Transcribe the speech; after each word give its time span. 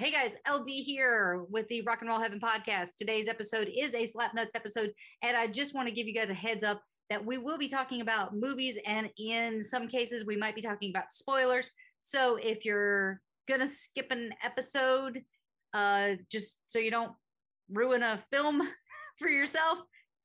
Hey 0.00 0.10
guys, 0.10 0.34
LD 0.50 0.66
here 0.66 1.44
with 1.50 1.68
the 1.68 1.82
Rock 1.82 1.98
and 2.00 2.08
Roll 2.08 2.18
Heaven 2.18 2.40
podcast. 2.40 2.96
Today's 2.96 3.28
episode 3.28 3.68
is 3.76 3.92
a 3.92 4.06
Slap 4.06 4.32
Nuts 4.32 4.54
episode, 4.54 4.94
and 5.20 5.36
I 5.36 5.46
just 5.46 5.74
want 5.74 5.88
to 5.88 5.94
give 5.94 6.06
you 6.06 6.14
guys 6.14 6.30
a 6.30 6.34
heads 6.34 6.64
up 6.64 6.80
that 7.10 7.22
we 7.22 7.36
will 7.36 7.58
be 7.58 7.68
talking 7.68 8.00
about 8.00 8.34
movies, 8.34 8.78
and 8.86 9.10
in 9.18 9.62
some 9.62 9.88
cases, 9.88 10.24
we 10.24 10.38
might 10.38 10.54
be 10.54 10.62
talking 10.62 10.88
about 10.88 11.12
spoilers. 11.12 11.70
So 12.00 12.36
if 12.36 12.64
you're 12.64 13.20
gonna 13.46 13.66
skip 13.66 14.06
an 14.10 14.30
episode, 14.42 15.20
uh, 15.74 16.12
just 16.32 16.56
so 16.68 16.78
you 16.78 16.90
don't 16.90 17.12
ruin 17.70 18.02
a 18.02 18.24
film 18.30 18.66
for 19.18 19.28
yourself, 19.28 19.80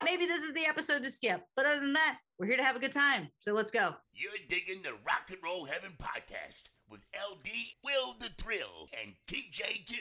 maybe 0.06 0.26
this 0.26 0.42
is 0.42 0.54
the 0.54 0.68
episode 0.68 1.04
to 1.04 1.12
skip. 1.12 1.42
But 1.58 1.66
other 1.66 1.82
than 1.82 1.92
that, 1.92 2.20
we're 2.40 2.46
here 2.48 2.56
to 2.56 2.64
have 2.64 2.78
a 2.78 2.80
good 2.80 2.94
time. 2.94 3.28
So 3.40 3.52
let's 3.52 3.72
go. 3.72 3.94
You're 4.14 4.32
digging 4.48 4.84
the 4.84 4.94
Rock 5.06 5.32
and 5.32 5.40
Roll 5.44 5.66
Heaven 5.66 5.92
podcast 6.02 6.62
with 6.96 7.04
LD, 7.30 7.50
Will 7.84 8.16
the 8.22 8.30
Thrill, 8.42 8.88
and 9.04 9.16
TJ2. 9.28 9.96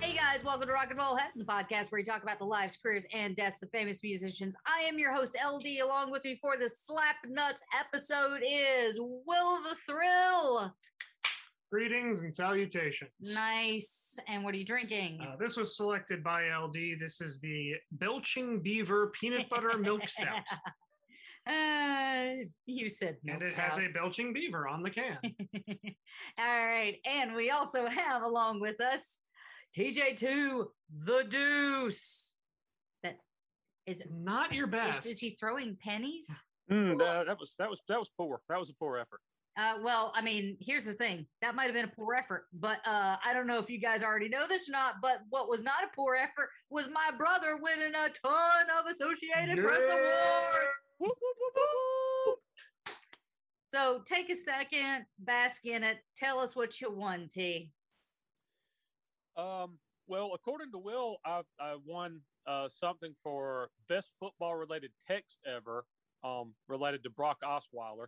Hey 0.00 0.16
guys, 0.16 0.42
welcome 0.42 0.66
to 0.66 0.72
Rock 0.72 0.88
and 0.90 0.98
Roll 0.98 1.14
Heaven, 1.14 1.30
the 1.36 1.44
podcast 1.44 1.92
where 1.92 2.00
we 2.00 2.02
talk 2.02 2.24
about 2.24 2.40
the 2.40 2.44
lives, 2.44 2.76
careers, 2.82 3.06
and 3.14 3.36
deaths 3.36 3.62
of 3.62 3.70
famous 3.70 4.02
musicians. 4.02 4.56
I 4.66 4.88
am 4.88 4.98
your 4.98 5.14
host, 5.14 5.36
LD. 5.40 5.66
Along 5.84 6.10
with 6.10 6.24
me 6.24 6.36
for 6.42 6.56
the 6.56 6.68
Slap 6.68 7.14
Nuts 7.28 7.62
episode 7.78 8.40
is 8.44 8.98
Will 8.98 9.62
the 9.62 9.76
Thrill. 9.86 10.74
Greetings 11.70 12.22
and 12.22 12.34
salutations. 12.34 13.10
Nice. 13.20 14.18
And 14.26 14.42
what 14.42 14.54
are 14.54 14.56
you 14.56 14.64
drinking? 14.64 15.20
Uh, 15.20 15.36
this 15.38 15.56
was 15.56 15.76
selected 15.76 16.24
by 16.24 16.48
LD. 16.48 16.98
This 16.98 17.20
is 17.20 17.40
the 17.40 17.74
Belching 17.92 18.60
Beaver 18.60 19.08
Peanut 19.08 19.50
Butter 19.50 19.76
Milk 19.78 20.08
Stout. 20.08 20.42
Uh, 21.46 22.44
you 22.66 22.90
said 22.90 23.16
and 23.26 23.40
milk 23.40 23.50
it 23.50 23.56
has 23.56 23.78
a 23.78 23.88
Belching 23.94 24.34
Beaver 24.34 24.68
on 24.68 24.82
the 24.82 24.90
can. 24.90 25.16
All 26.38 26.66
right. 26.66 26.96
And 27.06 27.34
we 27.34 27.48
also 27.48 27.86
have 27.86 28.20
along 28.20 28.60
with 28.60 28.78
us 28.82 29.20
TJ2, 29.74 30.64
the 31.06 31.24
Deuce. 31.26 32.34
That 33.02 33.16
is, 33.86 34.02
Not 34.10 34.52
your 34.52 34.66
is, 34.66 34.72
best. 34.72 35.06
is 35.06 35.20
he 35.20 35.30
throwing 35.30 35.78
pennies? 35.82 36.28
Mm, 36.70 36.98
that, 36.98 37.26
that 37.28 37.38
was 37.40 37.54
that 37.58 37.70
was 37.70 37.80
that 37.88 37.98
was 37.98 38.10
poor. 38.18 38.42
That 38.50 38.58
was 38.58 38.68
a 38.68 38.74
poor 38.74 38.98
effort. 38.98 39.20
Uh, 39.58 39.74
well, 39.82 40.12
I 40.14 40.22
mean, 40.22 40.56
here's 40.60 40.84
the 40.84 40.92
thing. 40.92 41.26
That 41.42 41.56
might 41.56 41.64
have 41.64 41.74
been 41.74 41.86
a 41.86 41.88
poor 41.88 42.14
effort, 42.14 42.46
but 42.60 42.78
uh, 42.86 43.16
I 43.24 43.32
don't 43.34 43.48
know 43.48 43.58
if 43.58 43.68
you 43.68 43.80
guys 43.80 44.04
already 44.04 44.28
know 44.28 44.46
this 44.48 44.68
or 44.68 44.72
not. 44.72 44.96
But 45.02 45.22
what 45.30 45.48
was 45.48 45.64
not 45.64 45.82
a 45.84 45.96
poor 45.96 46.14
effort 46.14 46.50
was 46.70 46.86
my 46.88 47.10
brother 47.16 47.58
winning 47.60 47.92
a 47.92 48.08
ton 48.08 48.66
of 48.78 48.88
Associated 48.88 49.58
Press 49.58 49.82
awards. 49.82 50.78
Whoop, 50.98 51.10
whoop, 51.10 51.36
whoop, 51.40 51.54
whoop, 51.56 51.68
whoop. 52.26 52.38
So 53.74 54.02
take 54.06 54.30
a 54.30 54.36
second, 54.36 55.06
bask 55.18 55.66
in 55.66 55.82
it. 55.82 55.98
Tell 56.16 56.38
us 56.38 56.54
what 56.54 56.80
you 56.80 56.92
won, 56.92 57.28
T. 57.28 57.72
Um, 59.36 59.78
well, 60.06 60.32
according 60.34 60.70
to 60.70 60.78
Will, 60.78 61.16
I 61.24 61.42
I 61.58 61.74
won 61.84 62.20
uh, 62.46 62.68
something 62.68 63.12
for 63.24 63.70
best 63.88 64.10
football 64.20 64.54
related 64.54 64.92
text 65.04 65.38
ever, 65.44 65.84
um, 66.22 66.54
related 66.68 67.02
to 67.02 67.10
Brock 67.10 67.38
Osweiler. 67.44 68.06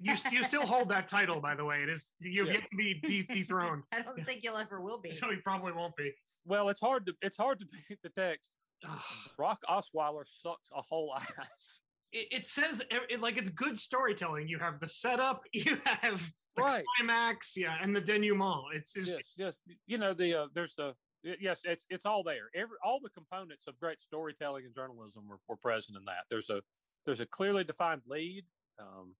You, 0.00 0.14
you 0.30 0.44
still 0.44 0.66
hold 0.66 0.88
that 0.90 1.08
title, 1.08 1.40
by 1.40 1.54
the 1.54 1.64
way. 1.64 1.82
It 1.82 1.88
is 1.88 2.06
you've 2.20 2.46
Yeah. 2.48 2.54
yet 2.54 2.62
to 2.70 2.76
be 2.76 2.94
de- 3.00 3.34
dethroned. 3.34 3.82
I 3.92 4.02
don't 4.02 4.24
think 4.24 4.40
you'll 4.42 4.56
ever 4.56 4.80
will 4.80 5.00
be. 5.00 5.14
So 5.16 5.30
he 5.30 5.36
probably 5.36 5.72
won't 5.72 5.96
be. 5.96 6.12
Well, 6.44 6.68
it's 6.68 6.80
hard 6.80 7.06
to 7.06 7.14
it's 7.22 7.36
hard 7.36 7.60
to 7.60 7.66
beat 7.88 7.98
the 8.02 8.10
text. 8.10 8.50
Ugh. 8.88 8.98
Brock 9.36 9.60
Osweiler 9.68 10.24
sucks 10.42 10.68
a 10.76 10.82
whole 10.82 11.14
ass. 11.16 11.48
it, 12.12 12.28
it 12.30 12.48
says 12.48 12.82
it, 12.90 13.20
like 13.20 13.36
it's 13.38 13.50
good 13.50 13.78
storytelling. 13.78 14.48
You 14.48 14.58
have 14.58 14.80
the 14.80 14.88
setup, 14.88 15.42
you 15.52 15.78
have 15.84 16.20
the 16.56 16.62
Right. 16.62 16.84
climax, 16.98 17.56
yeah, 17.56 17.76
and 17.82 17.94
the 17.96 18.00
denouement. 18.00 18.74
It's 18.74 18.92
just 18.92 19.08
yes, 19.10 19.22
yes. 19.36 19.58
You 19.86 19.98
know 19.98 20.12
the 20.12 20.42
uh, 20.42 20.46
there's 20.54 20.74
the 20.76 20.94
y- 21.24 21.36
yes 21.40 21.60
it's 21.64 21.84
it's 21.88 22.04
all 22.06 22.22
there. 22.22 22.50
Every 22.54 22.76
all 22.84 23.00
the 23.02 23.10
components 23.10 23.64
of 23.68 23.78
great 23.80 24.00
storytelling 24.02 24.64
and 24.66 24.74
journalism 24.74 25.26
were, 25.28 25.38
were 25.48 25.56
present 25.56 25.96
in 25.96 26.04
that. 26.04 26.24
There's 26.30 26.50
a 26.50 26.60
there's 27.06 27.20
a 27.20 27.26
clearly 27.26 27.64
defined 27.64 28.02
lead. 28.06 28.44
Um, 28.78 29.14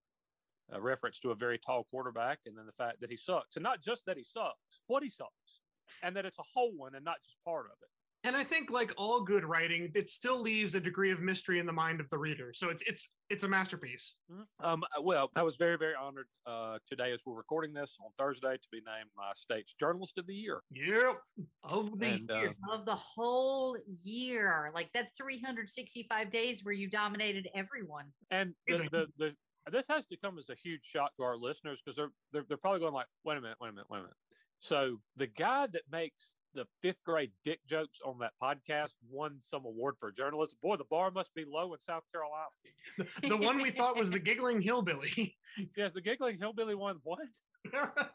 a 0.73 0.81
reference 0.81 1.19
to 1.21 1.31
a 1.31 1.35
very 1.35 1.59
tall 1.59 1.85
quarterback, 1.91 2.39
and 2.47 2.57
then 2.57 2.67
the 2.67 2.73
fact 2.73 3.01
that 3.01 3.11
he 3.11 3.17
sucks, 3.17 3.57
and 3.57 3.63
not 3.63 3.83
just 3.83 4.05
that 4.07 4.17
he 4.17 4.25
sucks, 4.25 4.81
what 4.87 5.03
he 5.03 5.09
sucks, 5.09 5.61
and 6.03 6.17
that 6.17 6.25
it's 6.25 6.39
a 6.39 6.45
whole 6.55 6.73
one 6.77 6.95
and 6.95 7.05
not 7.05 7.17
just 7.23 7.37
part 7.45 7.67
of 7.67 7.73
it. 7.83 7.89
and 8.27 8.35
I 8.35 8.43
think 8.43 8.71
like 8.71 8.91
all 8.97 9.21
good 9.23 9.45
writing, 9.45 9.93
it 9.95 10.09
still 10.09 10.41
leaves 10.41 10.75
a 10.75 10.81
degree 10.81 11.11
of 11.13 11.21
mystery 11.21 11.59
in 11.59 11.67
the 11.67 11.73
mind 11.75 12.01
of 12.01 12.09
the 12.09 12.17
reader. 12.17 12.53
So 12.55 12.71
it's 12.71 12.83
it's 12.87 13.11
it's 13.29 13.45
a 13.45 13.49
masterpiece. 13.49 14.15
Um, 14.61 14.83
uh, 14.97 15.03
well, 15.03 15.31
I 15.37 15.43
was 15.43 15.57
very, 15.57 15.77
very 15.77 15.93
honored 15.95 16.27
uh, 16.47 16.79
today 16.89 17.13
as 17.13 17.21
we're 17.27 17.35
recording 17.35 17.75
this 17.75 17.95
on 18.03 18.11
Thursday 18.17 18.55
to 18.55 18.69
be 18.73 18.79
named 18.79 19.11
my 19.17 19.31
state's 19.35 19.75
Journalist 19.75 20.17
of 20.17 20.27
the 20.27 20.35
Year. 20.35 20.63
Yep. 20.71 21.17
Of 21.65 21.99
the 21.99 22.07
And, 22.07 22.31
year. 22.31 22.55
uh, 22.71 22.75
Of 22.77 22.87
the 22.87 22.97
whole 22.97 23.77
year, 24.03 24.71
like 24.75 24.89
that's 24.95 25.11
365 25.19 26.31
days 26.33 26.65
where 26.65 26.75
you 26.75 26.89
dominated 26.89 27.49
everyone. 27.55 28.07
And 28.31 28.55
the, 28.67 28.89
the, 28.91 29.07
the 29.19 29.35
this 29.71 29.87
has 29.89 30.07
to 30.07 30.17
come 30.17 30.39
as 30.39 30.49
a 30.49 30.55
huge 30.55 30.85
shock 30.85 31.15
to 31.17 31.23
our 31.23 31.37
listeners 31.37 31.81
because 31.81 31.97
they're, 31.97 32.11
they're 32.33 32.45
they're 32.49 32.57
probably 32.57 32.81
going 32.81 32.95
like, 32.95 33.07
wait 33.25 33.39
a 33.39 33.41
minute, 33.41 33.57
wait 33.61 33.69
a 33.69 33.73
minute, 33.73 33.87
wait 33.91 33.99
a 33.99 34.03
minute. 34.03 34.17
So 34.59 35.01
the 35.17 35.27
guy 35.27 35.67
that 35.67 35.83
makes 35.91 36.37
the 36.55 36.67
fifth 36.81 37.03
grade 37.05 37.33
dick 37.43 37.61
jokes 37.67 37.99
on 38.05 38.19
that 38.21 38.33
podcast 38.41 38.95
won 39.11 39.37
some 39.41 39.65
award 39.65 39.97
for 39.99 40.13
journalism. 40.13 40.57
Boy, 40.63 40.77
the 40.77 40.85
bar 40.85 41.11
must 41.11 41.35
be 41.35 41.45
low 41.45 41.73
in 41.75 41.81
South 41.81 42.05
Carolina. 42.13 43.09
the 43.29 43.37
one 43.37 43.61
we 43.61 43.71
thought 43.71 43.97
was 43.97 44.11
the 44.11 44.19
giggling 44.19 44.61
hillbilly. 44.61 45.37
Yes, 45.77 45.93
the 45.93 46.01
giggling 46.01 46.39
hillbilly 46.39 46.75
won 46.75 47.01
what? 47.03 47.29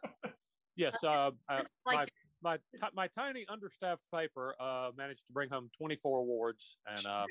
Yes, 0.80 0.96
uh, 1.04 1.32
uh, 1.50 1.62
like 1.86 1.98
my 1.98 2.06
ti- 2.44 2.88
my 2.94 3.08
tiny 3.08 3.46
understaffed 3.48 4.04
paper 4.14 4.56
uh, 4.60 4.92
managed 4.98 5.26
to 5.28 5.34
bring 5.34 5.50
home 5.50 5.70
24 5.78 6.20
awards, 6.20 6.78
and 6.88 7.06
uh, 7.06 7.26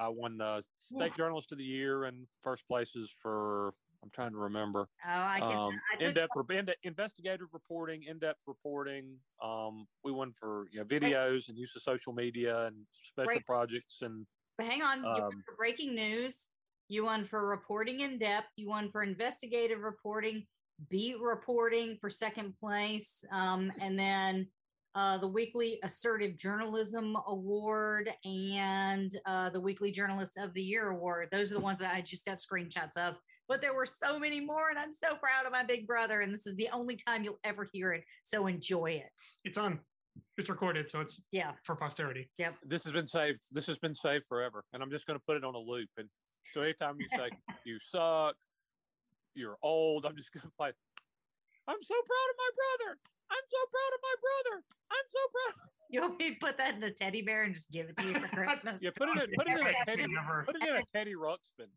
I 0.00 0.08
won 0.08 0.40
uh, 0.40 0.60
State 0.76 1.16
Journalist 1.16 1.52
of 1.52 1.58
the 1.58 1.64
Year 1.64 2.04
and 2.04 2.26
first 2.42 2.66
places 2.68 3.14
for 3.20 3.74
I'm 4.02 4.10
trying 4.10 4.32
to 4.32 4.38
remember 4.38 4.88
oh, 5.06 5.10
I 5.10 5.38
can. 5.38 5.52
um, 5.52 5.80
in-depth 6.00 6.32
re- 6.48 6.58
in- 6.58 6.68
investigative 6.82 7.48
reporting, 7.52 8.02
in-depth 8.02 8.40
reporting. 8.48 9.16
Um, 9.40 9.86
we 10.02 10.10
won 10.10 10.32
for 10.32 10.66
you 10.72 10.80
know, 10.80 10.84
videos 10.86 11.48
and 11.48 11.56
use 11.56 11.74
of 11.76 11.82
social 11.82 12.12
media 12.12 12.66
and 12.66 12.76
special 12.90 13.40
projects 13.46 14.02
and 14.02 14.26
But 14.58 14.66
hang 14.66 14.82
on, 14.82 14.98
you 14.98 15.04
won 15.04 15.22
Um, 15.22 15.42
for 15.46 15.54
breaking 15.56 15.94
news. 15.94 16.48
You 16.88 17.04
won 17.04 17.24
for 17.24 17.46
reporting 17.46 18.00
in 18.00 18.18
depth. 18.18 18.48
You 18.56 18.68
won 18.68 18.90
for 18.90 19.02
investigative 19.02 19.80
reporting, 19.80 20.46
beat 20.88 21.20
reporting 21.20 21.96
for 22.00 22.10
second 22.10 22.54
place, 22.60 23.24
um, 23.32 23.70
and 23.80 23.98
then 23.98 24.46
uh, 24.94 25.16
the 25.18 25.28
Weekly 25.28 25.78
Assertive 25.82 26.36
Journalism 26.36 27.16
Award 27.26 28.10
and 28.24 29.16
uh, 29.24 29.48
the 29.50 29.60
Weekly 29.60 29.90
Journalist 29.90 30.36
of 30.36 30.52
the 30.54 30.62
Year 30.62 30.90
Award. 30.90 31.28
Those 31.32 31.50
are 31.50 31.54
the 31.54 31.60
ones 31.60 31.78
that 31.78 31.94
I 31.94 32.02
just 32.02 32.26
got 32.26 32.38
screenshots 32.38 32.96
of. 32.98 33.16
But 33.48 33.60
there 33.60 33.74
were 33.74 33.86
so 33.86 34.18
many 34.18 34.40
more, 34.40 34.68
and 34.70 34.78
I'm 34.78 34.92
so 34.92 35.16
proud 35.16 35.46
of 35.46 35.52
my 35.52 35.64
big 35.64 35.86
brother. 35.86 36.20
And 36.20 36.32
this 36.32 36.46
is 36.46 36.54
the 36.56 36.68
only 36.72 36.96
time 36.96 37.24
you'll 37.24 37.40
ever 37.42 37.68
hear 37.72 37.92
it. 37.92 38.04
So 38.24 38.46
enjoy 38.46 38.92
it. 38.92 39.10
it's 39.44 39.58
on 39.58 39.80
It's 40.36 40.48
recorded, 40.50 40.90
so 40.90 41.00
it's 41.00 41.22
Yeah. 41.32 41.52
for 41.64 41.74
posterity. 41.74 42.28
Yep. 42.38 42.56
This 42.66 42.84
has 42.84 42.92
been 42.92 43.06
saved. 43.06 43.40
This 43.50 43.66
has 43.66 43.78
been 43.78 43.94
saved 43.94 44.26
forever, 44.28 44.62
and 44.74 44.82
I'm 44.82 44.90
just 44.90 45.06
going 45.06 45.18
to 45.18 45.24
put 45.26 45.36
it 45.38 45.44
on 45.44 45.54
a 45.54 45.58
loop. 45.58 45.88
And 45.96 46.08
so 46.52 46.60
anytime 46.60 46.96
you 47.00 47.08
say 47.16 47.30
you 47.64 47.78
suck, 47.80 48.36
you're 49.34 49.56
old, 49.62 50.06
I'm 50.06 50.16
just 50.16 50.32
going 50.32 50.42
to 50.42 50.52
play. 50.56 50.72
I'm 51.68 51.82
so 51.82 51.94
proud 51.94 52.28
of 52.30 52.36
my 52.38 52.50
brother. 52.58 52.98
I'm 53.30 53.46
so 53.48 53.58
proud 53.70 53.92
of 53.94 54.00
my 54.02 54.16
brother. 54.20 54.56
I'm 54.90 55.06
so 55.10 55.18
proud. 55.32 55.68
You 55.92 56.00
want 56.00 56.18
me 56.18 56.30
to 56.30 56.36
put 56.40 56.56
that 56.56 56.72
in 56.72 56.80
the 56.80 56.90
teddy 56.90 57.20
bear 57.20 57.42
and 57.42 57.54
just 57.54 57.70
give 57.70 57.90
it 57.90 57.98
to 57.98 58.06
you 58.06 58.14
for 58.14 58.26
Christmas? 58.34 58.80
Yeah, 58.80 58.92
put 58.96 59.10
it 59.10 59.24
in. 59.24 59.30
Put 59.36 59.46
it 59.46 59.60
in 59.60 59.66
a 59.66 59.72
Teddy. 59.86 60.06
Never. 60.08 60.42
Put 60.46 60.56
it 60.56 60.66
in 60.66 60.76
a 60.76 60.82
Teddy 60.90 61.12
Ruxpin. 61.12 61.68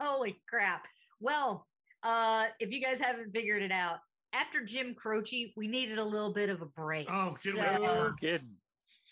Holy 0.00 0.40
crap. 0.48 0.86
Well, 1.20 1.66
uh, 2.02 2.46
if 2.60 2.70
you 2.72 2.80
guys 2.82 2.98
haven't 2.98 3.30
figured 3.34 3.62
it 3.62 3.72
out, 3.72 3.98
after 4.32 4.64
Jim 4.64 4.94
Croce, 4.94 5.52
we 5.54 5.68
needed 5.68 5.98
a 5.98 6.04
little 6.04 6.32
bit 6.32 6.48
of 6.48 6.62
a 6.62 6.66
break. 6.66 7.08
Oh, 7.10 7.28
so. 7.28 7.50
No 7.50 8.14
kidding. 8.18 8.56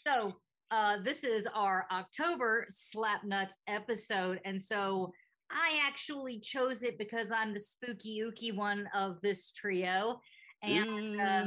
so 0.07 0.33
uh, 0.71 0.97
this 1.05 1.23
is 1.23 1.47
our 1.55 1.87
October 1.93 2.65
Slap 2.71 3.25
Nuts 3.25 3.59
episode. 3.67 4.41
And 4.47 4.61
so 4.61 5.13
I 5.51 5.81
actually 5.87 6.39
chose 6.41 6.83
it 6.83 6.99
because 6.99 7.31
I'm 7.31 7.53
the 7.53 7.61
spooky 7.61 8.23
ooky 8.25 8.55
one 8.55 8.89
of 8.95 9.21
this 9.21 9.53
trio. 9.53 10.21
And 10.63 11.21
uh, 11.21 11.47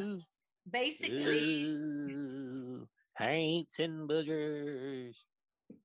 basically, 0.70 1.66
ooh, 1.66 2.88
haints 3.18 3.80
and 3.80 4.10
boogers. 4.10 5.18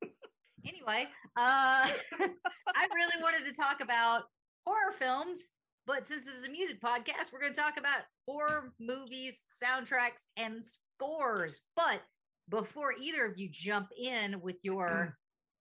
anyway, 0.67 1.07
uh, 1.37 1.89
I 1.91 2.87
really 2.95 3.23
wanted 3.23 3.47
to 3.47 3.53
talk 3.53 3.81
about 3.81 4.23
horror 4.67 4.93
films, 4.99 5.49
but 5.87 6.07
since 6.07 6.25
this 6.25 6.35
is 6.35 6.47
a 6.47 6.51
music 6.51 6.81
podcast, 6.81 7.33
we're 7.33 7.41
going 7.41 7.55
to 7.55 7.61
talk 7.61 7.79
about 7.79 8.03
horror 8.27 8.73
movies, 8.81 9.45
soundtracks, 9.63 10.25
and 10.37 10.63
scores. 10.65 11.61
But 11.77 12.01
before 12.49 12.95
either 12.99 13.27
of 13.27 13.39
you 13.39 13.49
jump 13.51 13.89
in 13.99 14.41
with 14.41 14.57
your 14.63 15.17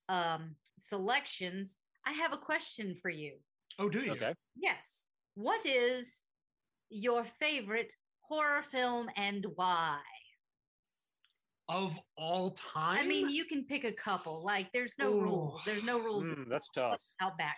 um, 0.09 0.55
selections, 0.77 1.77
I 2.07 2.11
have 2.11 2.31
a 2.31 2.37
question 2.37 2.95
for 2.95 3.09
you. 3.09 3.33
Oh, 3.79 3.89
do 3.89 3.99
you? 3.99 4.13
Okay. 4.13 4.33
Yes. 4.55 5.05
What 5.35 5.65
is 5.65 6.23
your 6.89 7.25
favorite 7.37 7.93
horror 8.21 8.63
film 8.71 9.09
and 9.17 9.45
why? 9.55 9.99
Of 11.67 11.99
all 12.17 12.51
time? 12.51 12.99
I 13.03 13.05
mean, 13.05 13.29
you 13.29 13.43
can 13.43 13.65
pick 13.65 13.83
a 13.83 13.91
couple. 13.91 14.41
Like, 14.41 14.71
there's 14.71 14.93
no 14.97 15.11
Ooh. 15.11 15.21
rules. 15.21 15.61
There's 15.65 15.83
no 15.83 15.99
rules. 15.99 16.27
Mm, 16.27 16.49
that's 16.49 16.69
tough. 16.73 16.97
Outback. 17.21 17.57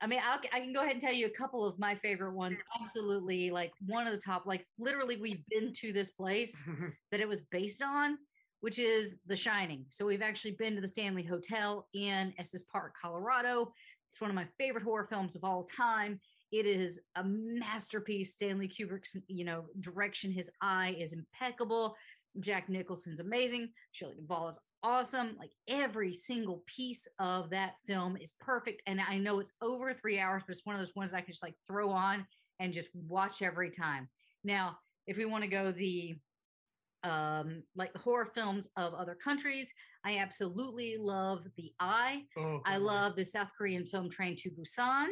I 0.00 0.06
mean, 0.06 0.20
I'll, 0.26 0.40
I 0.52 0.60
can 0.60 0.72
go 0.72 0.80
ahead 0.80 0.94
and 0.94 1.00
tell 1.00 1.12
you 1.12 1.26
a 1.26 1.38
couple 1.38 1.66
of 1.66 1.78
my 1.78 1.94
favorite 1.94 2.32
ones. 2.32 2.58
Absolutely, 2.80 3.50
like 3.50 3.72
one 3.86 4.06
of 4.06 4.14
the 4.14 4.18
top. 4.18 4.46
Like 4.46 4.66
literally, 4.78 5.20
we've 5.20 5.44
been 5.50 5.74
to 5.74 5.92
this 5.92 6.10
place 6.10 6.64
that 7.12 7.20
it 7.20 7.28
was 7.28 7.42
based 7.52 7.82
on, 7.82 8.16
which 8.62 8.78
is 8.78 9.16
The 9.26 9.36
Shining. 9.36 9.84
So 9.90 10.06
we've 10.06 10.22
actually 10.22 10.52
been 10.52 10.76
to 10.76 10.80
the 10.80 10.86
Stanley 10.88 11.24
Hotel 11.24 11.88
in 11.94 12.32
Estes 12.38 12.62
Park, 12.62 12.94
Colorado. 13.00 13.72
It's 14.08 14.20
one 14.20 14.30
of 14.30 14.36
my 14.36 14.46
favorite 14.56 14.84
horror 14.84 15.08
films 15.10 15.34
of 15.34 15.42
all 15.42 15.66
time. 15.76 16.20
It 16.52 16.64
is 16.64 17.00
a 17.16 17.24
masterpiece. 17.24 18.32
Stanley 18.32 18.68
Kubrick's, 18.68 19.16
you 19.26 19.44
know, 19.44 19.64
direction, 19.80 20.30
his 20.30 20.48
eye 20.60 20.94
is 20.96 21.12
impeccable. 21.12 21.96
Jack 22.38 22.68
Nicholson's 22.68 23.18
amazing. 23.18 23.70
Shelley 23.90 24.14
Duvall 24.14 24.50
is 24.50 24.60
awesome. 24.84 25.34
Like 25.40 25.50
every 25.68 26.14
single 26.14 26.62
piece 26.66 27.08
of 27.18 27.50
that 27.50 27.74
film 27.88 28.16
is 28.16 28.32
perfect. 28.38 28.80
And 28.86 29.00
I 29.00 29.18
know 29.18 29.40
it's 29.40 29.52
over 29.60 29.92
three 29.92 30.20
hours, 30.20 30.44
but 30.46 30.52
it's 30.52 30.64
one 30.64 30.76
of 30.76 30.80
those 30.80 30.94
ones 30.94 31.12
I 31.12 31.20
can 31.20 31.32
just 31.32 31.42
like 31.42 31.56
throw 31.66 31.90
on 31.90 32.26
and 32.60 32.72
just 32.72 32.90
watch 32.94 33.42
every 33.42 33.70
time. 33.70 34.08
Now, 34.44 34.78
if 35.08 35.16
we 35.16 35.24
want 35.24 35.42
to 35.42 35.50
go 35.50 35.72
the 35.72 36.14
um 37.04 37.62
like 37.74 37.96
horror 37.96 38.26
films 38.26 38.68
of 38.76 38.94
other 38.94 39.14
countries, 39.14 39.72
I 40.04 40.18
absolutely 40.18 40.96
love 40.98 41.40
The 41.56 41.72
Eye. 41.80 42.22
oh, 42.38 42.60
I 42.64 42.76
love 42.76 43.16
the 43.16 43.24
South 43.24 43.50
Korean 43.56 43.84
film 43.84 44.08
Train 44.10 44.36
to 44.36 44.50
Busan. 44.50 45.08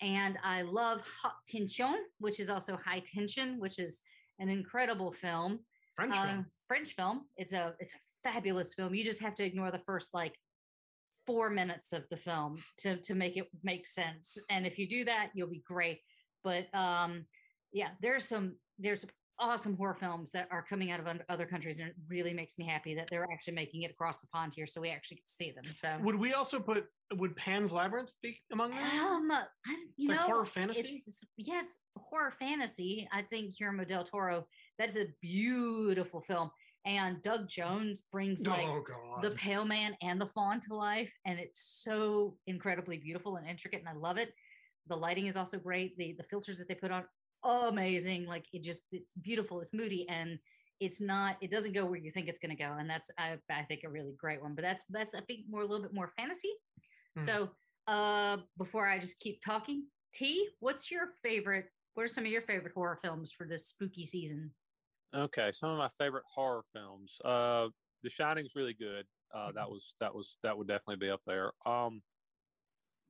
And 0.00 0.36
I 0.42 0.62
love 0.62 1.00
Haute 1.22 1.32
Tension, 1.48 1.94
which 2.18 2.40
is 2.40 2.48
also 2.48 2.76
High 2.84 3.02
Tension, 3.06 3.60
which 3.60 3.78
is 3.78 4.00
an 4.40 4.48
incredible 4.48 5.12
film. 5.12 5.60
French 5.94 6.14
Uh, 6.16 6.26
film. 6.26 6.46
French 6.66 6.92
film. 6.94 7.26
It's 7.36 7.52
a 7.52 7.74
it's 7.78 7.94
a 7.94 7.98
fabulous 8.28 8.74
film. 8.74 8.94
You 8.94 9.04
just 9.04 9.20
have 9.20 9.34
to 9.36 9.44
ignore 9.44 9.70
the 9.70 9.78
first 9.86 10.12
like 10.12 10.36
four 11.24 11.50
minutes 11.50 11.92
of 11.92 12.02
the 12.10 12.16
film 12.16 12.62
to 12.78 12.96
to 13.02 13.14
make 13.14 13.36
it 13.36 13.48
make 13.62 13.86
sense. 13.86 14.38
And 14.50 14.66
if 14.66 14.76
you 14.78 14.88
do 14.88 15.04
that, 15.04 15.30
you'll 15.34 15.48
be 15.50 15.62
great. 15.64 16.00
But 16.42 16.66
um, 16.74 17.26
yeah, 17.72 17.90
there's 18.00 18.24
some 18.24 18.56
there's 18.80 19.04
awesome 19.42 19.76
horror 19.76 19.94
films 19.94 20.30
that 20.32 20.46
are 20.50 20.62
coming 20.62 20.90
out 20.92 21.00
of 21.00 21.06
other 21.28 21.44
countries, 21.46 21.80
and 21.80 21.88
it 21.88 21.94
really 22.08 22.32
makes 22.32 22.58
me 22.58 22.64
happy 22.66 22.94
that 22.94 23.08
they're 23.10 23.26
actually 23.32 23.54
making 23.54 23.82
it 23.82 23.90
across 23.90 24.18
the 24.18 24.26
pond 24.28 24.52
here, 24.54 24.66
so 24.66 24.80
we 24.80 24.88
actually 24.90 25.16
get 25.16 25.26
to 25.26 25.32
see 25.32 25.50
them. 25.50 25.64
So 25.80 25.98
Would 26.02 26.16
we 26.16 26.32
also 26.32 26.60
put 26.60 26.84
would 27.16 27.36
Pan's 27.36 27.72
Labyrinth 27.72 28.10
be 28.22 28.40
among 28.52 28.70
them? 28.70 28.84
um, 28.84 29.30
I, 29.32 29.44
you 29.96 30.08
It's 30.08 30.08
like 30.08 30.20
know, 30.20 30.26
horror 30.34 30.46
fantasy? 30.46 30.80
It's, 30.80 31.22
it's- 31.22 31.24
yes, 31.36 31.78
horror 31.96 32.32
fantasy. 32.38 33.08
I 33.12 33.22
think 33.22 33.56
Guillermo 33.58 33.84
del 33.84 34.04
Toro. 34.04 34.46
That 34.78 34.88
is 34.88 34.96
a 34.96 35.06
beautiful 35.20 36.20
film, 36.22 36.50
and 36.86 37.20
Doug 37.22 37.48
Jones 37.48 38.02
brings 38.12 38.46
like 38.46 38.66
oh 38.66 38.82
the 39.22 39.32
Pale 39.32 39.64
Man 39.66 39.96
and 40.02 40.20
the 40.20 40.26
Fawn 40.26 40.60
to 40.62 40.74
life, 40.74 41.12
and 41.26 41.38
it's 41.38 41.60
so 41.84 42.36
incredibly 42.46 42.96
beautiful 42.96 43.36
and 43.36 43.46
intricate, 43.48 43.80
and 43.80 43.88
I 43.88 43.94
love 43.94 44.16
it. 44.16 44.32
The 44.88 44.96
lighting 44.96 45.26
is 45.26 45.36
also 45.36 45.58
great. 45.58 45.96
The 45.98 46.14
the 46.16 46.24
filters 46.24 46.58
that 46.58 46.68
they 46.68 46.74
put 46.74 46.90
on, 46.90 47.04
amazing. 47.44 48.26
Like 48.26 48.46
it 48.52 48.62
just 48.62 48.82
it's 48.92 49.14
beautiful. 49.14 49.60
It's 49.60 49.72
moody 49.72 50.06
and 50.08 50.38
it's 50.80 51.00
not. 51.00 51.36
It 51.40 51.50
doesn't 51.50 51.74
go 51.74 51.84
where 51.84 51.98
you 51.98 52.10
think 52.10 52.28
it's 52.28 52.38
going 52.38 52.56
to 52.56 52.62
go, 52.62 52.72
and 52.78 52.90
that's 52.90 53.10
I, 53.18 53.36
I 53.50 53.62
think 53.62 53.82
a 53.84 53.88
really 53.88 54.14
great 54.18 54.42
one. 54.42 54.54
But 54.54 54.62
that's 54.62 54.84
that's 54.90 55.14
I 55.14 55.20
think 55.20 55.40
more 55.48 55.62
a 55.62 55.66
little 55.66 55.82
bit 55.82 55.94
more 55.94 56.10
fantasy. 56.16 56.52
Hmm. 57.18 57.24
So 57.24 57.50
uh 57.86 58.36
before 58.58 58.88
I 58.88 58.98
just 58.98 59.18
keep 59.18 59.42
talking, 59.44 59.86
T, 60.14 60.48
what's 60.60 60.90
your 60.90 61.08
favorite? 61.22 61.66
What 61.94 62.04
are 62.04 62.08
some 62.08 62.24
of 62.24 62.30
your 62.30 62.42
favorite 62.42 62.72
horror 62.74 62.98
films 63.02 63.32
for 63.36 63.46
this 63.46 63.68
spooky 63.68 64.04
season? 64.04 64.52
Okay, 65.14 65.52
some 65.52 65.70
of 65.70 65.78
my 65.78 65.88
favorite 65.98 66.24
horror 66.32 66.62
films. 66.72 67.20
Uh, 67.24 67.68
The 68.02 68.08
Shining's 68.10 68.56
really 68.56 68.72
good. 68.72 69.04
Uh, 69.34 69.52
that 69.52 69.70
was 69.70 69.94
that 70.00 70.14
was 70.14 70.38
that 70.42 70.56
would 70.56 70.68
definitely 70.68 71.06
be 71.06 71.10
up 71.10 71.20
there. 71.26 71.52
Um, 71.66 72.02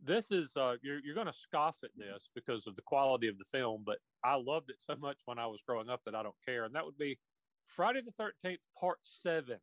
this 0.04 0.30
is 0.30 0.56
uh, 0.56 0.74
you're 0.82 0.98
you're 1.04 1.14
going 1.14 1.26
to 1.26 1.32
scoff 1.32 1.78
at 1.84 1.90
this 1.96 2.28
because 2.34 2.66
of 2.66 2.74
the 2.74 2.82
quality 2.82 3.28
of 3.28 3.38
the 3.38 3.44
film, 3.44 3.82
but 3.84 3.98
I 4.24 4.34
loved 4.34 4.70
it 4.70 4.76
so 4.78 4.96
much 4.96 5.18
when 5.26 5.38
I 5.38 5.46
was 5.46 5.60
growing 5.66 5.88
up 5.88 6.00
that 6.04 6.14
I 6.14 6.22
don't 6.22 6.34
care, 6.44 6.64
and 6.64 6.74
that 6.74 6.84
would 6.84 6.98
be 6.98 7.18
Friday 7.64 8.00
the 8.04 8.12
Thirteenth 8.12 8.62
Part 8.78 8.98
Seven, 9.02 9.58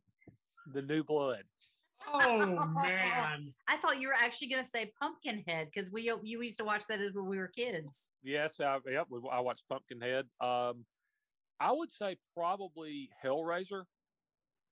The 0.72 0.82
New 0.82 1.04
Blood. 1.04 1.44
oh 2.12 2.46
man. 2.82 3.52
I 3.68 3.76
thought 3.76 4.00
you 4.00 4.08
were 4.08 4.14
actually 4.14 4.48
going 4.48 4.62
to 4.62 4.68
say 4.68 4.92
Pumpkinhead 5.00 5.68
because 5.72 5.90
we 5.90 6.10
you 6.22 6.42
used 6.42 6.58
to 6.58 6.64
watch 6.64 6.84
that 6.88 7.00
as 7.00 7.14
when 7.14 7.26
we 7.26 7.36
were 7.36 7.48
kids. 7.48 8.08
Yes, 8.22 8.60
I, 8.60 8.78
yep, 8.90 9.06
we, 9.10 9.20
I 9.30 9.40
watched 9.40 9.64
Pumpkinhead. 9.68 10.26
Um, 10.40 10.86
I 11.60 11.72
would 11.72 11.90
say 11.92 12.16
probably 12.34 13.10
Hellraiser. 13.22 13.84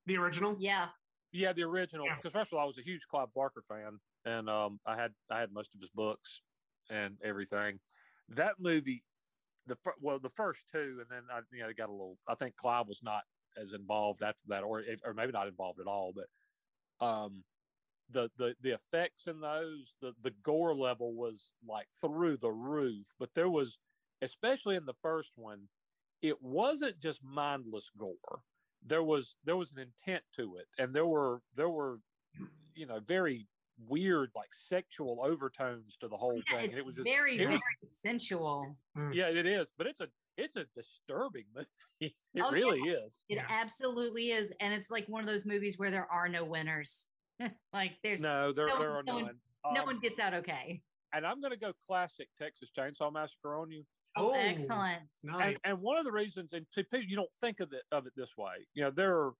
The 0.07 0.17
original? 0.17 0.57
Yeah, 0.59 0.87
Yeah, 1.33 1.53
the 1.53 1.65
original. 1.65 2.07
Yeah. 2.07 2.17
Because 2.17 2.33
first 2.33 2.51
of 2.51 2.59
all, 2.59 2.65
I 2.65 2.67
was 2.67 2.79
a 2.79 2.83
huge 2.83 3.03
Clive 3.11 3.29
Barker 3.35 3.63
fan, 3.69 4.01
and 4.29 4.49
um, 4.49 4.79
I 4.87 4.97
had 4.97 5.13
I 5.31 5.41
had 5.41 5.53
most 5.53 5.75
of 5.75 5.81
his 5.81 5.91
books 5.91 6.43
and 6.91 7.17
everything. 7.25 7.79
That 8.31 8.55
movie, 8.59 9.03
the 9.67 9.77
well, 10.01 10.19
the 10.19 10.29
first 10.29 10.65
two, 10.71 10.99
and 11.01 11.07
then 11.11 11.23
I 11.33 11.41
you 11.53 11.63
know 11.63 11.73
got 11.77 11.89
a 11.89 11.93
little. 11.93 12.19
I 12.29 12.35
think 12.35 12.57
Clive 12.57 12.89
was 12.89 13.03
not 13.03 13.23
as 13.61 13.73
involved 13.73 14.23
after 14.23 14.43
that, 14.49 14.63
or 14.63 14.83
or 15.05 15.15
maybe 15.15 15.33
not 15.33 15.49
involved 15.49 15.81
at 15.81 15.87
all. 15.87 16.13
But 16.15 17.07
um, 17.07 17.45
the 18.11 18.31
the 18.37 18.55
the 18.61 18.75
effects 18.75 19.27
in 19.27 19.41
those, 19.41 19.95
the 20.01 20.13
the 20.23 20.35
gore 20.43 20.75
level 20.75 21.15
was 21.15 21.53
like 21.67 21.87
through 22.01 22.37
the 22.37 22.53
roof. 22.53 23.07
But 23.19 23.35
there 23.35 23.49
was, 23.49 23.79
especially 24.21 24.77
in 24.77 24.85
the 24.85 24.95
first 25.03 25.33
one, 25.37 25.69
it 26.23 26.43
wasn't 26.43 27.01
just 27.01 27.21
mindless 27.23 27.91
gore 27.97 28.43
there 28.87 29.03
was 29.03 29.37
there 29.45 29.57
was 29.57 29.73
an 29.73 29.79
intent 29.81 30.23
to 30.33 30.57
it 30.57 30.67
and 30.79 30.95
there 30.95 31.05
were 31.07 31.41
there 31.57 31.69
were 31.69 31.99
you 32.75 32.87
know 32.87 33.01
very 33.01 33.47
weird 33.87 34.31
like 34.35 34.53
sexual 34.53 35.21
overtones 35.25 35.97
to 35.99 36.09
the 36.09 36.17
whole 36.17 36.41
Yeah, 36.51 36.57
thing 36.61 36.71
and 36.71 36.79
it 36.79 36.85
was 36.85 36.97
just, 36.97 37.05
very 37.05 37.35
it 37.37 37.39
very 37.39 37.53
was- 37.53 37.63
sensual. 37.91 38.77
yeah 39.13 39.29
it 39.29 39.47
is 39.47 39.73
but 39.79 39.87
it's 39.87 40.01
a 40.01 40.09
it's 40.37 40.57
a 40.57 40.65
disturbing 40.75 41.45
movie 41.55 41.67
it 42.01 42.13
Oh, 42.43 42.45
yeah. 42.47 42.51
really 42.51 42.81
is 42.81 43.19
It 43.29 43.37
Yes. 43.37 43.47
absolutely 43.49 44.31
is, 44.31 44.53
and 44.61 44.73
it's 44.73 44.91
like 44.91 45.07
one 45.09 45.21
of 45.21 45.27
those 45.27 45.45
movies 45.45 45.79
where 45.79 45.91
there 45.91 46.07
are 46.11 46.29
no 46.29 46.45
winners. 46.45 47.07
like 47.73 47.93
there's 48.03 48.21
no, 48.23 48.47
no 48.49 48.53
there, 48.53 48.69
no- 48.69 48.79
there 48.81 48.91
are 48.93 49.03
no 49.03 49.15
one- 49.15 49.25
none 49.65 49.79
Um, 49.79 49.87
one 49.87 50.01
gets 50.01 50.19
out 50.19 50.35
okay. 50.35 50.83
and 51.13 51.27
i'm 51.27 51.41
going 51.41 51.53
to 51.53 51.59
go 51.59 51.73
classic 51.87 52.29
texas 52.37 52.71
chainsaw 52.77 53.13
massacre 53.13 53.57
on 53.57 53.71
you 53.71 53.85
Oh, 54.17 54.31
Oh, 54.31 54.35
excellent. 54.35 55.03
Nice. 55.23 55.41
and, 55.47 55.59
and 55.65 55.81
one 55.81 55.97
of 55.99 56.05
the 56.05 56.11
reasons 56.11 56.53
and 56.53 56.67
to 56.73 56.83
people 56.83 57.07
you 57.09 57.15
don't 57.15 57.33
think 57.41 57.61
of 57.61 57.73
it 57.73 57.83
of 57.93 58.07
it 58.07 58.13
this 58.17 58.31
way 58.37 58.67
you 58.75 58.83
know 58.83 58.91
there 58.91 59.17
are 59.17 59.33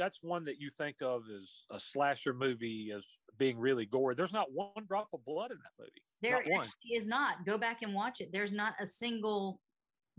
that's 0.00 0.18
one 0.22 0.44
that 0.44 0.58
you 0.58 0.70
think 0.70 0.96
of 1.02 1.24
as 1.30 1.50
a 1.70 1.78
slasher 1.78 2.32
movie 2.32 2.92
as 2.96 3.04
being 3.38 3.58
really 3.58 3.86
gory 3.86 4.14
there's 4.14 4.32
not 4.32 4.46
one 4.52 4.70
drop 4.88 5.08
of 5.12 5.24
blood 5.24 5.50
in 5.50 5.58
that 5.58 5.72
movie 5.78 6.02
There 6.22 6.42
is 6.92 7.08
not. 7.08 7.44
Go 7.46 7.56
back 7.56 7.82
and 7.82 7.94
watch 7.94 8.20
it. 8.20 8.30
There's 8.32 8.52
not 8.52 8.74
a 8.80 8.86
single 8.86 9.60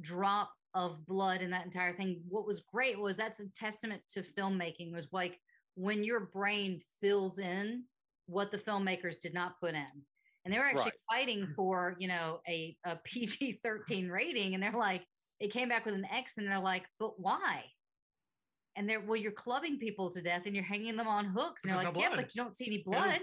drop 0.02 0.52
of 0.74 1.06
blood 1.06 1.42
in 1.42 1.52
that 1.52 1.66
entire 1.66 1.94
thing. 1.94 2.22
What 2.28 2.48
was 2.48 2.64
great 2.74 3.00
was 3.00 3.18
that's 3.18 3.40
a 3.40 3.50
testament 3.56 4.02
to 4.14 4.22
filmmaking 4.22 4.94
was 4.94 5.08
like 5.12 5.40
when 5.76 6.04
your 6.04 6.22
brain 6.34 6.82
fills 7.00 7.40
in 7.40 7.84
what 8.26 8.52
the 8.52 8.58
filmmakers 8.58 9.20
did 9.20 9.34
not 9.34 9.60
put 9.60 9.76
in. 9.76 10.06
And 10.44 10.54
they 10.54 10.58
were 10.58 10.66
actually 10.66 10.94
Right. 11.10 11.20
fighting 11.20 11.42
mm-hmm. 11.44 11.54
for, 11.54 11.96
you 12.00 12.08
know, 12.08 12.40
a, 12.48 12.76
a 12.86 12.96
PG 13.04 13.60
13 13.64 14.10
rating. 14.10 14.56
And 14.56 14.64
they're 14.64 14.72
like, 14.72 15.06
it 15.40 15.52
came 15.52 15.70
back 15.70 15.86
with 15.86 15.96
an 15.96 16.06
X 16.06 16.34
and 16.38 16.48
they're 16.48 16.60
like, 16.60 16.86
but 17.00 17.20
why? 17.20 17.66
And 18.76 18.90
they're, 18.90 19.02
well, 19.02 19.18
you're 19.18 19.32
clubbing 19.34 19.78
people 19.80 20.10
to 20.12 20.22
death 20.22 20.44
and 20.46 20.56
you're 20.56 20.64
hanging 20.64 20.96
them 20.96 21.08
on 21.08 21.26
hooks. 21.26 21.64
And 21.64 21.72
they're 21.72 21.78
There's 21.78 21.88
like, 21.88 21.96
no 21.96 22.02
yeah, 22.02 22.16
but 22.16 22.34
you 22.36 22.42
don't 22.42 22.56
see 22.56 22.66
any 22.68 22.84
blood. 22.86 23.20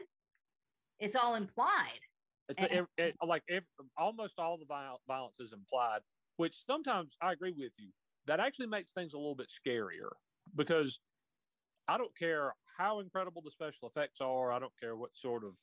It's 1.00 1.16
all 1.16 1.36
implied. 1.36 2.00
It's 2.48 2.62
a, 2.62 2.70
And- 2.72 2.86
it, 2.96 3.02
it- 3.20 3.26
like 3.26 3.42
ev 3.48 3.62
almost 3.96 4.34
all 4.38 4.58
the 4.58 4.66
viol- 4.66 5.00
violence 5.06 5.40
is 5.40 5.52
implied, 5.52 6.00
which 6.36 6.54
sometimes 6.66 7.16
I 7.22 7.32
agree 7.32 7.54
with 7.56 7.72
you. 7.78 7.90
That 8.26 8.40
actually 8.40 8.66
makes 8.66 8.92
things 8.92 9.14
a 9.14 9.16
little 9.16 9.34
bit 9.34 9.50
scarier 9.50 10.10
because 10.54 11.00
I 11.88 11.96
don't 11.96 12.14
care 12.16 12.52
how 12.76 13.00
incredible 13.00 13.40
the 13.42 13.50
special 13.50 13.88
effects 13.88 14.20
are. 14.20 14.52
I 14.52 14.58
don't 14.58 14.72
care 14.78 14.96
what 14.96 15.16
sort 15.16 15.44
of 15.44 15.56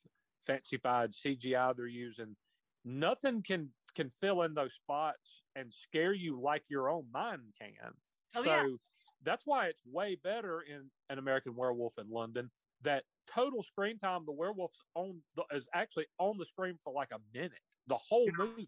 fancified 0.46 1.12
CGI 1.12 1.76
they're 1.76 1.88
using. 1.88 2.36
Nothing 2.84 3.44
can 3.44 3.70
can 3.96 4.10
fill 4.10 4.42
in 4.42 4.54
those 4.56 4.74
spots 4.74 5.44
and 5.56 5.72
scare 5.72 6.14
you 6.14 6.40
like 6.42 6.64
your 6.70 6.90
own 6.90 7.06
mind 7.14 7.42
can. 7.60 7.94
Oh, 8.36 8.44
so 8.44 8.50
yeah. 8.50 8.68
That's 9.26 9.46
why 9.46 9.68
it's 9.68 9.82
way 9.86 10.16
better 10.16 10.62
in 10.62 10.90
an 11.10 11.18
American 11.18 11.56
Werewolf 11.56 11.98
in 11.98 12.10
London 12.10 12.50
that 12.82 13.04
total 13.28 13.64
screen 13.64 13.98
time 13.98 14.26
the 14.26 14.32
werewolf's 14.32 14.78
on 14.94 15.22
the, 15.36 15.44
is 15.52 15.68
actually 15.74 16.06
on 16.20 16.38
the 16.38 16.46
screen 16.46 16.78
for 16.84 16.94
like 16.94 17.10
a 17.12 17.20
minute 17.34 17.60
the 17.88 17.96
whole 17.96 18.30
movie. 18.38 18.68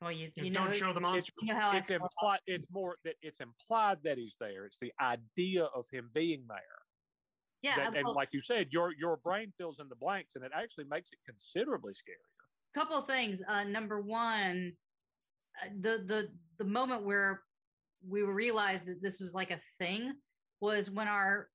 Well, 0.00 0.12
you, 0.12 0.30
You 0.34 0.44
you 0.44 0.50
don't 0.50 0.74
show 0.74 0.92
the 0.92 1.00
it's, 1.00 1.00
monster. 1.00 1.32
you 1.40 1.52
know 1.52 1.60
how 1.60 1.76
it's 1.76 1.90
implied 1.90 2.40
it's 2.46 2.66
more 2.70 2.96
that 3.04 3.16
it's 3.20 3.40
implied 3.40 3.98
that 4.04 4.16
he's 4.18 4.36
there. 4.40 4.64
It's 4.64 4.78
the 4.78 4.92
idea 5.00 5.64
of 5.64 5.86
him 5.90 6.10
being 6.14 6.46
there. 6.48 6.58
Yeah, 7.62 7.76
that, 7.76 7.96
and 7.96 8.08
like 8.08 8.30
you 8.32 8.40
said 8.40 8.68
your 8.72 8.94
your 8.98 9.18
brain 9.18 9.52
fills 9.58 9.78
in 9.78 9.88
the 9.88 9.96
blanks 9.96 10.36
and 10.36 10.44
it 10.44 10.52
actually 10.54 10.84
makes 10.84 11.10
it 11.12 11.18
considerably 11.26 11.92
scarier. 11.92 12.30
Couple 12.74 12.96
of 12.96 13.06
things. 13.06 13.42
Uh, 13.46 13.64
number 13.64 14.00
one, 14.00 14.72
uh, 15.62 15.68
the 15.80 16.04
the 16.06 16.28
the 16.58 16.64
moment 16.64 17.04
where 17.04 17.42
we 18.08 18.22
realized 18.22 18.88
that 18.88 19.02
this 19.02 19.20
was 19.20 19.34
like 19.34 19.50
a 19.50 19.60
thing 19.78 20.12
was 20.60 20.90
when 20.90 21.08
our 21.08 21.48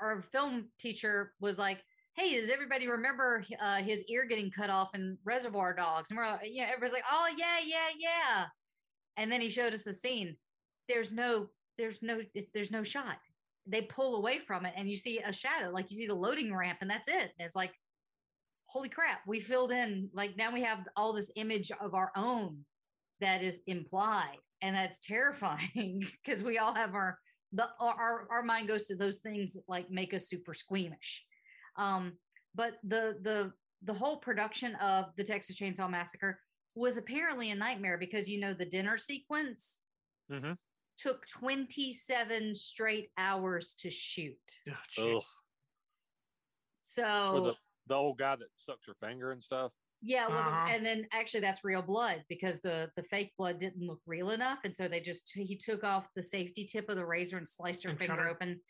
our 0.00 0.22
film 0.32 0.68
teacher 0.78 1.32
was 1.40 1.58
like, 1.58 1.78
"Hey, 2.14 2.40
does 2.40 2.50
everybody 2.50 2.88
remember 2.88 3.44
uh, 3.62 3.76
his 3.76 4.02
ear 4.08 4.24
getting 4.26 4.50
cut 4.50 4.70
off 4.70 4.94
in 4.94 5.18
Reservoir 5.24 5.74
Dogs?" 5.74 6.10
And 6.10 6.18
we're 6.18 6.26
like, 6.26 6.40
yeah, 6.44 6.64
everybody's 6.64 6.94
like, 6.94 7.04
"Oh 7.10 7.28
yeah, 7.36 7.58
yeah, 7.64 7.88
yeah." 7.98 8.46
And 9.16 9.30
then 9.30 9.40
he 9.40 9.50
showed 9.50 9.72
us 9.72 9.82
the 9.82 9.92
scene. 9.92 10.36
There's 10.88 11.12
no, 11.12 11.48
there's 11.78 12.02
no, 12.02 12.20
there's 12.54 12.70
no 12.70 12.82
shot. 12.82 13.16
They 13.66 13.82
pull 13.82 14.16
away 14.16 14.38
from 14.38 14.64
it, 14.66 14.74
and 14.76 14.88
you 14.88 14.96
see 14.96 15.18
a 15.18 15.32
shadow, 15.32 15.70
like 15.70 15.90
you 15.90 15.96
see 15.96 16.06
the 16.06 16.14
loading 16.14 16.54
ramp, 16.54 16.78
and 16.80 16.90
that's 16.90 17.08
it. 17.08 17.32
It's 17.38 17.54
like, 17.54 17.72
holy 18.66 18.88
crap, 18.88 19.20
we 19.26 19.40
filled 19.40 19.72
in. 19.72 20.08
Like 20.14 20.36
now 20.36 20.52
we 20.52 20.62
have 20.62 20.78
all 20.96 21.12
this 21.12 21.30
image 21.36 21.70
of 21.80 21.94
our 21.94 22.10
own 22.16 22.64
that 23.20 23.42
is 23.42 23.60
implied, 23.66 24.38
and 24.62 24.74
that's 24.76 25.00
terrifying 25.00 26.06
because 26.24 26.42
we 26.42 26.58
all 26.58 26.74
have 26.74 26.94
our 26.94 27.18
the 27.52 27.66
our 27.80 28.26
our 28.30 28.42
mind 28.42 28.68
goes 28.68 28.84
to 28.84 28.96
those 28.96 29.18
things 29.18 29.54
that 29.54 29.64
like 29.68 29.90
make 29.90 30.14
us 30.14 30.28
super 30.28 30.54
squeamish. 30.54 31.24
Um, 31.76 32.12
but 32.54 32.74
the 32.84 33.18
the 33.22 33.52
the 33.82 33.94
whole 33.94 34.18
production 34.18 34.74
of 34.76 35.06
the 35.16 35.24
Texas 35.24 35.58
Chainsaw 35.58 35.90
Massacre 35.90 36.38
was 36.74 36.96
apparently 36.96 37.50
a 37.50 37.54
nightmare 37.54 37.98
because 37.98 38.28
you 38.28 38.38
know 38.40 38.54
the 38.54 38.64
dinner 38.66 38.98
sequence 38.98 39.78
Mhm. 40.30 40.56
took 40.98 41.26
27 41.26 42.54
straight 42.54 43.10
hours 43.16 43.74
to 43.80 43.90
shoot. 43.90 44.38
Oh. 44.98 45.16
Ugh. 45.16 45.22
So 46.80 47.32
Or 47.34 47.40
the, 47.40 47.54
the 47.86 47.94
old 47.94 48.18
guy 48.18 48.36
that 48.36 48.48
sucks 48.56 48.86
her 48.86 48.94
finger 49.00 49.32
and 49.32 49.42
stuff 49.42 49.72
Yeah, 50.02 50.28
well, 50.28 50.38
Uh-huh. 50.38 50.68
and 50.70 50.84
then 50.84 51.06
actually 51.12 51.40
that's 51.40 51.62
real 51.64 51.82
blood 51.82 52.24
because 52.28 52.60
the 52.62 52.90
the 52.96 53.02
fake 53.04 53.32
blood 53.36 53.58
didn't 53.58 53.86
look 53.86 54.00
real 54.06 54.30
enough, 54.30 54.60
and 54.64 54.74
so 54.74 54.88
they 54.88 55.00
just 55.00 55.30
he 55.34 55.56
took 55.56 55.84
off 55.84 56.08
the 56.14 56.22
safety 56.22 56.64
tip 56.64 56.88
of 56.88 56.96
the 56.96 57.04
razor 57.04 57.36
and 57.36 57.46
sliced 57.48 57.84
her 57.84 57.90
And 57.90 57.98
finger 57.98 58.28
open. 58.28 58.60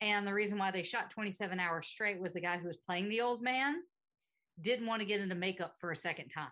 And 0.00 0.26
the 0.26 0.32
reason 0.32 0.56
why 0.58 0.70
they 0.70 0.82
shot 0.82 1.10
27 1.10 1.60
hours 1.60 1.86
straight 1.86 2.18
was 2.20 2.32
the 2.32 2.40
guy 2.40 2.56
who 2.56 2.66
was 2.66 2.78
playing 2.78 3.10
the 3.10 3.20
old 3.20 3.42
man 3.42 3.82
didn't 4.58 4.86
want 4.86 5.00
to 5.00 5.06
get 5.06 5.20
into 5.20 5.34
makeup 5.34 5.74
for 5.78 5.90
a 5.90 5.96
second 5.96 6.30
time, 6.30 6.50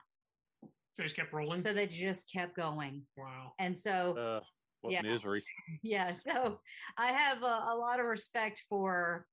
So 0.62 0.68
they 0.98 1.04
just 1.04 1.16
kept 1.16 1.32
rolling. 1.32 1.60
so 1.60 1.72
they 1.72 1.86
just 1.86 2.30
kept 2.30 2.54
going. 2.54 3.06
wow. 3.16 3.52
And 3.58 3.76
so 3.76 4.16
uh 4.18 4.40
what 4.82 4.92
Yeah. 4.92 5.02
misery 5.02 5.42
yeah 5.82 6.12
so 6.12 6.60
i 6.96 7.10
have 7.12 7.42
a, 7.42 7.46
a 7.70 7.74
lot 7.76 7.98
of 7.98 8.06
respect 8.06 8.62
for 8.68 9.26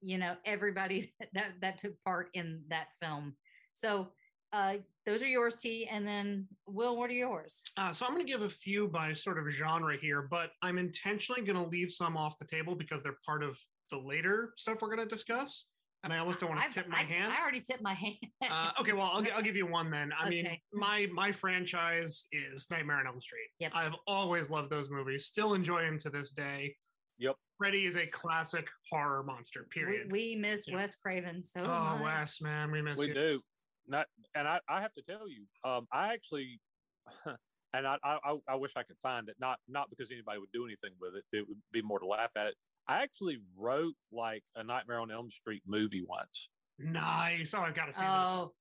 you 0.00 0.18
know 0.18 0.34
everybody 0.44 1.14
that 1.34 1.52
that 1.60 1.78
took 1.78 1.94
part 2.02 2.30
in 2.34 2.64
that 2.68 2.88
film 3.00 3.36
so 3.74 4.12
uh 4.52 4.74
those 5.04 5.22
are 5.22 5.26
yours 5.28 5.54
t 5.56 5.86
and 5.90 6.06
then 6.06 6.46
will 6.66 6.96
what 6.96 7.10
are 7.10 7.14
yours 7.14 7.62
Uh, 7.76 7.92
so 7.92 8.06
I'm 8.06 8.12
going 8.14 8.24
to 8.26 8.30
give 8.30 8.42
a 8.42 8.48
few 8.48 8.88
by 8.88 9.12
sort 9.12 9.38
of 9.38 9.46
genre 9.52 9.96
here, 9.96 10.22
but 10.22 10.50
I'm 10.62 10.78
intentionally 10.78 11.42
going 11.42 11.56
to 11.62 11.68
leave 11.68 11.92
some 11.92 12.16
off 12.16 12.38
the 12.38 12.46
table 12.46 12.74
because 12.74 13.02
they're 13.02 13.18
part 13.24 13.42
of 13.42 13.56
the 13.90 13.98
later 13.98 14.52
stuff 14.56 14.78
we're 14.82 14.94
going 14.94 15.06
to 15.08 15.14
discuss, 15.14 15.66
and 16.04 16.12
I 16.12 16.18
almost 16.18 16.40
don't 16.40 16.50
want 16.50 16.60
to 16.60 16.66
I've- 16.66 16.74
tip 16.74 16.88
my 16.88 16.98
I, 16.98 17.02
hand. 17.04 17.32
I 17.32 17.40
already 17.40 17.60
tipped 17.62 17.82
my 17.82 17.94
hand 17.94 18.16
Uh, 18.42 18.70
okay, 18.80 18.92
well, 18.92 19.10
I'll, 19.12 19.22
gi- 19.22 19.30
I'll 19.30 19.42
give 19.42 19.56
you 19.56 19.66
one 19.66 19.90
then. 19.90 20.10
I 20.18 20.28
mean, 20.28 20.46
my 20.72 21.06
my 21.12 21.32
franchise 21.32 22.26
is 22.32 22.66
Nightmare 22.70 22.96
on 23.00 23.06
Elm 23.06 23.20
Street. 23.20 23.48
Yep. 23.60 23.72
I've 23.74 23.94
always 24.06 24.50
loved 24.50 24.70
those 24.70 24.88
movies. 24.90 25.26
Still 25.26 25.54
enjoy 25.54 25.82
them 25.82 25.98
to 26.00 26.10
this 26.10 26.32
day. 26.32 26.76
Yep. 27.18 27.34
Freddy 27.56 27.86
is 27.86 27.96
a 27.96 28.06
classic 28.06 28.66
horror 28.90 29.22
monster. 29.24 29.66
we, 29.74 29.80
Period. 29.82 30.12
we 30.12 30.36
miss 30.36 30.68
Yeah. 30.68 30.76
wes 30.76 30.96
craven 30.96 31.42
so 31.42 31.60
oh, 31.62 31.96
much. 31.98 32.02
Wes, 32.02 32.40
man, 32.42 32.70
we 32.70 32.80
miss 32.82 32.96
we 32.98 33.08
you. 33.08 33.14
do 33.14 33.40
not 33.88 34.06
and 34.34 34.46
I, 34.46 34.60
I 34.68 34.80
have 34.82 34.92
to 34.94 35.02
tell 35.02 35.28
you 35.28 35.46
um 35.64 35.86
i 35.92 36.12
actually 36.12 36.60
and 37.72 37.86
I, 37.86 37.96
I 38.04 38.18
I- 38.24 38.38
I 38.48 38.54
wish 38.56 38.72
i 38.76 38.82
could 38.82 38.98
find 39.02 39.28
it 39.28 39.36
not 39.40 39.58
not 39.68 39.88
because 39.90 40.10
anybody 40.12 40.38
would 40.38 40.52
do 40.52 40.64
anything 40.64 40.90
with 41.00 41.14
it 41.16 41.24
it 41.32 41.48
would 41.48 41.58
be 41.72 41.82
more 41.82 41.98
to 41.98 42.06
laugh 42.06 42.30
at 42.36 42.46
it 42.48 42.54
i 42.86 43.02
actually 43.02 43.38
wrote 43.56 43.94
like 44.12 44.44
a 44.56 44.62
nightmare 44.62 45.00
on 45.00 45.10
elm 45.10 45.30
street 45.30 45.62
movie 45.66 46.02
once 46.06 46.50
Nice. 46.80 47.54
Oh, 47.54 47.60
I've 47.62 47.74
got 47.74 47.86
to 47.86 47.92
see 47.92 48.04
this. 48.04 48.08
oh 48.08 48.52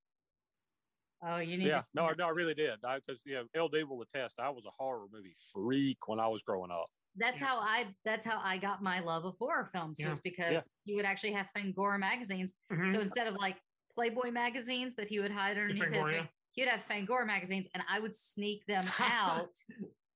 oh 1.23 1.37
you 1.37 1.57
need 1.57 1.67
yeah 1.67 1.79
to, 1.81 1.85
no 1.93 2.11
no 2.17 2.27
i 2.27 2.29
really 2.29 2.53
did 2.53 2.79
because 2.81 3.19
you 3.25 3.35
know 3.35 3.63
ld 3.63 3.75
will 3.89 4.01
attest 4.01 4.39
i 4.39 4.49
was 4.49 4.65
a 4.65 4.71
horror 4.77 5.05
movie 5.11 5.35
freak 5.53 6.07
when 6.07 6.19
i 6.19 6.27
was 6.27 6.41
growing 6.43 6.71
up 6.71 6.87
that's 7.15 7.39
Yeah. 7.41 7.47
how 7.47 7.59
i 7.59 7.85
that's 8.05 8.23
how 8.25 8.39
i 8.43 8.57
got 8.57 8.81
my 8.83 8.99
love 8.99 9.25
of 9.25 9.35
horror 9.39 9.65
films 9.71 9.97
Yeah. 9.99 10.09
was 10.09 10.19
because 10.21 10.67
you 10.85 10.95
would 10.95 11.05
actually 11.05 11.33
have 11.33 11.47
fangora 11.55 11.99
magazines 11.99 12.53
Mhm. 12.71 12.91
So 12.93 13.01
instead 13.01 13.27
of 13.27 13.35
like 13.35 13.57
Playboy 13.97 14.29
magazines 14.29 14.93
that 14.95 15.07
he 15.07 15.19
would 15.19 15.31
hide 15.31 15.57
underneath 15.57 15.83
his, 15.83 15.91
Fangoria. 15.91 16.17
bed, 16.19 16.29
he 16.51 16.61
would 16.61 16.69
have 16.69 16.85
Fangora 16.87 17.25
magazines, 17.25 17.67
and 17.73 17.81
I 17.89 17.99
would 17.99 18.13
sneak 18.13 18.63
them 18.67 18.87
out 18.99 19.57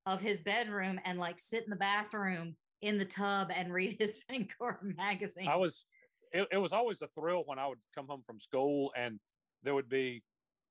of 0.05 0.21
his 0.21 0.39
bedroom 0.41 0.99
and 1.03 1.17
like 1.17 1.39
sit 1.39 1.63
in 1.63 1.71
the 1.71 1.75
bathroom 1.75 2.55
in 2.83 2.99
the 2.99 3.05
tub 3.05 3.49
and 3.55 3.73
read 3.73 3.95
his 3.99 4.17
Fangora 4.29 4.95
magazine. 4.97 5.47
i 5.47 5.55
was 5.55 5.85
it, 6.31 6.47
it 6.51 6.57
was 6.57 6.73
always 6.73 7.01
a 7.03 7.07
thrill 7.09 7.43
when 7.45 7.59
i 7.59 7.67
would 7.67 7.77
come 7.93 8.07
home 8.07 8.23
from 8.25 8.39
school 8.39 8.91
and 8.97 9.19
there 9.61 9.75
would 9.75 9.89
be 9.89 10.23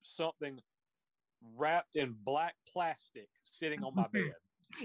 something 0.03 0.59
wrapped 1.57 1.95
in 1.95 2.17
black 2.25 2.55
plastic 2.73 3.29
sitting 3.43 3.85
on 3.85 3.95
my 3.95 4.07
bed 4.13 4.35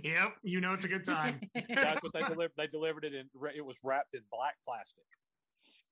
Yep, 0.04 0.34
you 0.44 0.62
know 0.62 0.74
it's 0.74 0.86
a 0.86 0.88
good 0.88 1.06
time. 1.06 1.40
That's 1.54 2.02
what 2.02 2.12
they 2.12 2.22
delivered. 2.24 2.54
They 2.58 2.66
delivered 2.66 3.06
it 3.06 3.14
in. 3.14 3.30
It 3.56 3.64
was 3.64 3.76
wrapped 3.84 4.16
in 4.16 4.22
black 4.32 4.56
plastic. 4.66 5.04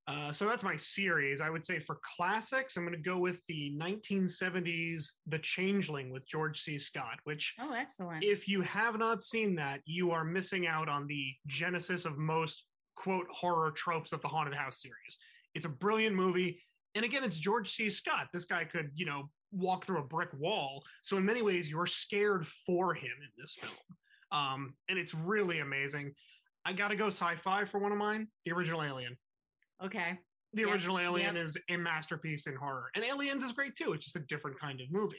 Uh, 0.07 0.33
so 0.33 0.45
that's 0.45 0.63
my 0.63 0.75
series. 0.75 1.39
I 1.39 1.49
would 1.49 1.65
say 1.65 1.79
for 1.79 1.97
classics, 2.15 2.75
I'm 2.75 2.83
going 2.83 2.95
to 2.95 3.01
go 3.01 3.17
with 3.17 3.39
the 3.47 3.71
1970s 3.79 5.05
The 5.27 5.39
Changeling 5.39 6.11
with 6.11 6.27
George 6.27 6.61
C. 6.61 6.77
Scott, 6.77 7.19
which, 7.23 7.53
oh, 7.59 7.73
excellent. 7.73 8.23
if 8.23 8.47
you 8.47 8.61
have 8.61 8.99
not 8.99 9.23
seen 9.23 9.55
that, 9.55 9.79
you 9.85 10.11
are 10.11 10.25
missing 10.25 10.67
out 10.67 10.89
on 10.89 11.07
the 11.07 11.31
genesis 11.47 12.03
of 12.03 12.17
most 12.17 12.65
quote 12.95 13.27
horror 13.31 13.71
tropes 13.71 14.11
of 14.11 14.21
the 14.21 14.27
Haunted 14.27 14.55
House 14.55 14.81
series. 14.81 15.17
It's 15.55 15.65
a 15.65 15.69
brilliant 15.69 16.15
movie. 16.15 16.61
And 16.95 17.05
again, 17.05 17.23
it's 17.23 17.37
George 17.37 17.73
C. 17.73 17.89
Scott. 17.89 18.27
This 18.33 18.45
guy 18.45 18.65
could, 18.65 18.91
you 18.95 19.05
know, 19.05 19.29
walk 19.53 19.85
through 19.85 19.99
a 19.99 20.03
brick 20.03 20.29
wall. 20.37 20.83
So 21.01 21.17
in 21.17 21.25
many 21.25 21.41
ways, 21.41 21.69
you're 21.69 21.87
scared 21.87 22.45
for 22.45 22.93
him 22.93 23.11
in 23.21 23.29
this 23.37 23.53
film. 23.53 23.73
Um, 24.33 24.73
and 24.89 24.99
it's 24.99 25.13
really 25.13 25.59
amazing. 25.59 26.13
I 26.65 26.73
got 26.73 26.89
to 26.89 26.95
go 26.95 27.07
sci 27.07 27.35
fi 27.37 27.65
for 27.65 27.79
one 27.79 27.91
of 27.91 27.97
mine 27.97 28.27
the 28.45 28.51
original 28.51 28.83
Alien 28.83 29.15
okay. 29.83 30.19
the 30.53 30.61
Yep, 30.61 30.71
original 30.71 30.99
Alien 30.99 31.35
yep. 31.35 31.45
is 31.45 31.57
a 31.69 31.77
masterpiece 31.77 32.47
in 32.47 32.55
horror, 32.55 32.89
and 32.95 33.03
Aliens 33.03 33.43
is 33.43 33.51
great 33.51 33.75
too. 33.75 33.93
It's 33.93 34.05
just 34.05 34.15
a 34.15 34.25
different 34.27 34.59
kind 34.59 34.79
of 34.81 34.91
movie. 34.91 35.17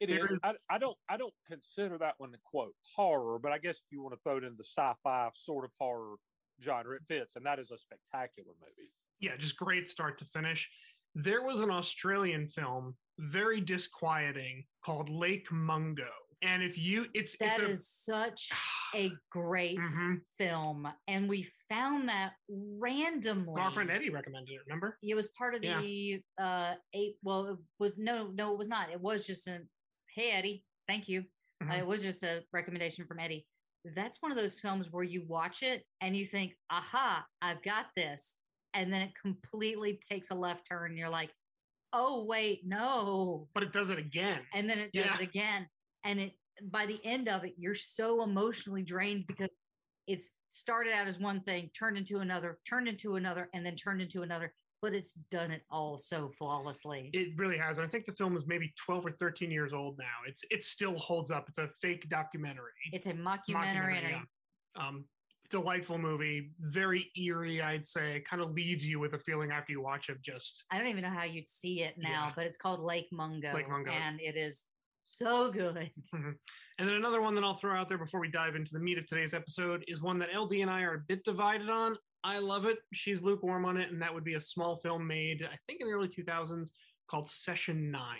It 0.00 0.10
is. 0.10 0.16
There 0.18 0.32
is- 0.32 0.40
I, 0.42 0.54
I 0.70 0.78
don't. 0.78 0.96
I 1.08 1.16
don't 1.16 1.34
consider 1.46 1.98
that 1.98 2.14
one 2.18 2.32
the 2.32 2.38
quote 2.44 2.74
horror, 2.96 3.38
but 3.38 3.52
I 3.52 3.58
guess 3.58 3.76
if 3.76 3.82
you 3.90 4.02
want 4.02 4.14
to 4.14 4.20
throw 4.24 4.38
it 4.38 4.44
in 4.44 4.56
the 4.56 4.64
sci-fi 4.64 5.30
sort 5.34 5.64
of 5.64 5.70
horror 5.78 6.16
genre, 6.62 6.96
it 6.96 7.02
fits, 7.08 7.36
and 7.36 7.46
that 7.46 7.58
is 7.58 7.70
a 7.70 7.78
spectacular 7.78 8.52
movie. 8.60 8.90
Yeah, 9.20 9.36
just 9.36 9.56
great 9.56 9.88
start 9.88 10.18
to 10.18 10.24
finish. 10.26 10.68
There 11.14 11.42
was 11.42 11.60
an 11.60 11.70
Australian 11.70 12.48
film, 12.48 12.96
very 13.18 13.60
disquieting, 13.60 14.64
called 14.84 15.08
Lake 15.08 15.46
Mungo. 15.52 16.08
And 16.42 16.62
if 16.62 16.76
you, 16.76 17.06
it's 17.14 17.36
That 17.38 17.60
it's 17.60 17.80
is 17.80 17.88
such 17.88 18.50
a 18.94 19.12
great 19.30 19.78
Mhm. 19.78 20.20
film, 20.38 20.88
and 21.06 21.28
we 21.28 21.48
found 21.68 22.08
that 22.08 22.32
randomly. 22.50 23.60
Our 23.62 23.70
friend 23.70 23.90
Eddie 23.90 24.10
recommended 24.10 24.52
it. 24.52 24.60
Remember? 24.66 24.98
It 25.02 25.14
was 25.14 25.28
part 25.28 25.54
of 25.54 25.62
Yeah. 25.62 25.80
the 25.80 26.22
uh 26.38 26.74
eight. 26.92 27.16
Well, 27.22 27.46
it 27.46 27.58
was 27.78 27.96
no, 27.96 28.26
no, 28.28 28.52
it 28.52 28.58
was 28.58 28.68
not. 28.68 28.90
It 28.90 29.00
was 29.00 29.26
just 29.26 29.46
a 29.46 29.60
hey 30.14 30.32
Eddie, 30.32 30.64
thank 30.88 31.08
you. 31.08 31.24
Uh, 31.62 31.66
Mhm. 31.66 31.78
it 31.78 31.86
was 31.86 32.02
just 32.02 32.24
a 32.24 32.44
recommendation 32.52 33.06
from 33.06 33.20
Eddie. 33.20 33.46
That's 33.84 34.20
one 34.20 34.32
of 34.32 34.36
those 34.36 34.58
films 34.60 34.90
where 34.90 35.04
you 35.04 35.24
watch 35.26 35.62
it 35.62 35.86
and 36.00 36.16
you 36.16 36.24
think, 36.26 36.54
"Aha, 36.70 37.24
I've 37.40 37.62
got 37.62 37.86
this," 37.96 38.36
and 38.74 38.92
then 38.92 39.02
it 39.02 39.14
completely 39.14 40.00
takes 40.10 40.30
a 40.30 40.34
left 40.34 40.66
turn. 40.68 40.90
And 40.90 40.98
you're 40.98 41.08
like, 41.08 41.32
"Oh 41.92 42.24
wait, 42.24 42.66
no!" 42.66 43.48
But 43.54 43.62
it 43.62 43.72
does 43.72 43.90
it 43.90 43.98
again. 43.98 44.44
And 44.52 44.68
then 44.68 44.78
it 44.80 44.92
does 44.92 45.06
Yeah. 45.06 45.14
it 45.14 45.20
again, 45.20 45.68
and 46.04 46.20
it 46.20 46.32
by 46.70 46.86
the 46.86 47.00
end 47.04 47.28
of 47.28 47.44
it, 47.44 47.54
you're 47.56 47.74
so 47.74 48.22
emotionally 48.22 48.82
drained 48.82 49.24
because 49.26 49.48
it's 50.06 50.32
started 50.50 50.92
out 50.92 51.06
as 51.08 51.18
one 51.18 51.40
thing, 51.40 51.70
turned 51.78 51.96
into 51.96 52.18
another, 52.18 52.58
turned 52.68 52.88
into 52.88 53.16
another, 53.16 53.48
and 53.54 53.64
then 53.64 53.74
turned 53.76 54.02
into 54.02 54.22
another. 54.22 54.52
But 54.82 54.94
it's 54.94 55.12
done 55.30 55.52
it 55.52 55.62
all 55.70 55.98
so 55.98 56.30
flawlessly. 56.36 57.08
It 57.12 57.28
really 57.38 57.56
has. 57.56 57.78
And 57.78 57.86
I 57.86 57.88
think 57.88 58.04
the 58.04 58.12
film 58.14 58.36
is 58.36 58.42
maybe 58.48 58.72
12 58.84 59.06
or 59.06 59.12
13 59.12 59.50
years 59.50 59.72
old 59.72 59.96
now. 59.98 60.04
It's 60.28 60.42
it 60.50 60.64
still 60.64 60.98
holds 60.98 61.30
up. 61.30 61.46
It's 61.48 61.58
a 61.58 61.68
fake 61.80 62.08
documentary. 62.10 62.72
it's 62.92 63.06
a 63.06 63.12
mockumentary, 63.12 63.98
a- 64.04 64.10
yeah. 64.10 64.20
Um, 64.76 65.04
delightful 65.50 65.98
movie, 65.98 66.50
very 66.60 67.10
eerie, 67.16 67.62
I'd 67.62 67.86
say. 67.86 68.22
Kind 68.28 68.42
of 68.42 68.50
leaves 68.52 68.84
you 68.86 68.98
with 68.98 69.14
a 69.14 69.18
feeling 69.20 69.52
after 69.52 69.70
you 69.72 69.80
watch 69.82 70.08
it. 70.08 70.20
Just 70.22 70.64
I 70.70 70.78
don't 70.78 70.88
even 70.88 71.02
know 71.02 71.10
how 71.10 71.24
you'd 71.24 71.48
see 71.48 71.82
it 71.82 71.94
now, 71.96 72.08
Yeah. 72.28 72.32
but 72.34 72.46
it's 72.46 72.56
called 72.56 72.80
Lake 72.80 73.06
Mungo, 73.12 73.52
Lake 73.54 73.68
Mungo. 73.68 73.90
and 73.92 74.20
it 74.20 74.36
is 74.36 74.64
so 75.02 75.50
good. 75.50 75.76
and 76.12 76.36
then 76.78 76.94
another 76.94 77.20
one 77.20 77.34
that 77.34 77.44
I'll 77.44 77.58
throw 77.58 77.74
out 77.78 77.88
there 77.88 77.98
before 77.98 78.20
we 78.20 78.30
dive 78.30 78.56
into 78.56 78.72
the 78.72 78.78
meat 78.80 78.98
of 78.98 79.06
today's 79.06 79.34
episode 79.34 79.84
is 79.88 80.02
one 80.02 80.18
that 80.20 80.28
LD 80.36 80.52
and 80.54 80.70
I 80.70 80.82
are 80.82 80.94
a 80.94 81.04
bit 81.08 81.24
divided 81.24 81.68
on. 81.68 81.96
I 82.24 82.38
love 82.38 82.66
it. 82.66 82.78
She's 82.92 83.20
lukewarm 83.20 83.64
on 83.64 83.76
it, 83.76 83.90
and 83.90 84.00
that 84.00 84.14
would 84.14 84.24
be 84.24 84.34
a 84.34 84.40
small 84.40 84.76
film 84.76 85.06
made, 85.06 85.42
I 85.42 85.56
think, 85.66 85.80
in 85.80 85.88
the 85.88 85.92
early 85.92 86.08
2000s 86.08 86.70
called 87.10 87.28
Session 87.28 87.90
Nine, 87.90 88.16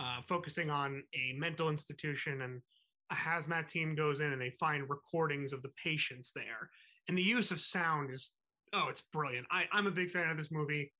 uh, 0.00 0.20
focusing 0.28 0.70
on 0.70 1.02
a 1.14 1.38
mental 1.38 1.68
institution 1.68 2.42
and 2.42 2.62
a 3.10 3.14
hazmat 3.14 3.68
team 3.68 3.94
goes 3.94 4.20
in 4.20 4.32
and 4.32 4.40
they 4.40 4.50
find 4.58 4.88
recordings 4.88 5.52
of 5.52 5.62
the 5.62 5.70
patients 5.82 6.32
there. 6.34 6.70
And 7.08 7.16
the 7.16 7.22
use 7.22 7.50
of 7.50 7.60
sound 7.60 8.10
is, 8.10 8.30
oh, 8.72 8.86
it's 8.88 9.02
brilliant. 9.12 9.46
I, 9.50 9.64
I'm 9.72 9.86
a 9.86 9.90
big 9.90 10.10
fan 10.10 10.30
of 10.30 10.38
this 10.38 10.50
movie. 10.50 10.92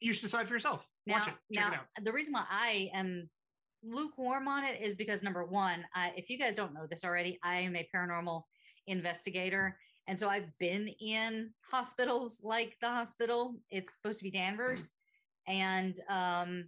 You 0.00 0.12
should 0.12 0.24
decide 0.24 0.48
for 0.48 0.54
yourself. 0.54 0.84
Watch 1.06 1.28
it. 1.28 1.34
Check 1.52 1.64
now 1.64 1.68
it 1.68 1.74
out. 1.74 2.04
the 2.04 2.12
reason 2.12 2.32
why 2.32 2.44
I 2.50 2.90
am 2.92 3.28
lukewarm 3.84 4.48
on 4.48 4.64
it 4.64 4.80
is 4.80 4.94
because 4.94 5.22
number 5.22 5.44
one, 5.44 5.84
I, 5.94 6.12
if 6.16 6.30
you 6.30 6.38
guys 6.38 6.54
don't 6.56 6.74
know 6.74 6.86
this 6.88 7.04
already, 7.04 7.38
I 7.42 7.56
am 7.60 7.76
a 7.76 7.88
paranormal 7.94 8.42
investigator. 8.86 9.76
And 10.06 10.18
so 10.18 10.28
I've 10.28 10.56
been 10.58 10.88
in 11.00 11.50
hospitals 11.70 12.38
like 12.42 12.76
the 12.80 12.88
hospital. 12.88 13.56
It's 13.70 13.94
supposed 13.94 14.18
to 14.18 14.24
be 14.24 14.30
Danvers. 14.30 14.92
And 15.46 15.98
um, 16.08 16.64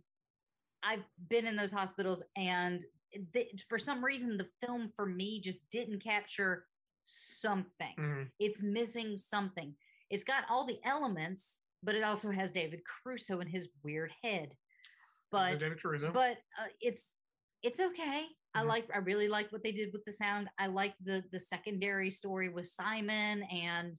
I've 0.83 1.05
been 1.29 1.47
in 1.47 1.57
those 1.57 1.73
hospitals, 1.73 2.23
and 2.37 2.85
th- 3.33 3.65
for 3.69 3.79
some 3.79 4.05
reason, 4.05 4.37
the 4.37 4.49
film 4.65 4.91
for 4.95 5.07
me 5.07 5.41
just 5.41 5.61
didn't 5.71 6.03
capture 6.03 6.67
something. 7.05 7.95
Mhm. 7.99 8.31
It's 8.39 8.63
missing 8.63 9.17
something. 9.17 9.75
It's 10.11 10.25
got 10.25 10.45
all 10.51 10.65
the 10.67 10.79
elements, 10.85 11.61
but 11.83 11.95
it 11.95 12.03
also 12.05 12.31
has 12.31 12.51
David 12.51 12.81
Caruso 12.85 13.41
in 13.41 13.47
his 13.49 13.69
weird 13.83 14.13
head. 14.23 14.55
But 15.31 15.59
but 16.13 16.39
uh, 16.61 16.67
it's 16.81 17.13
it's 17.63 17.81
okay. 17.81 18.27
I 18.55 18.63
Mhm. 18.63 18.67
like 18.69 18.89
I 18.95 18.99
really 18.99 19.29
like 19.29 19.51
what 19.53 19.63
they 19.63 19.73
did 19.73 19.93
with 19.93 20.05
the 20.05 20.13
sound. 20.13 20.49
I 20.59 20.67
like 20.67 20.95
the 21.03 21.25
the 21.33 21.41
secondary 21.41 22.11
story 22.11 22.49
with 22.49 22.69
Simon 22.69 23.43
and 23.45 23.99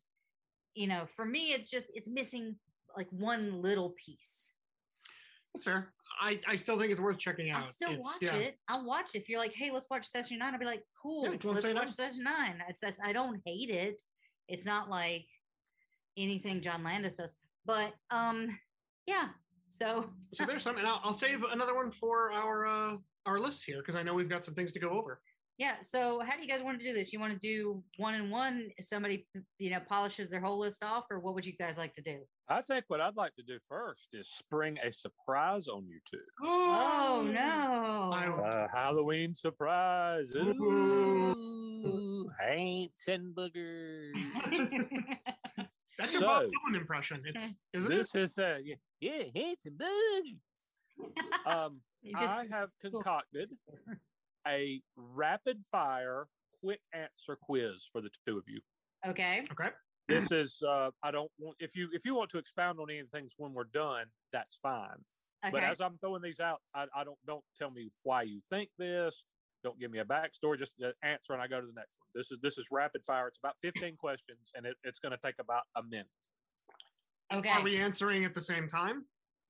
you 0.74 0.88
know, 0.88 1.06
for 1.16 1.26
me 1.26 1.54
it's 1.54 1.70
just 1.70 1.88
it's 1.94 2.08
missing 2.08 2.56
like 2.96 3.08
one 3.12 3.62
little 3.62 3.94
piece. 4.04 4.54
That's 5.54 5.66
fair. 5.66 5.94
I, 6.22 6.40
I 6.48 6.56
still 6.56 6.80
think 6.80 6.92
it's 6.92 7.02
worth 7.02 7.18
checking 7.20 7.52
out. 7.52 7.62
I'll 7.64 7.68
still 7.68 7.90
It's- 7.92 8.06
watch 8.06 8.22
yeah. 8.22 8.36
it. 8.36 8.58
I'll 8.68 8.86
watch 8.86 9.14
it. 9.14 9.20
If 9.20 9.30
you're 9.30 9.40
like, 9.40 9.54
hey, 9.54 9.70
let's 9.72 9.88
watch 9.90 10.08
session 10.08 10.40
nine, 10.40 10.54
I'll 10.54 10.60
be 10.60 10.66
like, 10.66 10.84
cool, 11.02 11.26
Yeah, 11.26 11.32
do 11.32 11.38
you 11.48 11.54
wanna 11.54 11.62
let's 11.62 11.74
watch 11.76 11.86
nine? 11.86 11.94
session 12.12 12.24
nine. 12.24 12.64
It's 12.70 12.80
that's 12.80 13.00
I 13.04 13.12
don't 13.14 13.42
hate 13.46 13.70
it. 13.70 14.02
It's 14.48 14.66
not 14.66 14.90
like 14.90 15.28
anything 16.16 16.62
John 16.62 16.84
Landis 16.84 17.16
does. 17.16 17.36
But 17.66 17.94
um 18.12 18.58
yeah. 19.06 19.30
So 19.70 20.10
So 20.34 20.46
there's 20.46 20.64
some, 20.64 20.78
and 20.78 20.88
I'll, 20.88 21.02
I'll 21.04 21.14
save 21.14 21.44
another 21.44 21.76
one 21.76 21.92
for 21.92 22.32
our 22.32 22.66
uh, 22.66 22.98
our 23.26 23.40
list 23.40 23.64
here 23.66 23.78
because 23.82 23.96
I 23.96 24.04
know 24.04 24.14
we've 24.14 24.30
got 24.30 24.46
some 24.46 24.54
things 24.54 24.74
to 24.74 24.80
go 24.80 24.90
over. 24.90 25.20
Yeah. 25.58 25.78
So, 25.82 26.22
how 26.24 26.36
do 26.36 26.44
you 26.44 26.48
guys 26.48 26.62
want 26.62 26.80
to 26.80 26.86
do 26.86 26.94
this? 26.94 27.12
You 27.12 27.20
want 27.20 27.34
to 27.34 27.40
do 27.40 27.84
one 27.98 28.14
and 28.14 28.30
one 28.30 28.70
if 28.78 28.86
somebody, 28.86 29.26
you 29.58 29.72
know, 29.72 29.80
polishes 29.90 30.30
their 30.30 30.40
whole 30.40 30.60
list 30.60 30.84
off, 30.84 31.06
or 31.10 31.20
what 31.20 31.34
would 31.34 31.48
you 31.48 31.54
guys 31.58 31.80
like 31.80 31.96
to 31.96 32.02
do? 32.04 32.20
I 32.48 32.62
think 32.62 32.86
what 32.90 33.02
I'd 33.02 33.16
like 33.16 33.34
to 33.38 33.42
do 33.42 33.58
first 33.68 34.08
is 34.14 34.30
spring 34.30 34.78
a 34.86 34.92
surprise 34.92 35.68
on 35.68 35.88
you 35.88 36.00
two. 36.10 36.20
Oh 36.46 37.28
no! 37.28 38.12
I- 38.14 38.66
A 38.66 38.68
Halloween 38.78 39.34
surprise. 39.34 40.32
Ooh. 40.36 41.34
Ooh, 41.88 42.30
Haints 42.40 43.08
and 43.08 43.34
boogers. 43.36 44.14
That's 45.98 46.12
your 46.14 46.22
Bob 46.22 46.44
So- 46.44 46.50
Dylan 46.50 46.80
impression. 46.80 47.22
It's 47.26 47.56
isn't 47.74 47.90
this 47.90 48.16
is 48.16 48.38
a 48.38 48.60
yeah, 48.64 48.76
yeah 49.00 49.24
Haints 49.34 49.66
and. 49.66 49.82
Um, 51.46 51.82
just- 52.18 52.24
I 52.34 52.48
have 52.50 52.70
concocted 52.82 53.52
a 54.48 54.82
rapid 54.96 55.64
fire 55.72 56.28
quick 56.64 56.82
answer 56.94 57.38
quiz 57.42 57.88
for 57.92 58.02
the 58.02 58.10
two 58.28 58.38
of 58.38 58.44
you. 58.48 58.60
okay. 59.08 59.46
Okay. 59.52 59.70
This 60.08 60.32
is 60.32 60.62
uh 60.68 60.90
I 61.04 61.12
don't 61.12 61.30
want 61.38 61.58
if 61.60 61.76
you 61.76 61.90
if 61.94 62.06
you 62.06 62.16
want 62.16 62.30
to 62.32 62.38
expound 62.38 62.80
on 62.80 62.90
any 62.90 63.00
of 63.00 63.12
the 63.12 63.18
things 63.18 63.34
when 63.38 63.54
we're 63.54 63.66
done, 63.66 64.06
that's 64.32 64.56
fine. 64.56 65.04
Okay. 65.46 65.52
But 65.52 65.64
as 65.64 65.82
I'm 65.82 65.98
throwing 66.00 66.22
these 66.24 66.40
out, 66.40 66.62
I, 66.74 66.86
I 66.96 67.04
don't 67.04 67.18
don't 67.28 67.44
tell 67.60 67.70
me 67.70 67.92
why 68.04 68.24
you 68.24 68.42
think 68.50 68.70
this. 68.80 69.22
Don't 69.64 69.80
give 69.80 69.92
me 69.92 70.00
a 70.00 70.06
backstory. 70.06 70.58
Just 70.58 70.72
uh, 70.84 70.90
answer, 71.04 71.34
and 71.34 71.42
I 71.42 71.48
go 71.48 71.60
to 71.60 71.68
the 71.68 71.74
next 71.74 71.92
one. 72.00 72.08
This 72.14 72.32
is 72.32 72.38
this 72.42 72.58
is 72.58 72.68
rapid 72.72 73.04
fire. 73.06 73.28
It's 73.28 73.38
about 73.38 73.56
15 73.64 73.96
questions, 74.00 74.52
and 74.56 74.66
it, 74.66 74.76
it's 74.84 75.00
going 75.00 75.12
to 75.12 75.20
take 75.24 75.36
about 75.40 75.64
a 75.76 75.84
minute. 75.84 76.08
okay. 77.34 77.50
Are 77.50 77.62
we 77.64 77.78
answering 77.78 78.26
at 78.26 78.34
the 78.34 78.42
same 78.42 78.70
time? 78.70 79.06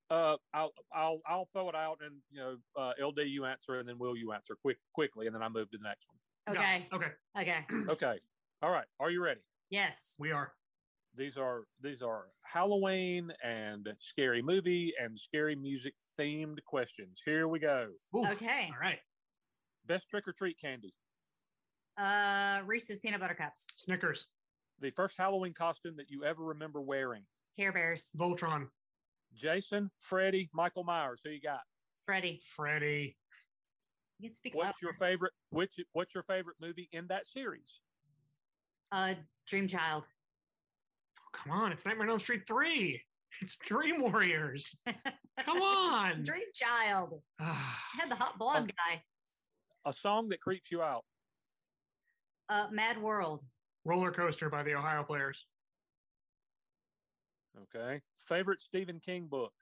Uh, 0.09 0.37
I'll 0.53 0.71
I'll 0.93 1.19
I'll 1.27 1.49
throw 1.53 1.67
it 1.69 1.75
out, 1.75 1.99
and 2.05 2.15
you 2.31 2.39
know, 2.39 2.55
uh, 2.77 2.93
LD 3.05 3.19
you 3.25 3.45
answer, 3.45 3.79
and 3.79 3.87
then 3.87 3.97
Will 3.99 4.15
you 4.15 4.31
answer 4.31 4.55
quick 4.61 4.77
quickly, 4.93 5.27
and 5.27 5.35
then 5.35 5.43
I 5.43 5.49
move 5.49 5.69
to 5.71 5.77
the 5.77 5.83
next 5.83 6.07
one. 6.09 6.55
Yeah. 6.55 6.61
okay. 6.61 6.87
Okay. 6.93 7.11
Okay. 7.41 7.65
Okay. 7.91 8.19
All 8.61 8.71
right. 8.71 8.85
Are 8.99 9.11
you 9.11 9.21
ready? 9.21 9.41
Yes. 9.69 10.15
We 10.17 10.31
are. 10.31 10.53
These 11.15 11.35
are 11.37 11.63
these 11.81 12.01
are 12.01 12.27
Halloween 12.43 13.31
and 13.43 13.87
scary 13.99 14.41
movie 14.41 14.93
and 15.01 15.19
scary 15.19 15.55
music 15.55 15.93
themed 16.19 16.63
questions. 16.65 17.21
Here 17.25 17.47
we 17.49 17.59
go. 17.59 17.89
Oof. 18.15 18.27
Okay. 18.31 18.69
All 18.71 18.79
right. 18.79 18.99
Best 19.87 20.09
trick 20.09 20.27
or 20.27 20.33
treat 20.33 20.59
candy. 20.59 20.93
Uh, 21.97 22.59
Reese's 22.65 22.99
peanut 22.99 23.19
butter 23.19 23.33
cups, 23.35 23.65
Snickers. 23.75 24.27
The 24.79 24.91
first 24.91 25.15
Halloween 25.17 25.53
costume 25.53 25.95
that 25.97 26.11
you 26.11 26.23
ever 26.23 26.43
remember 26.43 26.81
wearing. 26.81 27.23
Care 27.57 27.71
Bears, 27.71 28.11
Voltron. 28.17 28.67
Jason, 29.33 29.89
Freddy, 29.99 30.49
Michael 30.53 30.83
Myers. 30.83 31.21
Who 31.23 31.31
you 31.31 31.41
got? 31.41 31.61
Freddy. 32.05 32.41
Freddy. 32.55 33.17
You 34.19 34.29
can 34.29 34.37
speak 34.37 34.55
What's 34.55 34.67
louder. 34.67 34.77
your 34.81 34.93
favorite? 34.93 35.33
Which 35.49 35.73
What's 35.93 36.13
your 36.13 36.23
favorite 36.23 36.57
movie 36.61 36.89
in 36.91 37.07
that 37.07 37.25
series? 37.27 37.81
uh 38.91 39.15
Dream 39.47 39.67
Child? 39.67 40.03
Come 41.33 41.51
on. 41.51 41.71
It's 41.71 41.85
Nightmare 41.85 42.05
on 42.07 42.11
Elm 42.11 42.19
Street 42.19 42.43
3. 42.47 43.01
It's 43.41 43.57
Dream 43.67 44.01
Warriors. 44.01 44.75
Come 45.45 45.61
on. 45.61 46.23
Dream 46.23 46.45
Child. 46.55 47.21
Ah, 47.39 47.79
I 47.97 48.01
had 48.01 48.09
the 48.11 48.15
hot 48.15 48.39
blonde 48.39 48.71
guy. 48.75 49.01
A 49.87 49.93
song 49.93 50.27
that 50.29 50.41
creeps 50.41 50.69
you 50.69 50.81
out. 50.81 51.05
Uh, 52.49 52.67
Mad 52.69 53.01
World. 53.01 53.41
Roller 53.85 54.11
Coaster 54.11 54.49
by 54.49 54.61
the 54.61 54.75
Ohio 54.75 55.01
Players. 55.01 55.45
Okay. 57.73 58.01
Favorite 58.27 58.61
Stephen 58.61 58.99
King 58.99 59.27
book. 59.27 59.53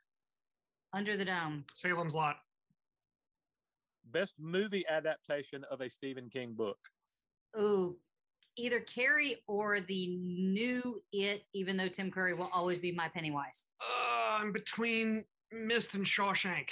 Under 0.94 1.16
the 1.16 1.26
Dome. 1.26 1.64
Salem's 1.76 2.16
Lot. 2.16 2.38
Best 4.12 4.34
movie 4.40 4.84
adaptation 4.90 5.64
of 5.70 5.82
a 5.82 5.90
Stephen 5.92 6.28
King 6.32 6.54
book. 6.54 6.80
Ooh, 7.60 7.96
either 8.58 8.80
Carrie 8.80 9.44
or 9.48 9.80
the 9.80 10.08
new 10.08 11.04
It, 11.14 11.44
even 11.54 11.78
though 11.78 11.88
Tim 11.88 12.10
Curry 12.10 12.34
will 12.34 12.50
always 12.52 12.80
be 12.80 12.92
my 12.92 13.10
Pennywise. 13.10 13.66
Uh, 13.80 14.38
I'm 14.42 14.52
between 14.52 15.24
Mist 15.52 15.94
and 15.94 16.06
Shawshank. 16.06 16.70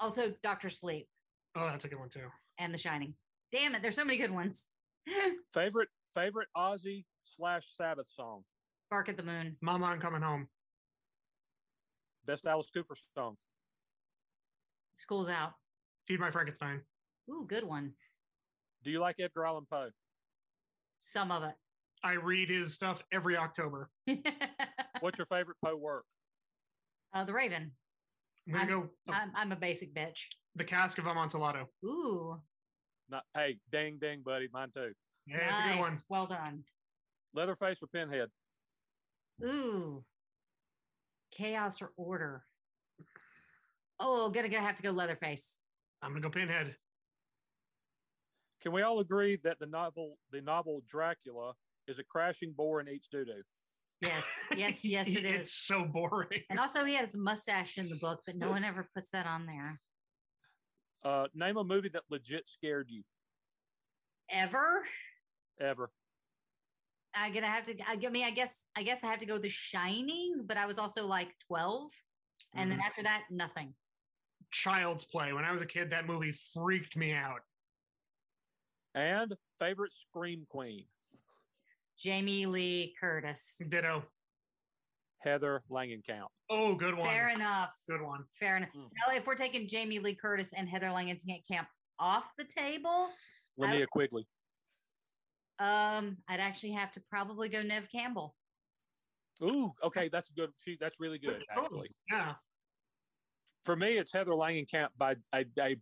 Also, 0.00 0.32
Doctor 0.42 0.70
Sleep 0.70 1.08
Oh, 1.58 1.66
that's 1.66 1.84
a 1.84 1.88
good 1.88 1.98
one 1.98 2.08
too. 2.08 2.28
And 2.58 2.72
The 2.74 2.78
Shining. 2.78 3.14
Damn 3.52 3.74
it, 3.74 3.82
there's 3.82 3.96
so 3.96 4.04
many 4.04 4.18
good 4.18 4.30
ones. 4.30 4.64
Favorite 5.54 5.88
favorite 6.14 6.48
Ozzy 6.56 7.04
slash 7.36 7.64
Sabbath 7.76 8.08
song. 8.14 8.42
Bark 8.90 9.08
at 9.08 9.16
the 9.16 9.22
Moon. 9.22 9.56
Mama, 9.62 9.86
I'm 9.86 10.00
coming 10.00 10.22
home. 10.22 10.48
Best 12.26 12.46
Alice 12.46 12.68
Cooper 12.74 12.96
song. 13.16 13.36
School's 14.96 15.28
out. 15.28 15.52
Feed 16.06 16.20
my 16.20 16.30
Frankenstein. 16.30 16.80
Ooh, 17.30 17.46
good 17.48 17.64
one. 17.64 17.92
Do 18.84 18.90
you 18.90 19.00
like 19.00 19.16
Edgar 19.20 19.46
Allan 19.46 19.64
Poe? 19.70 19.88
Some 20.98 21.30
of 21.30 21.42
it. 21.42 21.54
I 22.02 22.12
read 22.14 22.48
his 22.50 22.74
stuff 22.74 23.02
every 23.12 23.36
October. 23.36 23.90
What's 25.00 25.18
your 25.18 25.26
favorite 25.26 25.56
Poe 25.64 25.76
work? 25.76 26.04
uh, 27.14 27.24
the 27.24 27.32
Raven. 27.32 27.70
I'm 28.46 28.52
gonna 28.54 28.64
I'm- 28.64 28.80
go 29.06 29.12
uh, 29.12 29.16
I'm, 29.16 29.32
I'm 29.36 29.52
a 29.52 29.56
basic 29.56 29.94
bitch. 29.94 30.18
the 30.56 30.64
cask 30.64 30.98
of 30.98 31.06
Amontillado. 31.06 31.66
Ooh, 31.84 32.40
Not, 33.10 33.24
hey, 33.34 33.58
ding, 33.72 33.98
ding, 34.00 34.22
buddy. 34.24 34.48
Mine 34.52 34.68
too. 34.74 34.92
Yeah, 35.26 35.48
it's 35.48 35.58
a 35.58 35.68
good 35.68 35.78
one. 35.80 35.92
nice. 35.92 36.02
Well 36.08 36.26
done. 36.26 36.64
Leatherface 37.34 37.78
or 37.82 37.88
Pinhead? 37.88 38.28
Ooh, 39.44 40.02
chaos 41.30 41.80
or 41.80 41.92
order. 41.96 42.42
Oh, 44.00 44.30
gonna, 44.30 44.48
gonna 44.48 44.66
have 44.66 44.76
to 44.76 44.82
go 44.82 44.90
Leatherface. 44.90 45.58
I'm 46.02 46.10
gonna 46.10 46.20
go 46.20 46.30
Pinhead. 46.30 46.74
Can 48.62 48.72
we 48.72 48.82
all 48.82 49.00
agree 49.00 49.38
that 49.44 49.58
the 49.60 49.66
novel, 49.66 50.16
the 50.32 50.40
novel 50.40 50.82
Dracula, 50.88 51.52
is 51.86 51.98
a 51.98 52.04
crashing 52.04 52.52
bore 52.56 52.80
and 52.80 52.88
eats 52.88 53.08
doo 53.08 53.24
doo? 53.24 53.42
Yes, 54.00 54.24
yes, 54.56 54.84
yes, 54.84 55.06
it 55.08 55.24
It's 55.24 55.52
so 55.52 55.84
boring. 55.84 56.42
And 56.50 56.58
also, 56.58 56.84
he 56.84 56.94
has 56.94 57.14
a 57.14 57.18
mustache 57.18 57.78
in 57.78 57.88
the 57.88 57.96
book, 57.96 58.20
but 58.26 58.36
no 58.36 58.50
one 58.50 58.64
ever 58.64 58.88
puts 58.94 59.10
that 59.10 59.26
on 59.26 59.46
there. 59.46 59.80
Uh, 61.04 61.26
name 61.34 61.56
a 61.56 61.64
movie 61.64 61.88
that 61.90 62.02
legit 62.10 62.48
scared 62.48 62.90
you 62.90 63.02
Ever? 64.30 64.86
ever. 65.60 65.90
I'm 67.14 67.32
gonna 67.32 67.46
have 67.46 67.64
to. 67.66 67.74
I 67.80 67.92
I 67.94 68.08
mean, 68.10 68.24
I 68.24 68.30
guess, 68.30 68.64
I 68.76 68.82
guess 68.82 69.02
I 69.02 69.06
have 69.06 69.18
to 69.20 69.26
go 69.26 69.38
The 69.38 69.48
Shining, 69.48 70.44
but 70.46 70.56
I 70.56 70.66
was 70.66 70.78
also 70.78 71.06
like 71.06 71.28
12, 71.46 71.90
and 72.54 72.70
then 72.70 72.78
Mhm. 72.78 72.84
after 72.84 73.02
that, 73.02 73.24
nothing. 73.30 73.74
Child's 74.52 75.04
Play. 75.06 75.32
When 75.32 75.44
I 75.44 75.52
was 75.52 75.62
a 75.62 75.66
kid, 75.66 75.90
that 75.90 76.06
movie 76.06 76.32
freaked 76.32 76.96
me 76.96 77.12
out. 77.12 77.40
And 78.94 79.34
favorite 79.58 79.92
scream 79.92 80.46
queen, 80.46 80.86
Jamie 81.96 82.46
Lee 82.46 82.94
Curtis. 83.00 83.60
Ditto. 83.68 84.04
Heather 85.20 85.62
Langenkamp. 85.70 86.26
Oh, 86.50 86.74
good 86.74 86.96
one. 86.96 87.06
Fair 87.06 87.28
enough. 87.30 87.70
Good 87.88 88.02
one. 88.02 88.24
Fair 88.38 88.56
enough. 88.56 88.70
Mm. 88.76 88.88
Now, 89.06 89.14
if 89.14 89.26
we're 89.26 89.34
taking 89.34 89.66
Jamie 89.68 89.98
Lee 89.98 90.14
Curtis 90.14 90.52
and 90.56 90.68
Heather 90.68 90.86
Langenkamp 90.86 91.66
off 91.98 92.30
the 92.38 92.44
table, 92.44 93.08
Linnea 93.60 93.86
Quigley. 93.88 94.26
um, 95.58 96.16
I'd 96.28 96.40
actually 96.40 96.72
have 96.72 96.92
to 96.92 97.00
probably 97.10 97.48
go 97.48 97.62
Neve 97.62 97.88
Campbell. 97.90 98.34
Ooh, 99.42 99.72
okay, 99.84 100.08
that's 100.08 100.30
good. 100.32 100.50
She, 100.64 100.76
that's 100.80 100.96
really 100.98 101.18
good, 101.18 101.44
actually. 101.50 101.88
Yeah. 102.10 102.34
For 103.64 103.76
me, 103.76 103.98
it's 103.98 104.12
Heather 104.12 104.32
Langenkamp 104.32 104.88
by 104.96 105.16
a, 105.34 105.44
a, 105.60 105.76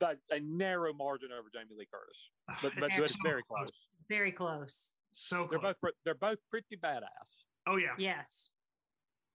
by 0.00 0.14
a 0.30 0.40
narrow 0.40 0.92
margin 0.92 1.28
over 1.32 1.48
Jamie 1.54 1.76
Lee 1.78 1.86
Curtis, 1.92 2.30
but 2.62 2.72
but, 2.80 2.90
but 2.90 2.98
it's 3.04 3.16
very 3.22 3.42
close. 3.42 3.70
Very 4.08 4.32
close. 4.32 4.92
So 5.14 5.46
They're 5.50 5.58
both 5.58 5.76
they're 6.04 6.14
both 6.14 6.38
pretty 6.50 6.76
badass. 6.82 7.44
Oh 7.66 7.76
yeah. 7.76 7.90
Yes. 7.98 8.48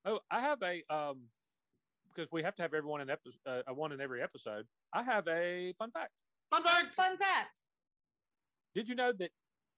Oh, 0.05 0.19
I 0.31 0.41
have 0.41 0.61
a 0.63 0.83
um 0.93 1.23
because 2.15 2.31
we 2.31 2.41
have 2.43 2.55
to 2.55 2.61
have 2.63 2.73
everyone 2.73 3.01
in 3.01 3.09
episode 3.09 3.37
uh, 3.45 3.61
one 3.73 3.91
in 3.91 4.01
every 4.01 4.21
episode. 4.21 4.65
I 4.93 5.03
have 5.03 5.27
a 5.27 5.73
fun 5.77 5.91
fact. 5.91 6.11
Fun 6.49 6.63
fact. 6.63 6.95
Fun 6.95 7.17
fact. 7.17 7.61
Did 8.73 8.87
you 8.89 8.95
know 8.95 9.11
that 9.13 9.31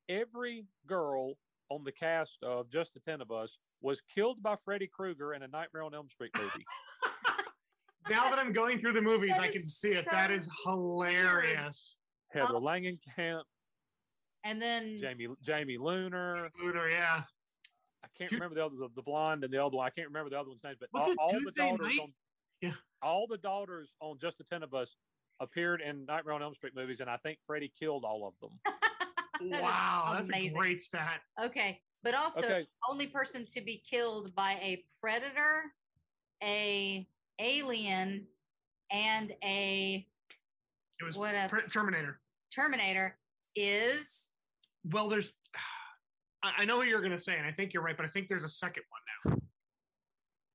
every 0.07 0.65
girl 0.87 1.33
on 1.69 1.83
the 1.83 1.91
cast 1.91 2.37
of 2.43 2.69
Just 2.69 2.93
the 2.93 2.99
Ten 2.99 3.21
of 3.21 3.31
Us 3.31 3.57
was 3.81 4.01
killed 4.13 4.41
by 4.41 4.55
Freddy 4.65 4.87
Krueger 4.87 5.33
in 5.33 5.43
a 5.43 5.47
Nightmare 5.47 5.83
on 5.83 5.93
Elm 5.93 6.09
Street 6.09 6.31
movie? 6.37 6.65
Now 8.09 8.27
that 8.29 8.39
I'm 8.39 8.53
going 8.53 8.79
through 8.79 8.93
the 8.93 9.01
movies, 9.03 9.33
That 9.35 9.41
I 9.41 9.47
can 9.51 9.61
see 9.61 9.89
it. 9.89 10.05
That 10.09 10.31
is 10.31 10.49
hilarious. 10.65 11.97
Heather 12.31 12.55
Oh. 12.55 12.59
Langenkamp, 12.61 13.43
And 14.43 14.59
then 14.59 14.97
Jamie 14.99 15.27
Jamie 15.43 15.77
Luner. 15.77 16.49
Luner, 16.63 16.89
yeah. 16.89 17.21
I 18.03 18.07
can't 18.17 18.31
remember 18.31 18.55
the 18.55 18.65
other 18.65 18.75
the, 18.75 18.89
the 18.95 19.01
blonde 19.01 19.43
and 19.43 19.53
the 19.53 19.63
other 19.63 19.77
one. 19.77 19.85
I 19.85 19.89
can't 19.89 20.07
remember 20.07 20.29
the 20.29 20.39
other 20.39 20.49
one's 20.49 20.63
name, 20.63 20.75
but 20.79 20.89
all, 20.93 21.13
all 21.17 21.39
the 21.43 21.51
daughters 21.51 21.79
night? 21.87 21.99
on 22.01 22.13
Yeah. 22.61 22.71
all 23.01 23.27
the 23.27 23.37
daughters 23.37 23.93
on 23.99 24.17
Just 24.19 24.37
the 24.37 24.43
Ten 24.43 24.63
of 24.63 24.73
Us 24.73 24.95
appeared 25.39 25.81
in 25.81 26.05
Nightmare 26.05 26.33
on 26.35 26.41
Elm 26.43 26.53
Street 26.53 26.75
movies, 26.75 26.99
and 26.99 27.09
I 27.09 27.17
think 27.17 27.39
Freddy 27.45 27.71
killed 27.77 28.03
all 28.05 28.27
of 28.27 28.33
them. 28.41 28.59
That 29.41 29.45
is 29.55 29.61
wow, 29.61 30.11
that's 30.17 30.29
a 30.33 30.49
great 30.49 30.81
stat. 30.81 31.21
Okay. 31.41 31.79
But 32.03 32.13
also, 32.13 32.41
Okay. 32.41 32.67
only 32.89 33.07
person 33.07 33.45
to 33.53 33.61
be 33.61 33.81
killed 33.89 34.35
by 34.35 34.59
a 34.61 34.83
predator, 34.99 35.63
a 36.43 37.07
alien, 37.39 38.27
and 38.91 39.33
a 39.41 40.05
It 40.99 41.05
was 41.05 41.15
what 41.17 41.35
else? 41.35 41.49
Pr- 41.49 41.69
Terminator. 41.71 42.19
Terminator 42.53 43.17
is 43.55 44.31
Well, 44.83 45.07
there's. 45.07 45.31
I 46.43 46.51
I 46.59 46.65
know 46.65 46.77
what 46.77 46.87
you're 46.87 47.01
going 47.01 47.11
to 47.15 47.19
say, 47.19 47.37
and 47.37 47.45
I 47.45 47.51
think 47.51 47.73
you're 47.73 47.83
right, 47.83 47.97
but 47.97 48.05
I 48.05 48.09
think 48.09 48.27
there's 48.29 48.43
a 48.43 48.49
second 48.49 48.83
one 48.89 49.33
now. 49.33 49.41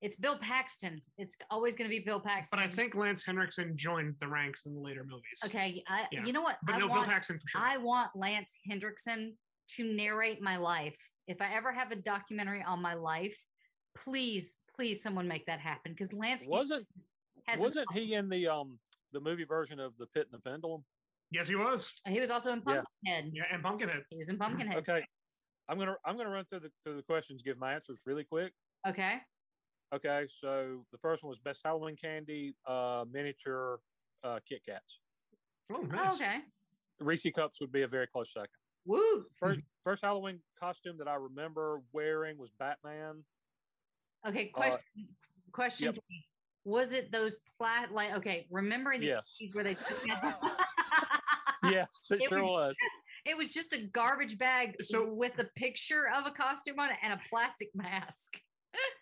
it's 0.01 0.17
Bill 0.17 0.37
Paxton. 0.39 1.01
It's 1.17 1.37
always 1.51 1.75
going 1.75 1.89
to 1.89 1.97
be 1.97 2.03
Bill 2.05 2.21
Paxton. 2.21 2.59
But 2.59 2.67
I 2.67 2.69
think 2.71 2.95
Lance 2.95 3.25
Henriksen 3.25 3.75
joined 3.77 4.15
the 4.21 4.29
ranks 4.29 4.67
in 4.67 4.75
the 4.75 4.81
later 4.81 5.05
movies. 5.05 5.41
Okay, 5.47 5.83
I, 5.89 6.07
Yeah. 6.13 6.25
you 6.27 6.33
know 6.33 6.43
what? 6.43 6.59
But 6.63 6.75
I 6.75 6.79
no, 6.79 6.87
want, 6.89 7.03
Bill 7.03 7.11
Paxton 7.11 7.39
for 7.39 7.49
sure. 7.49 7.61
I 7.63 7.77
want 7.79 8.11
Lance 8.15 8.53
Henriksen 8.69 9.35
to 9.77 9.85
narrate 9.95 10.43
my 10.43 10.57
life. 10.59 10.97
If 11.27 11.41
I 11.41 11.55
ever 11.55 11.73
have 11.73 11.91
a 11.91 11.97
documentary 11.97 12.63
on 12.63 12.83
my 12.83 12.93
life, 12.95 13.39
please, 13.97 14.59
please, 14.77 15.03
someone 15.03 15.27
make 15.27 15.47
that 15.47 15.61
happen. 15.61 15.93
Because 15.93 16.13
Lance 16.13 16.45
Wasn't 16.47 16.87
has 17.47 17.59
wasn't 17.59 17.87
he 17.95 18.15
in 18.15 18.29
the 18.29 18.47
um 18.49 18.79
the 19.13 19.21
movie 19.21 19.45
version 19.45 19.79
of 19.81 19.93
the 19.99 20.07
Pit 20.07 20.27
and 20.31 20.39
the 20.39 20.51
Pendulum? 20.51 20.85
yes, 21.31 21.49
he 21.49 21.55
was. 21.55 21.91
he 22.07 22.21
was 22.21 22.31
also 22.31 22.53
in 22.53 22.63
Yeah. 22.67 22.83
Pumpkinhead. 22.83 23.31
Yeah, 23.33 23.43
and 23.51 23.63
Pumpkinhead. 23.63 24.03
He 24.11 24.19
was 24.19 24.29
in 24.29 24.37
Pumpkinhead. 24.39 24.77
Okay, 24.79 25.03
I'm 25.69 25.79
gonna 25.79 25.97
I'm 26.05 26.17
gonna 26.17 26.31
run 26.31 26.45
through 26.45 26.61
the 26.61 26.71
through 26.85 26.97
the 26.97 27.03
questions, 27.03 27.43
give 27.43 27.59
my 27.59 27.75
answers 27.75 27.99
really 28.05 28.25
quick. 28.25 28.53
Okay. 28.87 29.17
Okay, 29.95 30.27
so 30.41 30.85
the 30.93 30.99
first 30.99 31.23
one 31.23 31.31
was 31.31 31.39
best 31.39 31.61
Halloween 31.65 31.95
candy, 31.97 32.57
uh, 32.67 33.05
miniature 33.11 33.79
uh, 34.25 34.41
Kit 34.49 34.63
Kats. 34.67 35.01
Oh, 35.73 35.77
Oh, 35.77 35.83
nice. 35.87 36.15
okay. 36.15 36.39
Reese 37.01 37.27
cups 37.35 37.61
would 37.61 37.71
be 37.73 37.83
a 37.83 37.89
very 37.89 38.07
close 38.07 38.33
second. 38.33 38.49
Woo. 38.87 39.25
First, 39.39 39.61
first 39.85 40.03
Halloween 40.03 40.41
costume 40.59 40.99
that 40.99 41.07
I 41.09 41.15
remember 41.15 41.81
wearing 41.93 42.39
was 42.39 42.51
Batman. 42.59 43.23
Okay. 44.27 44.51
Uh, 44.55 44.59
Question. 44.59 45.09
question. 45.53 45.85
yep. 45.87 45.95
to 45.95 46.03
me. 46.11 46.25
Was 46.65 46.93
it 46.93 47.13
those 47.13 47.39
plat 47.59 47.93
like 47.93 48.15
okay? 48.15 48.47
Remember 48.51 48.97
the 48.99 49.05
Yes. 49.07 49.37
where 49.53 49.65
they 49.65 49.77
Yes, 51.65 51.89
it, 52.11 52.21
It 52.23 52.29
sure 52.29 52.43
was 52.43 52.69
was. 52.69 52.77
It 53.25 53.37
was 53.37 53.53
just 53.53 53.73
a 53.73 53.79
garbage 53.79 54.39
bag 54.39 54.77
So- 54.83 55.07
with 55.07 55.39
a 55.39 55.45
picture 55.57 56.05
of 56.15 56.27
a 56.27 56.31
costume 56.31 56.79
on 56.79 56.91
it 56.91 56.97
and 57.03 57.13
a 57.13 57.21
plastic 57.31 57.69
mask. 57.75 58.35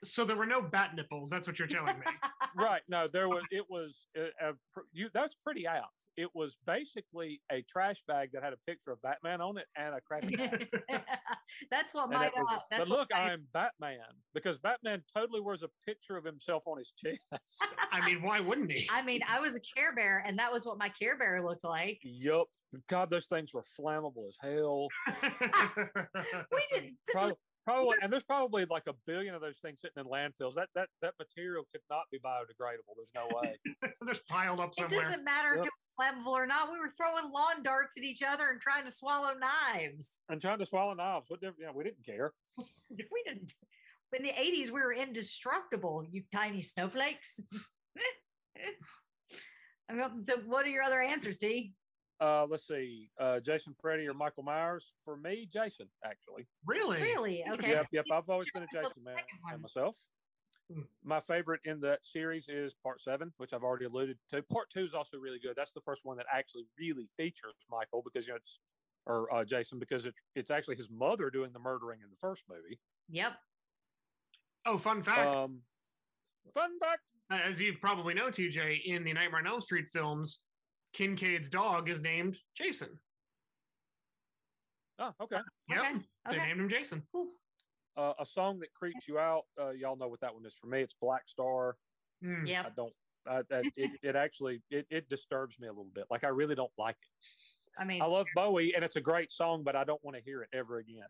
So 0.04 0.24
there 0.24 0.36
were 0.36 0.46
no 0.46 0.60
bat 0.60 0.90
nipples. 0.94 1.30
That's 1.30 1.46
what 1.48 1.58
you're 1.58 1.66
telling 1.68 1.98
me. 1.98 2.04
right. 2.56 2.82
No, 2.88 3.08
there 3.10 3.28
was. 3.28 3.42
It 3.50 3.64
was. 3.70 3.92
A, 4.16 4.24
a, 4.48 4.52
pr- 4.74 4.80
you. 4.92 5.08
That's 5.14 5.34
pretty 5.42 5.66
out. 5.66 5.88
It 6.16 6.28
was 6.34 6.56
basically 6.66 7.40
a 7.50 7.62
trash 7.62 7.96
bag 8.06 8.30
that 8.32 8.42
had 8.42 8.52
a 8.52 8.56
picture 8.66 8.90
of 8.92 9.00
Batman 9.02 9.40
on 9.40 9.56
it 9.56 9.66
and 9.76 9.94
a 9.94 10.00
crappy 10.00 10.36
mask. 10.36 10.66
that's 11.70 11.94
what 11.94 12.04
And 12.04 12.12
my. 12.12 12.30
was 12.36 12.58
Uh, 12.70 12.78
but 12.78 12.88
look, 12.88 13.08
I'm 13.14 13.46
Batman 13.54 13.98
because 14.34 14.58
Batman 14.58 15.02
totally 15.14 15.40
wears 15.40 15.62
a 15.62 15.68
picture 15.86 16.16
of 16.16 16.24
himself 16.24 16.64
on 16.66 16.76
his 16.78 16.92
chest. 17.02 17.20
I 17.92 18.04
mean, 18.04 18.22
why 18.22 18.40
wouldn't 18.40 18.70
he? 18.70 18.86
I 18.92 19.02
mean, 19.02 19.20
I 19.28 19.40
was 19.40 19.54
a 19.56 19.60
Care 19.60 19.94
Bear, 19.94 20.22
and 20.26 20.38
that 20.38 20.52
was 20.52 20.64
what 20.66 20.76
my 20.78 20.90
Care 20.90 21.16
Bear 21.16 21.42
looked 21.42 21.64
like. 21.64 21.98
yup. 22.02 22.48
God, 22.88 23.08
those 23.10 23.26
things 23.26 23.52
were 23.54 23.64
flammable 23.78 24.28
as 24.28 24.36
hell. 24.40 24.88
We 26.52 26.62
did. 26.72 26.94
This 27.06 27.14
was, 27.14 27.32
Probably, 27.64 27.94
probably, 27.94 27.96
and 28.02 28.12
there's 28.12 28.24
probably 28.24 28.64
like 28.66 28.84
a 28.88 28.94
billion 29.06 29.34
of 29.34 29.40
those 29.40 29.58
things 29.62 29.80
sitting 29.80 30.02
in 30.04 30.10
landfills. 30.10 30.54
That 30.54 30.68
that 30.74 30.88
that 31.00 31.14
material 31.18 31.64
could 31.70 31.82
not 31.90 32.02
be 32.10 32.18
biodegradable. 32.18 32.94
There's 32.96 33.08
no 33.14 33.28
way. 33.40 33.56
They're 34.04 34.14
piled 34.28 34.58
up 34.60 34.74
somewhere. 34.74 34.98
it 34.98 35.02
doesn't 35.04 35.24
matter 35.24 35.54
Yep. 35.56 35.64
if 35.64 35.66
it 35.66 35.72
flammable 35.98 36.32
or 36.32 36.46
not. 36.46 36.70
We 36.72 36.78
were 36.78 36.90
throwing 36.90 37.32
lawn 37.32 37.62
darts 37.62 37.96
at 37.96 38.02
each 38.04 38.22
other 38.22 38.50
and 38.50 38.60
trying 38.60 38.84
to 38.84 38.90
swallow 38.90 39.32
knives. 39.34 40.20
and 40.28 40.40
trying 40.40 40.58
to 40.58 40.66
swallow 40.66 40.94
knives. 40.94 41.26
What 41.28 41.40
difference? 41.40 41.60
Yeah, 41.62 41.70
we 41.74 41.84
didn't 41.84 42.04
care. 42.04 42.32
We 42.90 43.22
didn't. 43.26 43.54
In 44.14 44.22
the 44.22 44.30
80s, 44.30 44.66
we 44.66 44.72
were 44.82 44.92
indestructible, 44.92 46.04
you 46.10 46.22
tiny 46.30 46.60
snowflakes. 46.60 47.40
I 49.88 49.94
mean, 49.94 50.24
so 50.24 50.34
what 50.46 50.66
are 50.66 50.68
your 50.70 50.82
other 50.82 51.00
answers, 51.00 51.38
D? 51.38 51.72
Uh, 52.20 52.46
let's 52.48 52.66
see. 52.68 53.08
Uh, 53.18 53.40
Jason 53.40 53.74
Freddy 53.80 54.06
or 54.06 54.14
Michael 54.14 54.42
Myers? 54.42 54.92
For 55.04 55.16
me, 55.16 55.48
Jason, 55.52 55.86
actually. 56.04 56.46
Really? 56.66 57.00
Really? 57.02 57.44
Okay. 57.52 57.70
Yep, 57.70 57.86
yep. 57.92 58.04
I've 58.12 58.28
always 58.28 58.48
been 58.52 58.62
a 58.62 58.66
Go 58.72 58.80
to 58.82 58.88
the 58.88 58.88
Jason 58.90 59.04
man, 59.04 59.14
second 59.16 59.38
man 59.44 59.52
one. 59.54 59.62
myself. 59.62 59.96
Hmm. 60.70 60.82
My 61.04 61.20
favorite 61.20 61.60
in 61.64 61.80
that 61.80 62.00
series 62.04 62.48
is 62.48 62.74
part 62.74 63.00
seven, 63.00 63.32
which 63.38 63.52
I've 63.52 63.62
already 63.62 63.86
alluded 63.86 64.18
to. 64.30 64.42
Part 64.42 64.70
two 64.70 64.84
is 64.84 64.94
also 64.94 65.16
really 65.18 65.38
good. 65.38 65.54
That's 65.56 65.72
the 65.72 65.80
first 65.80 66.04
one 66.04 66.16
that 66.18 66.26
actually 66.32 66.64
really 66.78 67.08
features 67.16 67.54
Michael 67.70 68.02
because 68.02 68.26
you 68.26 68.32
know 68.32 68.36
it's 68.36 68.60
or 69.06 69.32
uh, 69.34 69.44
Jason 69.44 69.78
because 69.78 70.06
it's 70.06 70.20
it's 70.36 70.50
actually 70.50 70.76
his 70.76 70.88
mother 70.90 71.30
doing 71.30 71.52
the 71.52 71.58
murdering 71.58 72.00
in 72.02 72.10
the 72.10 72.16
first 72.20 72.42
movie. 72.48 72.78
Yep. 73.08 73.32
Oh, 74.64 74.78
fun 74.78 75.02
fact. 75.02 75.34
Um, 75.34 75.62
fun 76.54 76.78
fact. 76.78 77.00
As 77.30 77.60
you 77.60 77.74
probably 77.80 78.14
know, 78.14 78.26
TJ, 78.28 78.84
in 78.84 79.04
the 79.04 79.12
Nightmare 79.12 79.40
on 79.40 79.46
Elm 79.46 79.60
Street 79.60 79.86
films, 79.92 80.40
Kincaid's 80.92 81.48
dog 81.48 81.88
is 81.88 82.00
named 82.00 82.36
Jason. 82.56 83.00
Oh, 84.98 85.12
okay. 85.20 85.38
Yep. 85.68 85.78
Okay. 85.78 85.92
They 86.30 86.36
Okay. 86.36 86.46
named 86.46 86.60
him 86.60 86.68
Jason. 86.68 87.02
Cool. 87.10 87.28
Uh, 87.96 88.12
a 88.18 88.26
song 88.26 88.58
that 88.60 88.72
creeps 88.74 89.06
you 89.06 89.18
out. 89.18 89.42
Uh, 89.60 89.70
y'all 89.70 89.96
know 89.96 90.08
what 90.08 90.20
that 90.20 90.32
one 90.34 90.46
is 90.46 90.54
for 90.60 90.66
me. 90.66 90.80
It's 90.80 90.94
Black 91.00 91.28
Star. 91.28 91.76
Mm. 92.24 92.46
Yep. 92.48 92.66
I 92.66 92.68
don't. 92.76 92.92
I, 93.26 93.42
that, 93.50 93.64
it, 93.76 93.90
it 94.02 94.16
actually 94.16 94.62
it, 94.70 94.86
it 94.90 95.08
disturbs 95.08 95.58
me 95.60 95.68
a 95.68 95.70
little 95.70 95.90
bit. 95.94 96.04
Like 96.10 96.24
I 96.24 96.28
really 96.28 96.54
don't 96.54 96.72
like 96.78 96.96
it. 97.00 97.26
I 97.78 97.84
mean, 97.84 98.02
I 98.02 98.06
love 98.06 98.26
Bowie 98.34 98.74
and 98.74 98.84
it's 98.84 98.96
a 98.96 99.00
great 99.00 99.32
song, 99.32 99.62
but 99.64 99.74
I 99.76 99.84
don't 99.84 100.02
want 100.04 100.16
to 100.16 100.22
hear 100.22 100.42
it 100.42 100.48
ever 100.52 100.78
again. 100.78 101.06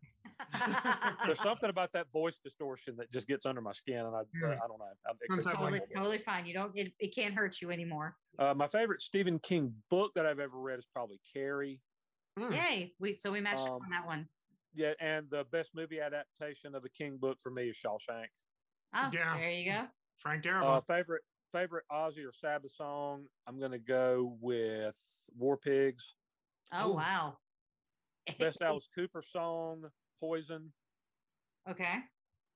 There's 1.26 1.40
something 1.42 1.70
about 1.70 1.92
that 1.92 2.06
voice 2.12 2.38
distortion 2.44 2.94
that 2.98 3.10
just 3.10 3.26
gets 3.26 3.46
under 3.46 3.60
my 3.60 3.72
skin, 3.72 3.96
and 3.98 4.14
I, 4.14 4.20
uh. 4.20 4.50
I 4.52 4.66
don't 4.68 4.78
know. 4.78 4.84
I, 5.06 5.10
it 5.10 5.16
Sounds 5.28 5.44
creeps 5.44 5.46
like 5.46 5.46
me 5.46 5.50
out 5.50 5.54
a 5.54 5.70
totally, 5.70 5.80
totally 5.94 6.18
fine. 6.18 6.46
You 6.46 6.54
don't. 6.54 6.72
It, 6.76 6.92
it 7.00 7.14
can't 7.14 7.34
hurt 7.34 7.60
you 7.60 7.70
anymore. 7.70 8.16
Uh, 8.38 8.54
my 8.54 8.68
favorite 8.68 9.02
Stephen 9.02 9.38
King 9.38 9.74
book 9.90 10.12
that 10.14 10.26
I've 10.26 10.38
ever 10.38 10.58
read 10.58 10.78
is 10.78 10.86
probably 10.92 11.20
Carrie. 11.32 11.80
Mm. 12.38 12.54
Yay! 12.54 12.92
We 13.00 13.16
so 13.18 13.32
we 13.32 13.40
matched 13.40 13.62
up 13.62 13.68
Um, 13.68 13.80
on 13.84 13.90
that 13.90 14.06
one. 14.06 14.28
Yeah, 14.74 14.92
and 15.00 15.26
the 15.30 15.44
best 15.52 15.70
movie 15.74 16.00
adaptation 16.00 16.74
of 16.74 16.84
a 16.84 16.88
King 16.88 17.18
book 17.18 17.38
for 17.42 17.50
me 17.50 17.68
is 17.68 17.76
Shawshank. 17.76 18.26
Oh, 18.94 19.10
yeah. 19.12 19.36
there 19.36 19.50
you 19.50 19.70
go. 19.72 19.84
Frank 20.18 20.46
Uh, 20.46 20.50
Darabont. 20.50 20.86
favorite 20.86 21.22
favorite 21.52 21.84
Ozzy 21.92 22.24
or 22.26 22.32
Sabbath 22.32 22.72
song? 22.74 23.26
I'm 23.46 23.60
gonna 23.60 23.78
go 23.78 24.36
with 24.40 24.96
War 25.36 25.56
Pigs. 25.58 26.14
Oh 26.72 26.90
Ooh. 26.90 26.94
wow. 26.96 27.36
Best 28.38 28.58
Alice 28.62 28.88
Cooper 28.94 29.22
song, 29.22 29.84
Poison, 30.20 30.72
okay. 31.68 31.96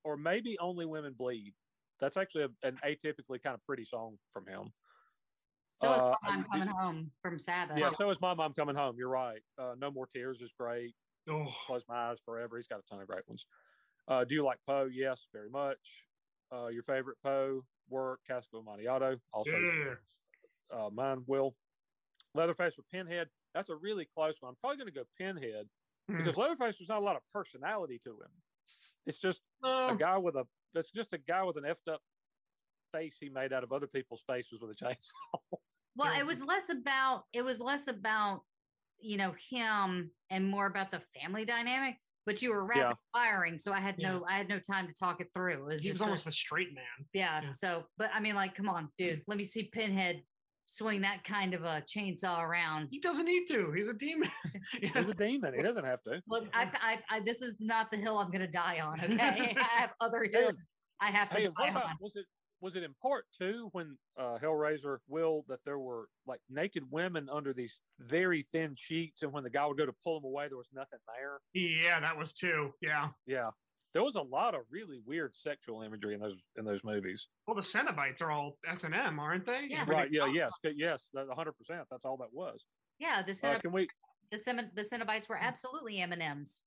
or 0.05 0.17
maybe 0.17 0.57
Only 0.59 0.87
Women 0.87 1.13
Bleed. 1.13 1.53
That's 2.01 2.17
actually 2.17 2.45
a, 2.45 2.49
an 2.67 2.79
atypically 2.87 3.43
kind 3.43 3.55
of 3.55 3.65
pretty 3.65 3.85
song 3.85 4.17
from 4.31 4.47
him. 4.47 4.73
So 5.79 5.89
Uh, 5.89 6.15
I'm 6.23 6.47
I- 6.51 6.59
coming 6.59 6.69
home 6.69 7.11
from 7.21 7.39
Sabbath. 7.39 7.77
Yeah, 7.79 7.91
so 7.91 8.09
is 8.11 8.21
my 8.21 8.33
mom 8.33 8.55
coming 8.55 8.77
home. 8.77 8.97
You're 8.99 9.09
right. 9.11 9.43
Uh, 9.59 9.75
no 9.79 9.91
More 9.91 10.07
Tears 10.07 10.41
is 10.41 10.53
great. 10.59 10.95
Oh, 11.29 11.47
Close 11.67 11.83
My 11.89 12.11
Eyes 12.11 12.19
Forever. 12.25 12.57
He's 12.57 12.67
got 12.69 12.79
a 12.81 12.83
ton 12.91 13.01
of 13.01 13.09
great 13.09 13.27
ones. 13.29 13.47
Uh, 14.09 14.25
do 14.25 14.35
you 14.35 14.45
like 14.45 14.59
Poe? 14.67 14.89
Yes, 14.93 15.27
very 15.33 15.51
much. 15.51 15.79
Uh, 16.53 16.69
your 16.69 16.83
favorite 16.85 17.17
Poe 17.23 17.65
work, 17.89 18.21
Cask 18.29 18.49
of 18.55 18.61
Amontillado. 18.61 19.17
Also, 19.33 19.51
yeah. 19.51 20.77
uh, 20.79 20.91
mine 20.93 21.23
will. 21.27 21.55
Leatherface 22.35 22.75
or 22.79 22.85
Pinhead. 22.93 23.29
That's 23.55 23.69
a 23.71 23.75
really 23.77 24.07
close 24.15 24.35
one. 24.41 24.51
I'm 24.51 24.57
probably 24.61 24.77
going 24.77 24.93
to 24.93 24.95
go 24.95 25.05
Pinhead 25.21 25.67
Mm. 26.09 26.19
because 26.19 26.37
Leatherface 26.37 26.77
there's 26.79 26.89
not 26.89 27.03
a 27.03 27.05
lot 27.05 27.17
of 27.17 27.23
personality 27.33 27.99
to 28.05 28.11
him. 28.11 28.31
It's 29.07 29.19
just 29.19 29.41
a 29.65 29.97
guy 29.99 30.17
with 30.19 30.37
a. 30.37 30.45
It's 30.75 30.93
just 30.93 31.13
a 31.13 31.19
guy 31.19 31.43
with 31.43 31.57
an 31.57 31.65
effed 31.65 31.93
up 31.93 32.01
face 32.93 33.17
he 33.19 33.29
made 33.29 33.53
out 33.53 33.65
of 33.65 33.73
other 33.73 33.89
people's 33.89 34.23
faces 34.25 34.61
with 34.61 34.71
a 34.71 34.75
chainsaw. 34.85 35.59
Well, 35.97 36.17
it 36.17 36.25
was 36.27 36.41
less 36.45 36.69
about 36.69 37.25
it 37.33 37.43
was 37.43 37.59
less 37.59 37.89
about 37.89 38.43
you 39.01 39.17
know 39.17 39.35
him 39.51 40.11
and 40.31 40.49
more 40.49 40.67
about 40.67 40.91
the 40.91 41.01
family 41.21 41.45
dynamic. 41.45 41.97
But 42.25 42.43
you 42.43 42.51
were 42.51 42.65
rapid 42.65 42.81
Yeah. 42.81 42.93
firing, 43.23 43.57
so 43.57 43.73
I 43.73 43.79
had 43.79 43.99
no 43.99 44.25
I 44.29 44.33
had 44.33 44.49
no 44.49 44.59
time 44.59 44.89
to 44.89 44.93
talk 44.93 45.21
it 45.21 45.29
through. 45.33 45.53
It 45.53 45.65
was 45.65 45.81
he 45.83 45.91
was 45.91 45.99
just 45.99 46.27
a- 46.27 46.33
straight 46.33 46.75
man. 46.75 47.07
yeah, 47.13 47.41
yeah. 47.41 47.53
So, 47.53 47.85
but 47.99 48.11
I 48.13 48.19
mean, 48.19 48.35
like, 48.35 48.57
come 48.57 48.69
on, 48.69 48.89
dude, 48.99 49.13
mm-hmm. 49.13 49.21
let 49.29 49.39
me 49.39 49.45
see 49.45 49.71
Pinhead 49.73 50.23
swing 50.65 51.03
that 51.03 51.23
kind 51.23 51.55
of 51.55 51.63
a 51.63 51.85
chainsaw 51.89 52.41
around. 52.43 52.89
He 52.91 52.99
doesn't 52.99 53.25
need 53.27 53.47
to. 53.47 53.71
He's 53.71 53.87
a 53.87 53.95
demon. 53.95 54.29
He's 54.81 55.09
a 55.09 55.15
demon. 55.15 55.55
He 55.55 55.63
doesn't 55.63 55.85
have 55.85 56.03
to. 56.03 56.21
Look, 56.29 56.47
I, 56.53 56.69
I, 56.75 56.99
I, 57.09 57.21
this 57.21 57.41
is 57.41 57.55
not 57.61 57.93
the 57.93 57.97
hill 57.97 58.19
I'm 58.19 58.33
going 58.33 58.41
to 58.41 58.49
die 58.49 58.81
on. 58.81 59.01
Okay, 59.01 59.55
I 59.61 59.81
have 59.81 59.93
other 60.01 60.25
hills 60.25 60.57
I 61.01 61.13
have 61.13 61.31
to 61.31 61.37
Hey, 61.37 61.45
die 61.45 61.53
what 61.55 61.71
about 61.71 61.85
on. 61.85 61.97
was 62.01 62.17
it 62.17 62.25
was 62.61 62.75
it 62.75 62.83
in 62.83 62.95
part 63.03 63.27
two 63.37 63.69
when 63.73 63.97
uh, 64.19 64.39
Hellraiser 64.43 64.99
willed 65.09 65.45
that 65.49 65.61
there 65.65 65.79
were 65.79 66.09
like 66.27 66.41
naked 66.49 66.85
women 66.91 67.29
under 67.31 67.53
these 67.53 67.83
very 68.01 68.43
thin 68.51 68.75
sheets, 68.75 69.23
and 69.23 69.33
when 69.33 69.45
the 69.45 69.51
guy 69.51 69.67
would 69.67 69.77
go 69.79 69.87
to 69.87 69.95
pull 70.03 70.21
them 70.21 70.25
away, 70.27 70.49
there 70.49 70.57
was 70.57 70.69
nothing 70.73 70.99
there. 71.07 71.39
yeah, 71.53 72.01
that 72.01 72.17
was 72.17 72.33
two. 72.33 72.73
Yeah. 72.81 73.09
Yeah, 73.27 73.51
there 73.93 74.03
was 74.03 74.15
a 74.15 74.23
lot 74.23 74.55
of 74.55 74.63
really 74.71 75.01
weird 75.05 75.37
sexual 75.37 75.83
imagery 75.83 76.15
in 76.15 76.21
those 76.21 76.37
in 76.57 76.65
those 76.65 76.83
movies. 76.83 77.29
Well, 77.47 77.57
the 77.57 77.63
Cenobites 77.63 78.23
are 78.23 78.31
all 78.31 78.57
S 78.67 78.85
and 78.85 78.95
M, 78.95 79.19
aren't 79.19 79.45
they? 79.45 79.67
Yeah. 79.69 79.85
Right? 79.87 80.09
Yeah. 80.11 80.27
Yes. 80.33 80.53
Yes. 80.65 81.09
Hundred 81.15 81.53
percent. 81.53 81.87
That's 81.91 82.05
all 82.05 82.17
that 82.19 82.33
was. 82.33 82.65
Yeah, 82.99 83.23
the 83.23 83.39
Uh, 83.47 83.59
can 83.59 83.73
we? 83.73 83.89
the, 84.33 84.39
Cen- 84.39 84.71
the 84.75 84.83
Cenobites 84.83 85.29
were 85.29 85.37
absolutely 85.39 86.01
M 86.01 86.13
and 86.13 86.23
M's. 86.23 86.61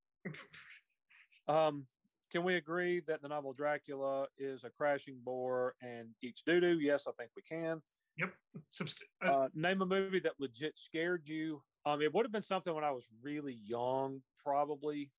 Um, 1.48 1.88
can 2.32 2.44
we 2.44 2.56
agree 2.56 3.00
that 3.08 3.22
the 3.22 3.28
novel 3.28 3.54
Dracula 3.54 4.28
is 4.38 4.64
a 4.64 4.70
crashing 4.70 5.20
bore 5.24 5.76
and 5.82 6.10
eats 6.22 6.42
doo 6.42 6.60
doo? 6.60 6.80
Yes, 6.80 7.06
I 7.08 7.12
think 7.18 7.32
we 7.36 7.42
can. 7.42 7.82
Yep. 8.18 8.34
Subst- 8.74 9.04
uh, 9.24 9.28
Uh, 9.46 9.50
name 9.54 9.82
a 9.82 9.86
movie 9.86 10.20
that 10.20 10.34
legit 10.40 10.78
scared 10.78 11.28
you. 11.28 11.64
Um, 11.86 12.02
it 12.02 12.14
would 12.14 12.26
have 12.26 12.32
been 12.32 12.42
something 12.42 12.74
when 12.74 12.84
I 12.84 12.92
was 12.92 13.06
really 13.22 13.54
young, 13.54 14.22
probably. 14.44 15.12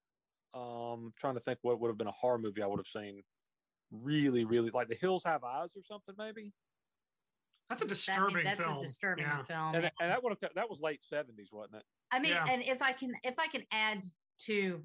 Um, 0.53 1.13
trying 1.17 1.35
to 1.35 1.41
think 1.41 1.59
what 1.63 1.81
would 1.81 1.89
have 1.89 1.99
been 1.99 2.07
a 2.09 2.13
horror 2.13 2.39
movie 2.39 2.63
I 2.63 2.67
would 2.67 2.79
have 2.79 2.87
seen. 2.87 3.23
Really, 3.91 4.45
really 4.45 4.71
like 4.71 4.89
The 4.89 4.95
Hills 4.97 5.25
Have 5.25 5.43
Eyes 5.45 5.73
or 5.77 5.83
something, 5.83 6.15
maybe. 6.19 6.53
that's 7.69 7.83
a 7.83 7.85
That- 7.85 7.89
disturbing 7.89 8.45
that's 8.45 8.63
film. 8.65 8.79
a 8.79 8.83
disturbing 8.83 9.25
Yeah. 9.25 9.45
film. 9.45 9.75
And, 9.77 9.85
and 10.01 10.11
that 10.11 10.23
would 10.23 10.37
have 10.43 10.55
that 10.55 10.69
was 10.69 10.81
late 10.81 11.05
seventies, 11.05 11.51
wasn't 11.53 11.77
it? 11.77 11.85
I 12.11 12.19
mean, 12.19 12.33
Yeah. 12.33 12.47
and 12.49 12.63
if 12.65 12.83
I 12.83 12.93
can, 12.93 13.15
if 13.23 13.39
I 13.39 13.47
can 13.47 13.65
add 13.71 14.05
to 14.47 14.85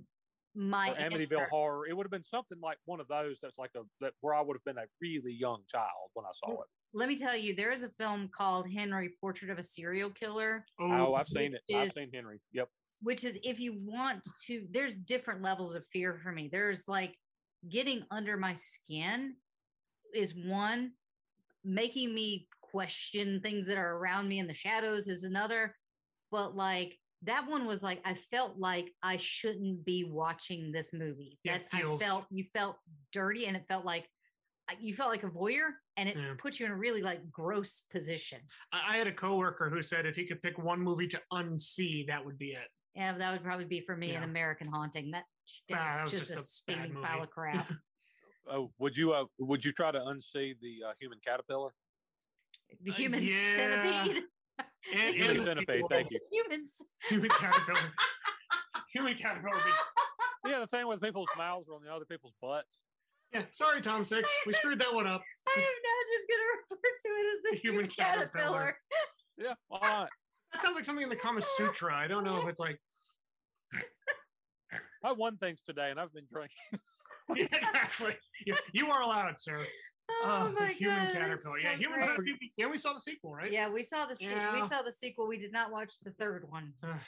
my 0.55 0.89
Amityville 0.91 1.39
answer- 1.39 1.49
Horror. 1.49 1.87
It 1.87 1.95
would 1.95 2.05
have 2.05 2.11
been 2.11 2.23
something 2.23 2.59
like 2.61 2.77
one 2.85 2.99
of 2.99 3.07
those 3.07 3.37
that's 3.41 3.57
like 3.57 3.71
a 3.75 3.81
that 4.01 4.13
where 4.21 4.33
I 4.33 4.41
would 4.41 4.55
have 4.55 4.63
been 4.63 4.77
a 4.77 4.87
really 5.01 5.33
young 5.33 5.61
child 5.69 6.09
when 6.13 6.25
I 6.25 6.29
saw 6.33 6.51
it. 6.61 6.67
let 6.93 7.09
me 7.09 7.17
tell 7.17 7.35
you, 7.35 7.53
there 7.55 7.71
is 7.71 7.83
a 7.83 7.89
film 7.89 8.29
called 8.35 8.69
Henry: 8.71 9.11
Portrait 9.19 9.51
of 9.51 9.59
a 9.59 9.63
Serial 9.63 10.09
Killer, 10.09 10.65
Oh, 10.79 11.13
I've 11.13 11.27
seen 11.27 11.55
it. 11.55 11.75
I've 11.75 11.91
seen 11.91 12.09
Henry. 12.13 12.39
Yep. 12.53 12.69
which 13.01 13.23
is 13.23 13.37
if 13.43 13.59
you 13.59 13.77
want 13.83 14.21
to. 14.47 14.65
There's 14.71 14.95
different 14.95 15.41
levels 15.41 15.75
of 15.75 15.85
fear 15.91 16.19
for 16.23 16.31
me. 16.31 16.47
There's 16.51 16.87
like 16.87 17.13
getting 17.69 18.03
under 18.11 18.37
my 18.37 18.53
skin 18.53 19.35
is 20.13 20.33
one, 20.35 20.91
making 21.63 22.13
me 22.13 22.47
question 22.61 23.41
things 23.41 23.65
that 23.67 23.77
are 23.77 23.97
around 23.97 24.27
me 24.29 24.39
in 24.39 24.47
the 24.47 24.53
shadows 24.53 25.07
is 25.07 25.23
another. 25.23 25.75
But 26.31 26.55
like 26.55 26.97
that 27.23 27.47
one 27.47 27.65
was 27.65 27.81
like 27.83 28.01
I 28.05 28.13
felt 28.13 28.57
like 28.57 28.91
I 29.01 29.17
shouldn't 29.17 29.85
be 29.85 30.03
watching 30.03 30.71
this 30.71 30.93
movie. 30.93 31.39
Yeah, 31.43 31.55
it 31.55 31.67
That's 31.71 31.73
I 31.73 31.97
felt 31.97 32.25
you 32.31 32.45
felt 32.53 32.77
dirty 33.11 33.45
and 33.47 33.55
it 33.57 33.65
felt 33.67 33.85
like 33.85 34.07
you 34.79 34.95
felt 34.95 35.11
like 35.11 35.23
a 35.23 35.29
voyeur 35.29 35.69
and 35.95 36.09
it 36.09 36.17
Yeah. 36.17 36.33
puts 36.37 36.59
you 36.59 36.65
in 36.65 36.71
a 36.71 36.75
really 36.77 37.01
like 37.01 37.29
gross 37.31 37.81
position. 37.81 38.41
I, 38.71 38.95
I 38.95 38.97
had 38.97 39.07
a 39.07 39.13
coworker 39.13 39.69
who 39.69 39.81
said 39.83 40.05
if 40.05 40.15
he 40.15 40.25
could 40.27 40.41
pick 40.41 40.57
one 40.57 40.79
movie 40.81 41.07
to 41.09 41.21
unsee, 41.31 42.07
that 42.07 42.25
would 42.25 42.37
be 42.37 42.51
it. 42.53 42.67
Yeah, 42.95 43.17
that 43.17 43.31
would 43.31 43.43
probably 43.43 43.65
be 43.65 43.81
for 43.81 43.95
me 43.95 44.11
an 44.15 44.23
American 44.23 44.67
Haunting. 44.67 45.11
That, 45.11 45.25
Ah, 45.71 45.75
that 45.97 46.03
was 46.03 46.13
was 46.13 46.21
just, 46.21 46.31
just 46.33 46.37
a 46.37 46.39
a 46.39 46.43
steaming 46.43 46.93
movie. 46.93 47.05
pile 47.05 47.23
of 47.23 47.29
crap. 47.29 47.71
Oh, 48.47 48.71
would 48.77 48.95
you 48.95 49.11
uh 49.11 49.25
would 49.39 49.65
you 49.65 49.71
try 49.71 49.91
to 49.91 49.97
unsee 49.99 50.53
the 50.59 50.83
uh, 50.89 50.93
human 50.99 51.19
caterpillar? 51.19 51.73
The 52.79 52.91
Uh, 52.91 52.93
human 52.93 53.23
yeah. 53.23 53.55
centipede. 53.55 54.23
And, 54.59 55.15
Human 55.15 55.37
the 55.37 55.43
centipede. 55.45 55.75
sequel. 55.75 55.89
Thank 55.89 56.11
you. 56.11 56.19
Humans. 56.31 56.77
Human 57.09 57.29
caterpillar. 57.29 57.91
Human 58.93 59.15
caterpillar. 59.17 59.59
Yeah, 60.47 60.59
the 60.59 60.67
thing 60.67 60.85
with 60.87 61.01
people's 61.01 61.27
mouths 61.35 61.67
are 61.69 61.73
on 61.73 61.81
the 61.83 61.91
other 61.91 62.05
people's 62.05 62.35
butts. 62.39 62.77
Yeah, 63.33 63.41
sorry, 63.55 63.81
Tom 63.81 64.03
Six. 64.03 64.29
We 64.45 64.53
screwed 64.53 64.79
that 64.79 64.93
one 64.93 65.07
up. 65.07 65.23
I 65.47 65.59
am 65.59 65.59
now 65.59 65.99
just 66.13 66.27
going 66.29 66.39
to 66.39 66.75
refer 66.75 66.75
to 66.75 67.09
it 67.09 67.35
as 67.35 67.41
the, 67.43 67.49
The 67.53 67.57
human 67.57 67.85
human, 67.85 67.89
caterpillar. 67.97 68.29
caterpillar. 68.29 68.75
Yeah, 69.39 69.53
why 69.69 69.79
not? 69.89 70.09
That 70.53 70.61
sounds 70.61 70.75
like 70.75 70.85
something 70.85 71.01
in 71.01 71.09
the 71.09 71.15
Kama 71.15 71.41
Sutra. 71.57 71.95
I 71.95 72.05
don't 72.07 72.23
know 72.23 72.39
if 72.43 72.47
it's 72.47 72.59
like 72.59 72.79
I 75.03 75.11
won 75.11 75.37
things 75.37 75.61
today, 75.65 75.89
and 75.91 75.99
I've 75.99 76.13
been 76.13 76.27
drinking. 76.31 76.55
yeah, 77.35 77.47
exactly. 77.51 78.15
You, 78.45 78.55
you 78.71 78.87
are 78.91 79.01
allowed, 79.01 79.39
sir. 79.39 79.65
Oh, 80.09 80.23
Uh, 80.25 80.43
the 80.49 80.59
my 80.59 80.67
human 80.73 80.95
God, 80.97 81.05
that's 81.07 81.13
caterpillar. 81.43 81.59
yeah, 81.59 81.75
human 81.77 81.99
great. 81.99 82.09
centipede. 82.15 82.51
Yeah, 82.57 82.67
we 82.67 82.77
saw 82.77 82.93
the 82.93 82.99
sequel, 82.99 83.33
right? 83.33 83.51
Yeah, 83.51 83.69
we 83.69 83.83
saw 83.83 84.05
the 84.05 84.15
se- 84.15 84.25
Yeah. 84.25 84.53
we 84.59 84.67
saw 84.67 84.81
the 84.81 84.91
sequel. 84.91 85.27
We 85.27 85.37
did 85.37 85.51
not 85.51 85.71
watch 85.71 85.99
the 85.99 86.11
third 86.11 86.49
one. 86.49 86.73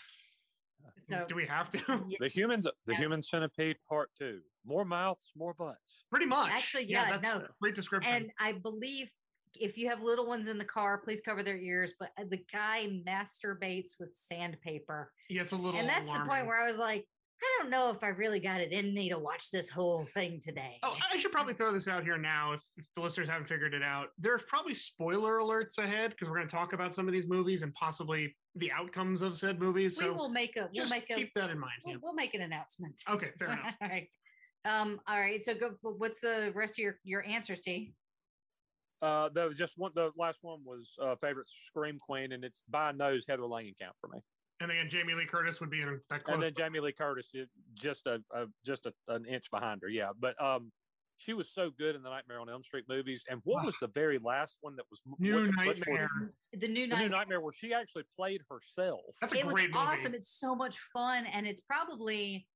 So 1.10 1.26
Do 1.28 1.36
we 1.36 1.46
have 1.46 1.70
to? 1.70 1.78
The 2.20 2.28
humans, 2.28 2.66
the 2.86 2.92
Yeah. 2.94 2.98
human 2.98 3.22
centipede 3.24 3.78
part 3.88 4.10
two. 4.18 4.42
More 4.66 4.84
mouths, 4.84 5.32
more 5.38 5.54
butts. 5.54 6.04
Pretty 6.10 6.26
much. 6.26 6.52
Actually, 6.52 6.86
yeah, 6.86 7.12
that's 7.18 7.24
no. 7.24 7.38
a 7.46 7.50
great 7.62 7.76
description. 7.76 8.12
and 8.14 8.32
I 8.40 8.54
believe 8.54 9.10
if 9.56 9.78
you 9.78 9.88
have 9.90 10.02
little 10.02 10.26
ones 10.28 10.48
in 10.50 10.58
the 10.58 10.66
car, 10.66 10.98
please 10.98 11.22
cover 11.22 11.44
their 11.44 11.56
ears. 11.58 11.94
But 11.98 12.10
uh, 12.20 12.26
the 12.30 12.44
guy 12.52 12.90
masturbates 13.08 13.94
with 14.00 14.16
sandpaper, 14.16 15.14
yeah, 15.30 15.44
it's 15.44 15.54
a 15.54 15.56
little. 15.56 15.80
and 15.80 15.88
that's 15.88 16.08
the 16.08 16.26
point 16.28 16.46
where 16.46 16.62
I 16.62 16.68
was 16.68 16.78
like, 16.78 17.06
I 17.42 17.62
don't 17.62 17.70
know 17.70 17.92
if 17.92 18.04
I 18.04 18.08
really 18.08 18.40
got 18.40 18.62
it 18.62 18.72
in 18.72 18.94
me 18.94 19.10
to 19.10 19.20
watch 19.20 19.52
this 19.52 19.70
whole 19.70 20.08
thing 20.14 20.40
today. 20.44 20.80
Oh, 20.84 20.96
I 21.14 21.18
should 21.18 21.32
probably 21.32 21.54
throw 21.54 21.72
this 21.72 21.88
out 21.88 22.04
here 22.04 22.18
now 22.18 22.54
if, 22.54 22.62
if 22.78 22.86
the 22.96 23.02
listeners 23.02 23.30
haven't 23.30 23.48
figured 23.48 23.74
it 23.76 23.84
out. 23.84 24.08
There's 24.18 24.42
probably 24.48 24.74
spoiler 24.74 25.38
alerts 25.38 25.78
ahead 25.78 26.12
because 26.12 26.30
we're 26.30 26.38
going 26.38 26.48
to 26.48 26.56
talk 26.56 26.74
about 26.74 26.96
some 26.96 27.08
of 27.08 27.14
these 27.14 27.28
movies 27.28 27.62
and 27.62 27.74
possibly 27.76 28.36
the 28.56 28.72
outcomes 28.72 29.22
of 29.22 29.38
said 29.38 29.60
movies. 29.60 29.98
So 29.98 30.12
we 30.12 30.18
will 30.18 30.30
make 30.30 30.58
a 30.58 30.62
we'll 30.62 30.70
just 30.74 30.92
make 30.92 31.10
a 31.12 31.16
keep 31.16 31.32
that 31.36 31.52
in 31.52 31.60
mind. 31.60 31.74
we'll, 31.86 31.94
yeah. 31.94 32.00
we'll 32.02 32.16
make 32.16 32.34
an 32.34 32.42
announcement. 32.42 32.96
Okay, 33.10 33.30
fair 33.38 33.50
enough. 33.50 33.76
all 33.82 33.88
right. 33.88 34.08
Um, 34.66 35.00
all 35.08 35.20
right. 35.20 35.42
So 35.42 35.54
go 35.54 35.72
what's 35.82 36.22
the 36.22 36.52
rest 36.56 36.74
of 36.74 36.80
your 36.80 37.00
your 37.04 37.24
answers, 37.24 37.60
T? 37.60 37.94
Uh, 39.02 39.30
there 39.34 39.48
was 39.48 39.58
just 39.58 39.74
one. 39.78 39.92
The 39.94 40.10
last 40.18 40.40
one 40.42 40.60
was 40.66 40.90
uh, 41.02 41.16
favorite 41.22 41.50
scream 41.68 42.00
queen, 42.00 42.32
and 42.32 42.44
it's 42.44 42.64
by 42.68 42.92
nose 42.92 43.26
Heather 43.30 43.44
Langenkamp 43.44 43.94
for 44.02 44.08
me. 44.08 44.20
And 44.60 44.72
then 44.72 44.90
Jamie 44.90 45.14
Lee 45.14 45.26
Curtis 45.26 45.60
would 45.60 45.70
be 45.70 45.82
in 45.82 46.00
that 46.10 46.24
close. 46.24 46.34
and 46.34 46.42
then 46.42 46.54
Jamie 46.56 46.80
Lee 46.80 46.92
Curtis 46.92 47.30
just 47.76 48.08
a, 48.08 48.22
a 48.34 48.46
just 48.66 48.86
a, 48.88 48.94
an 49.08 49.26
inch 49.26 49.52
behind 49.52 49.82
her. 49.84 49.88
Yeah, 49.90 50.10
but 50.20 50.42
um, 50.42 50.72
she 51.18 51.34
was 51.34 51.50
so 51.54 51.70
good 51.78 51.96
in 51.96 52.02
the 52.02 52.10
Nightmare 52.10 52.40
on 52.40 52.50
Elm 52.50 52.64
Street 52.64 52.86
movies. 52.90 53.24
And 53.30 53.40
what 53.44 53.64
was 53.66 53.76
the 53.82 53.88
very 53.88 54.18
last 54.18 54.58
one 54.62 54.76
that 54.78 54.86
was 54.90 55.02
New 55.20 55.42
much- 55.44 55.52
much 55.66 55.66
more- 55.88 55.98
Nightmare. 55.98 56.34
The 56.54 56.68
new 56.68 56.88
the 56.88 56.96
night. 56.96 57.02
new 57.04 57.10
Nightmare, 57.10 57.42
where 57.42 57.54
she 57.54 57.74
actually 57.74 58.04
played 58.16 58.42
herself. 58.50 59.02
That's 59.22 59.34
a 59.34 59.38
it 59.38 59.46
was 59.46 59.54
great 59.54 59.72
movie. 59.72 59.80
awesome. 59.86 60.14
It's 60.16 60.32
so 60.40 60.56
much 60.56 60.80
fun, 60.92 61.26
and 61.28 61.46
it's 61.46 61.62
probably, 61.62 62.48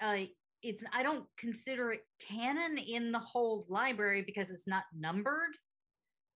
uh, 0.00 0.18
it's 0.62 0.84
I 0.92 1.02
don't 1.02 1.24
consider 1.38 1.90
it 1.92 2.02
canon 2.20 2.78
in 2.78 3.10
the 3.10 3.18
whole 3.18 3.66
library 3.68 4.22
because 4.22 4.50
it's 4.50 4.66
not 4.68 4.84
numbered. 4.96 5.56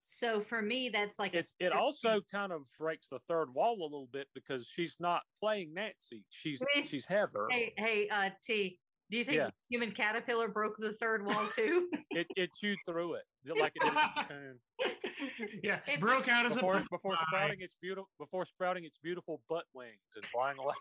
So 0.09 0.41
for 0.41 0.63
me, 0.63 0.89
that's 0.89 1.19
like 1.19 1.35
a 1.35 1.39
It's, 1.39 1.55
it 1.59 1.73
also 1.73 2.21
kind 2.31 2.53
of 2.53 2.63
breaks 2.79 3.09
the 3.11 3.19
third 3.29 3.53
wall 3.53 3.73
a 3.81 3.83
little 3.83 4.09
bit 4.13 4.29
because 4.37 4.65
she's 4.65 4.97
not 5.01 5.23
playing 5.41 5.75
Nancy. 5.75 6.25
She's 6.31 6.63
she's 6.89 7.05
Heather. 7.07 7.49
Hey, 7.51 7.73
hey, 7.77 8.09
uh, 8.09 8.31
T. 8.45 8.79
Do 9.11 9.19
you 9.19 9.25
think 9.25 9.37
Yeah. 9.37 9.51
human 9.69 9.91
caterpillar 9.91 10.47
broke 10.47 10.77
the 10.79 10.93
third 10.93 11.27
wall 11.27 11.49
too? 11.49 11.89
It 12.13 12.29
it 12.37 12.51
chewed 12.59 12.79
through 12.89 13.15
it 13.15 13.25
like 13.61 13.73
it 13.75 13.83
did 13.85 13.93
its 13.93 14.03
cocoon. 14.17 15.61
yeah, 15.65 15.81
If- 15.89 15.99
broke 16.01 16.29
out 16.29 16.47
as 16.47 16.55
before 16.55 16.77
a 16.77 16.81
before 16.89 17.11
butterfly. 17.13 17.27
sprouting 17.27 17.61
its 17.63 17.75
beautiful 17.83 18.09
before 18.19 18.47
sprouting 18.47 18.85
its 18.85 18.99
beautiful 19.03 19.43
butt 19.51 19.65
wings 19.75 19.99
and 20.15 20.25
flying 20.27 20.57
away. 20.59 20.73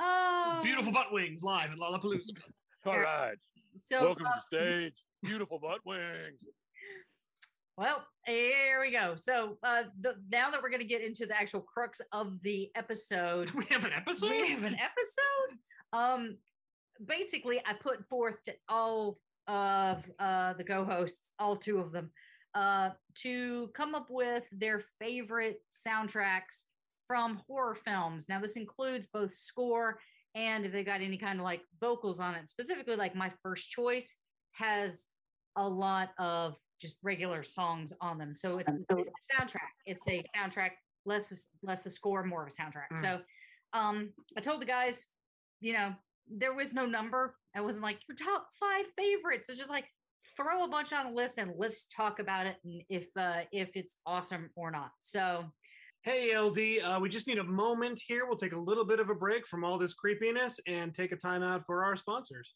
oh, 0.00 0.60
Beautiful 0.64 0.92
butt 0.92 1.12
wings 1.12 1.42
live 1.42 1.70
at 1.70 1.76
Lollapalooza. 1.78 2.40
All 2.86 2.98
right, 2.98 3.36
So, 3.84 4.02
welcome 4.02 4.26
uh, 4.26 4.30
to 4.32 4.40
the 4.50 4.56
stage. 4.56 4.94
Beautiful 5.22 5.58
butt 5.58 5.80
wings. 5.84 6.40
Well, 7.80 8.04
here 8.26 8.78
we 8.78 8.90
go. 8.90 9.14
So 9.16 9.56
uh, 9.62 9.84
the, 10.02 10.16
now 10.30 10.50
that 10.50 10.62
we're 10.62 10.68
going 10.68 10.82
to 10.82 10.86
get 10.86 11.00
into 11.00 11.24
the 11.24 11.34
actual 11.34 11.62
crux 11.62 12.02
of 12.12 12.34
the 12.42 12.68
episode, 12.74 13.50
we 13.54 13.64
have 13.70 13.86
an 13.86 13.92
episode. 13.96 14.32
we 14.32 14.50
have 14.50 14.64
an 14.64 14.76
episode. 14.76 15.58
Um, 15.94 16.36
basically, 17.02 17.58
I 17.66 17.72
put 17.72 18.06
forth 18.06 18.44
to 18.44 18.52
all 18.68 19.16
of 19.48 20.04
uh, 20.18 20.52
the 20.58 20.64
co-hosts, 20.64 21.32
all 21.38 21.56
two 21.56 21.78
of 21.78 21.90
them, 21.90 22.10
uh, 22.54 22.90
to 23.22 23.70
come 23.74 23.94
up 23.94 24.08
with 24.10 24.44
their 24.52 24.82
favorite 24.98 25.62
soundtracks 25.72 26.64
from 27.06 27.40
horror 27.48 27.78
films. 27.82 28.28
Now, 28.28 28.42
this 28.42 28.56
includes 28.56 29.08
both 29.10 29.32
score 29.32 30.00
and 30.34 30.66
if 30.66 30.72
they 30.72 30.84
got 30.84 31.00
any 31.00 31.16
kind 31.16 31.38
of 31.38 31.44
like 31.44 31.62
vocals 31.80 32.20
on 32.20 32.34
it. 32.34 32.50
Specifically, 32.50 32.96
like 32.96 33.16
my 33.16 33.32
first 33.42 33.70
choice 33.70 34.16
has 34.52 35.06
a 35.56 35.66
lot 35.66 36.10
of 36.18 36.56
just 36.80 36.96
regular 37.02 37.42
songs 37.42 37.92
on 38.00 38.18
them. 38.18 38.34
So 38.34 38.58
it's, 38.58 38.70
it's 38.70 38.86
a 38.90 38.94
soundtrack. 39.40 39.70
It's 39.86 40.06
a 40.08 40.24
soundtrack, 40.36 40.70
less 41.04 41.32
a- 41.32 41.66
less 41.66 41.86
a 41.86 41.90
score, 41.90 42.24
more 42.24 42.42
of 42.42 42.48
a 42.48 42.62
soundtrack. 42.62 42.96
Mm. 42.96 43.00
So 43.00 43.20
um, 43.72 44.10
I 44.36 44.40
told 44.40 44.60
the 44.60 44.66
guys, 44.66 45.06
you 45.60 45.72
know, 45.72 45.94
there 46.28 46.54
was 46.54 46.72
no 46.72 46.86
number. 46.86 47.36
I 47.54 47.60
wasn't 47.60 47.84
like 47.84 47.98
your 48.08 48.16
top 48.16 48.46
five 48.58 48.86
favorites. 48.96 49.48
It's 49.48 49.58
just 49.58 49.70
like 49.70 49.86
throw 50.36 50.64
a 50.64 50.68
bunch 50.68 50.92
on 50.92 51.06
the 51.06 51.12
list 51.12 51.38
and 51.38 51.52
let's 51.56 51.86
talk 51.86 52.18
about 52.18 52.46
it 52.46 52.56
and 52.64 52.82
if 52.88 53.08
uh, 53.16 53.40
if 53.52 53.70
it's 53.74 53.96
awesome 54.06 54.50
or 54.56 54.70
not. 54.70 54.90
So 55.00 55.44
Hey, 56.02 56.34
LD, 56.34 56.82
uh, 56.82 56.98
we 56.98 57.10
just 57.10 57.26
need 57.26 57.36
a 57.36 57.44
moment 57.44 58.00
here. 58.06 58.24
We'll 58.24 58.38
take 58.38 58.54
a 58.54 58.58
little 58.58 58.86
bit 58.86 59.00
of 59.00 59.10
a 59.10 59.14
break 59.14 59.46
from 59.46 59.64
all 59.64 59.76
this 59.76 59.92
creepiness 59.92 60.58
and 60.66 60.94
take 60.94 61.12
a 61.12 61.16
time 61.16 61.42
out 61.42 61.66
for 61.66 61.84
our 61.84 61.94
sponsors. 61.94 62.54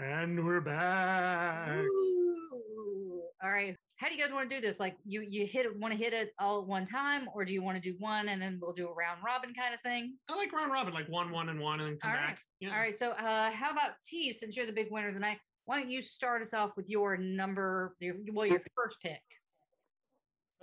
And 0.00 0.46
we're 0.46 0.62
back. 0.62 1.84
Ooh. 1.84 3.22
all 3.42 3.50
right. 3.50 3.76
How 3.96 4.08
do 4.08 4.14
you 4.14 4.20
guys 4.20 4.32
want 4.32 4.48
to 4.48 4.56
do 4.56 4.62
this? 4.62 4.80
Like 4.80 4.96
you 5.04 5.20
you 5.20 5.46
hit 5.46 5.66
it 5.66 5.78
want 5.78 5.92
to 5.92 5.98
hit 5.98 6.14
it 6.14 6.32
all 6.38 6.62
at 6.62 6.66
one 6.66 6.86
time, 6.86 7.28
or 7.34 7.44
do 7.44 7.52
you 7.52 7.62
want 7.62 7.76
to 7.76 7.82
do 7.82 7.94
one 7.98 8.30
and 8.30 8.40
then 8.40 8.58
we'll 8.62 8.72
do 8.72 8.88
a 8.88 8.94
round 8.94 9.20
robin 9.22 9.52
kind 9.52 9.74
of 9.74 9.80
thing? 9.82 10.16
I 10.26 10.36
like 10.36 10.54
round 10.54 10.72
robin, 10.72 10.94
like 10.94 11.06
one, 11.10 11.30
one, 11.30 11.50
and 11.50 11.60
one, 11.60 11.80
and 11.80 11.90
then 11.90 11.98
come 12.00 12.12
All 12.12 12.16
right. 12.16 12.28
back. 12.28 12.38
Yeah. 12.60 12.70
All 12.70 12.78
right. 12.78 12.98
So 12.98 13.10
uh 13.10 13.50
how 13.50 13.72
about 13.72 13.90
T, 14.06 14.32
since 14.32 14.56
you're 14.56 14.64
the 14.64 14.72
big 14.72 14.90
winner 14.90 15.12
tonight, 15.12 15.38
why 15.66 15.78
don't 15.78 15.90
you 15.90 16.00
start 16.00 16.40
us 16.40 16.54
off 16.54 16.70
with 16.78 16.88
your 16.88 17.18
number 17.18 17.94
your 18.00 18.14
well, 18.32 18.46
your 18.46 18.62
first 18.74 18.96
pick. 19.02 19.20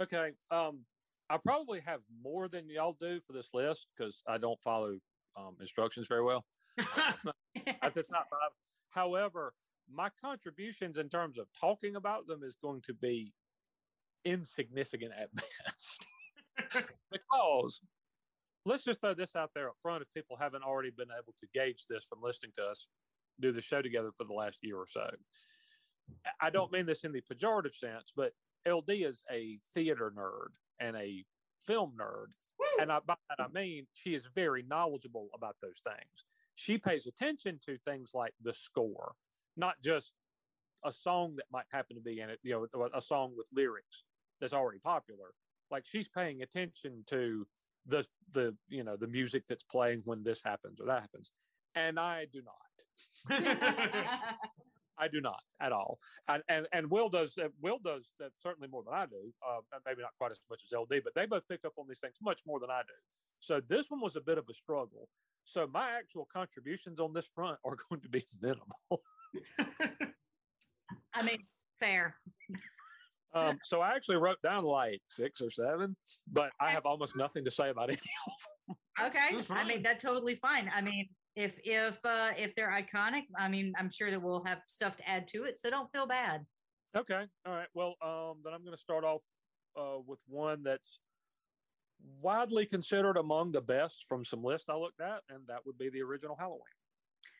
Okay. 0.02 0.32
Um, 0.50 0.80
I 1.30 1.38
probably 1.38 1.82
have 1.82 2.00
more 2.24 2.48
than 2.48 2.68
y'all 2.72 2.98
do 3.00 3.20
for 3.28 3.34
this 3.34 3.50
list 3.54 3.86
because 3.96 4.24
I 4.28 4.40
don't 4.40 4.60
follow 4.62 4.98
um, 5.36 5.58
instructions 5.60 6.08
very 6.08 6.24
well. 6.24 6.44
That's 6.78 8.10
not 8.10 8.26
five. 8.32 8.50
However, 8.98 9.54
my 9.88 10.10
contributions 10.20 10.98
in 10.98 11.08
terms 11.08 11.38
of 11.38 11.46
talking 11.60 11.96
about 11.96 12.26
them 12.26 12.42
is 12.44 12.56
going 12.64 12.82
to 12.88 12.96
be 12.96 13.32
insignificant 14.26 15.12
at 15.16 15.30
best. 15.36 16.08
because 17.12 17.80
let's 18.66 18.84
just 18.84 19.00
throw 19.00 19.14
this 19.14 19.36
out 19.36 19.52
there 19.54 19.70
up 19.70 19.76
front 19.84 20.02
if 20.02 20.12
people 20.16 20.36
haven't 20.36 20.64
already 20.64 20.90
been 20.90 21.10
able 21.16 21.36
to 21.40 21.48
gauge 21.54 21.86
this 21.88 22.06
from 22.06 22.24
listening 22.24 22.52
to 22.56 22.64
us 22.64 22.88
do 23.40 23.52
the 23.52 23.62
show 23.62 23.84
together 23.84 24.10
for 24.18 24.24
the 24.24 24.34
last 24.34 24.58
year 24.64 24.78
or 24.78 24.88
so. 24.88 25.08
I 26.42 26.50
don't 26.50 26.72
mean 26.72 26.88
this 26.88 27.04
in 27.04 27.12
the 27.12 27.22
pejorative 27.22 27.76
sense, 27.76 28.12
but 28.16 28.32
LD 28.68 28.90
is 28.90 29.24
a 29.32 29.60
theater 29.76 30.12
nerd 30.18 30.56
and 30.80 30.96
a 30.96 31.24
film 31.68 31.94
nerd. 32.02 32.32
And 32.82 32.92
I, 32.92 32.98
by 33.06 33.14
that 33.30 33.44
I 33.44 33.48
mean 33.54 33.86
she 33.94 34.16
is 34.16 34.28
very 34.34 34.64
knowledgeable 34.64 35.30
about 35.36 35.56
those 35.62 35.82
things. 35.84 36.24
She 36.58 36.80
pays 36.80 37.06
attention 37.06 37.60
to 37.68 37.78
things 37.78 38.12
like 38.16 38.34
the 38.42 38.52
score, 38.52 39.14
not 39.56 39.76
just 39.84 40.14
a 40.84 40.92
song 40.92 41.36
that 41.36 41.46
might 41.52 41.66
happen 41.72 41.96
to 41.96 42.02
be 42.02 42.20
in 42.20 42.32
it, 42.32 42.40
you 42.42 42.68
know, 42.74 42.90
a 42.96 43.02
song 43.02 43.34
with 43.38 43.46
lyrics 43.54 44.06
that's 44.42 44.54
already 44.54 44.80
popular. 44.80 45.36
Like 45.70 45.86
she's 45.86 46.08
paying 46.08 46.42
attention 46.42 47.04
to 47.10 47.46
the 47.86 48.08
the 48.32 48.56
you 48.70 48.84
know 48.84 48.98
the 48.98 49.06
music 49.06 49.46
that's 49.46 49.64
playing 49.64 50.02
when 50.06 50.24
this 50.24 50.42
happens 50.44 50.82
or 50.82 50.88
that 50.88 51.02
happens, 51.02 51.32
and 51.76 52.00
I 52.00 52.26
do 52.34 52.42
not. 52.42 52.56
I 55.00 55.08
do 55.08 55.22
not 55.22 55.44
at 55.60 55.72
all. 55.72 56.00
And 56.28 56.42
and, 56.50 56.68
and 56.74 56.90
Will 56.90 57.10
does 57.10 57.38
uh, 57.38 57.50
Will 57.62 57.78
does 57.78 58.10
that 58.18 58.32
certainly 58.42 58.68
more 58.68 58.82
than 58.84 58.96
I 58.96 59.06
do. 59.06 59.32
Uh, 59.48 59.60
maybe 59.86 60.02
not 60.02 60.16
quite 60.18 60.32
as 60.32 60.40
much 60.50 60.64
as 60.64 60.76
LD, 60.76 61.04
but 61.04 61.14
they 61.14 61.28
both 61.28 61.48
pick 61.48 61.66
up 61.66 61.74
on 61.78 61.88
these 61.88 62.00
things 62.00 62.16
much 62.20 62.42
more 62.48 62.60
than 62.60 62.72
I 62.72 62.82
do. 62.82 62.96
So 63.38 63.62
this 63.62 63.92
one 63.92 64.02
was 64.02 64.16
a 64.16 64.22
bit 64.22 64.40
of 64.40 64.46
a 64.50 64.56
struggle. 64.56 65.08
So 65.48 65.68
my 65.74 65.92
actual 65.98 66.28
contributions 66.32 67.00
on 67.00 67.14
this 67.14 67.28
front 67.34 67.58
are 67.66 67.76
going 67.90 68.02
to 68.02 68.10
be 68.10 68.24
minimal. 68.42 69.02
I 71.14 71.24
mean, 71.24 71.40
fair. 71.80 72.16
Um, 73.34 73.60
so 73.64 73.82
I 73.82 73.96
actually 73.96 74.18
wrote 74.18 74.42
down 74.42 74.64
like 74.64 75.02
six 75.10 75.42
or 75.42 75.50
seven, 75.50 75.96
but 76.32 76.52
I 76.62 76.72
have 76.72 76.86
almost 76.86 77.16
nothing 77.16 77.46
to 77.46 77.52
say 77.52 77.70
about 77.70 77.90
any 77.90 77.98
of 77.98 78.76
them. 79.00 79.08
Okay. 79.08 79.44
I 79.50 79.64
mean, 79.66 79.84
that's 79.84 80.02
totally 80.02 80.36
fine. 80.36 80.70
I 80.74 80.82
mean, 80.82 81.08
if 81.36 81.60
if 81.64 82.04
uh 82.04 82.32
if 82.36 82.56
they're 82.56 82.72
iconic, 82.72 83.24
I 83.38 83.48
mean, 83.48 83.74
I'm 83.78 83.92
sure 83.92 84.10
that 84.10 84.22
we'll 84.22 84.44
have 84.46 84.60
stuff 84.68 84.98
to 84.98 85.08
add 85.08 85.28
to 85.30 85.44
it. 85.44 85.60
So 85.60 85.70
don't 85.70 85.92
feel 85.92 86.08
bad. 86.08 86.46
Okay. 86.96 87.26
All 87.46 87.54
right. 87.54 87.68
Well, 87.74 87.96
um, 88.02 88.38
then 88.44 88.54
I'm 88.54 88.64
going 88.64 88.76
to 88.76 88.82
start 88.82 89.04
off 89.04 89.22
uh, 89.80 90.00
with 90.06 90.20
one 90.28 90.64
that's 90.64 91.00
widely 92.22 92.66
considered 92.66 93.18
among 93.18 93.52
the 93.52 93.62
best 93.62 94.06
from 94.08 94.24
some 94.26 94.44
lists 94.44 94.68
I 94.70 94.76
looked 94.76 95.02
at, 95.02 95.22
and 95.30 95.42
that 95.48 95.66
would 95.66 95.78
be 95.78 95.90
the 95.90 96.02
original 96.02 96.36
Halloween. 96.38 96.62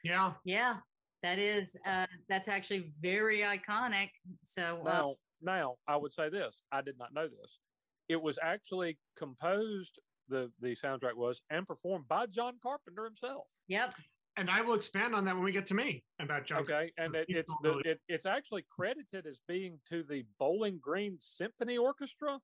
yeah. 0.04 0.34
Yeah. 0.46 0.78
That 1.24 1.40
is 1.40 1.76
uh 1.86 2.06
that's 2.30 2.48
actually 2.48 2.94
very 3.02 3.40
iconic. 3.40 4.10
So 4.44 4.80
uh, 4.82 4.90
Now, 4.90 5.16
now 5.42 5.76
I 5.88 5.96
would 5.98 6.14
say 6.14 6.30
this: 6.30 6.62
I 6.72 6.82
did 6.82 6.98
not 7.00 7.12
know 7.14 7.28
this. 7.28 7.60
It 8.08 8.22
was 8.22 8.38
actually 8.42 9.00
composed. 9.18 10.00
the 10.30 10.52
The 10.62 10.76
soundtrack 10.76 11.16
was 11.16 11.42
and 11.50 11.66
performed 11.66 12.08
by 12.08 12.28
John 12.28 12.54
Carpenter 12.62 13.06
himself. 13.06 13.46
yep. 13.68 13.96
And 14.40 14.52
I 14.52 14.62
will 14.62 14.76
expand 14.76 15.16
on 15.16 15.26
that 15.26 15.34
when 15.34 15.44
we 15.44 15.52
get 15.52 15.66
to 15.68 15.74
me 15.74 16.04
about 16.20 16.46
John. 16.46 16.60
Okay, 16.60 16.92
and 17.00 17.16
it, 17.16 17.26
it's 17.28 17.52
the, 17.64 17.80
it, 17.80 18.00
it's 18.08 18.28
actually 18.28 18.64
credited 18.70 19.26
as 19.26 19.40
being 19.48 19.80
to 19.90 20.04
the 20.04 20.24
Bowling 20.38 20.78
Green 20.80 21.16
Symphony 21.18 21.80
Orchestra 21.80 22.38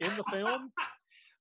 in 0.00 0.10
the 0.16 0.24
film. 0.32 0.72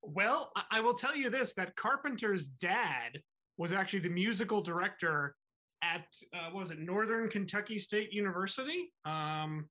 Well, 0.04 0.52
I- 0.56 0.64
I 0.72 0.80
will 0.82 0.93
tell 0.95 1.16
you 1.16 1.30
this: 1.30 1.54
that 1.56 1.76
Carpenter's 1.76 2.47
dad 2.47 3.22
was 3.58 3.72
actually 3.72 3.99
the 3.99 4.10
musical 4.10 4.62
director 4.62 5.36
at 5.84 6.06
uh, 6.34 6.49
what 6.52 6.60
was 6.62 6.72
it 6.72 6.80
Northern 6.80 7.30
Kentucky 7.30 7.80
State 7.80 8.12
University, 8.14 8.93
um, 9.06 9.68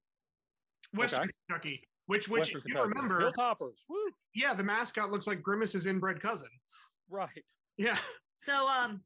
Western 0.94 1.22
Okay. 1.22 1.30
Kentucky. 1.48 1.88
Which, 2.06 2.28
which, 2.28 2.40
Western 2.40 2.58
if 2.60 2.64
you 2.66 2.74
Kentucky. 2.74 2.88
remember, 2.94 3.30
Hilltoppers. 3.32 3.76
Woo! 3.88 4.10
yeah, 4.34 4.52
the 4.54 4.64
mascot 4.64 5.10
looks 5.12 5.26
like 5.28 5.42
Grimace's 5.42 5.86
inbred 5.86 6.20
cousin. 6.20 6.48
Right. 7.08 7.44
Yeah, 7.76 7.98
So 8.36 8.66
um 8.68 9.00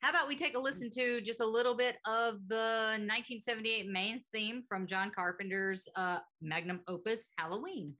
how 0.00 0.10
about 0.10 0.28
we 0.28 0.36
take 0.36 0.54
a 0.56 0.58
listen 0.60 0.88
to 0.90 1.20
just 1.20 1.40
a 1.40 1.46
little 1.46 1.74
bit 1.76 1.96
of 2.06 2.34
the 2.48 2.94
1978 3.00 3.88
main 3.88 4.22
theme 4.32 4.62
from 4.68 4.86
John 4.86 5.10
Carpenter's 5.12 5.88
uh 5.96 6.18
magnum 6.40 6.80
opus 6.86 7.30
Halloween. 7.38 7.94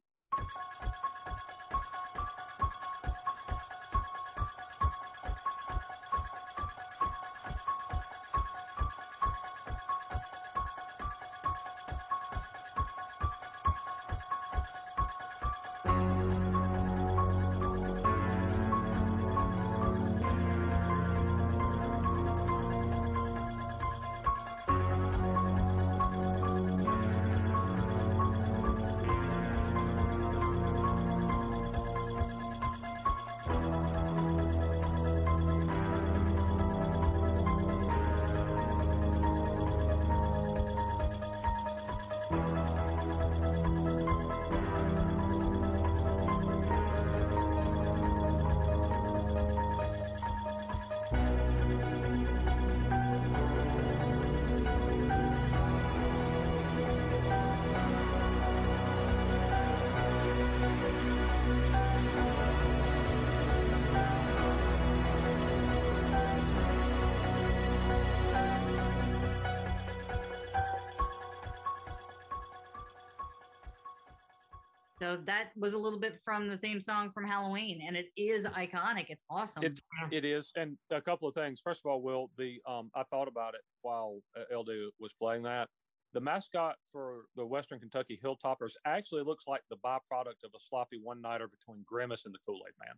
So 75.08 75.16
that 75.24 75.52
was 75.56 75.72
a 75.72 75.78
little 75.78 75.98
bit 75.98 76.20
from 76.22 76.48
the 76.48 76.58
theme 76.58 76.82
song 76.82 77.10
from 77.12 77.26
Halloween, 77.26 77.80
and 77.86 77.96
it 77.96 78.08
is 78.18 78.44
iconic. 78.44 79.06
It's 79.08 79.22
awesome. 79.30 79.62
It, 79.62 79.80
it 80.10 80.26
is, 80.26 80.52
and 80.54 80.76
a 80.90 81.00
couple 81.00 81.26
of 81.26 81.34
things. 81.34 81.62
First 81.64 81.80
of 81.82 81.90
all, 81.90 82.02
Will 82.02 82.30
the 82.36 82.60
um, 82.68 82.90
I 82.94 83.04
thought 83.04 83.26
about 83.26 83.54
it 83.54 83.62
while 83.80 84.20
uh, 84.36 84.54
LD 84.54 84.68
was 85.00 85.14
playing 85.14 85.44
that. 85.44 85.70
The 86.12 86.20
mascot 86.20 86.76
for 86.92 87.22
the 87.36 87.46
Western 87.46 87.80
Kentucky 87.80 88.20
Hilltoppers 88.22 88.72
actually 88.84 89.22
looks 89.22 89.44
like 89.46 89.62
the 89.70 89.78
byproduct 89.78 90.44
of 90.44 90.50
a 90.54 90.60
sloppy 90.68 91.00
one 91.02 91.22
nighter 91.22 91.48
between 91.48 91.82
Grimace 91.86 92.26
and 92.26 92.34
the 92.34 92.38
Kool 92.46 92.60
Aid 92.68 92.74
Man. 92.78 92.94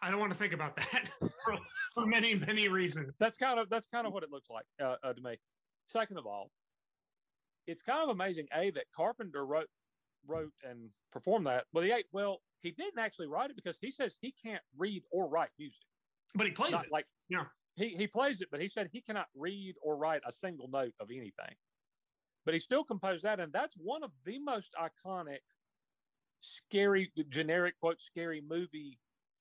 I 0.00 0.10
don't 0.10 0.18
want 0.18 0.32
to 0.32 0.38
think 0.38 0.54
about 0.54 0.76
that 0.76 1.10
for, 1.20 1.58
for 1.92 2.06
many, 2.06 2.36
many 2.36 2.68
reasons. 2.68 3.12
That's 3.20 3.36
kind 3.36 3.60
of 3.60 3.68
that's 3.68 3.86
kind 3.92 4.06
of 4.06 4.14
what 4.14 4.22
it 4.22 4.30
looks 4.30 4.48
like 4.48 4.64
uh, 4.82 4.96
uh, 5.04 5.12
to 5.12 5.20
me. 5.20 5.36
Second 5.84 6.16
of 6.16 6.24
all, 6.24 6.50
it's 7.66 7.82
kind 7.82 8.02
of 8.02 8.08
amazing 8.08 8.46
a 8.56 8.70
that 8.70 8.84
Carpenter 8.96 9.44
wrote 9.44 9.68
wrote 10.26 10.52
and 10.68 10.90
performed 11.12 11.46
that. 11.46 11.64
Well, 11.72 11.84
he 11.84 12.04
well 12.12 12.40
he 12.62 12.70
didn't 12.70 12.98
actually 12.98 13.26
write 13.28 13.50
it 13.50 13.56
because 13.56 13.78
he 13.80 13.90
says 13.90 14.16
he 14.20 14.32
can't 14.32 14.62
read 14.76 15.02
or 15.10 15.28
write 15.28 15.50
music. 15.58 15.82
But 16.34 16.46
he 16.46 16.52
plays 16.52 16.72
Not 16.72 16.86
it. 16.86 16.92
like 16.92 17.06
Yeah. 17.28 17.44
he 17.74 17.88
he 17.90 18.06
plays 18.06 18.40
it, 18.40 18.48
but 18.50 18.60
he 18.60 18.68
said 18.68 18.88
he 18.92 19.00
cannot 19.00 19.26
read 19.34 19.74
or 19.82 19.96
write 19.96 20.22
a 20.26 20.32
single 20.32 20.68
note 20.68 20.94
of 21.00 21.10
anything. 21.10 21.54
But 22.44 22.54
he 22.54 22.60
still 22.60 22.84
composed 22.84 23.22
that, 23.24 23.38
and 23.40 23.52
that's 23.52 23.74
one 23.76 24.02
of 24.02 24.10
the 24.24 24.38
most 24.40 24.74
iconic, 24.80 25.38
scary, 26.40 27.12
generic 27.28 27.78
quote 27.78 28.00
scary 28.00 28.40
movie 28.40 28.98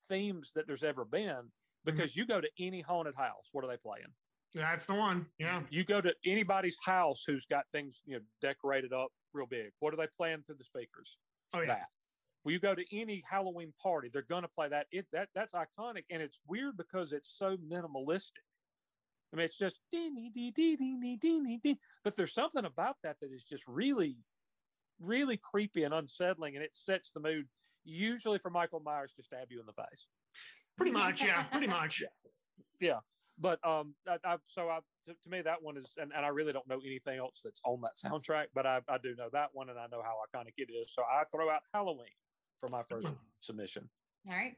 themes 0.07 0.51
that 0.55 0.67
there's 0.67 0.83
ever 0.83 1.05
been. 1.05 1.29
Mm-hmm. 1.29 1.47
Because 1.83 2.15
you 2.15 2.27
go 2.27 2.39
to 2.39 2.49
any 2.59 2.81
haunted 2.81 3.15
house, 3.15 3.49
what 3.53 3.63
are 3.65 3.67
they 3.67 3.77
playing? 3.77 4.05
That's 4.53 4.85
the 4.85 4.93
one. 4.93 5.25
Yeah. 5.39 5.61
You 5.71 5.83
go 5.83 5.99
to 6.01 6.13
anybody's 6.25 6.77
house 6.85 7.23
who's 7.25 7.45
got 7.45 7.65
things 7.71 8.01
you 8.05 8.15
know 8.17 8.21
decorated 8.41 8.93
up 8.93 9.11
real 9.33 9.45
big. 9.45 9.71
What 9.79 9.93
are 9.93 9.97
they 9.97 10.07
playing 10.17 10.43
through 10.45 10.55
the 10.57 10.63
speakers? 10.63 11.17
Oh 11.53 11.59
yeah. 11.61 11.67
That. 11.67 11.87
Well, 12.43 12.53
you 12.53 12.59
go 12.59 12.73
to 12.73 12.97
any 12.97 13.23
Halloween 13.29 13.71
party, 13.81 14.09
they're 14.11 14.23
going 14.23 14.41
to 14.41 14.47
play 14.47 14.67
that. 14.69 14.87
It 14.91 15.05
that 15.13 15.29
that's 15.35 15.53
iconic, 15.53 16.03
and 16.09 16.21
it's 16.21 16.39
weird 16.47 16.77
because 16.77 17.13
it's 17.13 17.33
so 17.37 17.57
minimalistic. 17.57 18.45
I 19.33 19.37
mean, 19.37 19.45
it's 19.45 19.57
just 19.57 19.79
dee 19.91 20.09
dee 20.09 20.51
dee 20.51 20.75
dee 20.75 21.17
dee 21.17 21.59
dee. 21.63 21.79
But 22.03 22.15
there's 22.15 22.33
something 22.33 22.65
about 22.65 22.97
that 23.03 23.17
that 23.21 23.31
is 23.31 23.43
just 23.43 23.63
really, 23.67 24.17
really 24.99 25.37
creepy 25.37 25.83
and 25.83 25.93
unsettling, 25.93 26.55
and 26.55 26.63
it 26.63 26.75
sets 26.75 27.11
the 27.11 27.19
mood 27.19 27.47
usually 27.83 28.39
for 28.39 28.49
Michael 28.49 28.81
Myers 28.81 29.13
to 29.17 29.23
stab 29.23 29.51
you 29.51 29.59
in 29.59 29.65
the 29.65 29.73
face. 29.73 30.07
Pretty 30.77 30.91
much, 30.91 31.21
yeah. 31.21 31.43
Pretty 31.43 31.67
much. 31.67 32.03
yeah 32.79 32.99
but 33.41 33.59
um, 33.67 33.93
I, 34.07 34.17
I, 34.23 34.37
so 34.47 34.69
I 34.69 34.79
to, 35.07 35.13
to 35.13 35.29
me 35.29 35.41
that 35.41 35.61
one 35.61 35.75
is, 35.77 35.85
and, 35.97 36.11
and 36.15 36.25
I 36.25 36.29
really 36.29 36.53
don't 36.53 36.67
know 36.67 36.79
anything 36.85 37.17
else 37.17 37.41
that's 37.43 37.59
on 37.65 37.81
that 37.81 37.97
soundtrack, 38.03 38.45
but 38.53 38.65
I, 38.65 38.79
I 38.87 38.97
do 39.01 39.15
know 39.17 39.29
that 39.33 39.49
one, 39.53 39.69
and 39.69 39.79
I 39.79 39.87
know 39.91 40.01
how 40.03 40.17
iconic 40.33 40.53
it 40.57 40.69
is. 40.71 40.93
So 40.93 41.01
I 41.01 41.23
throw 41.35 41.49
out 41.49 41.61
Halloween 41.73 42.05
for 42.59 42.69
my 42.69 42.83
first 42.89 43.07
submission. 43.41 43.89
All 44.29 44.35
right, 44.35 44.53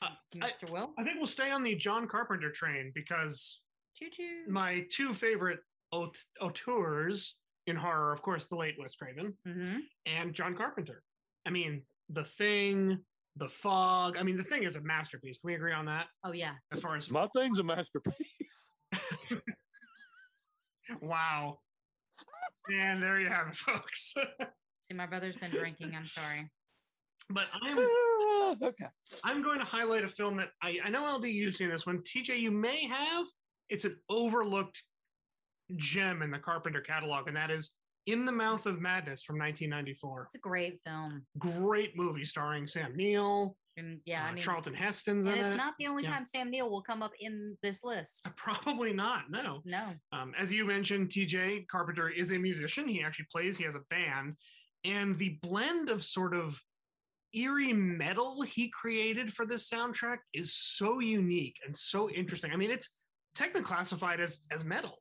Uh, 0.00 0.08
I, 0.40 0.46
Mr. 0.64 0.70
Will. 0.72 0.92
I 0.96 1.02
think 1.02 1.16
we'll 1.18 1.26
stay 1.26 1.50
on 1.50 1.64
the 1.64 1.74
John 1.74 2.06
Carpenter 2.06 2.50
train 2.52 2.92
because 2.94 3.60
Choo 3.96 4.08
choo. 4.10 4.44
my 4.48 4.84
two 4.90 5.12
favorite 5.12 5.58
aut- 5.90 6.16
auteurs 6.40 7.34
in 7.66 7.74
horror, 7.76 8.12
of 8.12 8.22
course, 8.22 8.46
the 8.46 8.56
late 8.56 8.76
Wes 8.78 8.94
Craven 8.94 9.34
hmm 9.44 9.78
and 10.06 10.32
John 10.34 10.56
Carpenter. 10.56 11.02
I 11.46 11.50
mean, 11.50 11.82
The 12.10 12.24
Thing, 12.24 12.98
The 13.36 13.48
Fog. 13.48 14.16
I 14.18 14.22
mean, 14.22 14.36
The 14.36 14.44
Thing 14.44 14.64
is 14.64 14.76
a 14.76 14.80
masterpiece. 14.82 15.38
Can 15.38 15.48
we 15.48 15.54
agree 15.54 15.72
on 15.72 15.86
that? 15.86 16.06
Oh 16.24 16.32
yeah. 16.32 16.52
As 16.72 16.80
far 16.80 16.96
as 16.96 17.10
My 17.10 17.26
thing's 17.34 17.58
a 17.58 17.62
masterpiece. 17.62 18.70
wow. 21.00 21.58
And 22.72 23.02
there 23.02 23.18
you 23.18 23.28
have 23.28 23.48
it, 23.48 23.56
folks. 23.56 24.14
See, 24.78 24.94
my 24.94 25.06
brother's 25.06 25.36
been 25.36 25.50
drinking. 25.50 25.94
I'm 25.96 26.06
sorry. 26.06 26.48
but 27.30 27.46
I'm 27.62 27.78
Ah, 27.78 28.54
okay. 28.62 28.86
I'm 29.24 29.42
going 29.42 29.58
to 29.58 29.64
highlight 29.64 30.04
a 30.04 30.08
film 30.08 30.36
that 30.36 30.50
I, 30.62 30.76
I 30.84 30.90
know 30.90 31.16
LD 31.16 31.24
you've 31.26 31.54
seen 31.56 31.70
this 31.70 31.86
one. 31.86 31.98
TJ, 32.02 32.38
you 32.40 32.50
may 32.50 32.86
have. 32.86 33.26
It's 33.68 33.84
an 33.84 33.96
overlooked 34.10 34.82
gem 35.76 36.22
in 36.22 36.30
the 36.30 36.38
Carpenter 36.38 36.80
catalog, 36.80 37.28
and 37.28 37.36
that 37.36 37.50
is 37.50 37.70
In 38.06 38.24
the 38.24 38.32
Mouth 38.32 38.66
of 38.66 38.80
Madness 38.80 39.22
from 39.22 39.38
1994. 39.38 40.24
It's 40.26 40.34
a 40.34 40.38
great 40.38 40.80
film. 40.84 41.24
Great 41.38 41.96
movie 41.96 42.24
starring 42.24 42.66
Sam 42.66 42.96
Neill. 42.96 43.56
And 43.76 44.00
yeah, 44.04 44.24
uh, 44.24 44.28
I 44.28 44.32
mean, 44.34 44.42
Charlton 44.42 44.74
Heston's 44.74 45.26
and 45.26 45.36
in 45.36 45.44
it's 45.44 45.54
it. 45.54 45.56
not 45.56 45.74
the 45.78 45.86
only 45.86 46.02
Yeah. 46.02 46.10
time 46.10 46.26
Sam 46.26 46.50
Neill 46.50 46.68
will 46.68 46.82
come 46.82 47.02
up 47.02 47.12
in 47.20 47.56
this 47.62 47.82
list. 47.84 48.26
Probably 48.36 48.92
not. 48.92 49.30
No. 49.30 49.62
No. 49.64 49.94
Um, 50.12 50.34
as 50.38 50.52
you 50.52 50.64
mentioned, 50.66 51.10
TJ 51.10 51.66
Carpenter 51.70 52.10
is 52.10 52.32
a 52.32 52.38
musician. 52.38 52.86
He 52.88 53.02
actually 53.02 53.26
plays. 53.32 53.56
He 53.56 53.64
has 53.64 53.74
a 53.74 53.80
band, 53.88 54.36
and 54.84 55.16
the 55.18 55.38
blend 55.42 55.88
of 55.88 56.04
sort 56.04 56.34
of 56.34 56.60
eerie 57.34 57.72
metal 57.72 58.42
he 58.42 58.68
created 58.68 59.32
for 59.32 59.46
this 59.46 59.70
soundtrack 59.70 60.18
is 60.34 60.54
so 60.54 60.98
unique 60.98 61.56
and 61.64 61.74
so 61.74 62.10
interesting. 62.10 62.52
I 62.52 62.56
mean, 62.56 62.70
it's 62.70 62.90
technically 63.34 63.62
classified 63.62 64.20
as 64.20 64.40
as 64.50 64.64
metal. 64.64 64.98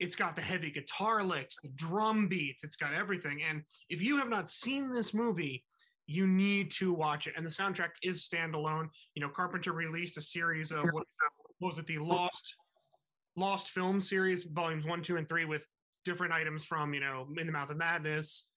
It's 0.00 0.16
got 0.16 0.34
the 0.34 0.42
heavy 0.42 0.70
guitar 0.70 1.22
licks, 1.22 1.58
the 1.62 1.68
drum 1.76 2.26
beats. 2.26 2.64
It's 2.64 2.76
got 2.76 2.94
everything. 2.94 3.42
And 3.48 3.62
if 3.88 4.02
you 4.02 4.16
have 4.16 4.28
not 4.28 4.50
seen 4.50 4.90
this 4.92 5.12
movie, 5.12 5.64
you 6.06 6.26
need 6.26 6.72
to 6.72 6.92
watch 6.92 7.26
it. 7.26 7.34
And 7.36 7.46
the 7.46 7.50
soundtrack 7.50 7.90
is 8.02 8.26
standalone. 8.26 8.88
You 9.14 9.22
know, 9.22 9.28
Carpenter 9.28 9.72
released 9.72 10.16
a 10.16 10.22
series 10.22 10.72
of 10.72 10.84
what, 10.90 11.04
was 11.60 11.78
it, 11.78 11.86
the 11.86 11.98
Lost 11.98 12.54
Lost 13.36 13.70
Film 13.70 14.00
series, 14.00 14.44
volumes 14.44 14.84
one, 14.84 15.02
two, 15.02 15.16
and 15.16 15.28
three, 15.28 15.44
with 15.44 15.64
different 16.04 16.32
items 16.32 16.64
from 16.64 16.94
you 16.94 17.00
know 17.00 17.26
In 17.38 17.46
the 17.46 17.52
Mouth 17.52 17.70
of 17.70 17.76
Madness, 17.76 18.48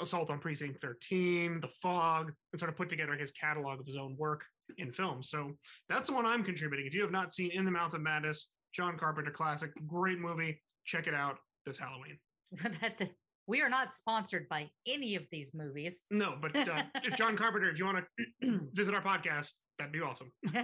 Assault 0.00 0.30
on 0.30 0.38
Precinct 0.38 0.80
13, 0.80 1.60
The 1.60 1.68
Fog, 1.82 2.32
and 2.52 2.60
sort 2.60 2.70
of 2.70 2.76
put 2.76 2.88
together 2.88 3.14
his 3.14 3.32
catalog 3.32 3.80
of 3.80 3.86
his 3.86 3.96
own 3.96 4.16
work 4.18 4.44
in 4.78 4.90
film. 4.90 5.22
So 5.22 5.52
that's 5.88 6.08
the 6.08 6.14
one 6.14 6.24
I'm 6.24 6.44
contributing. 6.44 6.86
If 6.86 6.94
you 6.94 7.02
have 7.02 7.10
not 7.10 7.34
seen 7.34 7.50
In 7.52 7.64
the 7.64 7.70
Mouth 7.70 7.92
of 7.94 8.00
Madness, 8.00 8.48
John 8.74 8.96
Carpenter 8.98 9.30
classic, 9.30 9.70
great 9.86 10.18
movie. 10.18 10.60
Check 10.84 11.06
it 11.06 11.14
out 11.14 11.38
this 11.66 11.78
Halloween. 11.78 12.18
we 13.46 13.60
are 13.60 13.68
not 13.68 13.92
sponsored 13.92 14.48
by 14.48 14.70
any 14.86 15.14
of 15.16 15.22
these 15.30 15.52
movies. 15.54 16.02
No, 16.10 16.34
but 16.40 16.54
uh, 16.56 16.82
if 17.02 17.16
John 17.16 17.36
Carpenter, 17.36 17.70
if 17.70 17.78
you 17.78 17.84
want 17.84 18.04
to 18.42 18.60
visit 18.72 18.94
our 18.94 19.02
podcast, 19.02 19.52
that'd 19.78 19.92
be 19.92 20.00
awesome. 20.00 20.32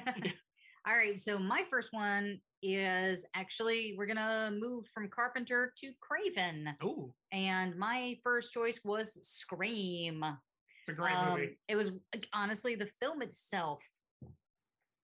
All 0.86 0.94
right, 0.96 1.18
so 1.18 1.38
my 1.38 1.64
first 1.70 1.92
one 1.92 2.38
is 2.62 3.24
actually 3.34 3.94
we're 3.98 4.06
gonna 4.06 4.50
move 4.58 4.86
from 4.92 5.08
Carpenter 5.08 5.72
to 5.80 5.92
Craven, 6.00 6.68
Oh, 6.82 7.12
and 7.30 7.76
my 7.76 8.16
first 8.24 8.52
choice 8.52 8.80
was 8.84 9.18
Scream. 9.22 10.24
it's 10.24 10.88
a 10.88 10.92
great 10.92 11.14
Um, 11.14 11.30
movie. 11.34 11.58
It 11.68 11.76
was 11.76 11.92
honestly 12.32 12.74
the 12.74 12.88
film 13.00 13.22
itself 13.22 13.84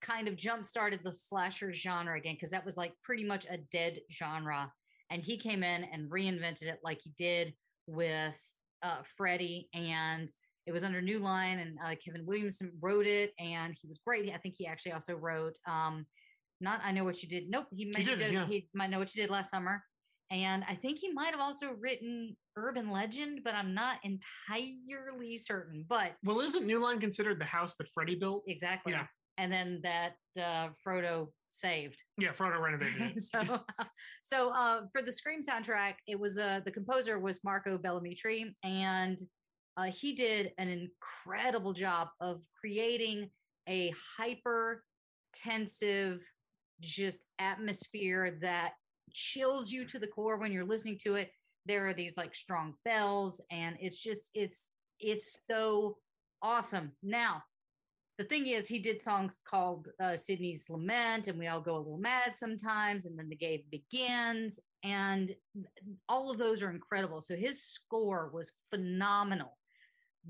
kind 0.01 0.27
of 0.29 0.37
jump 0.37 0.65
started 0.65 1.01
the 1.03 1.13
slasher 1.13 1.73
genre 1.73 2.17
again 2.19 2.35
because 2.35 2.51
that 2.51 2.65
was 2.65 2.77
like 2.77 2.93
pretty 3.03 3.25
much 3.25 3.47
a 3.51 3.59
dead 3.73 3.99
genre, 4.11 4.73
and 5.11 5.23
he 5.23 5.37
came 5.39 5.63
in 5.63 5.85
and 5.85 6.11
reinvented 6.11 6.63
it 6.65 6.79
like 6.83 7.01
he 7.03 7.13
did 7.19 7.55
with 7.87 8.39
uh, 8.83 8.99
Freddy, 9.17 9.69
and 9.75 10.29
it 10.67 10.73
was 10.73 10.85
under 10.85 11.03
New 11.03 11.19
Line, 11.19 11.59
and 11.59 11.79
uh, 11.85 11.95
Kevin 12.05 12.25
Williamson 12.27 12.73
wrote 12.81 13.07
it, 13.07 13.33
and 13.39 13.75
he 13.81 13.89
was 13.89 13.99
great. 14.07 14.33
I 14.35 14.39
think 14.39 14.55
he 14.57 14.67
actually 14.67 14.93
also 14.93 15.15
wrote 15.15 15.57
um, 15.69 16.07
not 16.61 16.81
I 16.85 16.93
know 16.93 17.05
what 17.05 17.23
you 17.23 17.29
did. 17.29 17.51
Nope, 17.51 17.67
he 17.73 17.87
might 17.91 18.07
did 18.07 18.19
did- 18.19 18.33
yeah. 18.33 18.47
he 18.47 18.69
might 18.75 18.91
know 18.91 18.99
what 18.99 19.15
you 19.15 19.23
did 19.23 19.31
last 19.31 19.51
summer. 19.51 19.83
And 20.31 20.65
I 20.69 20.75
think 20.75 20.99
he 20.99 21.13
might 21.13 21.33
have 21.33 21.41
also 21.41 21.73
written 21.79 22.35
Urban 22.57 22.91
Legend, 22.91 23.41
but 23.45 23.55
I'm 23.55 23.75
not 23.75 23.99
entirely 24.03 25.37
certain. 25.39 25.85
But 25.89 26.13
Well, 26.25 26.41
isn't 26.41 26.67
New 26.67 26.83
Line 26.83 26.99
considered 26.99 27.39
the 27.41 27.45
house 27.45 27.77
that 27.77 27.89
Freddie 27.95 28.15
built? 28.17 28.43
exactly. 28.49 28.93
Yeah. 28.93 29.07
And 29.37 29.53
then 29.53 29.81
that 29.83 30.15
uh, 30.39 30.71
Frodo 30.85 31.29
saved. 31.55 32.03
Yeah, 32.19 32.33
Frodo 32.33 32.61
renovated 32.61 33.01
it. 33.01 33.23
so, 33.23 33.61
so 34.25 34.51
uh, 34.51 34.83
for 34.93 35.03
the 35.03 35.13
Scream 35.13 35.41
soundtrack, 35.43 35.95
it 36.07 36.19
was 36.19 36.39
uh, 36.39 36.61
the 36.65 36.71
composer 36.71 37.19
was 37.19 37.41
Marco 37.45 37.79
Beltrami, 37.79 38.55
and 38.63 39.19
uh, 39.77 39.85
he 39.85 40.15
did 40.15 40.53
an 40.59 40.69
incredible 40.69 41.73
job 41.73 42.09
of 42.21 42.41
creating 42.59 43.31
a 43.69 43.93
hyper 44.19 44.85
tensive, 45.33 46.23
just 46.81 47.19
atmosphere 47.39 48.39
that 48.43 48.73
chills 49.13 49.71
you 49.71 49.85
to 49.87 49.99
the 49.99 50.07
core 50.07 50.39
when 50.39 50.53
you're 50.53 50.65
listening 50.65 50.99
to 51.05 51.15
it. 51.15 51.31
There 51.67 51.89
are 51.89 51.95
these 51.95 52.17
like 52.17 52.35
strong 52.35 52.75
bells, 52.85 53.41
and 53.51 53.77
it's 53.81 54.01
just 54.01 54.31
it's 54.35 54.67
it's 55.01 55.39
so 55.47 55.97
awesome. 56.43 56.93
Now, 57.03 57.43
the 58.19 58.25
thing 58.25 58.47
is, 58.47 58.67
he 58.67 58.79
did 58.79 59.01
songs 59.01 59.39
called 59.49 59.89
uh, 60.01 60.17
Sydney's 60.17 60.67
Lament, 60.69 61.27
and 61.29 61.39
we 61.39 61.49
all 61.49 61.61
go 61.61 61.77
a 61.77 61.79
little 61.79 61.99
mad 61.99 62.37
sometimes, 62.37 63.07
and 63.07 63.19
then 63.19 63.29
the 63.29 63.37
game 63.37 63.63
begins, 63.71 64.61
and 64.85 65.35
all 66.09 66.31
of 66.31 66.39
those 66.39 66.63
are 66.63 66.71
incredible. 66.71 67.21
So 67.23 67.35
his 67.35 67.63
score 67.65 68.31
was 68.33 68.53
phenomenal, 68.71 69.57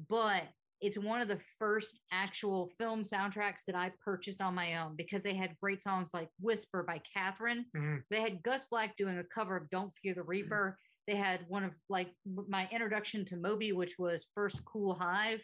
but 0.08 0.44
it's 0.80 0.98
one 0.98 1.20
of 1.20 1.28
the 1.28 1.40
first 1.58 1.98
actual 2.12 2.68
film 2.78 3.04
soundtracks 3.04 3.64
that 3.66 3.76
I 3.76 3.92
purchased 4.04 4.40
on 4.42 4.54
my 4.54 4.76
own 4.82 4.96
because 4.96 5.22
they 5.22 5.34
had 5.34 5.56
great 5.62 5.82
songs 5.82 6.10
like 6.12 6.28
Whisper 6.40 6.82
by 6.82 7.00
Catherine. 7.14 7.66
Mhm. 7.74 8.02
They 8.10 8.20
had 8.20 8.42
Gus 8.42 8.66
Black 8.66 8.96
doing 8.96 9.18
a 9.18 9.24
cover 9.24 9.56
of 9.56 9.70
Don't 9.70 9.92
Fear 10.02 10.14
the 10.14 10.22
Reaper. 10.22 10.78
They 11.06 11.16
had 11.16 11.48
one 11.48 11.64
of 11.64 11.72
like 11.88 12.12
my 12.26 12.68
introduction 12.70 13.24
to 13.26 13.36
Moby, 13.36 13.72
which 13.72 13.98
was 13.98 14.26
First 14.34 14.64
Cool 14.64 14.94
Hive, 14.94 15.42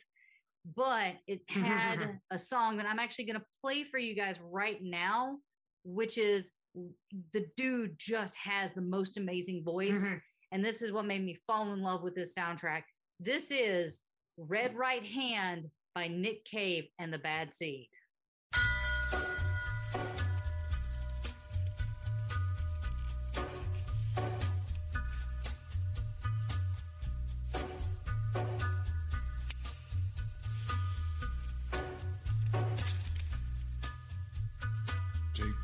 but 0.77 1.15
it 1.27 1.41
had 1.49 2.19
a 2.31 2.39
song 2.39 2.77
that 2.77 2.87
I'm 2.87 2.99
actually 2.99 3.27
going 3.27 3.39
to 3.39 3.47
play 3.63 3.85
for 3.85 3.99
you 3.99 4.15
guys 4.15 4.37
right 4.43 4.79
now, 4.83 5.39
which 5.85 6.19
is 6.19 6.51
the 7.33 7.47
dude 7.57 7.97
just 7.99 8.37
has 8.43 8.73
the 8.73 8.83
most 8.83 9.17
amazing 9.17 9.65
voice. 9.65 10.03
Mhm. 10.03 10.21
And 10.53 10.65
this 10.65 10.83
is 10.83 10.93
what 10.93 11.07
made 11.07 11.25
me 11.25 11.39
fall 11.47 11.73
in 11.73 11.81
love 11.81 12.03
with 12.03 12.15
this 12.15 12.35
soundtrack. 12.35 12.83
This 13.19 13.51
is 13.51 14.03
Red 14.37 14.75
Right 14.75 15.05
Hand 15.05 15.71
by 15.95 16.09
Nick 16.09 16.45
Cave 16.45 16.85
and 16.99 17.13
the 17.13 17.19
Bad 17.19 17.53
Seed. 17.53 17.89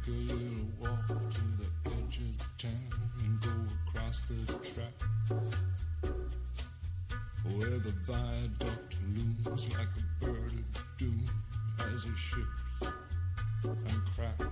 Take 0.07 0.14
a 0.14 0.34
little 0.34 0.66
walk 0.78 1.32
to 1.32 1.40
the 1.59 1.90
edge 1.90 2.20
of 2.20 2.59
town 2.59 2.92
and 3.24 3.40
go 3.40 3.50
across 3.88 4.28
the 4.28 4.52
where 7.57 7.78
the 7.78 7.92
viaduct 8.04 8.96
looms 9.16 9.68
like 9.76 9.88
a 9.98 10.24
bird 10.24 10.52
of 10.52 10.84
doom 10.96 11.24
as 11.92 12.04
it 12.04 12.16
ships 12.16 12.92
and 13.64 14.04
cracks. 14.14 14.44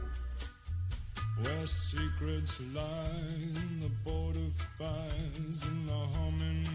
Where 1.41 1.67
secrets 1.67 2.61
lie 2.75 3.09
in 3.43 3.81
the 3.81 3.91
border 4.05 4.41
and 4.41 5.89
the 5.89 5.93
humming. 5.93 6.67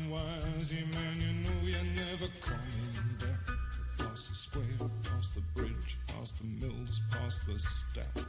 Yeah, 0.72 0.86
man, 0.86 1.18
you 1.20 1.34
know 1.44 1.60
you're 1.64 1.96
never 1.96 2.32
coming 2.40 3.18
back. 3.20 3.56
Across 4.00 4.30
the 4.30 4.36
square, 4.36 4.90
across 5.04 5.34
the 5.34 5.42
bridge, 5.54 5.98
past 6.08 6.38
the 6.38 6.46
mills, 6.66 7.02
past 7.12 7.46
the 7.46 7.60
stacks. 7.60 8.29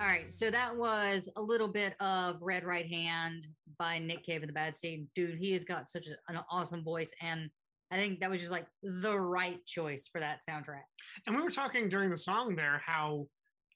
All 0.00 0.06
right, 0.06 0.34
so 0.34 0.50
that 0.50 0.76
was 0.76 1.28
a 1.36 1.40
little 1.40 1.68
bit 1.68 1.94
of 2.00 2.42
Red 2.42 2.64
Right 2.64 2.86
Hand 2.86 3.46
by 3.78 4.00
Nick 4.00 4.24
Cave 4.24 4.42
and 4.42 4.48
the 4.48 4.52
Bad 4.52 4.74
Seed. 4.74 5.06
Dude, 5.14 5.38
he 5.38 5.52
has 5.52 5.64
got 5.64 5.88
such 5.88 6.08
an 6.28 6.40
awesome 6.50 6.82
voice, 6.82 7.12
and 7.22 7.48
I 7.92 7.96
think 7.96 8.18
that 8.20 8.28
was 8.28 8.40
just 8.40 8.50
like 8.50 8.66
the 8.82 9.16
right 9.16 9.64
choice 9.66 10.08
for 10.10 10.20
that 10.20 10.40
soundtrack. 10.48 10.82
And 11.26 11.36
we 11.36 11.42
were 11.42 11.50
talking 11.50 11.88
during 11.88 12.10
the 12.10 12.18
song 12.18 12.56
there 12.56 12.82
how 12.84 13.28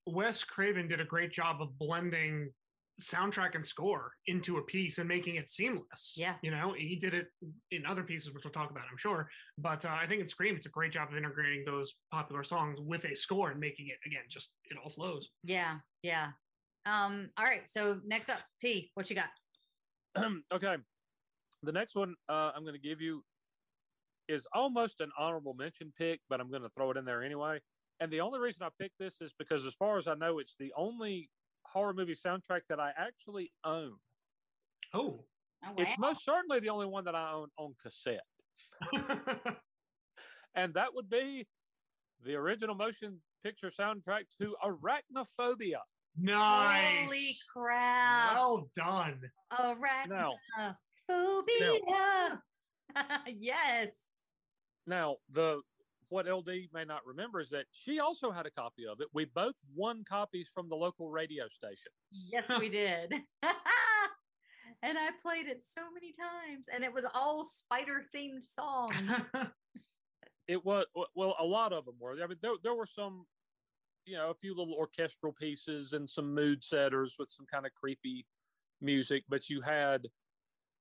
Wes 0.07 0.43
Craven 0.43 0.89
did 0.89 1.01
a 1.01 1.05
great 1.05 1.33
job 1.33 1.62
of 1.62 1.79
blending 1.79 2.51
soundtrack 3.01 3.55
and 3.55 3.64
score 3.64 4.11
into 4.27 4.57
a 4.57 4.62
piece 4.62 4.99
and 4.99 5.07
making 5.07 5.37
it 5.37 5.49
seamless. 5.49 6.14
Yeah. 6.16 6.35
You 6.43 6.51
know, 6.51 6.75
he 6.77 6.97
did 6.97 7.14
it 7.14 7.29
in 7.71 7.87
other 7.87 8.03
pieces, 8.03 8.33
which 8.33 8.45
we'll 8.45 8.53
talk 8.53 8.73
about, 8.73 8.85
I'm 8.91 8.99
sure. 8.99 9.29
But 9.57 9.85
uh, 9.85 9.91
I 9.91 10.07
think 10.09 10.21
in 10.21 10.29
Scream, 10.29 10.57
it's 10.57 10.66
a 10.66 10.71
great 10.71 10.93
job 10.93 11.11
of 11.11 11.16
integrating 11.16 11.62
those 11.64 11.95
popular 12.11 12.43
songs 12.43 12.81
with 12.81 13.05
a 13.05 13.14
score 13.14 13.51
and 13.53 13.61
making 13.61 13.87
it, 13.87 13.99
again, 14.05 14.23
just 14.29 14.51
it 14.64 14.77
all 14.83 14.91
flows. 14.91 15.29
Yeah, 15.45 15.77
yeah. 16.03 16.28
Um, 16.86 17.30
all 17.36 17.44
right, 17.44 17.62
so 17.68 17.99
next 18.07 18.28
up, 18.28 18.38
T, 18.61 18.90
what 18.94 19.11
you 19.11 19.16
got? 19.16 20.30
okay. 20.53 20.76
The 21.62 21.72
next 21.72 21.94
one 21.94 22.14
uh, 22.28 22.53
I'm 22.55 22.62
going 22.62 22.74
to 22.74 22.80
give 22.80 23.01
you 23.01 23.24
is 24.28 24.46
almost 24.53 25.01
an 25.01 25.11
honorable 25.18 25.55
mention 25.55 25.92
pick, 25.96 26.20
but 26.28 26.40
I'm 26.40 26.51
going 26.51 26.62
to 26.62 26.68
throw 26.68 26.90
it 26.90 26.96
in 26.96 27.05
there 27.05 27.22
anyway. 27.22 27.61
And 28.01 28.12
the 28.12 28.20
only 28.20 28.38
reason 28.38 28.62
I 28.62 28.68
picked 28.80 28.99
this 28.99 29.20
is 29.20 29.32
because, 29.38 29.66
as 29.66 29.74
far 29.74 29.99
as 29.99 30.07
I 30.07 30.14
know, 30.14 30.38
it's 30.38 30.55
the 30.59 30.72
only 30.76 31.30
horror 31.64 31.92
movie 31.92 32.14
soundtrack 32.14 32.61
that 32.68 32.78
I 32.78 32.92
actually 32.96 33.51
own. 33.64 33.94
Oh. 34.94 35.24
Oh, 35.64 35.72
It's 35.76 35.99
most 35.99 36.24
certainly 36.24 36.61
the 36.61 36.68
only 36.68 36.86
one 36.86 37.05
that 37.05 37.16
I 37.16 37.32
own 37.32 37.49
on 37.59 37.74
cassette. 37.82 38.20
And 40.59 40.74
that 40.74 40.92
would 40.92 41.09
be 41.09 41.46
the 42.24 42.34
original 42.34 42.74
motion 42.74 43.20
picture 43.43 43.72
soundtrack 43.78 44.24
to 44.41 44.55
Arachnophobia. 44.64 45.80
nice. 46.16 47.07
Holy 47.07 47.36
crap. 47.53 48.34
Well 48.34 48.70
done. 48.76 49.20
Now, 50.09 50.34
Arachnophobia. 51.11 52.41
yes. 53.26 53.91
Now, 54.86 55.16
the 55.32 55.61
what 56.11 56.26
LD 56.26 56.49
may 56.72 56.84
not 56.84 57.05
remember 57.05 57.41
is 57.41 57.51
that 57.51 57.66
she 57.70 58.01
also 58.01 58.30
had 58.30 58.47
a 58.47 58.51
copy 58.51 58.86
of 58.86 59.01
it. 59.01 59.09
We 59.12 59.26
both 59.26 59.57
won 59.74 60.05
copies 60.09 60.49
from 60.53 60.68
the 60.68 60.74
local 60.74 61.11
radio 61.11 61.45
station. 61.49 61.93
Yes, 62.32 62.45
we 62.59 62.68
did. 62.70 63.12
and 64.82 64.99
I 64.99 65.11
played 65.22 65.47
it 65.47 65.62
so 65.62 65.82
many 65.93 66.12
times, 66.12 66.66
and 66.74 66.82
it 66.82 66.93
was 66.93 67.05
all 67.14 67.45
spider 67.45 68.03
themed 68.14 68.43
songs. 68.43 69.30
It 70.49 70.64
was 70.64 70.86
well, 71.14 71.36
a 71.38 71.44
lot 71.44 71.74
of 71.74 71.84
them 71.84 71.96
were. 72.01 72.12
I 72.12 72.26
mean, 72.26 72.38
there 72.40 72.53
there 72.62 72.74
were 72.74 72.86
some, 72.86 73.26
you 74.07 74.16
know, 74.16 74.30
a 74.30 74.34
few 74.34 74.55
little 74.55 74.74
orchestral 74.74 75.32
pieces 75.32 75.92
and 75.92 76.09
some 76.09 76.34
mood 76.34 76.64
setters 76.64 77.16
with 77.18 77.28
some 77.28 77.46
kind 77.46 77.66
of 77.66 77.72
creepy 77.74 78.26
music. 78.80 79.24
But 79.28 79.51
you 79.51 79.61
had, 79.61 80.07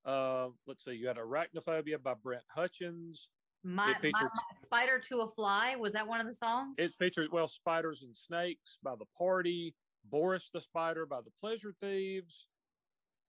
uh, 0.06 0.48
let's 0.68 0.86
see, 0.86 0.94
you 0.94 1.08
had 1.08 1.18
Arachnophobia 1.18 2.02
by 2.02 2.14
Brent 2.14 2.44
Hutchins. 2.48 3.30
my, 3.62 3.88
my, 3.88 3.94
featured- 4.00 4.14
my 4.22 4.62
spider 4.62 5.00
to 5.10 5.20
a 5.22 5.28
fly 5.30 5.76
was 5.76 5.92
that 5.94 6.08
one 6.08 6.22
of 6.22 6.28
the 6.28 6.34
songs? 6.34 6.80
It 6.80 6.94
featured 6.94 7.28
well, 7.34 7.50
Spiders 7.50 8.04
and 8.04 8.16
Snakes 8.16 8.78
by 8.82 8.96
the 8.96 9.06
Party, 9.18 9.76
Boris 10.10 10.50
the 10.54 10.62
Spider 10.62 11.06
by 11.06 11.20
the 11.20 11.32
Pleasure 11.42 11.74
Thieves. 11.78 12.48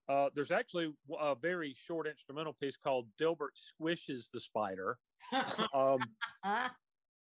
Uh, 0.08 0.30
there's 0.34 0.52
actually 0.52 0.94
a 1.20 1.34
very 1.34 1.74
short 1.76 2.06
instrumental 2.06 2.52
piece 2.54 2.76
called 2.76 3.08
Delbert 3.18 3.54
Squishes 3.56 4.30
the 4.32 4.40
Spider. 4.40 4.98
Um, 5.74 5.98
Ah, 6.44 6.72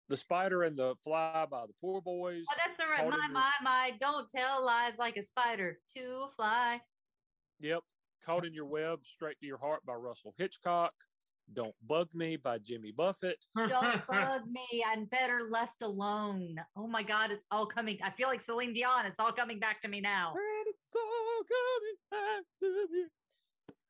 the 0.08 0.16
Spider 0.16 0.62
and 0.64 0.76
the 0.76 0.94
Fly 1.02 1.46
by 1.50 1.66
the 1.66 1.72
Poor 1.80 2.00
Boys. 2.00 2.44
oh, 2.50 2.54
that's 2.56 2.76
the 2.78 2.84
right. 2.90 3.08
My, 3.10 3.28
my, 3.28 3.50
my. 3.62 3.92
Don't 3.98 4.28
tell 4.30 4.64
lies 4.64 4.98
like 4.98 5.16
a 5.16 5.22
spider 5.22 5.78
to 5.96 6.00
a 6.00 6.28
fly. 6.36 6.80
Yep. 7.60 7.80
Caught 8.24 8.44
in 8.46 8.54
Your 8.54 8.66
Web, 8.66 9.00
Straight 9.04 9.38
to 9.40 9.46
Your 9.46 9.58
Heart 9.58 9.84
by 9.86 9.94
Russell 9.94 10.34
Hitchcock. 10.36 10.92
Don't 11.54 11.74
Bug 11.86 12.08
Me 12.12 12.36
by 12.36 12.58
Jimmy 12.58 12.90
Buffett. 12.90 13.44
Don't 13.56 13.70
bug 14.08 14.42
me. 14.50 14.84
I'm 14.84 15.04
better 15.04 15.42
left 15.48 15.80
alone. 15.82 16.56
Oh 16.76 16.88
my 16.88 17.04
God, 17.04 17.30
it's 17.30 17.44
all 17.52 17.66
coming. 17.66 17.98
I 18.02 18.10
feel 18.10 18.26
like 18.26 18.40
Celine 18.40 18.72
Dion. 18.72 19.06
It's 19.06 19.20
all 19.20 19.30
coming 19.32 19.60
back 19.60 19.80
to 19.82 19.88
me 19.88 20.00
now. 20.00 20.34
And 20.34 20.66
it's 20.66 20.96
all 20.96 21.42
coming 21.54 21.96
back 22.10 22.44
to 22.60 22.86
me. 22.92 23.04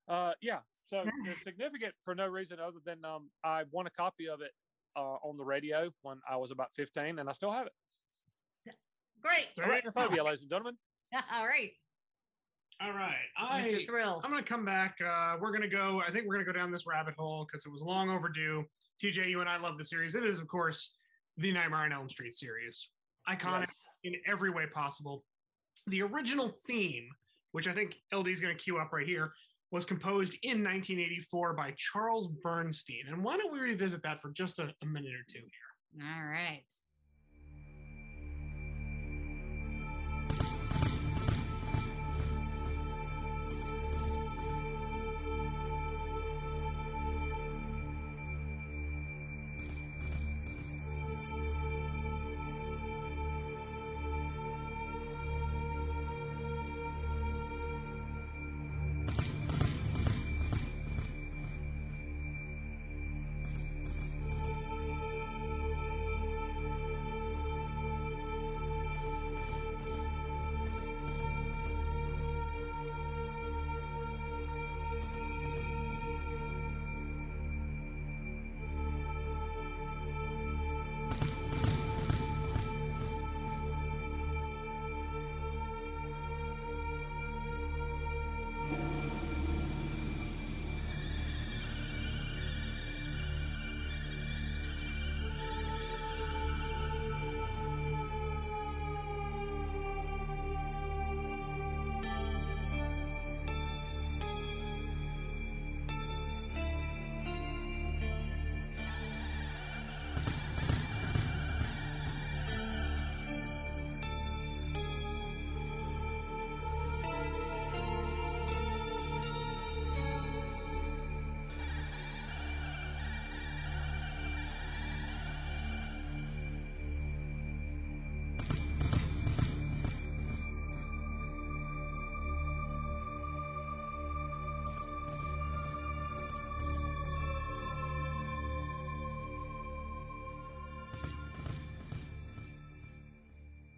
Uh, 0.09 0.33
yeah. 0.43 0.59
So 0.87 1.05
it's 1.27 1.43
significant 1.43 1.93
for 2.05 2.15
no 2.15 2.27
reason 2.29 2.59
other 2.61 2.79
than 2.85 3.05
um, 3.05 3.29
I 3.45 3.65
won 3.71 3.87
a 3.87 3.91
copy 3.91 4.29
of 4.29 4.41
it 4.41 4.53
uh, 4.97 5.17
on 5.23 5.37
the 5.37 5.45
radio 5.45 5.91
when 6.03 6.19
I 6.31 6.37
was 6.37 6.51
about 6.53 6.69
15, 6.77 7.19
and 7.19 7.29
I 7.29 7.33
still 7.33 7.51
have 7.51 7.67
it. 7.67 7.73
Great. 9.21 9.47
Arachnophobia, 9.59 10.25
ladies 10.25 10.43
and 10.43 10.51
gentlemen. 10.51 10.77
all 11.35 11.47
right. 11.47 11.71
All 12.81 12.93
right. 12.93 13.15
I, 13.37 13.63
Mr. 13.63 13.87
Thrill. 13.87 14.21
I'm 14.23 14.31
going 14.31 14.43
to 14.43 14.49
come 14.49 14.65
back. 14.65 14.99
Uh, 15.05 15.37
we're 15.41 15.51
going 15.51 15.63
to 15.63 15.69
go, 15.69 16.03
I 16.07 16.13
think 16.13 16.27
we're 16.27 16.35
going 16.35 16.47
to 16.47 16.53
go 16.53 16.57
down 16.57 16.71
this 16.71 16.87
rabbit 16.87 17.15
hole 17.19 17.47
because 17.51 17.67
it 17.67 17.71
was 17.71 17.81
long 17.81 18.11
overdue. 18.11 18.65
TJ, 19.03 19.29
you 19.29 19.41
and 19.41 19.49
I 19.49 19.57
love 19.59 19.79
the 19.79 19.85
series. 19.85 20.15
It 20.15 20.25
is, 20.25 20.39
of 20.39 20.47
course, 20.47 20.93
the 21.37 21.53
Nightmare 21.53 21.81
on 21.81 21.93
Elm 21.93 22.09
Street 22.09 22.37
series. 22.37 22.89
Iconic 23.29 23.67
Yes. 23.67 23.77
in 24.05 24.15
every 24.27 24.51
way 24.51 24.67
possible. 24.73 25.25
The 25.89 26.03
original 26.03 26.55
theme, 26.67 27.09
which 27.53 27.67
I 27.67 27.75
think 27.75 27.97
LD 28.13 28.29
is 28.29 28.41
going 28.41 28.57
to 28.57 28.63
cue 28.63 28.79
up 28.79 28.93
right 28.93 29.07
here, 29.07 29.33
was 29.71 29.85
composed 29.85 30.37
in 30.43 30.63
1984 30.63 31.55
by 31.55 31.75
Charles 31.77 32.29
Bernstein. 32.43 33.05
And 33.09 33.25
why 33.25 33.37
don't 33.37 33.53
we 33.53 33.59
revisit 33.59 34.03
that 34.03 34.23
for 34.23 34.31
just 34.31 34.59
a, 34.59 34.73
a 34.83 34.87
minute 34.87 35.13
or 35.13 35.25
two 35.29 35.41
here? 35.41 36.07
All 36.07 36.25
right. 36.27 36.63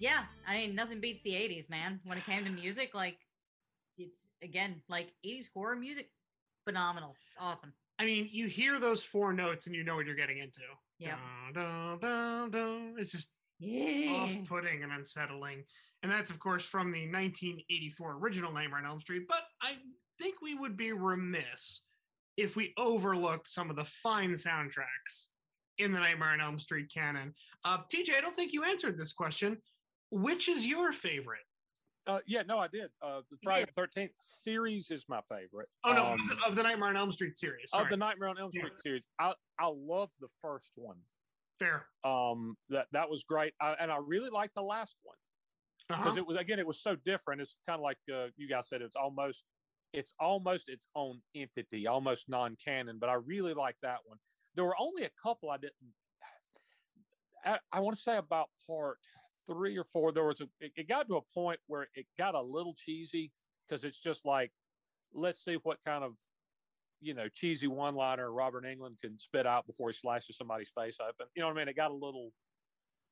Yeah, 0.01 0.24
I 0.46 0.59
mean, 0.59 0.74
nothing 0.74 1.01
beats 1.01 1.20
the 1.22 1.30
80s, 1.30 1.68
man. 1.70 2.01
When 2.05 2.18
it 2.18 2.24
came 2.24 2.44
to 2.44 2.51
music, 2.51 2.90
like, 2.94 3.18
it's 3.96 4.26
again, 4.42 4.76
like 4.88 5.12
80s 5.26 5.46
horror 5.53 5.76
music, 5.76 6.11
phenomenal. 6.64 7.16
It's 7.28 7.36
awesome. 7.40 7.72
I 7.99 8.05
mean, 8.05 8.28
you 8.30 8.46
hear 8.46 8.78
those 8.78 9.03
four 9.03 9.32
notes 9.32 9.66
and 9.66 9.74
you 9.74 9.82
know 9.82 9.96
what 9.96 10.07
you're 10.07 10.14
getting 10.14 10.38
into. 10.38 10.61
Yeah. 10.99 11.16
It's 12.99 13.11
just 13.12 13.32
Yeah. 13.59 14.11
off-putting 14.12 14.84
and 14.84 14.92
unsettling. 14.92 15.64
And 16.05 16.12
that's, 16.12 16.30
of 16.30 16.38
course, 16.38 16.64
from 16.64 16.92
the 16.92 17.07
1984 17.11 18.12
original 18.18 18.53
Nightmare 18.53 18.78
on 18.78 18.86
Elm 18.86 19.01
Street. 19.01 19.24
But 19.28 19.42
I 19.61 19.78
think 20.20 20.40
we 20.40 20.55
would 20.55 20.76
be 20.76 20.92
remiss 20.92 21.82
if 22.36 22.55
we 22.55 22.72
overlooked 22.76 23.49
some 23.49 23.68
of 23.68 23.74
the 23.74 23.84
fine 23.84 24.34
soundtracks 24.34 25.26
in 25.78 25.90
the 25.92 25.99
Nightmare 25.99 26.30
on 26.30 26.40
Elm 26.40 26.61
Street 26.61 26.88
canon. 26.94 27.34
Uh, 27.64 27.78
TJ, 27.92 28.14
I 28.16 28.20
don't 28.20 28.34
think 28.36 28.53
you 28.53 28.62
answered 28.62 28.96
this 28.96 29.12
question. 29.12 29.61
Which 30.11 30.49
is 30.49 30.67
your 30.67 30.93
favorite? 30.93 31.41
Uh, 32.07 32.21
yeah, 32.27 32.43
no, 32.43 32.59
I 32.59 32.69
did. 32.69 32.91
Uh, 33.03 33.21
the 33.31 33.37
Friday 33.43 33.67
the 33.67 33.73
Thirteenth 33.73 34.13
series 34.17 34.91
is 34.91 35.05
my 35.09 35.21
favorite. 35.29 35.69
Oh 35.85 35.93
no, 35.93 36.07
Um, 36.07 36.31
of 36.47 36.57
the 36.57 36.63
Nightmare 36.63 36.89
on 36.89 36.97
Elm 36.97 37.13
Street 37.13 37.37
series. 37.37 37.71
of 37.75 37.91
the 37.91 37.97
Nightmare 37.99 38.31
on 38.31 38.39
Elm 38.39 38.51
Yeah. 38.55 38.63
Street 38.63 38.81
series, 38.81 39.09
I 39.19 39.35
I 39.59 39.67
love 39.67 40.11
the 40.21 40.29
first 40.41 40.73
one. 40.77 40.97
Fair. 41.59 41.87
Um, 42.05 42.57
that 42.71 42.87
that 42.93 43.11
was 43.11 43.25
great, 43.25 43.53
I, 43.61 43.73
and 43.75 43.93
I 43.93 43.99
really 43.99 44.31
liked 44.31 44.55
the 44.55 44.63
last 44.63 44.97
one 45.03 45.17
because 45.89 46.07
Uh-huh. 46.13 46.17
it 46.17 46.27
was 46.27 46.39
again, 46.39 46.59
it 46.59 46.67
was 46.67 46.81
so 46.81 46.97
different. 46.97 47.43
It's 47.43 47.59
kind 47.67 47.79
of 47.79 47.83
like 47.83 47.99
uh, 48.11 48.29
you 48.37 48.49
guys 48.49 48.69
said, 48.69 48.81
it's 48.81 48.97
almost 48.97 49.45
it's 49.93 50.15
almost 50.21 50.69
its 50.71 50.89
own 50.95 51.21
entity, 51.35 51.87
almost 51.87 52.29
non-canon. 52.29 52.99
But 52.99 53.09
I 53.11 53.15
really 53.15 53.55
like 53.55 53.77
that 53.83 53.99
one. 54.07 54.19
There 54.55 54.65
were 54.65 54.77
only 54.79 55.05
a 55.05 55.11
couple 55.23 55.51
I 55.51 55.57
didn't. 55.59 55.75
I, 57.45 57.59
I 57.73 57.81
want 57.81 57.97
to 57.97 58.03
say 58.03 58.17
about 58.17 58.49
part 58.67 58.99
three 59.51 59.76
or 59.76 59.84
four. 59.84 60.12
There 60.12 60.24
was 60.24 60.40
a. 60.40 60.49
It, 60.61 60.72
it 60.76 60.88
got 60.88 61.09
to 61.09 61.16
a 61.16 61.22
point 61.34 61.61
where 61.66 61.88
it 61.94 62.07
got 62.16 62.34
a 62.34 62.42
little 62.42 62.74
cheesy 62.74 63.32
because 63.66 63.84
it's 63.84 64.01
just 64.01 64.24
like, 64.24 64.53
let's 65.12 65.44
see 65.44 65.59
what 65.62 65.78
kind 65.84 66.05
of 66.05 66.14
you 67.01 67.14
know, 67.14 67.28
cheesy 67.28 67.66
one 67.66 67.94
liner 67.94 68.32
Robert 68.32 68.64
Englund 68.64 69.01
can 69.01 69.18
spit 69.18 69.46
out 69.46 69.66
before 69.66 69.88
he 69.88 69.92
slashes 69.92 70.36
somebody's 70.36 70.70
face 70.70 70.96
open. 71.01 71.26
You 71.34 71.42
know 71.42 71.49
what 71.49 71.57
I 71.57 71.61
mean? 71.61 71.68
It 71.68 71.76
got 71.76 71.90
a 71.90 71.94
little 71.94 72.32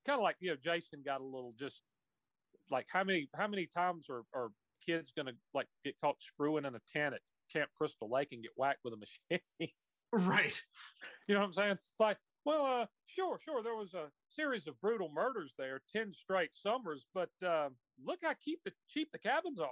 kind 0.05 0.19
of 0.19 0.23
like, 0.23 0.37
you 0.41 0.51
know, 0.51 0.57
Jason 0.63 1.03
got 1.05 1.21
a 1.21 1.25
little 1.25 1.55
just 1.59 1.83
like 2.71 2.87
how 2.91 3.05
many 3.05 3.29
how 3.37 3.47
many 3.47 3.67
times 3.67 4.07
are, 4.11 4.23
are 4.35 4.49
kids 4.85 5.13
gonna 5.17 5.33
like 5.55 5.69
get 5.85 5.99
caught 6.01 6.21
screwing 6.21 6.65
in 6.65 6.75
a 6.75 6.81
tent 6.93 7.15
at 7.15 7.21
Camp 7.53 7.71
Crystal 7.77 8.11
Lake 8.11 8.29
and 8.33 8.43
get 8.43 8.53
whacked 8.57 8.81
with 8.85 8.95
a 8.95 8.97
machine? 8.97 9.41
Right. 10.13 10.55
you 11.27 11.35
know 11.35 11.41
what 11.41 11.47
I'm 11.47 11.53
saying? 11.53 11.73
It's 11.73 11.93
like, 11.99 12.17
well, 12.47 12.65
uh, 12.65 12.87
sure, 13.07 13.39
sure, 13.45 13.63
there 13.63 13.75
was 13.75 13.93
a 13.93 14.07
series 14.31 14.67
of 14.69 14.81
brutal 14.81 15.11
murders 15.13 15.53
there, 15.59 15.83
ten 15.93 16.13
straight 16.13 16.55
summers, 16.55 17.05
but 17.13 17.31
uh, 17.45 17.69
look 18.05 18.21
how 18.23 18.33
cheap 18.43 18.61
the 18.65 18.73
cheap 18.89 19.11
the 19.13 19.19
cabins 19.19 19.59
are. 19.61 19.69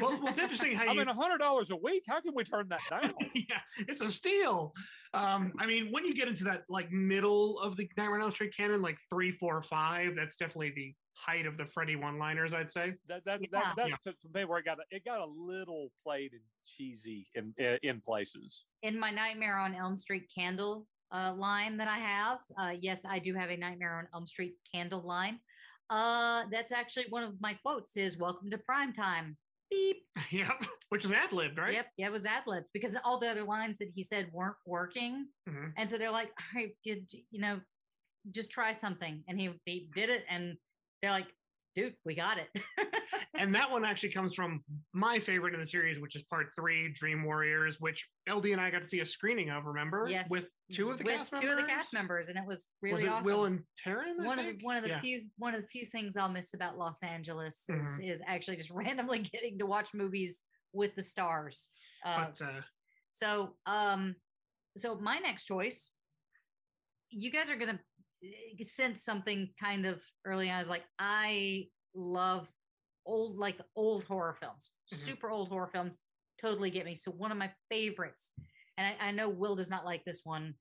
Well, 0.00 0.18
well 0.20 0.28
it's 0.28 0.38
interesting 0.38 0.76
how 0.76 0.84
I 0.88 0.92
you 0.92 0.98
mean, 0.98 1.08
a 1.08 1.14
hundred 1.14 1.38
dollars 1.38 1.70
a 1.70 1.76
week. 1.76 2.04
How 2.06 2.20
can 2.20 2.34
we 2.34 2.44
turn 2.44 2.68
that 2.68 2.80
down? 2.90 3.14
yeah, 3.34 3.60
it's 3.88 4.02
a 4.02 4.12
steal. 4.12 4.74
Um, 5.14 5.52
I 5.58 5.66
mean, 5.66 5.88
when 5.90 6.04
you 6.04 6.14
get 6.14 6.28
into 6.28 6.44
that 6.44 6.64
like 6.68 6.92
middle 6.92 7.58
of 7.58 7.76
the 7.76 7.88
Nightmare 7.96 8.16
on 8.16 8.22
Elm 8.22 8.32
Street 8.32 8.54
canon, 8.54 8.82
like 8.82 8.98
three, 9.12 9.32
four, 9.32 9.62
five, 9.62 10.12
that's 10.16 10.36
definitely 10.36 10.72
the 10.76 10.94
height 11.14 11.44
of 11.46 11.56
the 11.58 11.66
Freddy 11.66 11.96
one-liners, 11.96 12.54
I'd 12.54 12.70
say. 12.70 12.94
That 13.08 13.22
that's 13.24 13.42
Yeah. 13.42 13.48
that, 13.52 13.74
that's 13.76 13.88
Yeah. 13.90 14.12
to, 14.12 14.12
to 14.12 14.28
me 14.34 14.44
where 14.44 14.58
it 14.58 14.64
got 14.66 14.78
it 14.90 15.04
got 15.04 15.20
a 15.20 15.26
little 15.26 15.90
played 16.02 16.32
and 16.32 16.42
cheesy 16.66 17.26
in 17.34 17.54
in, 17.56 17.78
in 17.82 18.00
places. 18.00 18.64
in 18.82 18.98
my 18.98 19.10
Nightmare 19.10 19.56
on 19.58 19.74
Elm 19.74 19.96
Street 19.96 20.30
candle 20.34 20.86
uh, 21.12 21.34
line 21.34 21.76
that 21.78 21.88
I 21.88 21.98
have. 21.98 22.38
Uh, 22.58 22.74
yes, 22.80 23.02
I 23.08 23.18
do 23.18 23.34
have 23.34 23.50
a 23.50 23.56
Nightmare 23.56 23.98
on 23.98 24.08
Elm 24.14 24.26
Street 24.26 24.54
candle 24.72 25.02
line. 25.02 25.40
Uh, 25.88 26.44
that's 26.50 26.70
actually 26.72 27.06
one 27.10 27.22
of 27.24 27.40
my 27.40 27.54
quotes 27.54 27.96
is 27.96 28.16
"Welcome 28.18 28.50
to 28.50 28.58
prime 28.58 28.92
time." 28.92 29.36
Beep. 29.70 29.98
Yep, 30.30 30.64
which 30.90 31.04
is 31.04 31.12
ad 31.12 31.32
libbed, 31.32 31.58
right? 31.58 31.72
Yep, 31.74 31.86
yeah, 31.96 32.06
it 32.06 32.12
was 32.12 32.24
ad 32.24 32.42
lib 32.46 32.64
because 32.72 32.96
all 33.04 33.18
the 33.18 33.28
other 33.28 33.42
lines 33.44 33.78
that 33.78 33.88
he 33.94 34.02
said 34.04 34.28
weren't 34.32 34.56
working, 34.66 35.26
Mhm. 35.48 35.72
and 35.76 35.88
so 35.90 35.98
they're 35.98 36.10
like, 36.10 36.28
"All 36.38 36.60
right, 36.60 36.72
you, 36.84 37.04
you 37.30 37.40
know, 37.40 37.60
just 38.30 38.50
try 38.52 38.72
something," 38.72 39.24
and 39.28 39.40
he, 39.40 39.50
he 39.64 39.88
did 39.94 40.10
it, 40.10 40.24
and 40.28 40.56
they're 41.02 41.10
like, 41.10 41.28
"Dude, 41.74 41.94
we 42.04 42.14
got 42.14 42.38
it." 42.38 42.48
And 43.38 43.54
that 43.54 43.70
one 43.70 43.86
actually 43.86 44.10
comes 44.12 44.34
from 44.34 44.62
my 44.92 45.18
favorite 45.18 45.54
in 45.54 45.60
the 45.60 45.66
series, 45.66 45.98
which 45.98 46.14
is 46.14 46.22
part 46.24 46.48
three, 46.54 46.92
Dream 46.92 47.24
Warriors, 47.24 47.80
which 47.80 48.06
LD 48.28 48.46
and 48.46 48.60
I 48.60 48.70
got 48.70 48.82
to 48.82 48.86
see 48.88 49.00
a 49.00 49.06
screening 49.06 49.48
of. 49.48 49.64
Remember? 49.64 50.06
yes, 50.10 50.28
with 50.28 50.50
two 50.70 50.90
of 50.90 50.98
the 50.98 51.04
with 51.04 51.16
cast 51.16 51.30
two 51.30 51.36
members. 51.46 51.50
of 51.56 51.62
the 51.62 51.72
cast 51.72 51.92
members, 51.94 52.28
and 52.28 52.36
it 52.36 52.44
was 52.46 52.66
really 52.82 52.94
was 52.94 53.02
it 53.04 53.08
awesome. 53.08 53.24
Will 53.24 53.44
and 53.46 53.60
Taryn? 53.82 54.20
I 54.20 54.26
one 54.26 54.38
of 54.38 54.44
the 54.44 54.58
one 54.62 54.76
of 54.76 54.82
the 54.82 54.90
Yeah. 54.90 55.00
few 55.00 55.22
one 55.38 55.54
of 55.54 55.62
the 55.62 55.68
few 55.68 55.86
things 55.86 56.18
I'll 56.18 56.28
miss 56.28 56.52
about 56.52 56.76
Los 56.76 57.02
Angeles 57.02 57.64
is, 57.70 57.86
Mhm. 57.86 58.12
is 58.12 58.20
actually 58.26 58.56
just 58.58 58.70
randomly 58.74 59.20
getting 59.20 59.58
to 59.60 59.64
watch 59.64 59.94
movies 59.94 60.42
with 60.74 60.94
the 60.94 61.02
stars. 61.02 61.70
Uh, 62.04 62.26
But 62.26 62.42
uh, 62.42 62.60
so 63.12 63.56
um 63.64 64.16
so 64.76 64.96
my 64.96 65.18
next 65.18 65.46
choice, 65.46 65.92
you 67.08 67.30
guys 67.30 67.48
are 67.48 67.56
gonna 67.56 67.80
sense 68.62 69.02
something 69.04 69.48
kind 69.62 69.86
of 69.86 70.02
early 70.24 70.48
on. 70.50 70.56
I 70.56 70.58
was 70.58 70.68
like, 70.68 70.84
I 70.98 71.66
love 71.94 72.48
old 73.06 73.36
like 73.36 73.58
old 73.76 74.04
horror 74.04 74.34
films, 74.34 74.70
Mhm. 74.92 74.96
super 74.96 75.30
old 75.30 75.48
horror 75.48 75.68
films. 75.72 75.98
Totally 76.40 76.70
get 76.70 76.84
me. 76.86 76.96
So 76.96 77.10
one 77.10 77.32
of 77.32 77.38
my 77.38 77.52
favorites, 77.70 78.32
and 78.76 78.86
I, 78.86 79.08
I 79.08 79.10
know 79.10 79.28
Will 79.28 79.56
does 79.56 79.70
not 79.70 79.84
like 79.84 80.04
this 80.04 80.20
one 80.24 80.54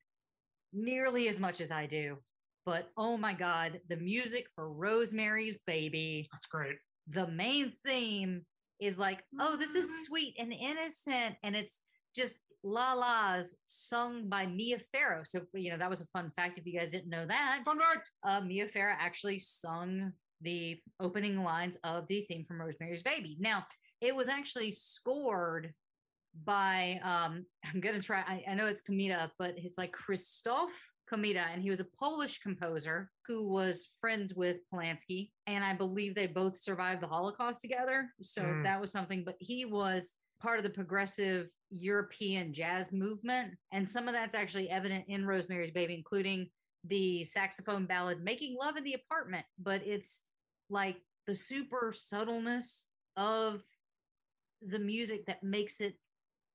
nearly 0.73 1.27
as 1.29 1.39
much 1.39 1.61
as 1.61 1.71
I 1.71 1.85
do, 1.85 2.17
but 2.65 2.91
oh 2.97 3.17
my 3.17 3.33
god, 3.33 3.81
the 3.89 3.95
music 3.97 4.47
for 4.55 4.71
Rosemary's 4.71 5.57
Baby, 5.65 6.27
that's 6.31 6.45
great. 6.47 6.77
the 7.07 7.27
main 7.27 7.71
theme 7.85 8.45
is 8.79 8.97
like, 8.97 9.23
oh, 9.39 9.57
this 9.57 9.75
is 9.75 10.05
sweet 10.05 10.35
and 10.39 10.53
innocent, 10.53 11.35
and 11.43 11.55
it's 11.55 11.79
just 12.15 12.37
la 12.63 12.93
la's 12.93 13.55
sung 13.65 14.27
by 14.27 14.45
Mia 14.45 14.79
Farrow. 14.91 15.23
So 15.23 15.41
you 15.53 15.69
know 15.71 15.77
that 15.77 15.89
was 15.89 16.01
a 16.01 16.07
fun 16.07 16.31
fact 16.35 16.57
if 16.57 16.65
you 16.65 16.77
guys 16.77 16.89
didn't 16.89 17.09
know 17.09 17.25
that. 17.25 17.61
Fun 17.65 17.79
fact. 17.79 18.11
Uh, 18.23 18.41
Mia 18.41 18.67
Farrow 18.67 18.95
actually 18.99 19.39
sung 19.39 20.11
the 20.41 20.77
opening 20.99 21.43
lines 21.43 21.77
of 21.83 22.07
the 22.07 22.25
theme 22.27 22.45
from 22.45 22.61
Rosemary's 22.61 23.03
Baby. 23.03 23.37
Now 23.39 23.65
it 24.01 24.15
was 24.15 24.27
actually 24.29 24.71
scored 24.71 25.73
by 26.45 26.99
um 27.03 27.45
I'm 27.65 27.81
gonna 27.81 28.01
try 28.01 28.19
I, 28.21 28.43
I 28.51 28.53
know 28.53 28.67
it's 28.67 28.81
Komeda, 28.81 29.31
but 29.39 29.55
it's 29.57 29.77
like 29.77 29.93
Krzysztof 29.93 30.69
Komeda, 31.11 31.43
and 31.51 31.61
he 31.61 31.71
was 31.71 31.79
a 31.79 31.87
Polish 31.99 32.39
composer 32.39 33.09
who 33.25 33.47
was 33.49 33.89
friends 33.99 34.35
with 34.35 34.57
Polanski, 34.71 35.31
and 35.47 35.63
I 35.63 35.73
believe 35.73 36.13
they 36.13 36.27
both 36.27 36.61
survived 36.61 37.01
the 37.01 37.07
Holocaust 37.07 37.61
together. 37.61 38.09
So 38.21 38.43
Mm. 38.43 38.63
that 38.63 38.79
was 38.79 38.91
something, 38.91 39.23
but 39.25 39.35
he 39.39 39.65
was 39.65 40.13
part 40.41 40.57
of 40.57 40.63
the 40.63 40.69
progressive 40.69 41.49
European 41.69 42.53
jazz 42.53 42.91
movement, 42.91 43.53
and 43.71 43.87
some 43.87 44.07
of 44.07 44.13
that's 44.13 44.35
actually 44.35 44.69
evident 44.69 45.05
in 45.07 45.25
Rosemary's 45.25 45.71
Baby, 45.71 45.93
including 45.95 46.47
the 46.85 47.23
saxophone 47.25 47.85
ballad 47.85 48.23
Making 48.23 48.55
Love 48.59 48.77
in 48.77 48.83
the 48.83 48.93
Apartment, 48.93 49.45
but 49.57 49.81
it's 49.85 50.23
like 50.69 50.97
the 51.27 51.33
super 51.33 51.93
subtleness 51.95 52.87
of 53.17 53.61
the 54.61 54.79
music 54.79 55.25
that 55.25 55.43
makes 55.43 55.79
it 55.79 55.95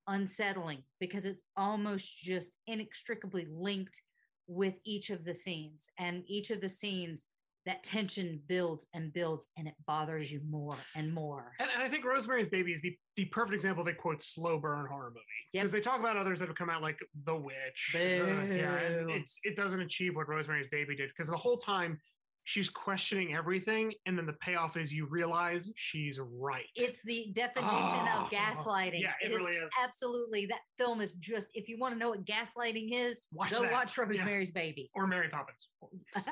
unsettling 0.07 0.82
because 1.01 1.24
it's 1.24 1.43
almost 1.57 2.18
just 2.18 2.59
inextricably 2.66 3.47
linked 3.51 4.01
with 4.47 4.74
each 4.85 5.11
of 5.11 5.24
the 5.24 5.35
scenes. 5.35 5.89
And 5.99 6.22
each 6.26 6.51
of 6.51 6.61
the 6.61 6.68
scenes 6.68 7.24
that 7.67 7.83
tension 7.83 8.41
builds 8.47 8.87
and 8.95 9.12
builds 9.12 9.47
and 9.57 9.67
it 9.67 9.75
bothers 9.87 10.31
you 10.31 10.41
more 10.49 10.77
and 10.95 11.12
more 11.12 11.53
And, 11.59 11.71
and 11.75 11.83
I 11.83 11.89
think 11.89 12.05
Rosemary's 12.05 12.49
Baby 12.49 12.73
is 12.73 12.83
the, 12.83 12.95
the 13.17 13.25
perfect 13.27 13.55
example 13.55 13.83
of 13.83 13.89
a 13.89 13.95
quote 13.95 14.23
slow 14.23 14.59
burn 14.59 14.87
horror 14.87 15.11
movie 15.11 15.21
Yep. 15.55 15.62
because 15.62 15.73
they 15.73 15.81
talk 15.81 15.99
about 16.01 16.17
others 16.17 16.39
that 16.41 16.49
have 16.49 16.57
come 16.57 16.69
out 16.71 16.83
like 16.83 16.99
The 17.25 17.35
Witch. 17.37 17.93
uh, 17.95 17.99
yeah, 17.99 18.77
and 18.77 19.11
it's 19.11 19.39
it 19.45 19.57
doesn't 19.57 19.81
achieve 19.81 20.15
what 20.17 20.29
Rosemary's 20.29 20.69
Baby 20.71 20.95
did 20.97 21.09
because 21.11 21.31
the 21.31 21.37
whole 21.37 21.57
time 21.57 21.99
she's 22.47 22.69
questioning 22.69 23.35
everything, 23.35 23.95
and 24.05 24.19
then 24.19 24.27
the 24.27 24.35
payoff 24.35 24.77
is 24.77 24.93
you 24.93 25.07
realize 25.07 25.71
she's 25.77 26.21
right. 26.21 26.67
it's 26.75 27.03
the 27.05 27.33
definition 27.35 27.71
Oh, 27.73 28.25
of 28.27 28.31
gaslighting 28.31 29.01
yeah, 29.01 29.12
it 29.23 29.29
really 29.35 29.53
is. 29.55 29.71
absolutely 29.83 30.45
that 30.51 30.61
film 30.77 31.01
is 31.01 31.12
just 31.15 31.49
if 31.55 31.69
you 31.71 31.79
want 31.79 31.95
to 31.95 31.99
know 31.99 32.11
what 32.11 32.27
gaslighting 32.27 32.89
is 32.93 33.23
Watch 33.33 33.53
go 33.53 33.62
that. 33.62 33.73
watch 33.73 33.97
Yeah. 33.97 34.05
rosemary's 34.05 34.51
baby 34.51 34.91
or 34.95 35.07
Mary 35.07 35.31
Poppins. 35.31 35.69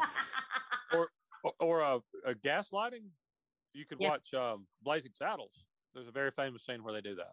or 0.92 1.08
or 1.60 1.80
a, 1.80 2.00
a 2.26 2.34
gaslighting. 2.34 3.04
You 3.74 3.86
could 3.86 3.98
Yeah. 4.00 4.10
watch 4.10 4.34
um, 4.34 4.66
Blazing 4.82 5.12
Saddles. 5.14 5.64
There's 5.94 6.08
a 6.08 6.12
very 6.12 6.30
famous 6.30 6.64
scene 6.64 6.82
where 6.84 6.92
they 6.92 7.00
do 7.00 7.14
that. 7.16 7.32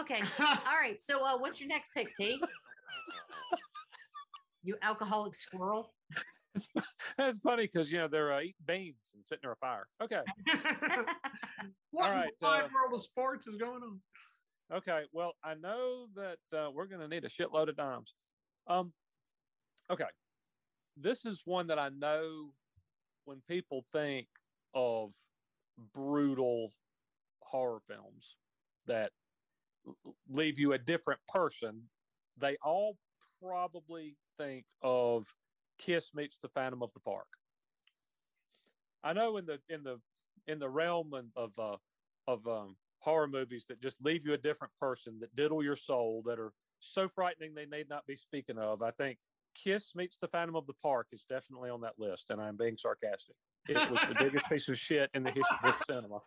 okay 0.00 0.20
all 0.40 0.78
right 0.80 1.00
so 1.00 1.24
uh, 1.24 1.38
what's 1.38 1.60
your 1.60 1.68
next 1.68 1.92
pick 1.94 2.08
t 2.16 2.40
you 4.62 4.76
alcoholic 4.82 5.34
squirrel 5.34 5.94
it's 7.18 7.38
funny 7.40 7.64
because 7.64 7.90
you 7.92 7.98
know 7.98 8.08
they're 8.08 8.32
uh, 8.32 8.40
eating 8.40 8.54
beans 8.64 9.10
and 9.14 9.24
sitting 9.26 9.40
near 9.42 9.52
a 9.52 9.56
fire. 9.56 9.86
Okay, 10.00 10.20
what 11.90 12.10
All 12.10 12.12
in 12.12 12.20
the 12.40 12.46
wide 12.46 12.64
uh, 12.64 12.68
world 12.72 12.94
of 12.94 13.02
sports 13.02 13.46
is 13.48 13.56
going 13.56 13.82
on? 13.82 14.00
okay. 14.72 15.02
Well, 15.12 15.32
I 15.42 15.54
know 15.54 16.06
that 16.14 16.38
uh, 16.56 16.70
we're 16.70 16.86
going 16.86 17.00
to 17.00 17.08
need 17.08 17.24
a 17.24 17.28
shitload 17.28 17.68
of 17.68 17.76
dimes. 17.76 18.14
Um, 18.68 18.92
okay, 19.90 20.04
this 20.96 21.24
is 21.24 21.42
one 21.44 21.66
that 21.66 21.78
I 21.80 21.88
know 21.88 22.52
when 23.24 23.40
people 23.48 23.84
think 23.92 24.28
of 24.74 25.12
brutal 25.92 26.72
horror 27.42 27.80
films 27.88 28.36
that 28.86 29.12
leave 30.28 30.58
you 30.58 30.72
a 30.72 30.78
different 30.78 31.20
person, 31.28 31.82
they 32.36 32.56
all 32.62 32.96
probably 33.42 34.16
think 34.38 34.64
of 34.82 35.26
Kiss 35.78 36.10
meets 36.14 36.38
the 36.38 36.48
Phantom 36.48 36.82
of 36.82 36.92
the 36.92 37.00
Park. 37.00 37.26
I 39.02 39.12
know 39.12 39.36
in 39.36 39.46
the 39.46 39.60
in 39.68 39.82
the 39.82 40.00
in 40.46 40.58
the 40.58 40.68
realm 40.68 41.12
of 41.36 41.58
uh, 41.58 41.76
of 42.26 42.46
um, 42.46 42.76
horror 43.00 43.28
movies 43.28 43.66
that 43.68 43.80
just 43.80 44.02
leave 44.02 44.24
you 44.24 44.32
a 44.32 44.38
different 44.38 44.72
person, 44.80 45.18
that 45.20 45.34
diddle 45.34 45.62
your 45.62 45.76
soul, 45.76 46.22
that 46.26 46.38
are 46.38 46.52
so 46.80 47.08
frightening 47.08 47.54
they 47.54 47.66
need 47.66 47.88
not 47.88 48.06
be 48.06 48.16
speaking 48.16 48.58
of. 48.58 48.82
I 48.82 48.90
think 48.92 49.18
Kiss 49.54 49.94
meets 49.94 50.16
the 50.20 50.28
Phantom 50.28 50.56
of 50.56 50.66
the 50.66 50.74
Park 50.74 51.08
is 51.12 51.24
definitely 51.28 51.70
on 51.70 51.80
that 51.82 51.94
list, 51.98 52.30
and 52.30 52.40
I'm 52.40 52.56
being 52.56 52.76
sarcastic. 52.76 53.36
It 53.68 53.90
was 53.90 54.00
the 54.08 54.16
biggest 54.18 54.48
piece 54.48 54.68
of 54.68 54.78
shit 54.78 55.10
in 55.14 55.22
the 55.22 55.30
history 55.30 55.58
of 55.64 55.76
cinema. 55.86 56.18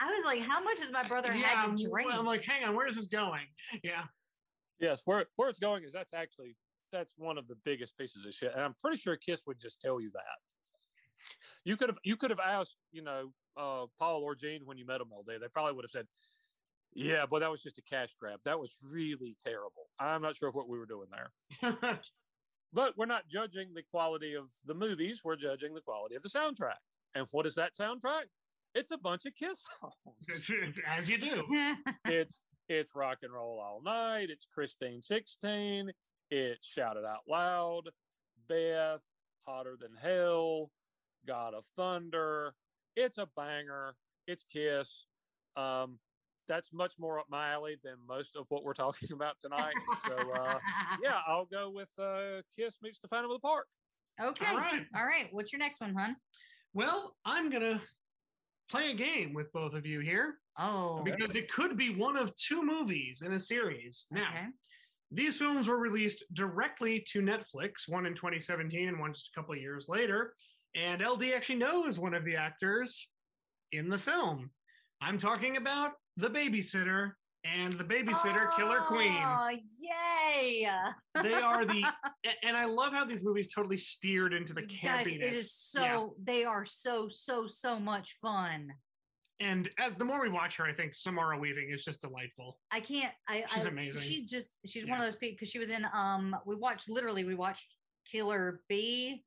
i 0.00 0.06
was 0.06 0.24
like 0.24 0.40
how 0.40 0.62
much 0.62 0.78
has 0.78 0.90
my 0.90 1.06
brother 1.06 1.32
yeah, 1.32 1.46
had 1.46 1.68
I'm, 1.68 1.76
to 1.76 1.88
drink 1.88 2.08
I'm 2.10 2.24
like, 2.24 2.42
hang 2.44 2.64
on, 2.64 2.74
where 2.74 2.86
is 2.86 2.96
this 2.96 3.06
going? 3.06 3.46
Yeah. 3.84 4.02
Yes, 4.80 5.02
where 5.04 5.26
where 5.36 5.48
it's 5.48 5.60
going 5.60 5.84
is 5.84 5.92
that's 5.92 6.14
actually 6.14 6.56
that's 6.92 7.12
one 7.16 7.38
of 7.38 7.46
the 7.48 7.56
biggest 7.64 7.96
pieces 7.96 8.26
of 8.26 8.34
shit, 8.34 8.52
and 8.54 8.62
I'm 8.62 8.74
pretty 8.82 8.98
sure 8.98 9.16
Kiss 9.16 9.42
would 9.46 9.60
just 9.60 9.80
tell 9.80 10.00
you 10.00 10.10
that. 10.12 10.38
You 11.64 11.76
could 11.76 11.88
have 11.88 11.98
you 12.04 12.16
could 12.16 12.30
have 12.30 12.40
asked 12.40 12.76
you 12.90 13.02
know 13.02 13.30
uh, 13.56 13.86
Paul 13.98 14.22
or 14.22 14.34
Gene 14.34 14.62
when 14.64 14.78
you 14.78 14.86
met 14.86 14.98
them 14.98 15.08
all 15.12 15.22
day. 15.22 15.36
They 15.40 15.48
probably 15.48 15.74
would 15.74 15.84
have 15.84 15.90
said, 15.90 16.06
"Yeah, 16.94 17.26
but 17.30 17.40
that 17.40 17.50
was 17.50 17.62
just 17.62 17.78
a 17.78 17.82
cash 17.82 18.10
grab. 18.18 18.40
That 18.44 18.60
was 18.60 18.76
really 18.82 19.36
terrible. 19.42 19.88
I'm 19.98 20.22
not 20.22 20.36
sure 20.36 20.50
what 20.50 20.68
we 20.68 20.78
were 20.78 20.86
doing 20.86 21.08
there." 21.10 22.00
But 22.72 22.96
we're 22.96 23.06
not 23.06 23.28
judging 23.28 23.74
the 23.74 23.82
quality 23.82 24.34
of 24.34 24.44
the 24.64 24.74
movies. 24.74 25.20
We're 25.22 25.36
judging 25.36 25.74
the 25.74 25.82
quality 25.82 26.14
of 26.14 26.22
the 26.22 26.30
soundtrack. 26.30 26.80
And 27.14 27.26
what 27.30 27.46
is 27.46 27.54
that 27.56 27.74
soundtrack? 27.78 28.24
It's 28.74 28.90
a 28.90 28.96
bunch 28.96 29.26
of 29.26 29.34
Kiss 29.34 29.58
songs 29.80 30.48
As 30.86 31.08
you 31.08 31.18
do. 31.18 31.44
it's 32.06 32.40
it's 32.68 32.94
rock 32.94 33.18
and 33.22 33.32
roll 33.32 33.60
all 33.60 33.82
night. 33.84 34.30
It's 34.30 34.46
Christine 34.54 35.02
16. 35.02 35.90
It's 36.30 36.66
shouted 36.66 37.04
out 37.04 37.24
loud. 37.28 37.90
Beth, 38.48 39.00
hotter 39.46 39.76
than 39.78 39.90
hell. 40.00 40.70
God 41.26 41.52
of 41.52 41.64
Thunder. 41.76 42.54
It's 42.96 43.18
a 43.18 43.28
banger. 43.36 43.94
It's 44.26 44.44
Kiss. 44.50 45.04
Um, 45.56 45.98
that's 46.52 46.70
much 46.70 46.92
more 46.98 47.18
up 47.18 47.24
my 47.30 47.50
alley 47.50 47.78
than 47.82 47.94
most 48.06 48.36
of 48.36 48.44
what 48.50 48.62
we're 48.62 48.74
talking 48.74 49.10
about 49.12 49.36
tonight. 49.40 49.72
So 50.06 50.14
uh, 50.32 50.58
yeah, 51.02 51.20
I'll 51.26 51.46
go 51.46 51.70
with 51.70 51.88
uh, 51.98 52.42
Kiss 52.54 52.76
meets 52.82 52.98
the 52.98 53.08
Phantom 53.08 53.30
of 53.30 53.36
the 53.36 53.40
Park. 53.40 53.66
okay 54.22 54.46
All 54.46 54.56
right. 54.56 54.82
all 54.94 55.06
right 55.06 55.28
what's 55.32 55.52
your 55.52 55.58
next 55.58 55.80
one 55.80 55.94
hun 55.94 56.16
Well, 56.74 57.16
I'm 57.24 57.48
gonna 57.48 57.80
play 58.70 58.90
a 58.90 58.94
game 58.94 59.32
with 59.32 59.50
both 59.52 59.72
of 59.72 59.86
you 59.86 60.00
here 60.00 60.34
oh 60.58 61.02
because 61.02 61.34
it 61.34 61.50
could 61.50 61.76
be 61.76 61.94
one 61.94 62.16
of 62.16 62.34
two 62.36 62.62
movies 62.62 63.22
in 63.22 63.32
a 63.32 63.40
series. 63.40 64.04
Now, 64.10 64.28
okay. 64.28 64.46
these 65.10 65.38
films 65.38 65.68
were 65.68 65.78
released 65.78 66.24
directly 66.34 67.02
to 67.12 67.22
Netflix, 67.22 67.88
one 67.88 68.04
in 68.04 68.14
2017 68.14 68.88
and 68.88 69.00
one 69.00 69.14
just 69.14 69.30
a 69.34 69.40
couple 69.40 69.54
of 69.54 69.60
years 69.60 69.86
later. 69.88 70.34
And 70.74 71.02
LD 71.02 71.32
actually 71.34 71.56
knows 71.56 71.98
one 71.98 72.14
of 72.14 72.24
the 72.24 72.36
actors 72.36 73.08
in 73.72 73.88
the 73.88 73.98
film. 73.98 74.50
I'm 75.02 75.18
talking 75.18 75.56
about 75.56 75.92
The 76.16 76.28
Babysitter 76.28 77.12
and 77.44 77.72
The 77.72 77.84
Babysitter 77.84 78.56
Killer 78.56 78.80
Queen. 78.80 79.12
Oh, 79.16 79.50
yay! 79.80 80.68
They 81.22 81.32
are 81.34 81.64
the, 81.64 81.84
and 82.44 82.56
I 82.56 82.66
love 82.66 82.92
how 82.92 83.04
these 83.04 83.24
movies 83.24 83.48
totally 83.52 83.78
steered 83.78 84.32
into 84.32 84.52
the 84.52 84.62
Guys, 84.62 85.06
campiness. 85.06 85.22
it 85.22 85.32
is 85.32 85.52
so. 85.52 85.80
Yeah. 85.82 86.06
They 86.22 86.44
are 86.44 86.64
so 86.64 87.08
so 87.08 87.46
so 87.46 87.78
much 87.78 88.16
fun. 88.20 88.68
And 89.40 89.68
as 89.78 89.94
the 89.98 90.04
more 90.04 90.20
we 90.22 90.28
watch 90.28 90.56
her, 90.58 90.64
I 90.64 90.72
think 90.72 90.94
Samara 90.94 91.36
Weaving 91.36 91.70
is 91.72 91.84
just 91.84 92.00
delightful. 92.00 92.58
I 92.70 92.78
can't. 92.80 93.12
I. 93.28 93.44
She's 93.54 93.66
I, 93.66 93.70
amazing. 93.70 94.02
She's 94.02 94.30
just. 94.30 94.52
She's 94.66 94.84
Yeah. 94.84 94.92
one 94.92 95.00
of 95.00 95.06
those 95.06 95.16
people 95.16 95.34
because 95.36 95.48
she 95.48 95.58
was 95.58 95.70
in. 95.70 95.84
Um, 95.92 96.36
we 96.46 96.54
watched 96.54 96.88
literally. 96.88 97.24
We 97.24 97.34
watched 97.34 97.74
Killer 98.10 98.60
B, 98.68 99.24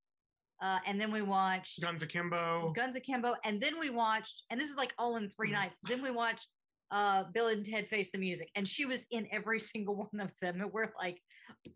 uh, 0.62 0.80
and 0.86 1.02
then 1.02 1.12
we 1.12 1.22
watched 1.22 1.82
Guns 1.82 2.02
Akimbo. 2.02 2.72
Guns 2.74 2.96
Akimbo, 2.96 3.36
and 3.44 3.60
then 3.62 3.78
we 3.78 3.90
watched. 3.90 4.44
And 4.50 4.60
this 4.62 4.70
is 4.70 4.78
like 4.78 4.94
all 4.98 5.18
in 5.18 5.28
3 5.30 5.50
Mhm. 5.50 5.54
nights. 5.54 5.80
Then 5.84 6.02
we 6.02 6.12
watched 6.12 6.48
uh 6.92 7.24
Bill 7.34 7.48
and 7.48 7.66
Ted 7.66 7.88
Face 7.88 8.12
the 8.12 8.18
Music, 8.18 8.50
and 8.56 8.68
she 8.68 8.86
was 8.86 9.06
in 9.12 9.28
every 9.32 9.60
single 9.72 9.96
one 9.96 10.22
of 10.22 10.32
them. 10.42 10.62
And 10.62 10.72
we're 10.72 10.92
like, 11.00 11.20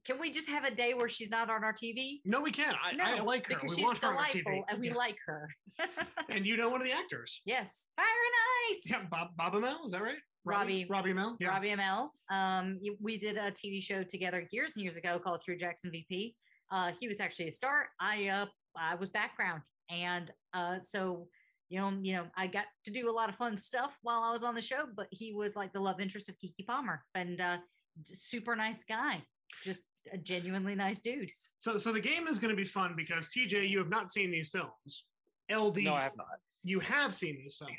can 0.06 0.20
we 0.20 0.32
just 0.32 0.48
have 0.50 0.64
a 0.66 0.72
day 0.74 0.94
where 0.94 1.10
she's 1.10 1.30
not 1.30 1.50
on 1.50 1.64
our 1.64 1.74
TV? 1.74 2.20
No, 2.26 2.42
we 2.42 2.52
can't. 2.52 2.76
I, 2.84 3.18
I 3.18 3.22
like 3.22 3.48
her. 3.48 3.56
because 3.56 3.70
We 3.72 3.76
she's 3.78 3.86
want 3.86 3.98
her 4.00 4.08
on 4.10 4.16
our 4.18 4.24
TV. 4.26 4.44
delightful, 4.44 4.66
and 4.70 4.80
we 4.80 4.88
Yeah. 4.90 4.96
like 4.96 5.18
her. 5.26 5.50
And 6.30 6.46
you 6.46 6.58
know 6.58 6.70
one 6.70 6.82
of 6.82 6.88
the 6.88 6.94
actors. 6.94 7.42
yes, 7.46 7.88
very 7.98 8.08
nice. 8.08 8.82
Yeah, 8.86 9.04
Bob 9.10 9.30
Bob 9.36 9.54
Amell, 9.54 9.86
is 9.86 9.92
that 9.94 10.02
right? 10.04 10.18
Robbie. 10.46 10.86
Robbie 10.90 11.12
Amell. 11.14 11.36
Yeah. 11.40 11.50
Robbie 11.50 11.70
Amell. 11.76 12.10
Um, 12.32 12.80
we 13.02 13.18
did 13.18 13.36
a 13.38 13.52
TV 13.52 13.82
show 13.84 14.04
together 14.04 14.48
years 14.52 14.74
and 14.76 14.84
years 14.84 14.96
ago 14.98 15.20
called 15.24 15.42
True 15.44 15.58
Jackson 15.58 15.92
VP. 15.92 16.36
Uh, 16.72 16.92
he 17.00 17.08
was 17.08 17.20
actually 17.20 17.48
a 17.50 17.52
star. 17.52 17.88
I 18.00 18.28
uh, 18.28 18.46
I 18.78 18.96
was 18.96 19.10
background, 19.10 19.62
and 19.90 20.32
uh, 20.54 20.78
so 20.84 21.28
you 21.70 21.80
know, 21.80 21.94
you 22.02 22.14
know, 22.14 22.26
I 22.36 22.48
got 22.48 22.66
to 22.86 22.92
do 22.92 23.10
a 23.10 23.14
lot 23.14 23.30
of 23.30 23.36
fun 23.36 23.56
stuff 23.56 23.98
while 24.02 24.22
I 24.24 24.32
was 24.32 24.44
on 24.44 24.56
the 24.56 24.62
show. 24.62 24.86
But 24.96 25.08
he 25.12 25.34
was 25.34 25.56
like 25.56 25.72
the 25.72 25.80
love 25.80 26.00
interest 26.00 26.28
of 26.30 26.36
Keke 26.38 26.66
Palmer, 26.66 27.04
and 27.16 27.40
uh, 27.40 27.58
super 28.04 28.56
nice 28.56 28.84
guy, 28.84 29.24
just 29.64 29.84
a 30.12 30.18
genuinely 30.18 30.76
nice 30.76 31.00
dude. 31.00 31.30
So 31.60 31.78
so 31.78 31.92
the 31.92 32.00
game 32.00 32.28
is 32.28 32.40
going 32.40 32.50
to 32.56 32.58
be 32.62 32.68
fun 32.68 32.94
because 32.98 33.30
TJ, 33.30 33.70
you 33.70 33.78
have 33.80 33.90
not 33.90 34.12
seen 34.12 34.32
these 34.32 34.50
films. 34.50 35.06
LD, 35.52 35.78
No, 35.84 35.94
I 35.94 36.04
have 36.04 36.18
not. 36.18 36.28
you 36.64 36.80
have 36.80 37.14
seen 37.16 37.36
these 37.38 37.56
films. 37.58 37.74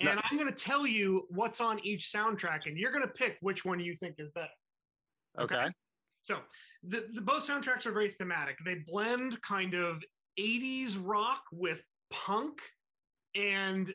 and 0.00 0.14
No. 0.14 0.20
I'm 0.30 0.36
going 0.36 0.52
to 0.52 0.54
tell 0.64 0.86
you 0.86 1.26
what's 1.30 1.60
on 1.60 1.78
each 1.84 2.10
soundtrack, 2.12 2.60
and 2.66 2.76
you're 2.76 2.92
going 2.92 3.06
to 3.06 3.12
pick 3.12 3.38
which 3.40 3.64
one 3.64 3.78
you 3.80 3.94
think 3.96 4.16
is 4.18 4.30
better. 4.34 4.48
Okay. 5.38 5.68
So 6.24 6.38
the, 6.84 7.06
the 7.14 7.20
both 7.20 7.46
soundtracks 7.46 7.86
are 7.86 7.92
very 7.92 8.10
thematic. 8.10 8.56
They 8.64 8.76
blend 8.86 9.40
kind 9.42 9.74
of 9.74 10.02
80s 10.38 10.98
rock 11.00 11.42
with 11.52 11.82
punk 12.10 12.58
and 13.34 13.92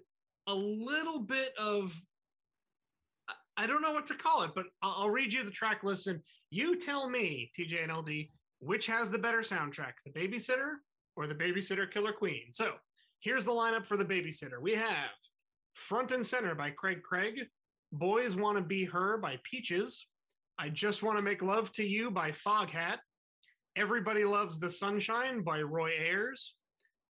a 0.48 0.54
little 0.54 1.20
bit 1.20 1.54
of 1.58 1.94
I- 3.58 3.66
don't 3.66 3.82
know 3.82 3.92
what 3.92 4.08
to 4.08 4.16
call 4.16 4.44
it, 4.44 4.52
but 4.56 4.66
I'll, 4.84 5.10
read 5.10 5.34
you 5.34 5.44
the 5.44 5.52
track 5.52 5.84
list 5.84 6.08
and 6.08 6.22
you 6.52 6.80
tell 6.80 7.10
me, 7.10 7.52
TJ 7.58 7.84
and 7.84 7.92
LD, 7.92 8.30
which 8.60 8.86
has 8.86 9.10
the 9.10 9.18
better 9.18 9.40
soundtrack, 9.40 9.94
the 10.06 10.12
babysitter 10.12 10.76
or 11.16 11.26
the 11.28 11.36
babysitter 11.36 11.92
killer 11.92 12.14
queen. 12.14 12.54
So 12.54 12.74
here's 13.20 13.46
the 13.46 13.52
lineup 13.52 13.88
for 13.88 13.98
the 13.98 14.06
babysitter. 14.06 14.62
We 14.62 14.76
have 14.76 15.10
Front 15.74 16.12
and 16.12 16.26
Center 16.26 16.54
by 16.54 16.70
Craig 16.70 17.02
Craig, 17.02 17.40
Boys 17.92 18.36
Wanna 18.36 18.62
Be 18.62 18.86
Her 18.86 19.18
by 19.18 19.38
Peaches, 19.44 20.06
I 20.60 20.70
Just 20.70 21.04
Want 21.04 21.18
to 21.18 21.24
Make 21.24 21.42
Love 21.42 21.72
to 21.74 21.84
You 21.84 22.10
by 22.12 22.32
Foghat. 22.32 22.98
Everybody 23.76 24.24
Loves 24.24 24.60
the 24.60 24.72
Sunshine 24.72 25.42
by 25.44 25.62
Roy 25.62 25.92
Ayers. 26.00 26.56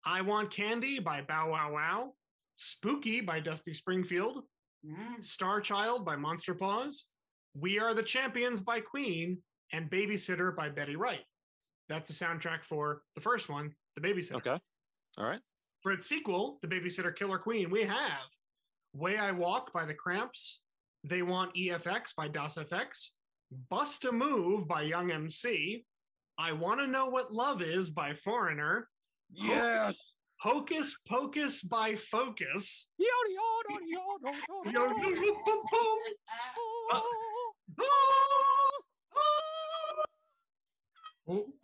I 0.05 0.21
Want 0.21 0.51
Candy 0.51 0.99
by 0.99 1.21
Bow 1.21 1.51
Wow 1.51 1.73
Wow. 1.73 2.13
Spooky 2.55 3.21
by 3.21 3.39
Dusty 3.39 3.73
Springfield. 3.73 4.43
Mm. 4.85 5.25
Star 5.25 5.61
Child 5.61 6.05
by 6.05 6.15
Monster 6.15 6.53
Paws. 6.53 7.05
We 7.55 7.79
Are 7.79 7.93
the 7.93 8.03
Champions 8.03 8.61
by 8.61 8.79
Queen. 8.79 9.37
And 9.71 9.89
Babysitter 9.89 10.55
by 10.55 10.69
Betty 10.69 10.95
Wright. 10.95 11.25
That's 11.89 12.07
the 12.07 12.25
soundtrack 12.25 12.63
for 12.63 13.01
the 13.15 13.21
first 13.21 13.49
one, 13.49 13.71
The 13.95 14.07
Babysitter. 14.07 14.35
Okay. 14.35 14.59
All 15.17 15.25
right. 15.25 15.39
For 15.81 15.91
its 15.91 16.07
sequel, 16.07 16.59
The 16.61 16.67
Babysitter 16.67 17.15
Killer 17.15 17.39
Queen, 17.39 17.69
we 17.69 17.83
have 17.83 18.29
Way 18.93 19.17
I 19.17 19.31
Walk 19.31 19.73
by 19.73 19.85
The 19.85 19.93
Cramps, 19.93 20.61
They 21.03 21.23
Want 21.23 21.55
EFX 21.55 22.15
by 22.15 22.27
Das 22.27 22.55
EFX, 22.55 23.09
Bust 23.69 24.05
a 24.05 24.11
Move 24.11 24.67
by 24.67 24.83
Young 24.83 25.11
MC, 25.11 25.85
I 26.37 26.51
Want 26.51 26.79
to 26.79 26.87
Know 26.87 27.07
What 27.07 27.33
Love 27.33 27.61
Is 27.61 27.89
by 27.89 28.13
Foreigner, 28.13 28.87
Yes. 29.31 29.95
Hocus 30.43 30.97
Pocus 31.07 31.61
by 31.61 31.95
Focus, 31.95 32.89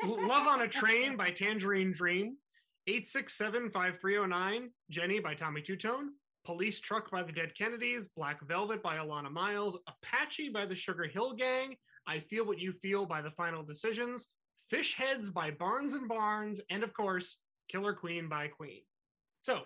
Love 0.04 0.48
on 0.48 0.62
a 0.62 0.68
Train 0.68 1.18
by 1.18 1.30
Tangerine 1.30 1.94
Dream, 1.94 2.38
867-5309, 2.88 4.70
Jenny 4.90 5.20
by 5.20 5.36
Tommy 5.36 5.62
Tutone, 5.62 6.08
Police 6.46 6.80
Truck 6.80 7.12
by 7.12 7.22
the 7.24 7.34
Dead 7.34 7.52
Kennedys, 7.58 8.08
Black 8.16 8.40
Velvet 8.48 8.82
by 8.82 8.96
Alannah 8.96 9.30
Myles, 9.30 9.78
Apache 9.88 10.50
by 10.50 10.66
the 10.66 10.76
Sugar 10.76 11.04
Hill 11.06 11.34
Gang, 11.34 11.76
I 12.08 12.22
Feel 12.22 12.46
What 12.46 12.60
You 12.60 12.72
Feel 12.82 13.06
by 13.06 13.22
The 13.22 13.32
Final 13.32 13.62
Decisions, 13.62 14.30
Fish 14.70 14.96
Heads 14.96 15.30
by 15.30 15.52
Barnes 15.52 15.92
and 15.94 16.08
Barnes, 16.08 16.62
and 16.70 16.82
of 16.82 16.94
course, 16.94 17.36
Killer 17.70 17.94
Queen 17.94 18.28
by 18.28 18.48
Queen. 18.48 18.82
So 19.42 19.62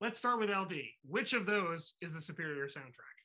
let's 0.00 0.18
start 0.18 0.38
with 0.40 0.50
LD. 0.50 0.74
Which 1.06 1.32
of 1.32 1.46
those 1.46 1.94
is 2.00 2.12
the 2.14 2.20
superior 2.20 2.66
soundtrack? 2.66 3.16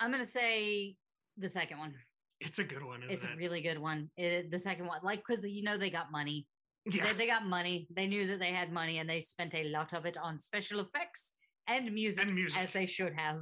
I'm 0.00 0.10
gonna 0.10 0.24
say 0.24 0.96
the 1.36 1.48
second 1.48 1.78
one. 1.78 1.94
It's 2.40 2.58
a 2.60 2.64
good 2.64 2.84
one, 2.84 3.02
isn't 3.02 3.12
It's 3.12 3.24
a 3.24 3.32
it? 3.32 3.36
really 3.36 3.60
good 3.60 3.78
one. 3.78 4.10
It, 4.16 4.50
the 4.50 4.58
second 4.58 4.86
one, 4.86 5.00
like, 5.02 5.22
because 5.26 5.44
you 5.44 5.64
know 5.64 5.76
they 5.76 5.90
got 5.90 6.12
money. 6.12 6.46
yeah. 6.86 7.06
They, 7.12 7.18
they 7.18 7.26
got 7.26 7.44
money. 7.44 7.88
They 7.94 8.06
knew 8.06 8.26
that 8.28 8.38
they 8.38 8.52
had 8.52 8.72
money, 8.72 8.98
and 8.98 9.10
they 9.10 9.18
spent 9.20 9.54
a 9.56 9.64
lot 9.70 9.92
of 9.92 10.06
it 10.06 10.16
on 10.16 10.38
special 10.38 10.78
effects 10.78 11.32
and 11.66 11.92
music, 11.92 12.24
And 12.24 12.34
music. 12.34 12.60
as 12.60 12.70
they 12.70 12.86
should 12.86 13.12
have. 13.14 13.40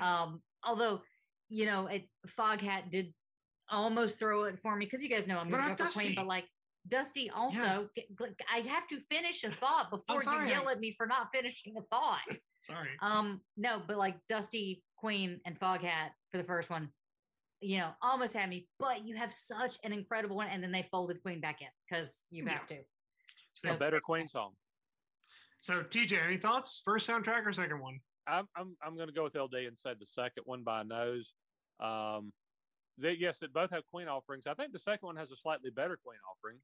Um, 0.00 0.42
although, 0.66 1.02
you 1.48 1.64
know, 1.66 1.86
it 1.86 2.08
Foghat 2.26 2.90
did 2.90 3.14
almost 3.70 4.18
throw 4.18 4.44
it 4.44 4.58
for 4.60 4.74
me 4.76 4.84
because 4.86 5.00
you 5.00 5.08
guys 5.08 5.26
know 5.28 5.38
I'm 5.38 5.48
gonna 5.48 5.68
not 5.68 5.78
go 5.78 5.84
for 5.86 5.92
Queen, 5.92 6.14
but 6.16 6.26
like 6.26 6.44
Dusty 6.86 7.30
also, 7.30 7.88
I 8.52 8.58
have 8.58 8.86
to 8.88 9.00
finish 9.10 9.42
a 9.44 9.50
thought 9.50 9.90
before 10.08 10.22
you 10.22 10.46
yell 10.48 10.68
at 10.68 10.80
me 10.80 10.94
for 10.96 11.06
not 11.06 11.28
finishing 11.32 11.74
a 11.78 11.82
thought. 11.94 12.20
Sorry. 12.64 12.90
Um, 13.00 13.40
no, 13.56 13.82
but 13.86 13.96
like 13.96 14.16
Dusty, 14.28 14.82
Queen, 14.96 15.40
and 15.46 15.58
Foghat 15.58 16.10
for 16.30 16.38
the 16.38 16.44
first 16.44 16.70
one, 16.70 16.90
you 17.60 17.78
know, 17.78 17.90
almost 18.02 18.34
had 18.34 18.48
me. 18.48 18.68
But 18.78 19.06
you 19.06 19.16
have 19.16 19.32
such 19.34 19.76
an 19.84 19.92
incredible 19.92 20.36
one, 20.36 20.48
and 20.48 20.62
then 20.62 20.72
they 20.72 20.82
folded 20.82 21.22
Queen 21.22 21.40
back 21.40 21.60
in 21.62 21.68
because 21.88 22.22
you 22.30 22.44
Yeah. 22.44 22.52
have 22.52 22.66
to. 22.68 22.76
A 22.76 22.84
So 23.54 23.76
better 23.76 24.00
Queen 24.00 24.28
song. 24.28 24.52
So, 25.60 25.82
TJ, 25.82 26.22
any 26.22 26.36
thoughts? 26.36 26.82
First 26.84 27.08
soundtrack 27.08 27.46
or 27.46 27.52
second 27.52 27.80
one? 27.80 27.98
I'm 28.26 28.46
I'm 28.56 28.76
I'm 28.82 28.96
going 28.96 29.08
to 29.08 29.14
go 29.14 29.24
with 29.24 29.34
LD 29.36 29.54
and 29.66 29.78
say 29.78 29.94
the 29.98 30.06
second 30.06 30.44
one 30.44 30.62
by 30.62 30.82
a 30.82 30.84
nose. 30.84 31.34
Um, 31.80 32.32
they, 32.98 33.12
yes, 33.12 33.38
they 33.40 33.46
both 33.48 33.70
have 33.70 33.84
Queen 33.86 34.08
offerings. 34.08 34.46
I 34.46 34.54
think 34.54 34.72
the 34.72 34.78
second 34.78 35.06
one 35.06 35.16
has 35.16 35.30
a 35.32 35.36
slightly 35.36 35.70
better 35.70 35.98
Queen 36.02 36.18
offering 36.30 36.58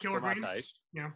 Killer 0.00 0.20
for 0.20 0.32
Queen. 0.32 0.40
my 0.40 0.54
taste. 0.54 0.84
Yeah. 0.92 1.10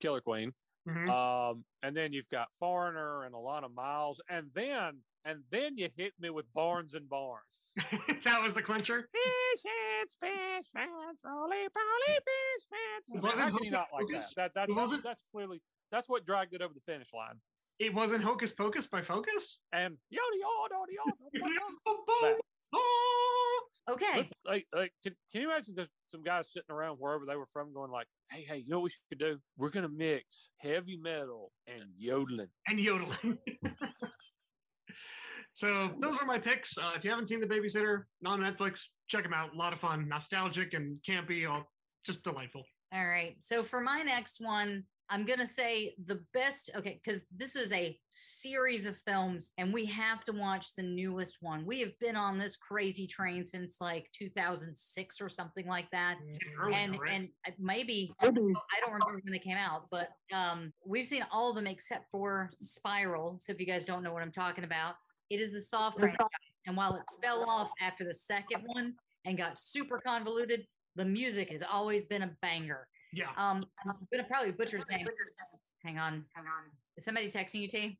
Killer 0.00 0.20
Queen. 0.20 0.52
Mhm. 0.88 1.08
Um, 1.08 1.64
and 1.82 1.96
then 1.96 2.12
you've 2.12 2.28
got 2.28 2.48
Foreigner 2.58 3.22
and 3.24 3.34
Alannah 3.34 3.68
Myles, 3.68 4.20
and 4.28 4.50
then 4.54 4.98
and 5.24 5.44
then 5.50 5.78
you 5.78 5.88
hit 5.96 6.12
me 6.18 6.30
with 6.30 6.52
Barnes 6.52 6.94
and 6.94 7.08
Barnes. 7.08 7.72
that 8.24 8.42
was 8.42 8.54
the 8.54 8.62
clincher. 8.62 9.08
Fish 9.12 9.62
heads, 9.64 10.16
fish 10.20 10.66
heads, 10.74 11.20
roly 11.24 11.68
poly 11.68 12.14
fish 12.16 12.66
heads. 12.72 13.10
I 13.10 13.12
mean, 13.14 13.22
Wasn't 13.22 13.40
how 13.40 13.56
can 13.56 13.64
you 13.64 13.70
not 13.70 13.86
like 13.92 14.06
that? 14.08 14.14
Pocus? 14.14 14.34
That 14.34 14.54
that 14.54 14.68
that's, 14.74 15.02
that's 15.04 15.22
clearly 15.30 15.62
that's 15.92 16.08
what 16.08 16.26
dragged 16.26 16.52
it 16.54 16.62
over 16.62 16.74
the 16.74 16.80
finish 16.92 17.12
line. 17.14 17.40
It 17.78 17.94
wasn't 17.94 18.24
Hocus 18.24 18.52
Pocus 18.52 18.88
by 18.88 19.02
Focus. 19.02 19.60
And 19.72 19.96
yada 20.10 20.26
yada 20.40 20.74
yada. 20.90 21.12
yada, 21.32 21.52
Boom, 21.84 21.96
yada. 22.22 22.36
Boom. 23.86 23.94
Okay, 23.94 24.16
Let's- 24.18 24.32
like, 24.46 24.66
like, 24.74 24.92
can, 25.02 25.14
can 25.32 25.42
you 25.42 25.50
imagine 25.50 25.74
there's 25.76 25.88
some 26.12 26.22
guys 26.22 26.48
sitting 26.52 26.70
around 26.74 26.96
wherever 26.96 27.24
they 27.26 27.36
were 27.36 27.48
from 27.52 27.72
going 27.72 27.90
like, 27.90 28.06
hey, 28.30 28.42
hey, 28.46 28.58
you 28.58 28.68
know 28.68 28.78
what 28.80 28.84
we 28.84 28.90
should 28.90 29.18
do? 29.18 29.38
We're 29.56 29.70
going 29.70 29.86
to 29.86 29.92
mix 29.94 30.50
heavy 30.58 30.96
metal 30.96 31.52
and 31.66 31.84
yodeling. 31.96 32.48
and 32.68 32.78
yodeling. 32.78 33.38
so 35.54 35.90
those 36.00 36.16
are 36.18 36.26
my 36.26 36.38
picks. 36.38 36.76
Uh, 36.78 36.92
if 36.96 37.04
you 37.04 37.10
haven't 37.10 37.28
seen 37.28 37.40
The 37.40 37.46
Babysitter 37.46 38.02
on 38.26 38.40
Netflix, 38.40 38.80
check 39.08 39.22
them 39.22 39.34
out. 39.34 39.54
A 39.54 39.56
lot 39.56 39.72
of 39.72 39.80
fun, 39.80 40.08
nostalgic 40.08 40.74
and 40.74 40.98
campy, 41.08 41.48
all 41.48 41.64
just 42.06 42.24
delightful. 42.24 42.64
all 42.94 43.06
right. 43.06 43.36
So 43.40 43.62
for 43.62 43.80
my 43.80 44.02
next 44.02 44.40
one, 44.40 44.84
I'm 45.12 45.26
gonna 45.26 45.46
say 45.46 45.94
the 46.06 46.20
best. 46.32 46.70
Okay, 46.74 46.98
because 47.04 47.24
this 47.36 47.54
is 47.54 47.70
a 47.70 47.98
series 48.08 48.86
of 48.86 48.96
films, 48.96 49.52
and 49.58 49.70
we 49.70 49.84
have 49.84 50.24
to 50.24 50.32
watch 50.32 50.74
the 50.74 50.82
newest 50.82 51.36
one. 51.42 51.66
We 51.66 51.80
have 51.80 51.92
been 52.00 52.16
on 52.16 52.38
this 52.38 52.56
crazy 52.56 53.06
train 53.06 53.44
since 53.44 53.76
like 53.78 54.08
2006 54.14 55.20
or 55.20 55.28
something 55.28 55.66
like 55.66 55.90
that. 55.90 56.16
Early, 56.58 56.74
and 56.74 56.98
and 57.10 57.28
uh, 57.46 57.50
maybe 57.58 58.14
I 58.22 58.30
don't 58.30 58.92
remember 58.94 59.20
when 59.22 59.32
they 59.32 59.38
came 59.38 59.58
out, 59.58 59.82
but 59.90 60.08
um, 60.32 60.72
we've 60.86 61.06
seen 61.06 61.26
all 61.30 61.50
of 61.50 61.56
them 61.56 61.66
except 61.66 62.10
for 62.10 62.50
Spiral. 62.58 63.38
So 63.38 63.52
if 63.52 63.60
you 63.60 63.66
guys 63.66 63.84
don't 63.84 64.02
know 64.02 64.14
what 64.14 64.22
I'm 64.22 64.32
talking 64.32 64.64
about, 64.64 64.94
it 65.28 65.42
is 65.42 65.52
the 65.52 65.60
Saw 65.60 65.90
franchise. 65.90 66.26
And 66.66 66.74
while 66.74 66.94
it 66.94 67.02
fell 67.22 67.44
off 67.46 67.70
after 67.82 68.04
the 68.04 68.14
second 68.14 68.62
one 68.64 68.94
and 69.26 69.36
got 69.36 69.58
super 69.58 69.98
convoluted, 69.98 70.66
the 70.96 71.04
music 71.04 71.50
has 71.50 71.62
always 71.62 72.06
been 72.06 72.22
a 72.22 72.30
banger. 72.40 72.86
Yeah. 73.12 73.30
Um, 73.36 73.64
I'm 73.84 73.94
gonna 74.12 74.24
probably 74.24 74.52
butcher 74.52 74.78
his 74.78 74.86
name. 74.90 75.06
Hang 75.84 75.98
on, 75.98 76.24
hang 76.34 76.46
on. 76.46 76.64
Is 76.96 77.04
somebody 77.04 77.28
texting 77.28 77.60
you, 77.60 77.68
T? 77.68 77.98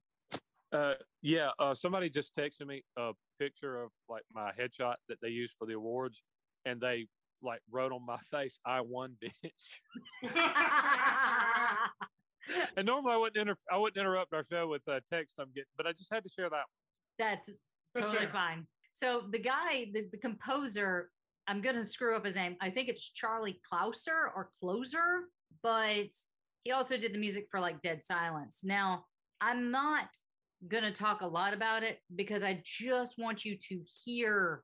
Uh, 0.72 0.94
yeah, 1.20 1.50
uh, 1.58 1.74
somebody 1.74 2.08
just 2.08 2.34
texted 2.34 2.66
me 2.66 2.82
a 2.96 3.12
picture 3.38 3.82
of 3.82 3.90
like 4.08 4.22
my 4.32 4.52
headshot 4.58 4.94
that 5.08 5.18
they 5.20 5.28
used 5.28 5.54
for 5.58 5.66
the 5.66 5.74
awards, 5.74 6.22
and 6.64 6.80
they 6.80 7.06
like 7.42 7.60
wrote 7.70 7.92
on 7.92 8.06
my 8.06 8.16
face, 8.30 8.58
"I 8.64 8.80
won, 8.80 9.16
bitch." 9.22 9.80
and 12.76 12.86
normally 12.86 13.12
I 13.12 13.16
wouldn't 13.16 13.36
inter- 13.36 13.56
I 13.70 13.76
wouldn't 13.76 14.00
interrupt 14.00 14.32
our 14.32 14.44
show 14.44 14.68
with 14.68 14.82
uh, 14.88 15.00
text 15.10 15.34
I'm 15.38 15.50
getting, 15.54 15.68
but 15.76 15.86
I 15.86 15.92
just 15.92 16.12
had 16.12 16.22
to 16.22 16.30
share 16.30 16.48
that. 16.50 16.64
That's 17.18 17.46
That's 17.94 18.06
totally 18.06 18.26
fair. 18.26 18.32
fine. 18.32 18.66
So 18.94 19.22
the 19.30 19.38
guy, 19.38 19.90
the, 19.92 20.06
the 20.10 20.18
composer, 20.18 21.10
I'm 21.48 21.60
gonna 21.60 21.84
screw 21.84 22.16
up 22.16 22.24
his 22.24 22.36
name. 22.36 22.56
I 22.60 22.70
think 22.70 22.88
it's 22.88 23.10
Charlie 23.10 23.60
Clouser 23.70 24.30
or 24.34 24.50
Closer, 24.60 25.24
but 25.62 26.08
he 26.62 26.70
also 26.70 26.96
did 26.96 27.12
the 27.12 27.18
music 27.18 27.46
for 27.50 27.60
like 27.60 27.82
Dead 27.82 28.02
Silence. 28.02 28.60
Now, 28.62 29.04
I'm 29.40 29.70
not 29.70 30.08
gonna 30.68 30.92
talk 30.92 31.20
a 31.22 31.26
lot 31.26 31.54
about 31.54 31.82
it 31.82 31.98
because 32.14 32.42
I 32.42 32.62
just 32.64 33.18
want 33.18 33.44
you 33.44 33.56
to 33.68 33.80
hear 34.04 34.62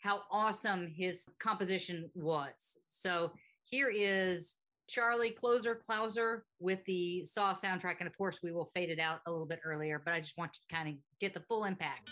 how 0.00 0.20
awesome 0.30 0.86
his 0.86 1.26
composition 1.42 2.10
was. 2.14 2.76
So 2.90 3.32
here 3.64 3.90
is 3.90 4.56
Charlie 4.86 5.30
Closer 5.30 5.80
Clouser 5.88 6.42
with 6.60 6.84
the 6.84 7.24
Saw 7.24 7.54
soundtrack, 7.54 7.96
and 8.00 8.06
of 8.06 8.16
course 8.18 8.40
we 8.42 8.52
will 8.52 8.70
fade 8.74 8.90
it 8.90 8.98
out 8.98 9.20
a 9.26 9.30
little 9.30 9.46
bit 9.46 9.60
earlier, 9.64 10.02
but 10.04 10.12
I 10.12 10.20
just 10.20 10.36
want 10.36 10.50
you 10.54 10.60
to 10.68 10.74
kind 10.74 10.88
of 10.90 10.94
get 11.20 11.32
the 11.32 11.40
full 11.48 11.64
impact. 11.64 12.10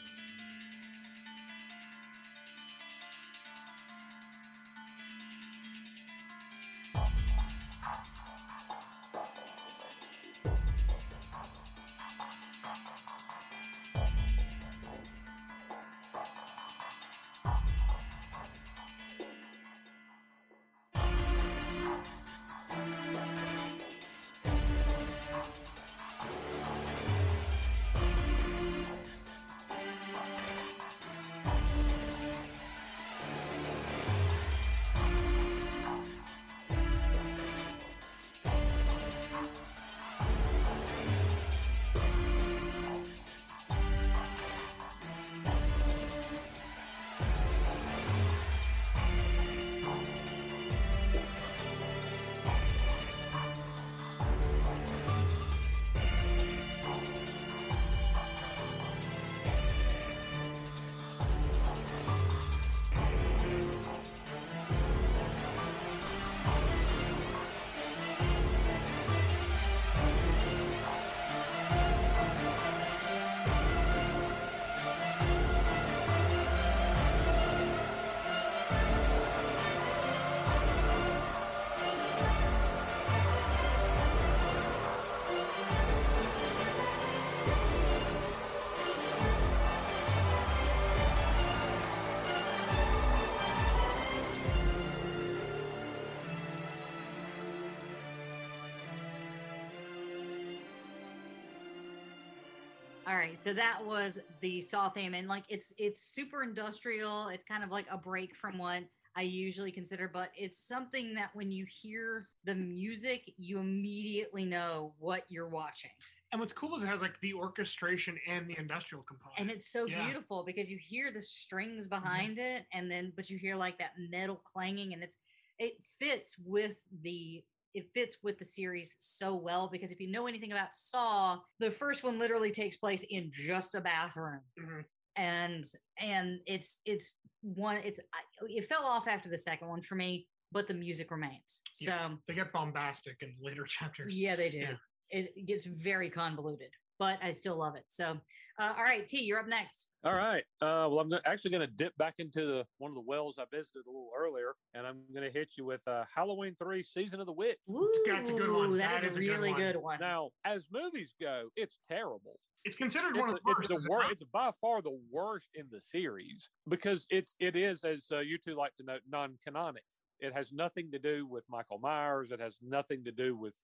Right, 103.23 103.39
so 103.39 103.53
that 103.53 103.85
was 103.85 104.19
the 104.41 104.61
Saw 104.61 104.91
theme, 104.91 105.15
and 105.15 105.29
like 105.29 105.45
it's 105.49 105.73
it's 105.79 106.03
super 106.03 106.43
industrial. 106.43 107.29
It's 107.29 107.45
kind 107.45 107.65
of 107.65 107.71
like 107.71 107.87
a 107.91 107.97
break 107.97 108.37
from 108.37 108.59
what 108.59 108.83
I 109.17 109.23
usually 109.23 109.73
consider, 109.73 110.09
but 110.13 110.31
it's 110.37 110.59
something 110.59 111.15
that 111.15 111.31
when 111.35 111.51
you 111.51 111.67
hear 111.83 112.29
the 112.45 112.55
music, 112.55 113.33
you 113.37 113.59
immediately 113.59 114.45
know 114.45 114.95
what 114.99 115.25
you're 115.29 115.49
watching. 115.49 115.91
And 116.33 116.41
what's 116.41 116.55
cool 116.55 116.75
is 116.77 116.83
it 116.83 116.87
has 116.87 117.03
like 117.03 117.21
the 117.21 117.35
orchestration 117.35 118.19
and 118.27 118.49
the 118.49 118.59
industrial 118.59 119.05
component. 119.05 119.39
And 119.39 119.51
it's 119.51 119.71
so 119.71 119.85
Yeah. 119.85 120.03
beautiful 120.07 120.45
because 120.45 120.71
you 120.71 120.79
hear 120.79 121.13
the 121.13 121.21
strings 121.21 121.87
mm-hmm. 121.87 122.03
behind 122.03 122.39
it, 122.39 122.65
and 122.73 122.91
then 122.91 123.13
but 123.15 123.29
you 123.29 123.39
hear 123.39 123.57
like 123.57 123.79
that 123.79 123.93
metal 123.99 124.43
clanging, 124.53 124.95
and 124.95 125.03
it's 125.03 125.17
it 125.59 125.75
fits 125.99 126.37
with 126.39 126.89
the 127.03 127.45
it 127.75 127.91
fits 127.95 128.17
with 128.23 128.39
the 128.39 128.45
series 128.45 128.97
so 129.01 129.35
well 129.35 129.69
because 129.69 129.91
if 129.91 130.01
you 130.01 130.11
know 130.11 130.27
anything 130.27 130.53
about 130.53 130.75
Saw, 130.75 131.39
the 131.59 131.71
first 131.71 132.05
one 132.05 132.19
literally 132.19 132.51
takes 132.51 132.77
place 132.77 133.05
in 133.09 133.31
just 133.33 133.75
a 133.75 133.81
bathroom. 133.81 134.41
Mhm. 134.59 134.85
and 135.17 135.67
and 135.99 136.41
it's 136.47 136.79
it's 136.87 137.17
one 137.43 137.77
it's 137.85 138.01
it 138.49 138.67
fell 138.67 138.85
off 138.85 139.07
after 139.07 139.29
the 139.29 139.37
second 139.37 139.69
one 139.69 139.83
for 139.83 139.95
me 139.95 140.27
but 140.53 140.67
the 140.67 140.73
music 140.75 141.11
remains 141.11 141.61
so 141.75 141.85
yeah, 141.91 142.11
they 142.27 142.35
get 142.35 142.51
bombastic 142.53 143.17
in 143.21 143.35
later 143.41 143.65
chapters. 143.69 144.19
Yeah, 144.19 144.37
they 144.37 144.49
do 144.49 144.59
Yeah. 144.61 144.77
it 145.11 145.47
gets 145.47 145.65
very 145.65 146.09
convoluted 146.09 146.71
but 147.03 147.19
i 147.23 147.31
still 147.33 147.57
love 147.57 147.75
it 147.75 147.85
so 147.89 148.17
uh, 148.61 148.73
all 148.79 148.85
right 148.85 149.09
t 149.09 149.21
you're 149.23 149.41
up 149.41 149.49
next 149.49 149.87
All 150.05 150.13
right. 150.15 150.45
Uh, 150.61 150.87
well, 150.91 150.99
I'm 151.01 151.09
go- 151.09 151.21
actually 151.25 151.53
going 151.53 151.67
to 151.69 151.75
dip 151.83 151.97
back 151.97 152.15
into 152.19 152.41
the 152.45 152.67
one 152.79 152.91
of 152.91 152.97
the 152.97 153.07
wells 153.13 153.37
I 153.39 153.45
visited 153.51 153.85
a 153.87 153.91
little 153.91 154.11
earlier, 154.19 154.51
and 154.75 154.85
I'm 154.87 154.99
going 155.15 155.25
to 155.25 155.31
hit 155.39 155.51
you 155.57 155.65
with 155.65 155.81
uh, 155.87 156.05
Halloween 156.15 156.55
Three: 156.63 156.83
Season 156.83 157.19
of 157.21 157.27
the 157.27 157.33
Witch. 157.33 157.57
Ooh, 157.71 157.89
That's 158.07 158.29
a 158.29 158.33
good 158.33 158.51
one. 158.51 158.77
that 158.79 159.01
That 159.01 159.05
is 159.07 159.13
is 159.13 159.17
a 159.19 159.21
a 159.21 159.25
good 159.25 159.31
really 159.37 159.51
one. 159.53 159.61
good 159.61 159.77
one 159.77 159.99
Now, 160.01 160.31
as 160.45 160.65
movies 160.73 161.15
go, 161.21 161.49
it's 161.57 161.79
terrible. 161.89 162.35
It's 162.65 162.77
considered 162.77 163.13
It's, 163.17 163.21
one 163.21 163.31
a- 163.31 163.33
of 163.35 163.39
the 163.43 163.49
worst. 163.49 163.69
the 163.69 163.75
at 163.77 163.81
the 163.83 163.89
worst. 163.89 164.03
time. 164.03 164.13
It's 164.13 164.23
by 164.25 164.51
far 164.61 164.83
the 164.83 164.99
worst 165.11 165.49
in 165.55 165.67
the 165.71 165.81
series 165.81 166.51
because 166.69 167.07
it's 167.09 167.35
it 167.39 167.55
is 167.57 167.85
as 167.85 168.05
uh, 168.13 168.19
you 168.19 168.39
two 168.45 168.55
like 168.57 168.75
to 168.79 168.85
note 168.85 169.03
non-canonic. 169.09 169.85
It 170.19 170.33
has 170.35 170.53
nothing 170.53 170.91
to 170.93 170.99
do 170.99 171.27
with 171.27 171.45
Michael 171.49 171.79
Myers. 171.79 172.33
It 172.33 172.41
has 172.41 172.59
nothing 172.61 173.05
to 173.05 173.13
do 173.13 173.37
with 173.37 173.55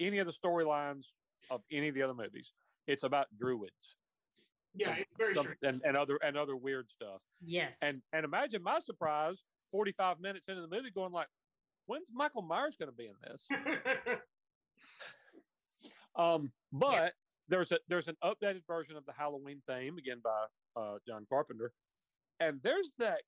any 0.00 0.18
of 0.18 0.26
the 0.26 0.32
storylines 0.32 1.04
of 1.50 1.60
any 1.70 1.88
of 1.88 1.94
the 1.94 2.02
other 2.02 2.14
movies. 2.14 2.52
It's 2.86 3.02
about 3.04 3.26
druids 3.36 3.96
yeah, 4.74 4.94
it's 4.96 5.10
very 5.18 5.34
some- 5.34 5.44
strange. 5.52 5.58
and, 5.62 5.82
and 5.84 5.96
other 5.98 6.18
and 6.24 6.36
other 6.36 6.56
weird 6.56 6.88
stuff. 6.90 7.20
yes 7.44 7.78
And 7.82 8.00
and 8.14 8.24
imagine 8.24 8.62
my 8.62 8.78
surprise, 8.78 9.36
45 9.70 10.18
minutes 10.20 10.48
into 10.48 10.62
the 10.62 10.68
movie, 10.68 10.90
going 10.90 11.12
like, 11.12 11.26
when's 11.86 12.08
Michael 12.12 12.40
Myers 12.42 12.76
going 12.78 12.90
to 12.90 12.96
be 12.96 13.06
in 13.06 13.14
this? 13.22 13.46
Um, 16.14 16.52
but 16.72 17.14
there's 17.48 17.72
a 17.72 17.78
there's 17.88 18.08
an 18.08 18.16
updated 18.22 18.66
version 18.66 18.96
of 18.96 19.06
the 19.06 19.12
Halloween 19.12 19.62
theme 19.66 19.96
again 19.98 20.20
by 20.22 20.44
uh, 20.80 20.98
John 21.06 21.26
Carpenter, 21.28 21.72
and 22.38 22.60
there's 22.62 22.92
that 22.98 23.22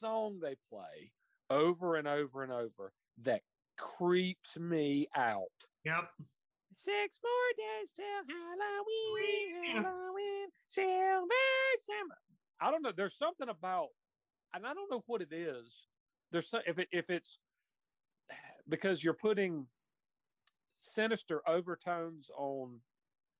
song 0.00 0.38
they 0.40 0.56
play 0.72 1.12
over 1.50 1.96
and 1.96 2.08
over 2.08 2.42
and 2.42 2.50
over 2.50 2.92
that 3.24 3.42
creeps 3.76 4.56
me 4.56 5.06
out. 5.14 5.44
yep. 5.84 6.08
Six 6.74 7.18
more 7.22 7.52
days 7.56 7.92
till 7.96 8.06
Halloween. 8.28 9.84
Halloween, 9.84 10.48
Silver 10.66 11.26
Shamrock. 11.84 12.18
I 12.60 12.70
don't 12.70 12.82
know. 12.82 12.92
There's 12.92 13.16
something 13.18 13.48
about, 13.48 13.88
and 14.54 14.66
I 14.66 14.74
don't 14.74 14.90
know 14.90 15.02
what 15.06 15.22
it 15.22 15.32
is. 15.32 15.88
There's 16.30 16.48
some, 16.48 16.62
if 16.66 16.78
it 16.78 16.88
if 16.92 17.10
it's 17.10 17.38
because 18.68 19.02
you're 19.02 19.14
putting 19.14 19.66
sinister 20.80 21.42
overtones 21.48 22.30
on 22.36 22.80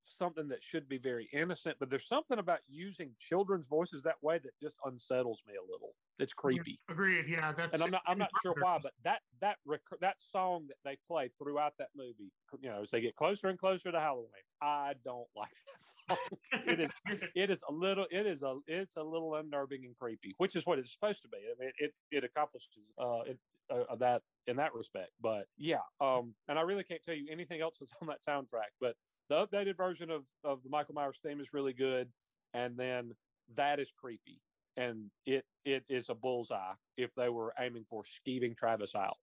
something 0.05 0.47
that 0.49 0.63
should 0.63 0.87
be 0.87 0.97
very 0.97 1.29
innocent, 1.33 1.77
but 1.79 1.89
there's 1.89 2.07
something 2.07 2.39
about 2.39 2.59
using 2.67 3.11
children's 3.17 3.67
voices 3.67 4.03
that 4.03 4.15
way 4.21 4.39
that 4.39 4.51
just 4.59 4.75
unsettles 4.85 5.43
me 5.47 5.53
a 5.55 5.71
little. 5.71 5.93
It's 6.19 6.33
creepy 6.33 6.79
Agreed. 6.89 7.25
Yeah, 7.27 7.51
that's. 7.51 7.73
and 7.73 7.81
I'm 7.81 7.89
not 7.89 8.01
I'm 8.05 8.17
not 8.17 8.29
sure 8.43 8.53
why, 8.59 8.77
but 8.83 8.91
that 9.03 9.21
that 9.41 9.57
rec- 9.65 9.81
that 10.01 10.15
song 10.19 10.65
that 10.67 10.77
they 10.85 10.97
play 11.07 11.31
throughout 11.37 11.73
that 11.79 11.89
movie, 11.95 12.31
you 12.59 12.69
know, 12.69 12.83
as 12.83 12.91
they 12.91 13.01
get 13.01 13.15
closer 13.15 13.47
and 13.47 13.57
closer 13.57 13.91
to 13.91 13.99
Halloween, 13.99 14.27
I 14.61 14.93
don't 15.03 15.27
like 15.35 15.49
that 15.67 16.17
song. 16.17 16.63
It 16.67 16.79
is 16.79 17.31
it 17.35 17.49
is 17.49 17.61
a 17.67 17.71
little 17.71 18.05
it 18.11 18.27
is 18.27 18.43
a 18.43 18.57
it's 18.67 18.97
a 18.97 19.03
little 19.03 19.35
unnerving 19.35 19.85
and 19.85 19.95
creepy, 19.97 20.35
which 20.37 20.55
is 20.55 20.65
what 20.65 20.79
it's 20.79 20.91
supposed 20.91 21.21
to 21.23 21.27
be. 21.27 21.37
I 21.37 21.59
mean, 21.59 21.71
it 21.79 21.93
it 22.11 22.23
accomplishes 22.23 22.91
uh, 22.99 23.21
it, 23.25 23.39
uh 23.71 23.95
that 23.95 24.21
in 24.47 24.57
that 24.57 24.73
respect. 24.73 25.11
But 25.21 25.45
yeah, 25.57 25.81
um, 25.99 26.33
and 26.47 26.59
I 26.59 26.61
really 26.61 26.83
can't 26.83 27.03
tell 27.03 27.15
you 27.15 27.27
anything 27.31 27.61
else 27.61 27.77
that's 27.79 27.93
on 28.01 28.07
that 28.07 28.23
soundtrack. 28.27 28.71
But 28.79 28.95
the 29.31 29.47
updated 29.47 29.77
version 29.77 30.11
of 30.11 30.23
of 30.43 30.61
the 30.63 30.69
Michael 30.69 30.93
Myers 30.93 31.19
theme 31.25 31.39
is 31.39 31.53
really 31.53 31.73
good, 31.73 32.09
and 32.53 32.77
then 32.77 33.11
that 33.55 33.79
is 33.79 33.89
creepy 33.97 34.41
and 34.77 35.09
it 35.25 35.43
it 35.65 35.83
is 35.89 36.09
a 36.09 36.15
bullseye 36.15 36.73
if 36.97 37.13
they 37.15 37.29
were 37.29 37.53
aiming 37.59 37.85
for 37.89 38.03
skeeving 38.03 38.55
Travis 38.55 38.95
out. 38.95 39.17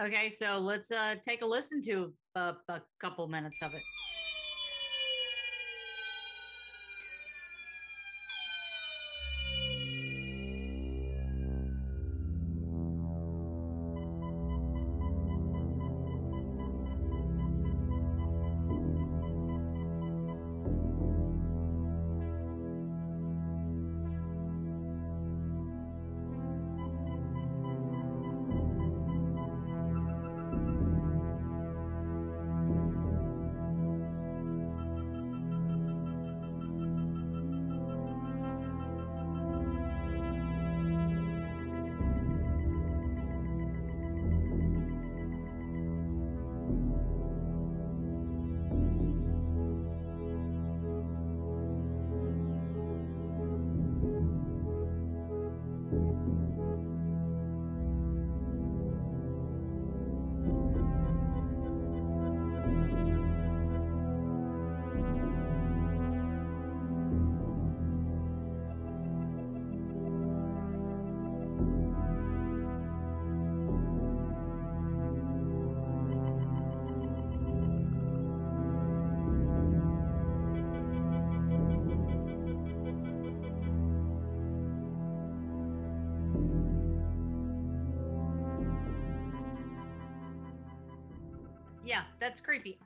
okay 0.00 0.32
so 0.34 0.58
let's 0.58 0.90
uh 0.90 1.14
take 1.26 1.42
a 1.42 1.46
listen 1.46 1.82
to 1.82 2.12
a, 2.34 2.54
a 2.68 2.80
couple 3.00 3.26
minutes 3.28 3.60
of 3.62 3.70
it 3.74 3.82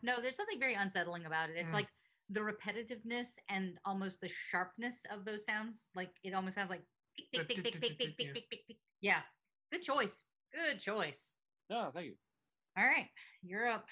no 0.06 0.20
there's 0.22 0.36
something 0.36 0.58
very 0.58 0.74
unsettling 0.74 1.26
about 1.26 1.50
it 1.50 1.56
it's 1.56 1.70
Mm. 1.72 1.74
like 1.74 1.88
the 2.30 2.40
repetitiveness 2.40 3.28
and 3.48 3.78
almost 3.84 4.20
the 4.20 4.30
sharpness 4.50 5.02
of 5.12 5.24
those 5.24 5.44
sounds 5.44 5.88
like 5.94 6.10
it 6.24 6.32
almost 6.34 6.54
sounds 6.54 6.70
like 6.70 6.82
pick, 7.32 7.46
pick, 7.46 7.48
pick, 7.48 7.64
pick, 7.64 7.80
pick, 7.80 7.98
pick, 7.98 8.16
pick, 8.16 8.26
yeah. 8.26 8.32
pick, 8.32 8.50
pick, 8.50 8.66
pick. 8.66 8.76
yeah 9.00 9.20
good 9.72 9.82
choice 9.82 10.22
good 10.54 10.78
choice 10.80 11.34
No, 11.68 11.90
thank 11.92 12.06
you. 12.06 12.14
all 12.78 12.84
right 12.84 13.08
you're 13.42 13.68
up 13.68 13.86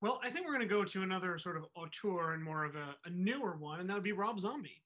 Well, 0.00 0.20
I 0.22 0.30
think 0.30 0.46
we're 0.46 0.54
going 0.56 0.68
to 0.68 0.74
go 0.74 0.84
to 0.84 1.02
another 1.02 1.38
sort 1.38 1.56
of 1.56 1.64
auteur 1.74 2.34
and 2.34 2.42
more 2.42 2.64
of 2.64 2.74
a, 2.76 2.94
a 3.04 3.10
newer 3.10 3.56
one, 3.56 3.80
and 3.80 3.88
that 3.90 3.94
would 3.94 4.04
be 4.04 4.12
Rob 4.12 4.38
Zombie. 4.38 4.80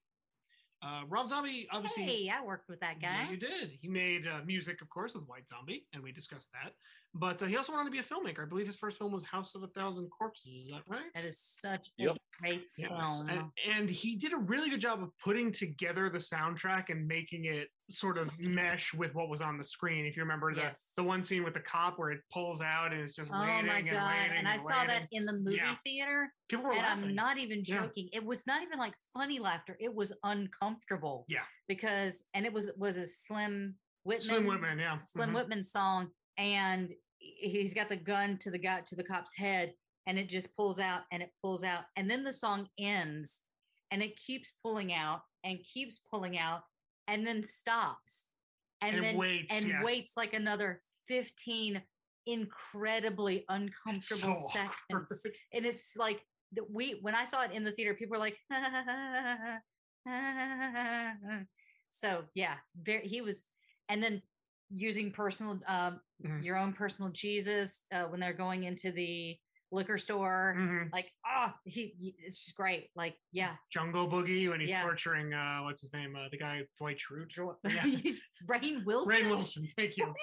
Uh, 0.81 1.01
Rob 1.07 1.29
Zombie, 1.29 1.67
obviously, 1.71 2.03
hey 2.03 2.29
i 2.29 2.43
worked 2.43 2.67
with 2.67 2.79
that 2.79 2.99
guy 2.99 3.23
Yeah, 3.25 3.29
you 3.31 3.37
did. 3.37 3.69
He 3.79 3.87
made 3.87 4.23
uh, 4.27 4.41
music, 4.43 4.81
of 4.81 4.89
course, 4.89 5.13
with 5.13 5.25
White 5.27 5.47
Zombie, 5.47 5.85
and 5.93 6.01
we 6.01 6.11
discussed 6.11 6.49
that. 6.53 6.71
But 7.15 7.43
uh, 7.43 7.45
he 7.45 7.57
also 7.57 7.71
wanted 7.71 7.85
to 7.85 7.91
be 7.91 7.99
a 7.99 8.03
filmmaker. 8.03 8.41
I 8.43 8.45
believe 8.49 8.65
his 8.65 8.75
first 8.75 8.97
film 8.97 9.11
was 9.11 9.23
House 9.23 9.53
of 9.53 9.61
a 9.61 9.67
Thousand 9.67 10.09
Corpses. 10.09 10.51
Is 10.65 10.69
that 10.71 10.81
right? 10.87 11.11
that 11.13 11.25
is 11.25 11.39
such 11.39 11.89
Yep. 11.97 12.15
a 12.15 12.19
great 12.41 12.63
Yes. 12.75 12.89
film 12.89 13.29
And, 13.29 13.51
and 13.71 13.89
he 13.89 14.15
did 14.15 14.33
a 14.33 14.37
really 14.37 14.71
good 14.71 14.81
job 14.81 15.03
of 15.03 15.09
putting 15.23 15.51
together 15.51 16.09
the 16.09 16.17
soundtrack 16.17 16.85
and 16.89 17.05
making 17.07 17.45
it 17.45 17.67
sort 17.91 18.17
of 18.17 18.31
mesh 18.39 18.91
with 18.95 19.13
what 19.13 19.29
was 19.29 19.41
on 19.41 19.59
the 19.59 19.63
screen. 19.63 20.07
If 20.07 20.15
you 20.17 20.23
remember 20.23 20.55
the 20.55 20.61
Yes. 20.61 20.89
the 20.97 21.03
one 21.03 21.21
scene 21.21 21.43
with 21.43 21.53
the 21.53 21.59
cop 21.59 21.99
where 21.99 22.09
it 22.09 22.21
pulls 22.31 22.61
out 22.61 22.91
and 22.93 23.01
it's 23.01 23.13
just 23.13 23.29
Oh 23.31 23.39
waiting 23.39 23.67
my 23.67 23.77
and 23.77 23.89
god! 23.91 24.17
waiting 24.17 24.37
And 24.37 24.47
I 24.47 24.57
saw 24.57 24.85
that 24.87 25.07
in 25.11 25.25
the 25.25 25.33
movie 25.33 25.57
Yeah. 25.57 25.75
theater, 25.83 26.33
People 26.49 26.65
were 26.65 26.71
and 26.73 26.81
laughing. 26.81 27.03
I'm 27.09 27.15
not 27.15 27.37
even 27.37 27.61
Yeah. 27.63 27.81
joking. 27.83 28.09
It 28.11 28.23
was 28.25 28.47
not 28.47 28.63
even 28.63 28.79
like 28.79 28.95
funny 29.13 29.37
laughter. 29.37 29.77
It 29.79 29.93
was 29.93 30.13
uncomfortable. 30.23 31.25
Yeah. 31.27 31.45
Because 31.67 32.25
and 32.33 32.47
it 32.47 32.53
was 32.53 32.71
was 32.75 32.97
a 32.97 33.05
Slim 33.05 33.77
Whitman. 34.03 34.27
Slim 34.27 34.45
Whitman, 34.47 34.79
yeah. 34.79 34.97
Slim 35.05 35.29
mhm. 35.29 35.35
Whitman 35.35 35.63
song, 35.63 36.09
and 36.37 36.89
he- 37.17 37.49
he's 37.49 37.73
got 37.73 37.89
the 37.89 37.95
gun 37.95 38.37
to 38.39 38.51
the 38.51 38.57
guy 38.57 38.81
to 38.81 38.95
the 38.95 39.03
cop's 39.03 39.33
head, 39.35 39.75
and 40.05 40.17
it 40.19 40.29
just 40.29 40.55
pulls 40.55 40.79
out 40.79 41.03
and 41.11 41.23
it 41.23 41.31
pulls 41.41 41.63
out, 41.63 41.85
and 41.95 42.09
then 42.09 42.23
the 42.23 42.33
song 42.33 42.69
ends, 42.77 43.41
and 43.91 44.01
it 44.03 44.17
keeps 44.17 44.51
pulling 44.61 44.93
out 44.93 45.21
and 45.43 45.59
keeps 45.63 45.99
pulling 46.11 46.37
out, 46.37 46.63
and 47.07 47.25
then 47.25 47.43
stops, 47.43 48.27
and, 48.81 48.95
And 48.95 49.03
then 49.03 49.17
waits, 49.17 49.47
and 49.49 49.67
yeah. 49.67 49.83
waits 49.83 50.17
like 50.17 50.33
another 50.33 50.81
fifteen 51.07 51.81
incredibly 52.25 53.45
uncomfortable 53.49 54.35
so 54.35 54.49
seconds, 54.89 55.25
and 55.53 55.65
it's 55.65 55.95
like 55.97 56.25
that 56.53 56.69
we 56.69 56.99
when 57.01 57.15
I 57.15 57.25
saw 57.25 57.43
it 57.43 57.51
in 57.51 57.63
the 57.63 57.71
theater, 57.71 57.93
people 57.93 58.17
were 58.17 58.19
like. 58.19 58.37
Ah. 60.05 61.13
So 61.91 62.23
yeah, 62.33 62.55
very 62.75 63.07
he 63.07 63.21
was, 63.21 63.45
and 63.87 64.01
then 64.03 64.21
using 64.73 65.11
personal, 65.11 65.59
um, 65.67 65.99
Mhm. 66.23 66.43
your 66.43 66.57
own 66.57 66.73
personal 66.73 67.11
Jesus 67.11 67.81
uh, 67.91 68.03
when 68.05 68.19
they're 68.19 68.33
going 68.33 68.63
into 68.63 68.91
the 68.91 69.37
liquor 69.71 69.97
store, 69.97 70.55
Mhm. 70.57 70.91
like 70.91 71.11
ah, 71.25 71.55
he, 71.65 71.93
he- 71.99 72.15
it's 72.19 72.43
just 72.43 72.55
great. 72.55 72.89
Like 72.95 73.15
yeah, 73.31 73.55
Jungle 73.71 74.07
Boogie 74.07 74.49
when 74.49 74.59
he's 74.59 74.69
Yeah. 74.69 74.83
torturing 74.83 75.33
uh 75.33 75.61
what's 75.63 75.81
his 75.81 75.91
name? 75.93 76.15
Uh, 76.15 76.29
the 76.29 76.37
guy 76.37 76.61
Dwight 76.77 76.97
Schrute. 76.99 77.31
Yeah. 77.65 77.83
Rainn 78.47 78.85
Wilson. 78.85 79.13
Rainn 79.15 79.29
Wilson, 79.29 79.67
thank 79.75 79.97
you. 79.97 80.05
You- 80.07 80.13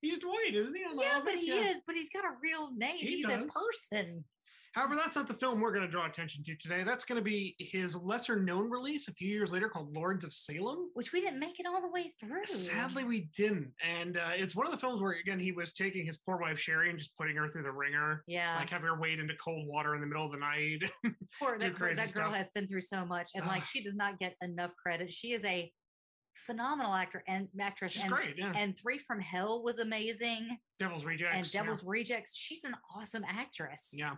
He's 0.00 0.18
Dwight, 0.18 0.54
isn't 0.54 0.74
he? 0.76 0.80
Yeah, 0.80 1.20
but 1.24 1.32
Office? 1.32 1.40
he 1.40 1.50
is, 1.50 1.80
but 1.84 1.96
he's 1.96 2.08
got 2.10 2.24
a 2.24 2.36
real 2.40 2.72
name. 2.76 2.98
He 2.98 3.16
he's 3.16 3.24
a 3.26 3.46
person. 3.52 4.24
However, 4.72 4.94
that's 4.96 5.16
not 5.16 5.28
the 5.28 5.34
film 5.34 5.60
we're 5.60 5.72
going 5.72 5.84
to 5.84 5.90
draw 5.90 6.06
attention 6.06 6.44
to 6.44 6.56
today. 6.56 6.84
That's 6.84 7.04
going 7.04 7.18
to 7.18 7.24
be 7.24 7.56
his 7.58 7.96
lesser 7.96 8.38
known 8.38 8.70
release 8.70 9.08
a 9.08 9.12
few 9.12 9.28
years 9.28 9.50
later 9.50 9.68
called 9.68 9.94
Lords 9.94 10.24
of 10.24 10.32
Salem. 10.32 10.90
Which 10.94 11.12
we 11.12 11.20
didn't 11.20 11.40
make 11.40 11.58
it 11.58 11.66
all 11.66 11.80
the 11.80 11.90
way 11.90 12.10
through. 12.20 12.46
Sadly, 12.46 13.04
we 13.04 13.28
didn't. 13.36 13.72
And 13.82 14.16
uh, 14.16 14.30
it's 14.34 14.54
one 14.54 14.66
of 14.66 14.72
the 14.72 14.78
films 14.78 15.00
where, 15.00 15.12
again, 15.12 15.38
he 15.38 15.52
was 15.52 15.72
taking 15.72 16.06
his 16.06 16.18
poor 16.18 16.38
wife 16.38 16.58
Sheri 16.58 16.90
and 16.90 16.98
just 16.98 17.16
putting 17.16 17.36
her 17.36 17.48
through 17.48 17.62
the 17.62 17.72
ringer, 17.72 18.24
yeah. 18.26 18.56
like 18.56 18.70
having 18.70 18.86
her 18.86 19.00
wade 19.00 19.18
into 19.18 19.34
cold 19.42 19.66
water 19.66 19.94
in 19.94 20.00
the 20.00 20.06
middle 20.06 20.26
of 20.26 20.32
the 20.32 20.38
night. 20.38 20.78
Poor 21.40 21.58
that, 21.58 21.78
girl, 21.78 21.94
that 21.94 22.12
girl 22.12 22.32
has 22.32 22.50
been 22.50 22.66
through 22.66 22.82
so 22.82 23.04
much, 23.04 23.30
and 23.34 23.46
like 23.46 23.64
she 23.64 23.82
does 23.82 23.94
not 23.94 24.18
get 24.18 24.34
enough 24.42 24.70
credit. 24.82 25.12
She 25.12 25.32
is 25.32 25.44
a 25.44 25.70
phenomenal 26.46 26.94
actor 26.94 27.22
and 27.26 27.48
actress. 27.60 27.92
She's 27.92 28.02
and, 28.02 28.12
great, 28.12 28.34
yeah. 28.36 28.52
and 28.54 28.76
Three 28.78 28.98
from 28.98 29.20
Hell 29.20 29.62
was 29.62 29.78
amazing. 29.78 30.58
Devil's 30.78 31.04
Rejects. 31.04 31.36
and 31.36 31.54
yeah. 31.54 31.60
Devil's 31.62 31.84
Rejects. 31.84 32.34
She's 32.34 32.64
an 32.64 32.74
awesome 32.96 33.24
actress. 33.28 33.90
Yeah. 33.92 34.14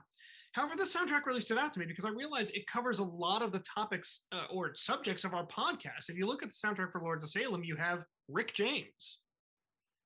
However, 0.53 0.75
the 0.77 0.83
soundtrack 0.83 1.27
really 1.27 1.41
stood 1.41 1.59
out 1.59 1.73
to 1.75 1.81
me 1.81 1.87
because 1.87 2.05
I 2.05 2.09
realized 2.11 2.51
it 2.55 2.67
covers 2.67 2.99
a 2.99 3.05
lot 3.05 3.41
of 3.43 3.53
the 3.53 3.61
topics 3.61 4.23
uh, 4.33 4.47
or 4.53 4.73
subjects 4.75 5.25
of 5.25 5.33
our 5.33 5.47
podcast. 5.47 6.09
If 6.09 6.17
you 6.17 6.27
look 6.27 6.43
at 6.43 6.49
the 6.49 6.55
soundtrack 6.67 6.91
for 6.91 7.01
Lords 7.01 7.23
of 7.23 7.31
Salem, 7.31 7.63
you 7.63 7.77
have 7.77 8.01
Rick 8.29 8.55
James, 8.55 9.19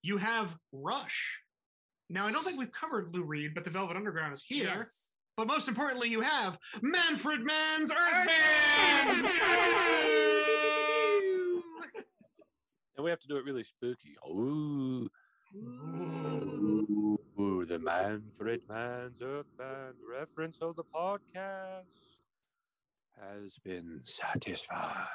you 0.02 0.18
have 0.18 0.54
Rush. 0.72 1.38
Now, 2.10 2.26
I 2.26 2.32
don't 2.32 2.44
think 2.44 2.58
we've 2.58 2.72
covered 2.72 3.08
Lou 3.08 3.24
Reed, 3.24 3.52
but 3.54 3.64
the 3.64 3.70
Velvet 3.70 3.96
Underground 3.96 4.34
is 4.34 4.42
here. 4.46 4.66
Yes. 4.78 5.10
But 5.36 5.46
most 5.46 5.66
importantly, 5.66 6.10
you 6.10 6.20
have 6.20 6.58
Manfred 6.82 7.40
Mann's 7.42 7.90
Earth 7.90 7.98
Earth 7.98 8.28
Band. 8.28 9.26
And 12.96 13.04
we 13.04 13.10
have 13.10 13.18
to 13.20 13.28
do 13.28 13.36
it 13.36 13.44
really 13.44 13.64
spooky. 13.64 14.14
Ooh. 14.28 15.08
Ooh. 15.56 16.83
Ooh, 17.44 17.64
the 17.66 17.78
Manfred 17.78 18.62
Mann's 18.70 19.20
Earth 19.22 19.44
Band 19.58 19.94
reference 20.10 20.56
of 20.62 20.76
the 20.76 20.84
podcast 20.84 21.84
has 23.20 23.58
been 23.62 24.00
satisfied. 24.02 25.06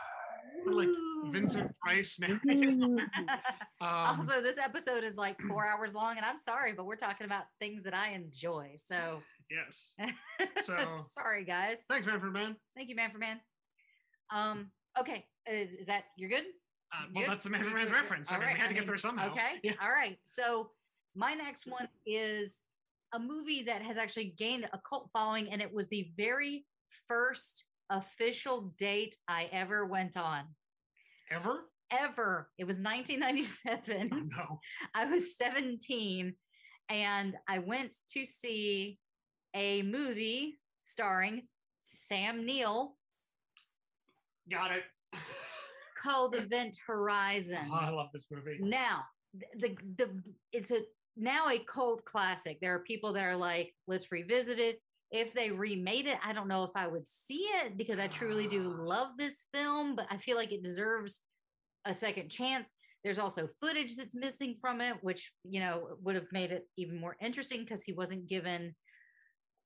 We're 0.63 0.73
like 0.73 0.89
Vincent 1.31 1.71
Price 1.83 2.19
now. 2.19 2.39
um, 3.81 4.19
also, 4.19 4.43
this 4.43 4.59
episode 4.59 5.03
is 5.03 5.15
like 5.15 5.41
four 5.41 5.65
hours 5.65 5.95
long, 5.95 6.17
and 6.17 6.25
I'm 6.25 6.37
sorry, 6.37 6.73
but 6.73 6.85
we're 6.85 6.97
talking 6.97 7.25
about 7.25 7.45
things 7.59 7.81
that 7.83 7.95
I 7.95 8.11
enjoy. 8.11 8.75
So, 8.85 9.21
yes. 9.49 9.93
So- 10.65 11.01
sorry, 11.17 11.45
guys. 11.45 11.79
Thanks, 11.89 12.05
Manfred 12.05 12.31
Mann. 12.33 12.55
Thank 12.75 12.89
you, 12.89 12.95
man 12.95 13.09
for 13.11 13.17
man. 13.17 13.39
Um. 14.31 14.69
Okay. 14.99 15.25
Uh, 15.49 15.55
is 15.79 15.87
that 15.87 16.03
you're 16.15 16.29
good? 16.29 16.43
Uh, 16.93 17.05
well, 17.13 17.23
Good? 17.23 17.31
that's 17.31 17.43
the 17.43 17.49
Manfred 17.49 17.71
You 17.71 17.77
Mann's 17.77 17.91
good? 17.91 18.01
reference. 18.01 18.31
I 18.31 18.35
mean, 18.35 18.41
right, 18.47 18.53
we 18.55 18.59
had 18.59 18.67
to 18.67 18.69
I 18.69 18.73
get 18.73 18.79
mean, 18.81 18.87
there 18.87 18.97
somehow. 18.97 19.31
Okay. 19.31 19.59
Yeah. 19.63 19.73
All 19.81 19.89
right. 19.91 20.17
So 20.25 20.69
my 21.19 21.33
next 21.33 21.67
one 21.67 21.89
is 22.05 22.61
a 23.13 23.19
movie 23.19 23.63
that 23.63 23.81
has 23.81 23.97
actually 23.97 24.33
gained 24.37 24.69
a 24.71 24.79
cult 24.87 25.09
following, 25.11 25.51
and 25.51 25.61
it 25.61 25.73
was 25.73 25.89
the 25.89 26.09
very 26.15 26.65
first 27.07 27.65
official 27.89 28.73
date 28.77 29.17
I 29.27 29.49
ever 29.51 29.85
went 29.85 30.15
on. 30.15 30.43
Ever? 31.29 31.65
Ever. 31.91 32.49
It 32.57 32.65
was 32.65 32.77
1997. 32.77 34.09
Oh, 34.13 34.17
no. 34.37 34.59
I 34.95 35.05
was 35.05 35.35
17 35.35 36.33
and 36.89 37.35
I 37.47 37.59
went 37.59 37.95
to 38.13 38.23
see 38.25 38.97
a 39.55 39.81
movie 39.81 40.59
starring 40.83 41.47
Sam 41.81 42.45
Neill 42.45 42.95
Got 44.49 44.71
it. 44.71 44.83
called 46.01 46.35
Event 46.35 46.77
oh, 46.89 46.93
Horizon. 46.93 47.69
Oh, 47.71 47.75
I 47.75 47.89
love 47.89 48.07
this 48.13 48.25
movie. 48.31 48.57
Now, 48.59 49.03
the, 49.33 49.45
the 49.57 49.75
the 49.97 50.23
it's 50.51 50.71
a 50.71 50.81
now 51.19 51.49
a 51.49 51.59
cult 51.59 52.03
classic. 52.05 52.59
There 52.61 52.73
are 52.73 52.79
people 52.79 53.13
that 53.13 53.23
are 53.23 53.35
like, 53.35 53.73
let's 53.87 54.11
revisit 54.11 54.59
it. 54.59 54.81
If 55.11 55.33
they 55.33 55.51
remade 55.51 56.05
it, 56.05 56.17
I 56.23 56.33
don't 56.33 56.47
know 56.47 56.63
if 56.63 56.71
I 56.75 56.87
would 56.87 57.07
see 57.07 57.47
it 57.63 57.77
because 57.77 57.97
I 57.99 58.07
truly 58.07 58.47
do 58.47 58.61
love 58.61 59.09
this 59.17 59.45
film, 59.53 59.95
but 59.95 60.05
I 60.11 60.17
feel 60.17 60.37
like 60.37 60.51
it 60.51 60.63
deserves 60.63 61.19
a 61.85 61.93
second 61.93 62.29
chance. 62.29 62.71
There's 63.03 63.17
also 63.17 63.47
footage 63.59 63.95
that's 63.95 64.15
missing 64.15 64.55
from 64.59 64.81
it, 64.81 64.95
which 65.01 65.31
you 65.43 65.61
know 65.61 65.97
would 66.03 66.15
have 66.15 66.27
made 66.31 66.51
it 66.51 66.67
even 66.77 66.99
more 66.99 67.15
interesting 67.21 67.61
because 67.61 67.81
he 67.81 67.93
wasn't 67.93 68.27
given 68.27 68.75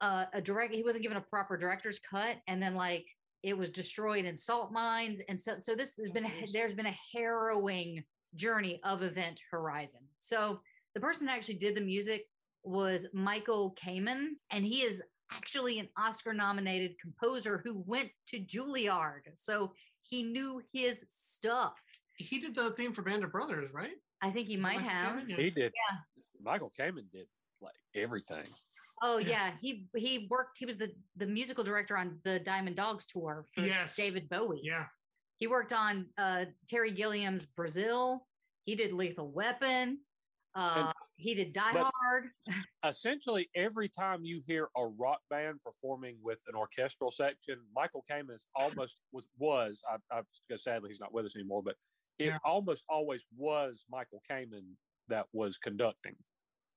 uh, 0.01 0.25
a 0.34 0.41
direct. 0.41 0.73
He 0.73 0.84
wasn't 0.84 1.03
given 1.03 1.17
a 1.17 1.21
proper 1.21 1.57
director's 1.57 1.99
cut, 1.99 2.38
and 2.47 2.61
then 2.61 2.75
like 2.75 3.05
it 3.41 3.57
was 3.57 3.69
destroyed 3.69 4.25
in 4.25 4.38
salt 4.38 4.71
mines, 4.71 5.19
and 5.27 5.41
so 5.41 5.55
so 5.59 5.75
this 5.75 5.95
has 5.97 6.11
been 6.11 6.27
there's 6.53 6.75
been 6.75 6.85
a 6.85 6.97
harrowing 7.13 8.03
journey 8.35 8.80
of 8.84 9.03
Event 9.03 9.39
Horizon. 9.51 10.01
So 10.19 10.59
the 10.94 10.99
person 10.99 11.26
that 11.26 11.36
actually 11.38 11.56
did 11.56 11.76
the 11.76 11.82
music 11.82 12.26
was 12.64 13.06
Michael 13.14 13.76
Kamen, 13.84 14.28
and 14.52 14.64
he 14.65 14.82
is 14.84 15.02
actually 15.32 15.80
an 15.80 15.90
Oscar 15.98 16.34
nominated 16.34 16.95
composer 16.99 17.61
who 17.64 17.84
went 17.86 18.10
to 18.28 18.40
Juilliard. 18.40 19.22
So 19.36 19.74
he 20.03 20.24
knew 20.24 20.61
his 20.72 21.06
stuff. 21.10 21.74
He 22.18 22.40
did 22.40 22.56
the 22.56 22.72
theme 22.72 22.94
for 22.94 23.02
Band 23.02 23.24
of 23.24 23.32
Brothers, 23.32 23.72
right? 23.74 23.94
I 24.22 24.30
think 24.30 24.48
he 24.48 24.56
Is 24.56 24.61
might 24.61 24.76
Michael 24.82 24.90
have. 24.90 25.24
Kamen? 25.24 25.36
He 25.36 25.49
did. 25.49 25.74
Yeah. 25.76 25.98
Michael 26.41 26.72
Kamen 26.80 27.10
did 27.11 27.26
like 27.61 27.74
everything. 27.95 28.44
Oh 29.02 29.18
Yeah. 29.18 29.28
yeah, 29.30 29.52
he 29.61 29.88
he 29.95 30.28
worked. 30.30 30.57
He 30.60 30.65
was 30.65 30.78
the 30.78 30.91
the 31.18 31.26
musical 31.26 31.64
director 31.64 31.98
on 31.98 32.20
the 32.24 32.40
Diamond 32.40 32.76
Dogs 32.76 33.06
tour 33.06 33.45
for 33.56 33.61
Yes. 33.65 33.95
David 33.95 34.30
Bowie. 34.30 34.61
Yeah. 34.64 34.86
He 35.40 35.48
worked 35.48 35.74
on 35.74 36.06
uh, 36.18 36.45
Terry 36.70 36.91
Gilliam's 36.91 37.45
Brazil. 37.45 38.26
He 38.65 38.76
did 38.76 38.94
Lethal 38.94 39.30
Weapon. 39.32 39.99
Uh, 40.55 40.91
he 41.15 41.34
did 41.34 41.53
Die 41.53 41.61
Hard. 41.71 42.25
Essentially, 42.85 43.49
every 43.55 43.89
time 43.89 44.23
you 44.23 44.41
hear 44.45 44.69
a 44.77 44.85
rock 44.85 45.19
band 45.30 45.59
performing 45.63 46.17
with 46.21 46.39
an 46.47 46.55
orchestral 46.55 47.09
section, 47.11 47.59
Michael 47.75 48.05
Kamen 48.09 48.34
is 48.35 48.45
almost 48.55 48.97
was 49.11 49.27
was 49.38 49.81
I, 49.89 49.97
I 50.15 50.21
because 50.47 50.63
sadly 50.63 50.89
he's 50.89 50.99
not 50.99 51.13
with 51.13 51.25
us 51.25 51.35
anymore, 51.35 51.63
but 51.63 51.75
it 52.19 52.27
Yeah. 52.27 52.38
almost 52.45 52.84
always 52.88 53.25
was 53.35 53.85
Michael 53.89 54.21
Kamen 54.30 54.75
that 55.07 55.25
was 55.34 55.57
conducting. 55.57 56.15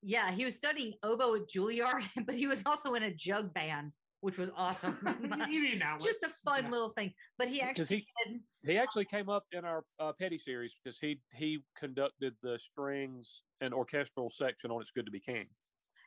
Yeah, 0.02 0.30
he 0.30 0.44
was 0.44 0.54
studying 0.54 0.94
oboe 1.02 1.34
at 1.36 1.48
Juilliard, 1.48 2.04
but 2.26 2.34
he 2.34 2.46
was 2.46 2.62
also 2.64 2.94
in 2.94 3.02
a 3.02 3.12
jug 3.14 3.52
band, 3.52 3.92
which 4.26 4.38
was 4.38 4.50
awesome. 4.56 4.98
you 5.48 5.62
need 5.62 5.78
now. 5.78 5.96
Just 6.02 6.24
a 6.24 6.30
fun 6.44 6.64
Yeah. 6.64 6.70
little 6.70 6.90
thing. 6.90 7.12
But 7.38 7.46
he 7.46 7.60
actually 7.60 7.86
he 7.86 8.06
did. 8.26 8.40
he 8.64 8.76
actually 8.76 9.04
came 9.04 9.28
up 9.28 9.44
in 9.52 9.64
our 9.64 9.84
uh, 10.00 10.12
petty 10.20 10.36
series 10.36 10.74
because 10.74 10.98
he 10.98 11.20
he 11.32 11.62
conducted 11.78 12.34
the 12.42 12.58
strings 12.58 13.42
and 13.60 13.72
orchestral 13.72 14.28
section 14.28 14.72
on 14.72 14.80
"It's 14.82 14.90
Good 14.90 15.06
to 15.06 15.12
Be 15.12 15.20
King." 15.20 15.46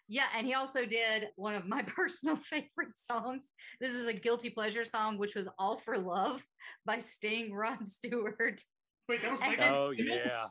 Yeah, 0.09 0.25
and 0.35 0.45
he 0.45 0.53
also 0.53 0.85
did 0.85 1.27
one 1.37 1.55
of 1.55 1.65
my 1.65 1.81
personal 1.99 2.35
favorite 2.35 2.95
songs. 2.97 3.53
This 3.79 3.93
is 3.93 4.05
a 4.07 4.13
guilty 4.13 4.49
pleasure 4.49 4.83
song, 4.83 5.17
which 5.17 5.33
was 5.33 5.47
"All 5.57 5.77
for 5.77 5.97
Love" 5.97 6.43
by 6.85 6.99
Sting, 6.99 7.53
Rod 7.53 7.87
Stewart, 7.87 8.59
Wait, 9.07 9.21
that 9.21 9.31
was 9.31 9.41
And- 9.41 9.57
Michael. 9.57 9.77
Oh 9.77 9.89
yeah, 9.91 10.47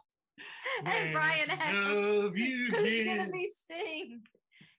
and 0.87 1.13
Brian 1.13 1.45
Let's 1.49 1.61
Adams. 1.61 2.33
you 2.35 2.69
Who's 2.75 3.05
gonna 3.05 3.29
be 3.31 3.47
Sting? 3.55 4.23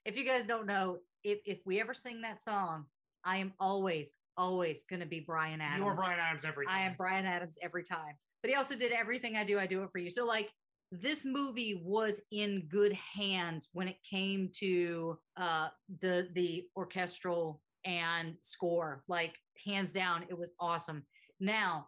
If 0.05 0.17
you 0.17 0.25
guys 0.25 0.47
don't 0.47 0.65
know, 0.65 0.97
if 1.23 1.39
if 1.45 1.59
we 1.65 1.79
ever 1.79 1.93
sing 1.93 2.21
that 2.21 2.41
song, 2.41 2.85
I 3.23 3.37
am 3.37 3.53
always, 3.59 4.13
always 4.37 4.83
gonna 4.89 5.05
be 5.05 5.19
Bryan 5.19 5.61
Adams. 5.61 5.83
You're 5.85 5.95
Bryan 5.95 6.19
Adams 6.19 6.45
every 6.45 6.65
time. 6.65 6.75
I 6.75 6.81
am 6.81 6.95
Bryan 6.97 7.25
Adams 7.25 7.57
every 7.61 7.83
time. 7.83 8.15
but 8.41 8.49
he 8.49 8.55
also 8.55 8.75
did 8.75 8.91
everything 8.91 9.35
I 9.35 9.43
do. 9.43 9.59
I 9.59 9.65
do 9.67 9.83
it 9.83 9.91
for 9.91 9.97
you. 9.99 10.09
So 10.09 10.25
like 10.25 10.49
this 10.91 11.23
movie 11.25 11.81
was 11.85 12.19
in 12.31 12.63
good 12.67 12.93
hands 12.93 13.67
when 13.73 13.87
it 13.87 13.97
came 14.09 14.49
to 14.59 15.19
uh 15.37 15.67
the 16.01 16.29
the 16.33 16.65
orchestral 16.75 17.61
and 17.85 18.33
score 18.41 19.03
like 19.07 19.35
hands 19.65 19.93
down 19.93 20.23
it 20.29 20.37
was 20.37 20.51
awesome 20.59 21.03
now 21.39 21.87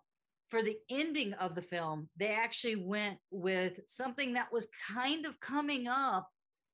for 0.49 0.61
the 0.61 0.77
ending 0.89 1.33
of 1.33 1.55
the 1.55 1.61
film 1.61 2.07
they 2.15 2.27
actually 2.27 2.75
went 2.75 3.17
with 3.31 3.79
something 3.87 4.33
that 4.33 4.53
was 4.53 4.67
kind 4.93 5.25
of 5.25 5.39
coming 5.39 5.87
up 5.87 6.29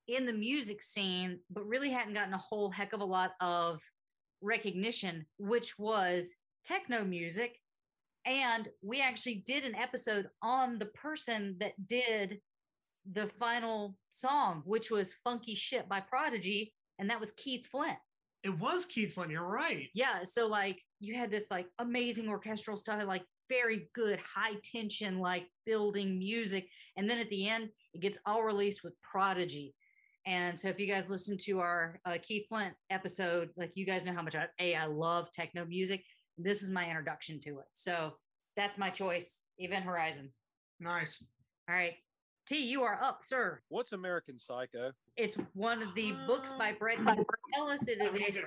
in 0.07 0.25
the 0.25 0.33
music 0.33 0.81
scene 0.81 1.39
but 1.49 1.67
really 1.67 1.89
hadn't 1.89 2.13
gotten 2.13 2.33
a 2.33 2.37
whole 2.37 2.69
heck 2.69 2.93
of 2.93 3.01
a 3.01 3.05
lot 3.05 3.31
of 3.41 3.81
recognition 4.41 5.25
which 5.37 5.77
was 5.77 6.33
techno 6.65 7.03
music 7.03 7.57
and 8.27 8.67
we 8.81 8.99
actually 8.99 9.43
did 9.47 9.63
an 9.63 9.73
episode 9.73 10.27
on 10.41 10.79
the 10.79 10.87
person 10.87 11.55
that 11.59 11.71
did 11.87 12.39
the 13.13 13.27
final 13.39 13.97
song, 14.11 14.63
which 14.65 14.91
was 14.91 15.15
Funky 15.23 15.55
Shit 15.55 15.87
by 15.87 16.01
Prodigy. 16.01 16.73
And 16.99 17.09
that 17.09 17.19
was 17.19 17.31
Keith 17.37 17.65
Flint. 17.67 17.97
It 18.43 18.59
was 18.59 18.85
Keith 18.85 19.13
Flint. 19.13 19.31
You're 19.31 19.47
right. 19.47 19.87
Yeah. 19.93 20.23
So, 20.25 20.47
like, 20.47 20.81
you 20.99 21.15
had 21.15 21.31
this 21.31 21.49
like 21.49 21.67
amazing 21.79 22.27
orchestral 22.27 22.75
style, 22.75 23.05
like 23.07 23.23
very 23.49 23.89
good 23.95 24.19
high 24.19 24.55
tension, 24.63 25.19
like 25.19 25.47
building 25.65 26.17
music. 26.17 26.67
And 26.97 27.09
then 27.09 27.19
at 27.19 27.29
the 27.29 27.47
end, 27.47 27.69
it 27.93 28.01
gets 28.01 28.17
all 28.25 28.43
released 28.43 28.83
with 28.83 28.93
Prodigy. 29.01 29.73
And 30.27 30.59
so, 30.59 30.67
if 30.67 30.77
you 30.77 30.87
guys 30.87 31.09
listen 31.09 31.37
to 31.45 31.61
our 31.61 32.01
uh, 32.05 32.17
Keith 32.21 32.47
Flint 32.49 32.73
episode, 32.89 33.49
like 33.55 33.71
you 33.75 33.85
guys 33.85 34.05
know 34.05 34.13
how 34.13 34.21
much 34.21 34.35
I, 34.35 34.47
a 34.59 34.75
I 34.75 34.85
love 34.85 35.31
techno 35.31 35.65
music. 35.65 36.03
This 36.37 36.61
is 36.61 36.69
my 36.69 36.85
introduction 36.85 37.39
to 37.45 37.59
it. 37.59 37.65
So 37.73 38.11
that's 38.57 38.77
my 38.77 38.89
choice. 38.89 39.41
Event 39.57 39.85
Horizon. 39.85 40.31
Nice. 40.81 41.23
All 41.69 41.75
right, 41.75 41.93
T, 42.47 42.57
you 42.57 42.83
are 42.83 42.97
up, 43.01 43.21
sir. 43.23 43.61
What's 43.69 43.93
American 43.93 44.37
Psycho? 44.37 44.91
It's 45.15 45.37
one 45.53 45.81
of 45.81 45.95
the 45.95 46.13
books 46.27 46.53
by 46.53 46.73
Bret 46.73 46.99
Easton 46.99 47.25
Ellis. 47.57 47.87
It 47.87 48.01
is 48.01 48.15
a 48.37 48.41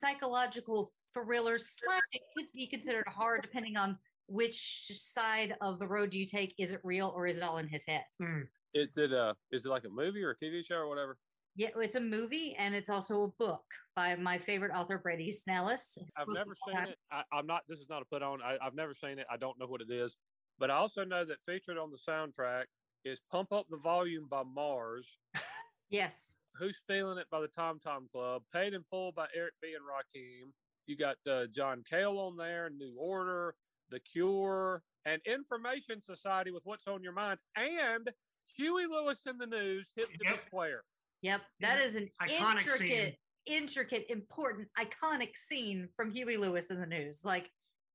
psychological 0.00 0.92
thriller. 1.12 1.58
Slash, 1.58 2.02
it 2.12 2.22
could 2.36 2.46
be 2.54 2.66
considered 2.66 3.04
hard 3.06 3.42
depending 3.42 3.76
on 3.76 3.98
which 4.28 4.90
side 4.92 5.54
of 5.60 5.78
the 5.78 5.86
road 5.86 6.12
you 6.12 6.26
take. 6.26 6.54
Is 6.58 6.72
it 6.72 6.80
real 6.82 7.12
or 7.14 7.26
is 7.26 7.36
it 7.36 7.42
all 7.42 7.58
in 7.58 7.68
his 7.68 7.84
head? 7.86 8.02
Hmm. 8.20 8.42
Is 8.76 8.98
it 8.98 9.12
uh 9.12 9.32
is 9.50 9.64
it 9.64 9.70
like 9.70 9.84
a 9.84 9.88
movie 9.88 10.22
or 10.22 10.30
a 10.30 10.36
TV 10.36 10.64
show 10.64 10.76
or 10.76 10.88
whatever? 10.88 11.16
Yeah, 11.54 11.68
it's 11.76 11.94
a 11.94 12.00
movie 12.00 12.54
and 12.58 12.74
it's 12.74 12.90
also 12.90 13.22
a 13.22 13.28
book 13.28 13.64
by 13.94 14.14
my 14.16 14.36
favorite 14.36 14.72
author, 14.74 14.98
Brett 14.98 15.18
Snellis. 15.18 15.96
I've 16.16 16.28
never 16.28 16.54
seen 16.68 16.76
it. 16.86 16.98
I, 17.10 17.22
I'm 17.32 17.46
not. 17.46 17.62
This 17.66 17.78
is 17.78 17.86
not 17.88 18.02
a 18.02 18.04
put 18.04 18.22
on. 18.22 18.42
I, 18.42 18.58
I've 18.62 18.74
never 18.74 18.94
seen 18.94 19.18
it. 19.18 19.26
I 19.30 19.38
don't 19.38 19.58
know 19.58 19.66
what 19.66 19.80
it 19.80 19.90
is, 19.90 20.18
but 20.58 20.70
I 20.70 20.74
also 20.74 21.04
know 21.04 21.24
that 21.24 21.38
featured 21.46 21.78
on 21.78 21.90
the 21.90 21.96
soundtrack 21.96 22.64
is 23.06 23.18
"Pump 23.32 23.52
Up 23.52 23.64
the 23.70 23.78
Volume" 23.78 24.26
by 24.30 24.42
MARRS. 24.42 25.06
Yes. 25.88 26.34
Who's 26.58 26.80
Feeling 26.88 27.18
It 27.18 27.26
by 27.30 27.40
the 27.40 27.48
Tom 27.48 27.78
Tom 27.78 28.08
Club, 28.10 28.42
Paid 28.52 28.74
in 28.74 28.82
Full 28.90 29.12
by 29.12 29.26
Eric 29.36 29.54
B. 29.62 29.74
and 29.74 29.84
Rakim. 29.84 30.50
You 30.86 30.96
got 30.96 31.16
uh, 31.30 31.46
John 31.54 31.84
Cale 31.88 32.18
on 32.18 32.36
there, 32.36 32.70
New 32.70 32.92
Order, 32.98 33.54
The 33.90 34.00
Cure, 34.00 34.82
and 35.04 35.20
Information 35.26 36.00
Society 36.00 36.50
with 36.50 36.62
What's 36.64 36.86
on 36.86 37.02
Your 37.02 37.12
Mind, 37.12 37.38
and 37.56 38.10
Huey 38.56 38.86
Lewis 38.86 39.18
in 39.26 39.38
the 39.38 39.46
News, 39.46 39.86
Hit 39.96 40.08
the 40.18 40.24
Yep. 40.24 40.46
Square. 40.46 40.84
Yep. 41.22 41.42
That 41.60 41.78
Yeah. 41.78 41.84
is 41.84 41.96
an 41.96 42.10
Iconic 42.20 42.58
intricate, 42.60 43.14
scene. 43.14 43.16
intricate, 43.46 44.06
important, 44.10 44.68
iconic 44.78 45.36
scene 45.36 45.88
from 45.96 46.10
Huey 46.10 46.36
Lewis 46.36 46.70
in 46.70 46.80
the 46.80 46.86
news. 46.86 47.24
Like 47.24 47.50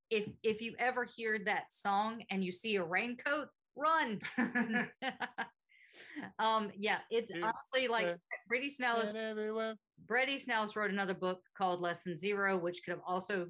if 0.09 0.27
if 0.43 0.61
you 0.61 0.75
ever 0.77 1.05
hear 1.05 1.39
that 1.45 1.71
song 1.71 2.23
and 2.29 2.43
you 2.43 2.51
see 2.51 2.75
a 2.75 2.83
raincoat, 2.83 3.47
run. 3.75 4.19
um, 6.39 6.71
yeah, 6.77 6.99
it's 7.09 7.31
Dude, 7.31 7.43
honestly 7.43 7.87
like 7.87 8.05
uh, 8.07 8.15
Brady 8.47 8.69
Snellis 8.69 9.09
And 9.09 9.17
everywhere. 9.17 9.75
Brady 10.07 10.37
Snellis 10.37 10.75
wrote 10.75 10.91
another 10.91 11.13
book 11.13 11.41
called 11.57 11.81
Less 11.81 12.03
Than 12.03 12.17
Zero, 12.17 12.57
which 12.57 12.81
could 12.83 12.91
have 12.91 13.03
also, 13.07 13.47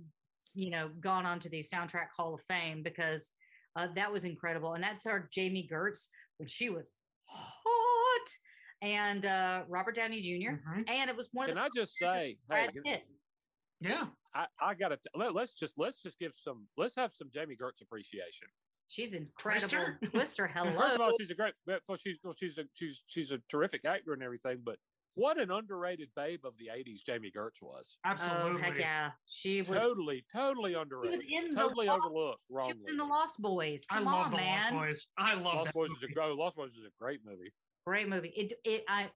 you 0.53 0.69
know, 0.69 0.89
gone 0.99 1.25
on 1.25 1.39
to 1.39 1.49
the 1.49 1.63
soundtrack 1.63 2.07
Hall 2.15 2.35
of 2.35 2.41
Fame 2.47 2.83
because 2.83 3.29
uh, 3.75 3.87
that 3.95 4.11
was 4.11 4.25
incredible. 4.25 4.73
And 4.73 4.83
that 4.83 4.99
starred 4.99 5.29
Jami 5.31 5.67
Gertz 5.71 6.07
when 6.41 6.47
she 6.47 6.71
was 6.71 6.91
hot, 7.27 8.29
and 8.81 9.25
uh, 9.27 9.61
Robert 9.69 9.95
Downey 9.95 10.21
junior 10.23 10.59
Mhm. 10.67 10.89
And 10.89 11.07
it 11.07 11.15
was 11.15 11.29
one 11.31 11.45
of 11.49 11.55
Can 11.55 11.63
the 11.63 11.63
I 11.63 11.69
just 11.75 11.91
say, 12.01 12.05
hey, 12.07 12.37
Brad 12.47 12.73
Pitt. 12.83 13.03
Yeah. 13.79 14.07
I, 14.33 14.47
I 14.59 14.73
gotta 14.73 14.95
t- 14.97 15.03
let, 15.13 15.35
let's 15.35 15.53
just 15.53 15.77
let's 15.77 16.01
just 16.01 16.17
give 16.17 16.33
some 16.35 16.65
let's 16.77 16.95
have 16.95 17.11
some 17.13 17.29
Jami 17.31 17.55
Gertz 17.55 17.81
appreciation. 17.81 18.47
She's 18.87 19.13
incredible. 19.13 19.67
Twister? 19.69 19.99
Twister, 20.11 20.47
First 20.47 20.57
of 20.67 20.73
hello. 20.73 21.05
all, 21.05 21.11
she's 21.19 21.29
a 21.29 21.35
great 21.35 21.53
well, 21.67 21.97
she's 22.03 22.17
well, 22.23 22.33
she's 22.37 22.57
a 22.57 22.63
she's 22.73 23.03
she's 23.05 23.31
a 23.31 23.39
terrific 23.49 23.85
actor 23.85 24.13
and 24.13 24.23
everything, 24.23 24.61
but 24.63 24.77
what 25.15 25.39
an 25.39 25.51
underrated 25.51 26.09
babe 26.15 26.41
of 26.45 26.53
the 26.57 26.67
'80s 26.67 27.03
Jami 27.05 27.31
Gertz 27.35 27.61
was. 27.61 27.97
Oh 28.05 28.09
Absolutely. 28.09 28.61
heck 28.61 28.79
yeah, 28.79 29.11
she 29.25 29.61
was. 29.61 29.81
Totally, 29.81 30.23
totally 30.33 30.73
underrated. 30.73 31.21
in 31.29 31.53
totally 31.55 31.87
Lost- 31.87 32.01
overlooked 32.05 32.41
she 32.49 32.53
wrongly. 32.55 32.85
in 32.89 32.97
the 32.97 33.05
Lost 33.05 33.41
Boys. 33.41 33.83
I 33.89 33.95
Come 33.95 34.05
love 34.05 34.25
on, 34.25 34.31
the 34.31 34.37
man. 34.37 34.73
Lost 34.75 34.85
Boys. 34.87 35.07
I 35.17 35.33
love 35.33 35.43
Lost 35.43 35.65
that 35.65 35.73
Boys 35.73 35.89
is 35.91 36.03
a 36.09 36.13
go. 36.13 36.33
Lost 36.37 36.55
Boys 36.55 36.71
is 36.71 36.85
a 36.85 36.91
great 37.03 37.19
movie. 37.25 37.51
Great 37.85 38.07
movie. 38.09 38.29
It 38.35 38.53
it 38.63 38.83
I 38.87 39.09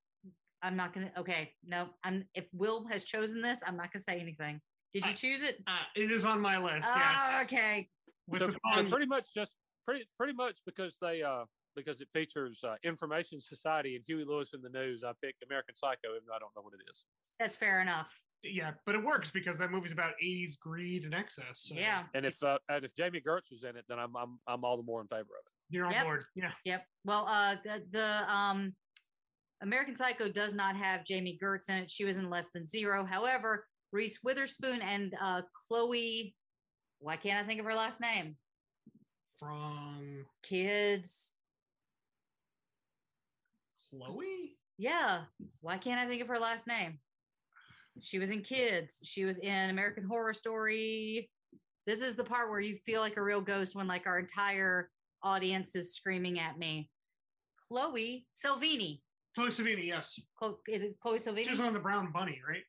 I'm 0.62 0.76
not 0.76 0.94
gonna 0.94 1.12
okay, 1.18 1.54
no, 1.66 1.88
I'm 2.04 2.26
if 2.34 2.46
Will 2.54 2.86
has 2.88 3.04
chosen 3.04 3.42
this, 3.42 3.62
I'm 3.66 3.78
not 3.78 3.92
gonna 3.94 4.04
say 4.04 4.20
anything. 4.20 4.60
Did 4.94 5.06
you 5.06 5.12
I- 5.12 5.14
choose 5.14 5.42
it? 5.44 5.62
Uh, 5.68 5.78
it 5.96 6.12
is 6.12 6.26
on 6.26 6.42
my 6.42 6.58
list. 6.58 6.88
Ah, 6.92 7.40
yes. 7.40 7.46
okay. 7.46 7.90
So, 8.34 8.48
the 8.48 8.60
so 8.74 8.90
pretty 8.90 9.06
much 9.06 9.28
just 9.36 9.52
pretty 9.86 10.06
pretty 10.18 10.34
much 10.34 10.58
because 10.66 10.98
they 11.02 11.22
uh 11.22 11.46
because 11.76 12.02
it 12.02 12.08
features 12.14 12.64
uh, 12.64 12.76
Information 12.84 13.40
Society 13.42 13.96
and 13.96 14.04
Huey 14.08 14.24
Lewis 14.28 14.50
in 14.54 14.62
the 14.62 14.70
news. 14.70 15.04
I 15.04 15.12
picked 15.24 15.44
American 15.44 15.76
Psycho, 15.76 16.10
even 16.16 16.24
though 16.28 16.36
I 16.36 16.40
don't 16.40 16.56
know 16.56 16.62
what 16.62 16.74
it 16.74 16.84
is. 16.90 17.06
That's 17.40 17.56
fair 17.56 17.82
enough. 17.82 18.12
yeah, 18.44 18.72
but 18.86 18.96
it 18.96 19.04
works 19.04 19.32
because 19.32 19.58
that 19.60 19.72
movie's 19.72 19.92
about 19.92 20.12
80s 20.24 20.58
greed 20.60 21.04
and 21.04 21.14
excess. 21.14 21.46
so 21.54 21.76
Yeah. 21.76 22.04
And 22.14 22.26
if 22.26 22.42
uh, 22.44 22.58
and 22.70 22.86
if 22.86 22.96
Jami 22.96 23.20
Gertz 23.22 23.52
was 23.52 23.64
in 23.64 23.76
it, 23.76 23.86
then 23.90 24.00
I'm 24.00 24.16
I'm 24.16 24.40
I'm 24.48 24.64
all 24.64 24.78
the 24.78 24.84
more 24.84 25.02
in 25.02 25.08
favor 25.08 25.22
of 25.22 25.46
it. 25.46 25.52
You're 25.70 25.86
on 25.86 25.94
Yep. 25.94 26.04
board. 26.04 26.24
Yeah. 26.36 26.52
Yep. 26.64 26.86
Well, 27.06 27.28
uh, 27.28 27.56
the, 27.64 27.84
the 27.92 28.32
um, 28.32 28.74
American 29.62 29.96
Psycho 29.96 30.30
does 30.30 30.54
not 30.54 30.76
have 30.76 31.06
Jami 31.06 31.38
Gertz 31.42 31.70
in 31.70 31.76
it. 31.76 31.92
She 31.92 32.06
was 32.06 32.18
in 32.18 32.30
Less 32.30 32.50
Than 32.54 32.68
Zero. 32.68 33.04
However, 33.04 33.66
Reese 33.92 34.20
Witherspoon 34.24 34.82
and 34.82 35.14
uh, 35.22 35.42
Chloe, 35.68 36.36
why 37.00 37.16
can't 37.18 37.44
I 37.44 37.48
think 37.48 37.60
of 37.60 37.66
her 37.66 37.74
last 37.74 38.00
name? 38.00 38.36
From 39.40 40.26
Kids. 40.44 41.34
Chloe? 43.98 44.58
Yeah. 44.78 45.22
Why 45.62 45.78
can't 45.78 46.00
I 46.00 46.08
think 46.08 46.22
of 46.22 46.28
her 46.28 46.40
last 46.40 46.68
name? 46.68 47.00
She 48.02 48.20
was 48.20 48.30
in 48.32 48.42
Kids. 48.42 49.00
She 49.04 49.26
was 49.26 49.38
in 49.40 49.70
American 49.70 50.04
Horror 50.04 50.34
Story. 50.34 51.30
This 51.86 52.02
is 52.02 52.16
the 52.16 52.24
part 52.24 52.50
where 52.50 52.60
you 52.60 52.78
feel 52.86 53.00
like 53.00 53.16
a 53.16 53.22
real 53.22 53.42
ghost 53.42 53.76
when 53.76 53.88
like 53.88 54.06
our 54.06 54.20
entire 54.20 54.90
audience 55.24 55.76
is 55.76 55.96
screaming 55.96 56.40
at 56.40 56.58
me. 56.58 56.90
Chloe 57.68 58.26
Sevigny. 58.36 59.02
Chloe 59.36 59.50
Sevigny, 59.50 59.88
yes. 59.88 60.20
Chlo- 60.42 60.58
is 60.68 60.84
it 60.84 60.96
Chloe 61.02 61.20
Sevigny? 61.20 61.46
She 61.46 61.52
was 61.52 61.60
on 61.60 61.74
the 61.74 61.80
Brown 61.80 62.12
Bunny, 62.12 62.42
right? 62.48 62.64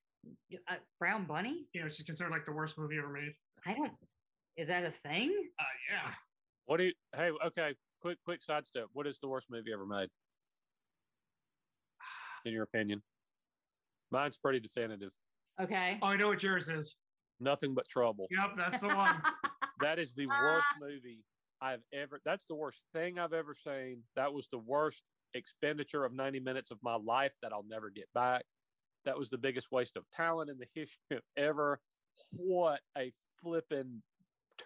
Uh, 0.69 0.75
Brown 0.99 1.25
Bunny? 1.25 1.67
You 1.73 1.83
know, 1.83 1.89
she's 1.89 2.05
considered 2.05 2.31
like 2.31 2.45
the 2.45 2.53
worst 2.53 2.79
movie 2.79 2.99
ever 2.99 3.09
made. 3.09 3.33
I 3.65 3.75
don't. 3.75 3.93
Is 4.57 4.69
that 4.69 4.85
a 4.85 4.91
thing? 4.91 5.31
Uh, 5.59 5.65
yeah. 5.91 6.11
What 6.67 6.79
do 6.79 6.85
you? 6.85 6.93
Hey, 7.15 7.31
okay. 7.47 7.75
Quick, 8.01 8.19
quick 8.25 8.43
sidestep. 8.43 8.87
What 8.93 9.07
is 9.07 9.19
the 9.21 9.29
worst 9.29 9.47
movie 9.51 9.73
ever 9.73 9.87
made? 9.87 10.09
In 12.47 12.53
your 12.53 12.63
opinion, 12.63 13.03
mine's 14.13 14.39
pretty 14.39 14.61
definitive. 14.61 15.11
Okay. 15.61 15.99
Oh, 16.01 16.07
I 16.07 16.17
know 16.17 16.29
what 16.29 16.45
yours 16.45 16.69
is. 16.69 16.97
Nothing 17.41 17.75
but 17.75 17.89
trouble. 17.89 18.29
Yep, 18.31 18.53
that's 18.57 18.81
the 18.81 18.89
one. 18.89 19.23
That 19.79 19.99
is 19.99 20.15
the 20.15 20.27
ah. 20.31 20.43
worst 20.43 20.67
movie 20.81 21.23
I've 21.61 21.83
ever. 21.93 22.23
That's 22.25 22.47
the 22.47 22.55
worst 22.55 22.81
thing 22.95 23.19
I've 23.19 23.35
ever 23.35 23.55
seen. 23.55 24.03
That 24.15 24.33
was 24.33 24.49
the 24.49 24.59
worst 24.59 25.03
expenditure 25.35 26.03
of 26.07 26.15
ninety 26.15 26.41
minutes 26.41 26.71
of 26.71 26.79
my 26.83 26.95
life 26.95 27.35
that 27.43 27.53
I'll 27.53 27.67
never 27.69 27.91
get 27.91 28.07
back. 28.15 28.47
That 29.05 29.19
was 29.19 29.29
the 29.29 29.37
biggest 29.37 29.71
waste 29.71 29.99
of 29.99 30.05
talent 30.11 30.49
in 30.49 30.57
the 30.57 30.65
history 30.75 31.19
of 31.19 31.23
ever. 31.37 31.79
What 32.33 32.81
a 32.97 33.13
flippin' 33.43 34.03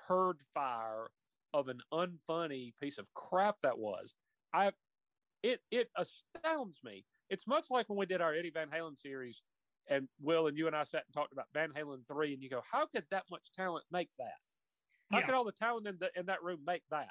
turd 0.06 0.36
fire 0.54 1.08
of 1.52 1.66
an 1.66 1.80
unfunny 1.92 2.72
piece 2.80 2.98
of 2.98 3.12
crap 3.14 3.56
that 3.64 3.78
was. 3.78 4.14
I 4.54 4.70
it 5.42 5.60
it 5.70 5.88
astounds 5.96 6.78
me. 6.84 7.04
It's 7.28 7.46
much 7.46 7.66
like 7.70 7.88
when 7.88 7.98
we 7.98 8.06
did 8.06 8.20
our 8.20 8.34
Eddie 8.34 8.50
Van 8.50 8.68
Halen 8.68 8.98
series, 9.00 9.42
and 9.88 10.08
Will 10.20 10.46
and 10.48 10.56
you 10.58 10.66
and 10.66 10.76
I 10.76 10.82
sat 10.84 11.04
and 11.06 11.14
talked 11.14 11.32
about 11.32 11.46
Van 11.54 11.70
Halen 11.72 12.06
three, 12.06 12.34
and 12.34 12.42
you 12.42 12.50
go, 12.50 12.62
"How 12.70 12.86
could 12.86 13.04
that 13.10 13.24
much 13.30 13.52
talent 13.52 13.84
make 13.90 14.10
that? 14.18 14.34
How 15.10 15.18
Yeah. 15.18 15.26
could 15.26 15.34
all 15.34 15.44
the 15.44 15.52
talent 15.52 15.86
in 15.86 15.98
the 15.98 16.10
in 16.18 16.26
that 16.26 16.42
room 16.42 16.60
make 16.64 16.82
that?" 16.90 17.10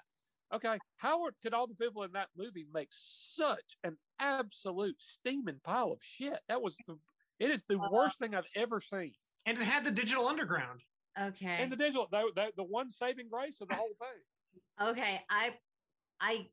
Okay, 0.52 0.80
how 0.98 1.24
are- 1.24 1.36
could 1.44 1.54
all 1.54 1.68
the 1.68 1.76
people 1.76 2.02
in 2.04 2.12
that 2.14 2.30
movie 2.36 2.66
make 2.74 2.90
such 2.92 3.78
an 3.84 3.98
absolute 4.18 5.00
steaming 5.00 5.60
pile 5.64 5.92
of 5.92 6.02
shit? 6.04 6.40
That 6.48 6.62
was 6.62 6.76
the 6.88 7.00
it 7.40 7.52
is 7.52 7.64
the 7.66 7.80
uh, 7.80 7.90
worst 7.92 8.18
thing 8.20 8.36
I've 8.36 8.48
ever 8.56 8.82
seen. 8.82 9.14
and 9.46 9.58
it 9.58 9.64
had 9.66 9.84
the 9.86 9.92
Digital 9.92 10.28
Underground. 10.28 10.82
okay. 11.18 11.48
And 11.64 11.72
the 11.72 11.76
digital, 11.78 12.08
the, 12.12 12.32
the, 12.36 12.52
the 12.58 12.64
one 12.64 12.90
saving 12.90 13.30
grace 13.30 13.62
of 13.62 13.70
the 13.70 13.76
whole 13.76 13.94
thing. 13.98 14.62
Okay, 14.90 15.24
I, 15.30 15.58
I, 16.20 16.50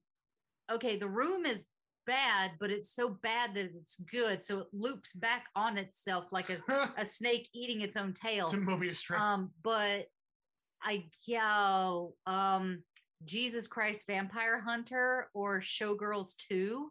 okay. 0.72 0.96
The 0.96 1.08
room 1.08 1.46
is 1.46 1.64
bad, 2.06 2.52
but 2.60 2.70
it's 2.70 2.94
so 2.94 3.18
bad 3.22 3.54
that 3.54 3.70
it's 3.74 3.96
good. 4.10 4.42
So 4.42 4.60
it 4.60 4.66
loops 4.72 5.12
back 5.12 5.46
on 5.54 5.76
itself 5.76 6.26
like 6.32 6.50
a, 6.50 6.58
a 6.96 7.04
snake 7.04 7.48
eating 7.52 7.80
its 7.80 7.96
own 7.96 8.14
tail. 8.14 8.44
it's 8.46 8.54
a 8.54 8.58
Mobius 8.58 8.96
strip. 8.96 9.20
Um, 9.20 9.50
but 9.62 10.06
I 10.82 11.04
yeah, 11.26 12.04
um, 12.26 12.82
Jesus 13.24 13.66
Christ 13.66 14.04
Vampire 14.06 14.60
Hunter 14.60 15.28
or 15.34 15.60
Showgirls 15.60 16.34
Two, 16.48 16.90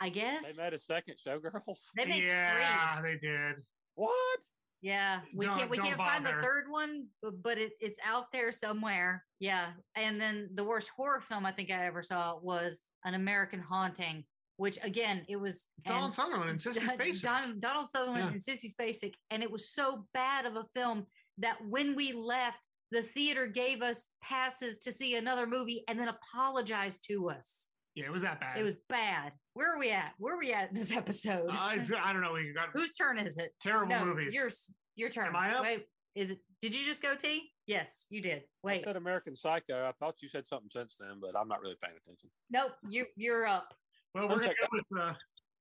I 0.00 0.08
guess. 0.08 0.56
They 0.56 0.64
made 0.64 0.74
a 0.74 0.78
second 0.78 1.16
Showgirls. 1.26 1.78
They 1.96 2.06
made 2.06 2.20
three. 2.20 2.28
yeah, 2.28 3.02
they 3.02 3.16
did. 3.18 3.62
What? 3.94 4.40
Yeah, 4.82 5.20
we 5.36 5.46
Don't- 5.46 5.58
can't 5.58 5.70
we 5.70 5.78
can't 5.78 5.96
find 5.96 6.26
the 6.26 6.32
third 6.42 6.64
one, 6.68 7.06
but, 7.22 7.40
but 7.42 7.56
it, 7.58 7.72
it's 7.80 7.98
out 8.04 8.26
there 8.32 8.50
somewhere. 8.50 9.24
Yeah, 9.38 9.70
and 9.94 10.20
then 10.20 10.50
the 10.54 10.64
worst 10.64 10.90
horror 10.96 11.20
film 11.20 11.46
I 11.46 11.52
think 11.52 11.70
I 11.70 11.86
ever 11.86 12.02
saw 12.02 12.36
was 12.40 12.82
An 13.04 13.14
American 13.14 13.60
Haunting, 13.60 14.24
which 14.56 14.78
again 14.82 15.24
it 15.28 15.36
was 15.36 15.64
Donald 15.84 16.06
and 16.06 16.14
Sutherland 16.14 16.50
and 16.50 16.58
Sissy 16.58 16.80
Spacek. 16.84 17.22
Don- 17.22 17.60
Donald 17.60 17.90
Sutherland 17.90 18.24
Yeah. 18.24 18.32
and 18.32 18.42
Sissy 18.42 18.74
Spacek, 18.74 19.14
and 19.30 19.42
it 19.42 19.50
was 19.52 19.72
so 19.72 20.06
bad 20.14 20.46
of 20.46 20.56
a 20.56 20.64
film 20.74 21.06
that 21.38 21.58
when 21.68 21.94
we 21.94 22.12
left, 22.12 22.58
the 22.90 23.02
theater 23.02 23.46
gave 23.46 23.82
us 23.82 24.06
passes 24.22 24.78
to 24.80 24.90
see 24.92 25.14
another 25.14 25.46
movie 25.46 25.84
and 25.88 25.98
then 25.98 26.08
apologized 26.08 27.04
to 27.08 27.30
us. 27.30 27.68
Yeah, 27.94 28.06
it 28.06 28.12
was 28.12 28.22
that 28.22 28.40
bad. 28.40 28.58
It 28.58 28.62
was 28.62 28.76
bad. 28.88 29.32
Where 29.54 29.74
are 29.74 29.78
we 29.78 29.90
at? 29.90 30.12
Where 30.18 30.34
are 30.34 30.38
we 30.38 30.52
at 30.52 30.70
in 30.70 30.76
this 30.76 30.92
episode? 30.92 31.46
I, 31.50 31.78
I 32.02 32.12
don't 32.12 32.22
know. 32.22 32.32
We 32.32 32.52
got 32.54 32.68
Whose 32.72 32.94
turn 32.94 33.18
is 33.18 33.36
it? 33.36 33.52
terrible 33.60 33.88
no, 33.88 34.04
movies. 34.04 34.34
Yours. 34.34 34.70
Your 34.96 35.10
turn. 35.10 35.28
Am 35.28 35.36
I 35.36 35.54
up? 35.54 35.62
Wait, 35.62 35.84
is 36.14 36.30
it? 36.32 36.38
Did 36.60 36.74
you 36.74 36.84
just 36.86 37.02
go 37.02 37.14
T? 37.14 37.50
Yes, 37.66 38.06
you 38.10 38.22
did. 38.22 38.42
I 38.42 38.66
Wait, 38.66 38.84
said 38.84 38.96
American 38.96 39.36
Psycho. 39.36 39.86
I 39.86 39.92
thought 39.98 40.16
you 40.20 40.28
said 40.28 40.46
something 40.46 40.70
since 40.70 40.96
then, 40.98 41.20
but 41.20 41.38
I'm 41.38 41.48
not 41.48 41.60
really 41.60 41.76
paying 41.82 41.96
attention. 41.96 42.30
nope. 42.50 42.72
You 42.88 43.06
you're 43.16 43.46
up. 43.46 43.68
Well, 44.14 44.24
I'll 44.24 44.36
we're 44.36 44.42
gonna 44.42 44.54
go 44.60 44.68
with 44.72 45.00
uh, 45.00 45.14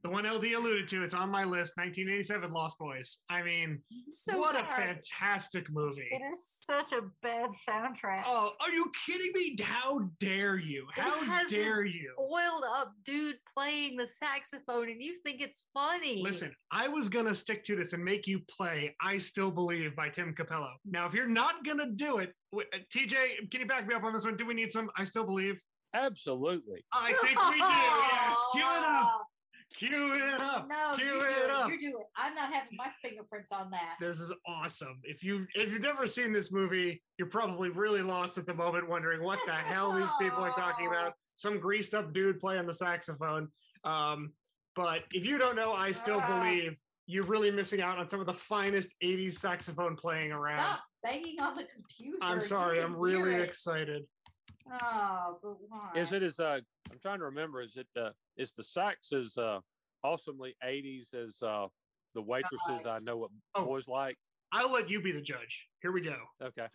the 0.04 0.10
one 0.10 0.26
LD 0.26 0.46
alluded 0.54 0.88
to. 0.90 1.04
It's 1.04 1.14
on 1.14 1.30
my 1.30 1.44
list. 1.44 1.78
1987 1.78 2.52
Lost 2.52 2.78
Boys. 2.80 3.18
I 3.30 3.42
mean, 3.44 3.80
So 4.10 4.38
what 4.38 4.56
a 4.60 4.66
fantastic 4.66 5.70
movie. 5.72 6.08
It 6.12 6.22
is 6.34 6.44
such 6.64 6.92
a 6.92 7.02
bad 7.22 7.50
soundtrack. 7.68 8.24
Oh, 8.26 8.52
are 8.60 8.72
you 8.72 8.92
kidding 9.06 9.32
me? 9.34 9.58
How 9.62 10.00
dare 10.20 10.58
you? 10.58 10.86
It 10.98 11.02
How 11.02 11.24
has 11.24 11.52
an 11.52 11.60
dare 11.60 11.84
you? 11.86 12.14
oiled 12.20 12.64
up 12.76 12.94
dude 13.06 13.36
playing 13.56 13.98
the 13.98 14.08
saxophone 14.08 14.90
and 14.90 15.02
you 15.02 15.16
think 15.24 15.42
it's 15.42 15.64
funny. 15.74 16.22
Listen, 16.24 16.52
I 16.72 16.88
was 16.88 17.10
gonna 17.10 17.36
stick 17.36 17.64
to 17.66 17.76
this 17.76 17.94
and 17.94 18.04
make 18.04 18.28
you 18.28 18.40
play 18.50 18.96
"I 19.02 19.18
Still 19.18 19.52
Believe" 19.52 19.96
by 19.96 20.10
Tim 20.10 20.34
Cappello. 20.34 20.72
Now, 20.86 21.06
if 21.08 21.14
you're 21.14 21.28
not 21.28 21.64
gonna 21.66 21.90
do 21.92 22.18
it, 22.20 22.34
uh, 22.56 22.60
TJ, 22.94 23.50
can 23.52 23.62
you 23.62 23.68
back 23.68 23.88
me 23.88 23.96
up 23.96 24.04
on 24.04 24.14
this 24.14 24.26
one? 24.26 24.36
Do 24.38 24.46
we 24.46 24.54
need 24.54 24.72
some 24.72 24.90
"I 24.98 25.04
Still 25.04 25.26
Believe"? 25.26 25.62
Absolutely. 25.94 26.86
I 26.94 27.12
think 27.12 27.38
we 27.50 27.58
do. 27.58 27.64
Yes, 27.66 28.38
cue 28.54 28.62
it 28.62 28.84
up. 28.88 29.22
Cue 29.76 30.14
it 30.14 30.42
up. 30.42 30.68
No, 30.70 30.92
Cue 30.96 31.06
you 31.06 31.12
do 31.22 31.26
it 31.26 31.46
it. 31.46 31.50
up. 31.52 31.70
You 31.70 31.80
do 31.80 31.98
it. 32.00 32.06
I'm 32.16 32.36
not 32.36 32.52
having 32.54 32.78
my 32.78 32.90
fingerprints 33.02 33.52
on 33.52 33.72
that. 33.72 33.96
This 34.00 34.20
is 34.20 34.32
awesome. 34.48 35.00
If 35.04 35.24
you 35.24 35.46
if 35.56 35.72
you've 35.72 35.82
never 35.82 36.06
seen 36.08 36.34
this 36.34 36.52
movie, 36.52 37.02
you're 37.18 37.30
probably 37.30 37.70
really 37.70 38.02
lost 38.02 38.38
at 38.38 38.46
the 38.46 38.54
moment, 38.54 38.88
wondering 38.90 39.24
what 39.24 39.40
the 39.46 39.54
hell 39.54 39.94
these 39.94 40.10
people 40.20 40.44
are 40.44 40.54
talking 40.54 40.88
about. 40.92 41.14
Some 41.38 41.60
greased 41.60 41.94
up 41.94 42.14
dude 42.14 42.40
playing 42.40 42.68
the 42.68 42.74
saxophone. 42.74 43.48
Um, 43.84 44.34
but 44.76 45.04
if 45.12 45.26
you 45.26 45.38
don't 45.38 45.56
know, 45.56 45.74
I 45.74 45.92
still 45.92 46.20
Ah. 46.22 46.44
believe 46.44 46.76
you're 47.08 47.24
really 47.26 47.52
missing 47.52 47.82
out 47.82 47.98
on 47.98 48.08
some 48.08 48.20
of 48.20 48.26
the 48.26 48.34
finest 48.34 48.94
80s 49.04 49.34
saxophone 49.40 49.96
playing 49.96 50.32
around. 50.32 50.60
Stop 50.60 50.80
banging 51.04 51.40
on 51.42 51.56
the 51.56 51.64
computer. 51.66 52.18
I'm 52.22 52.40
sorry, 52.42 52.80
I'm 52.82 52.96
really 52.96 53.34
it. 53.36 53.42
excited. 53.42 54.04
Oh, 54.72 55.38
but 55.42 55.58
why? 55.70 55.92
Is 55.96 56.12
it 56.12 56.24
as 56.24 56.40
uh 56.40 56.60
I'm 56.92 57.00
trying 57.02 57.20
to 57.20 57.26
remember, 57.26 57.62
is 57.62 57.78
it 57.78 57.88
uh 58.00 58.12
is 58.38 58.54
the 58.54 58.64
sax 58.64 59.12
as 59.14 59.38
uh 59.38 59.60
awesomely 60.04 60.56
eighties 60.64 61.14
as 61.14 61.42
uh 61.44 61.68
the 62.16 62.22
waitresses 62.22 62.86
I 62.86 63.00
know 63.00 63.18
what 63.18 63.32
Oh. 63.56 63.66
boys 63.66 63.88
like? 63.88 64.18
I'll 64.54 64.72
let 64.72 64.90
you 64.90 65.02
be 65.02 65.12
the 65.12 65.22
judge. 65.22 65.68
Here 65.82 65.92
we 65.92 66.02
go. 66.02 66.16
Okay. 66.42 66.68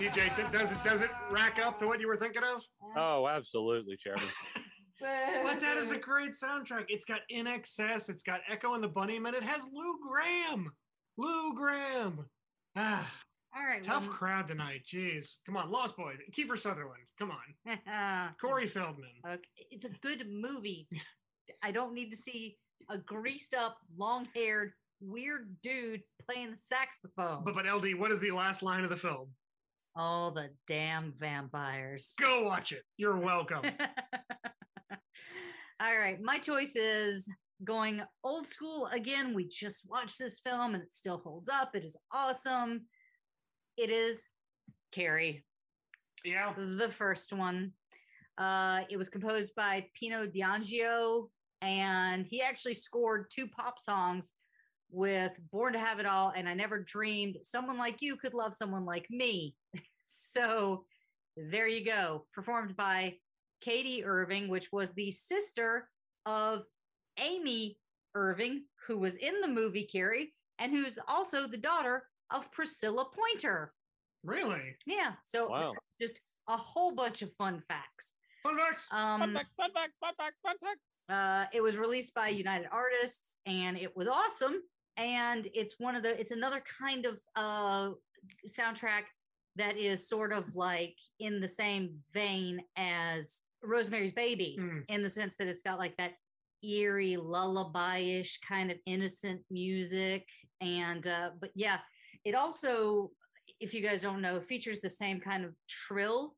TJ, 0.00 0.50
does 0.50 0.72
it 0.72 0.82
does 0.82 1.00
it 1.02 1.10
rack 1.30 1.58
up 1.62 1.78
to 1.78 1.86
what 1.86 2.00
you 2.00 2.08
were 2.08 2.16
thinking 2.16 2.42
of? 2.42 2.62
Oh, 2.96 3.28
absolutely, 3.28 3.96
Chairman. 3.96 4.24
But 5.02 5.60
that 5.62 5.78
is 5.78 5.92
a 5.92 5.96
great 6.10 6.32
soundtrack. 6.32 6.84
It's 6.88 7.06
got 7.06 7.20
INXS, 7.32 8.10
it's 8.10 8.22
got 8.22 8.40
Echo 8.50 8.74
and 8.74 8.84
the 8.84 8.88
Bunny, 8.88 9.18
Bunnymen, 9.18 9.32
it 9.32 9.42
has 9.42 9.60
Lou 9.72 9.98
Gramm. 10.06 10.70
Lou 11.16 11.54
Gramm. 11.54 12.26
Ah, 12.76 13.10
All 13.56 13.64
right. 13.64 13.82
tough 13.82 14.02
well- 14.06 14.12
crowd 14.12 14.48
tonight. 14.48 14.82
Jeez. 14.92 15.36
Come 15.46 15.56
on, 15.56 15.70
Lost 15.70 15.96
Boys. 15.96 16.18
Kiefer 16.36 16.60
Sutherland. 16.60 17.00
Come 17.18 17.30
on. 17.30 18.28
Corey 18.42 18.68
Feldman. 18.68 19.08
Okay, 19.26 19.40
it's 19.70 19.86
a 19.86 19.90
good 20.02 20.26
movie. 20.30 20.86
I 21.62 21.70
don't 21.70 21.94
need 21.94 22.10
to 22.10 22.16
see 22.18 22.58
a 22.90 22.98
greased 22.98 23.54
up, 23.54 23.78
long 23.96 24.28
haired, 24.34 24.72
weird 25.00 25.56
dude 25.62 26.02
playing 26.30 26.50
the 26.50 26.58
saxophone. 26.58 27.42
But 27.42 27.54
but 27.54 27.64
LD, 27.64 27.98
what 27.98 28.12
is 28.12 28.20
the 28.20 28.32
last 28.32 28.62
line 28.62 28.84
of 28.84 28.90
the 28.90 28.98
film? 28.98 29.28
All 29.96 30.30
the 30.30 30.50
damn 30.66 31.14
vampires. 31.18 32.12
Go 32.20 32.44
watch 32.44 32.72
it. 32.72 32.82
You're 32.96 33.18
welcome. 33.18 33.62
All 35.80 35.98
right, 35.98 36.20
my 36.20 36.38
choice 36.38 36.76
is 36.76 37.28
going 37.64 38.02
old 38.22 38.46
school 38.46 38.88
again. 38.92 39.34
We 39.34 39.48
just 39.48 39.88
watched 39.88 40.18
this 40.18 40.40
film 40.40 40.74
and 40.74 40.82
it 40.82 40.94
still 40.94 41.20
holds 41.24 41.48
up. 41.48 41.74
It 41.74 41.84
is 41.84 41.96
awesome. 42.12 42.82
It 43.76 43.90
is 43.90 44.24
Carrie, 44.92 45.44
yeah. 46.24 46.52
the 46.56 46.88
first 46.88 47.32
one. 47.32 47.72
Uh, 48.38 48.80
it 48.90 48.96
was 48.96 49.08
composed 49.08 49.54
by 49.54 49.86
Pino 49.98 50.26
Donaggio, 50.26 51.28
and 51.62 52.26
he 52.26 52.42
actually 52.42 52.74
scored 52.74 53.26
two 53.30 53.46
pop 53.48 53.78
songs 53.78 54.32
with 54.90 55.38
Born 55.52 55.74
to 55.74 55.78
Have 55.78 56.00
It 56.00 56.06
All 56.06 56.32
and 56.34 56.48
I 56.48 56.54
Never 56.54 56.80
Dreamed 56.80 57.36
Someone 57.42 57.78
Like 57.78 58.02
You 58.02 58.16
Could 58.16 58.34
Love 58.34 58.54
Someone 58.54 58.84
Like 58.84 59.06
Me. 59.10 59.54
So 60.10 60.84
there 61.36 61.66
you 61.68 61.84
go. 61.84 62.26
Performed 62.34 62.76
by 62.76 63.16
Katie 63.60 64.04
Irving, 64.04 64.48
which 64.48 64.72
was 64.72 64.92
the 64.92 65.10
sister 65.12 65.88
of 66.26 66.64
Amy 67.18 67.78
Irving, 68.14 68.64
who 68.86 68.98
was 68.98 69.14
in 69.16 69.40
the 69.40 69.48
movie 69.48 69.84
Carrie, 69.84 70.32
and 70.58 70.72
who's 70.72 70.98
also 71.08 71.46
the 71.46 71.56
daughter 71.56 72.04
of 72.30 72.50
Priscilla 72.52 73.06
Pointer. 73.14 73.72
Really? 74.24 74.76
Yeah. 74.86 75.12
So 75.24 75.48
Wow. 75.48 75.74
just 76.00 76.20
a 76.48 76.56
whole 76.56 76.92
bunch 76.94 77.22
of 77.22 77.32
fun 77.34 77.60
facts. 77.60 78.14
Fun 78.42 78.58
facts. 78.58 78.88
Um, 78.90 79.20
Fun 79.20 79.34
fact, 79.34 79.48
fun 79.56 79.70
fact, 79.72 79.92
fun 80.00 80.14
fact, 80.16 80.36
fun 80.42 80.56
fact. 80.58 80.80
Uh, 81.08 81.46
it 81.56 81.60
was 81.60 81.76
released 81.76 82.14
by 82.14 82.28
United 82.28 82.68
Artists, 82.70 83.36
and 83.46 83.76
it 83.76 83.96
was 83.96 84.08
awesome. 84.08 84.60
And 84.96 85.48
it's 85.54 85.74
one 85.78 85.94
of 85.96 86.02
the 86.02 86.18
it's 86.20 86.30
another 86.30 86.62
kind 86.78 87.06
of 87.06 87.18
uh 87.34 87.90
soundtrack 88.48 89.02
that 89.60 89.76
is 89.78 90.08
sort 90.08 90.32
of 90.32 90.44
like 90.54 90.96
in 91.18 91.40
the 91.40 91.48
same 91.48 91.98
vein 92.12 92.60
as 92.76 93.42
Rosemary's 93.62 94.12
Baby, 94.12 94.56
Mm. 94.58 94.84
in 94.88 95.02
the 95.02 95.08
sense 95.08 95.36
that 95.36 95.46
it's 95.48 95.62
got 95.62 95.78
like 95.78 95.96
that 95.98 96.12
eerie 96.62 97.16
lullaby-ish 97.16 98.38
kind 98.46 98.70
of 98.70 98.78
innocent 98.86 99.42
music. 99.50 100.26
And 100.60 101.06
uh, 101.06 101.30
but 101.40 101.50
yeah, 101.54 101.78
it 102.24 102.34
also, 102.34 103.10
if 103.60 103.72
you 103.74 103.82
guys 103.82 104.02
don't 104.02 104.20
know, 104.22 104.40
features 104.40 104.80
the 104.80 104.90
same 104.90 105.20
kind 105.20 105.44
of 105.44 105.54
trill 105.68 106.36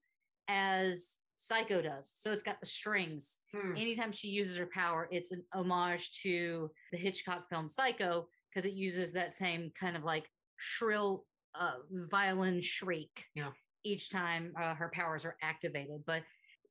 as 0.49 1.19
Psycho 1.37 1.83
does. 1.83 2.11
So 2.15 2.31
it's 2.31 2.43
got 2.43 2.61
the 2.61 2.67
strings 2.67 3.39
Hmm. 3.53 3.77
anytime 3.77 4.13
she 4.13 4.29
uses 4.29 4.57
her 4.59 4.69
power, 4.73 5.09
it's 5.11 5.33
an 5.33 5.43
homage 5.53 6.13
to 6.23 6.71
the 6.93 6.99
Hitchcock 6.99 7.49
film 7.49 7.69
Psycho 7.69 8.29
because 8.49 8.65
it 8.65 8.75
uses 8.75 9.13
that 9.13 9.35
same 9.35 9.71
kind 9.79 9.97
of 9.97 10.05
like 10.05 10.27
shrill 10.59 11.25
uh, 11.59 11.73
violin 11.91 12.61
shriek 12.61 13.25
Yeah. 13.35 13.51
each 13.85 14.11
time 14.11 14.53
uh, 14.61 14.75
her 14.75 14.91
powers 14.93 15.25
are 15.25 15.37
activated. 15.43 16.03
But 16.07 16.23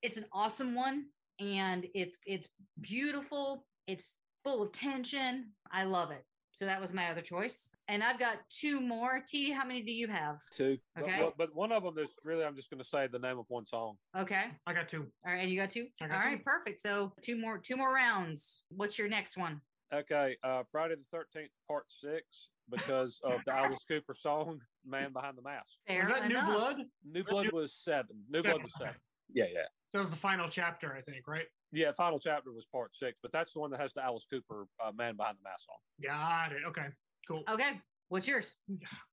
it's 0.02 0.18
an 0.18 0.26
awesome 0.34 0.74
one, 0.76 1.06
and 1.40 1.86
it's 1.94 2.18
it's 2.26 2.48
beautiful. 2.80 3.66
It's 3.88 4.14
full 4.44 4.64
of 4.64 4.72
tension. 4.72 5.52
I 5.72 5.84
love 5.84 6.12
it. 6.12 6.24
So 6.54 6.66
that 6.66 6.82
was 6.82 6.92
my 6.92 7.10
other 7.10 7.22
choice, 7.22 7.70
and 7.88 8.04
I've 8.04 8.20
got 8.20 8.38
two 8.50 8.82
more. 8.82 9.24
T, 9.26 9.52
how 9.52 9.64
many 9.66 9.82
do 9.84 9.92
you 9.94 10.08
have? 10.10 10.36
Two. 10.52 10.78
But- 10.96 11.04
Okay. 11.06 11.18
But, 11.22 11.38
but 11.38 11.56
one 11.56 11.72
of 11.72 11.82
them 11.84 11.98
is 11.98 12.10
really, 12.26 12.44
I'm 12.44 12.58
just 12.58 12.70
going 12.70 12.84
to 12.84 12.88
say 12.88 13.08
the 13.08 13.20
name 13.20 13.40
of 13.40 13.46
one 13.48 13.66
song. 13.66 13.96
Okay, 14.18 14.44
I 14.68 14.74
got 14.74 14.90
two. 14.90 15.08
all 15.26 15.32
right, 15.32 15.42
and 15.44 15.50
you 15.50 15.58
got 15.58 15.70
two. 15.70 15.88
I 16.02 16.06
All 16.06 16.10
got 16.10 16.18
right, 16.18 16.38
two. 16.38 16.44
perfect. 16.44 16.82
So 16.82 17.14
two 17.24 17.40
more 17.40 17.58
two 17.58 17.78
more 17.78 17.94
rounds. 17.94 18.64
What's 18.70 19.00
your 19.00 19.08
next 19.08 19.38
one? 19.38 19.62
Okay. 19.94 20.36
Uh, 20.44 20.64
Friday 20.72 20.96
the 20.96 21.18
13th, 21.18 21.48
part 21.70 21.86
six, 21.90 22.50
because 22.70 23.20
of 23.24 23.40
the 23.46 23.54
Alice 23.56 23.84
Cooper 23.88 24.14
song, 24.14 24.60
Man 24.86 25.12
Behind 25.14 25.38
the 25.38 25.42
Mask. 25.42 25.68
Fair 25.88 26.02
Was 26.02 26.10
that 26.10 26.28
New. 26.28 26.42
Blood? 26.42 26.78
New 27.06 27.24
Blood 27.24 27.52
was 27.52 27.74
seven. 27.74 28.18
New 28.30 28.44
Blood 28.44 28.64
was 28.64 28.72
seven. 28.78 28.96
Yeah, 29.34 29.46
yeah. 29.54 29.62
That 29.94 30.00
was 30.00 30.10
the 30.10 30.16
final 30.16 30.48
chapter, 30.50 30.94
I 30.98 31.02
think, 31.02 31.28
right? 31.28 31.46
Yeah, 31.74 31.92
final 31.96 32.20
chapter 32.20 32.52
was 32.52 32.66
part 32.66 32.92
six, 32.96 33.18
but 33.22 33.32
that's 33.32 33.54
the 33.54 33.60
one 33.60 33.72
that 33.72 33.80
has 33.80 33.94
the 33.94 34.04
Alice 34.04 34.26
Cooper 34.30 34.68
uh, 34.84 34.92
Man 34.94 35.16
Behind 35.16 35.38
the 35.38 35.44
Mask 35.44 35.66
song. 35.66 35.78
Got 36.04 36.52
it. 36.54 36.62
Okay, 36.68 36.88
cool. 37.28 37.44
Okay, 37.50 37.80
what's 38.10 38.28
yours? 38.28 38.56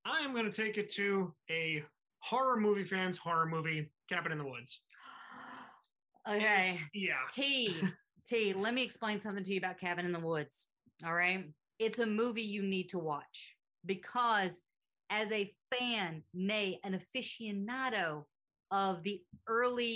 I 0.05 0.19
am 0.21 0.33
going 0.33 0.45
to 0.49 0.51
take 0.51 0.77
it 0.77 0.89
to 0.95 1.33
a 1.49 1.83
horror 2.19 2.57
movie 2.59 2.83
fans 2.83 3.17
horror 3.17 3.45
movie, 3.45 3.89
Cabin 4.09 4.31
in 4.31 4.37
the 4.37 4.45
Woods. 4.45 4.81
Okay, 6.27 6.67
It's- 6.69 6.79
yeah. 6.93 7.13
T 7.33 7.75
T. 8.27 8.53
Let 8.53 8.73
me 8.73 8.83
explain 8.83 9.19
something 9.19 9.43
to 9.43 9.53
you 9.53 9.57
about 9.57 9.79
Cabin 9.79 10.05
in 10.05 10.11
the 10.11 10.19
Woods. 10.19 10.67
All 11.05 11.13
right, 11.13 11.45
it's 11.79 11.99
a 11.99 12.05
movie 12.05 12.41
you 12.41 12.61
need 12.61 12.89
to 12.89 12.99
watch 12.99 13.55
because, 13.85 14.63
as 15.09 15.31
a 15.31 15.49
fan, 15.73 16.23
nay, 16.33 16.79
an 16.83 16.99
aficionado 16.99 18.25
of 18.71 19.01
the 19.03 19.21
early 19.47 19.95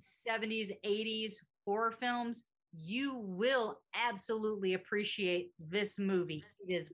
'70s, 0.00 0.70
'80s 0.84 1.34
horror 1.66 1.90
films, 1.90 2.44
you 2.72 3.16
will 3.16 3.80
absolutely 3.94 4.74
appreciate 4.74 5.50
this 5.58 5.98
movie. 5.98 6.44
It 6.66 6.72
is 6.72 6.90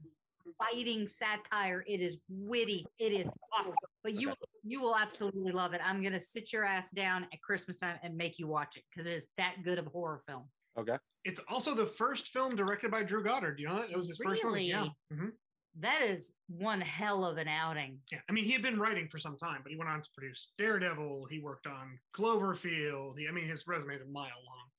biting 0.59 1.07
satire. 1.07 1.85
It 1.87 2.01
is 2.01 2.17
witty. 2.29 2.87
It 2.99 3.13
is 3.13 3.31
awesome. 3.53 3.75
But 4.03 4.15
you 4.15 4.33
you 4.65 4.81
will 4.81 4.97
absolutely 4.97 5.53
love 5.53 5.75
it. 5.75 5.81
I'm 5.85 6.03
gonna 6.03 6.21
sit 6.21 6.53
your 6.53 6.65
ass 6.65 6.91
down 6.91 7.25
at 7.25 7.41
Christmas 7.43 7.79
time 7.79 7.99
and 8.03 8.17
make 8.17 8.39
you 8.39 8.49
watch 8.49 8.77
it 8.77 8.83
because 8.91 9.07
it 9.07 9.13
is 9.13 9.27
that 9.37 9.57
good 9.65 9.79
of 9.79 9.87
a 9.87 9.91
horror 9.91 10.23
film. 10.27 10.45
Okay. 10.79 10.97
It's 11.25 11.41
also 11.49 11.75
the 11.75 11.87
first 11.87 12.29
film 12.29 12.55
directed 12.55 12.91
by 12.91 13.03
Drew 13.03 13.23
Goddard. 13.25 13.57
Do 13.57 13.63
you 13.63 13.69
know 13.69 13.77
that? 13.77 13.91
It 13.91 13.97
was 13.97 14.09
his 14.09 14.21
first 14.23 14.45
movie. 14.45 14.65
Yeah. 14.65 14.89
Really? 15.11 15.23
Mhm. 15.23 15.33
That 15.79 16.03
is 16.03 16.33
one 16.49 16.81
hell 16.81 17.25
of 17.25 17.37
an 17.37 17.49
outing. 17.49 18.01
Yeah. 18.11 18.21
I 18.29 18.33
mean, 18.33 18.45
he 18.45 18.53
had 18.53 18.63
been 18.63 18.79
writing 18.79 19.09
for 19.09 19.19
some 19.19 19.37
time, 19.37 19.61
but 19.63 19.71
he 19.71 19.77
went 19.77 19.91
on 19.91 20.01
to 20.01 20.09
produce 20.17 20.53
Daredevil. 20.57 21.27
He 21.31 21.39
worked 21.39 21.67
on 21.67 21.99
Cloverfield. 22.15 23.19
He, 23.19 23.29
I 23.29 23.31
mean, 23.33 23.47
his 23.49 23.67
resume 23.67 23.95
is 23.97 24.03
a 24.03 24.07
mile 24.07 24.31
long. 24.47 24.71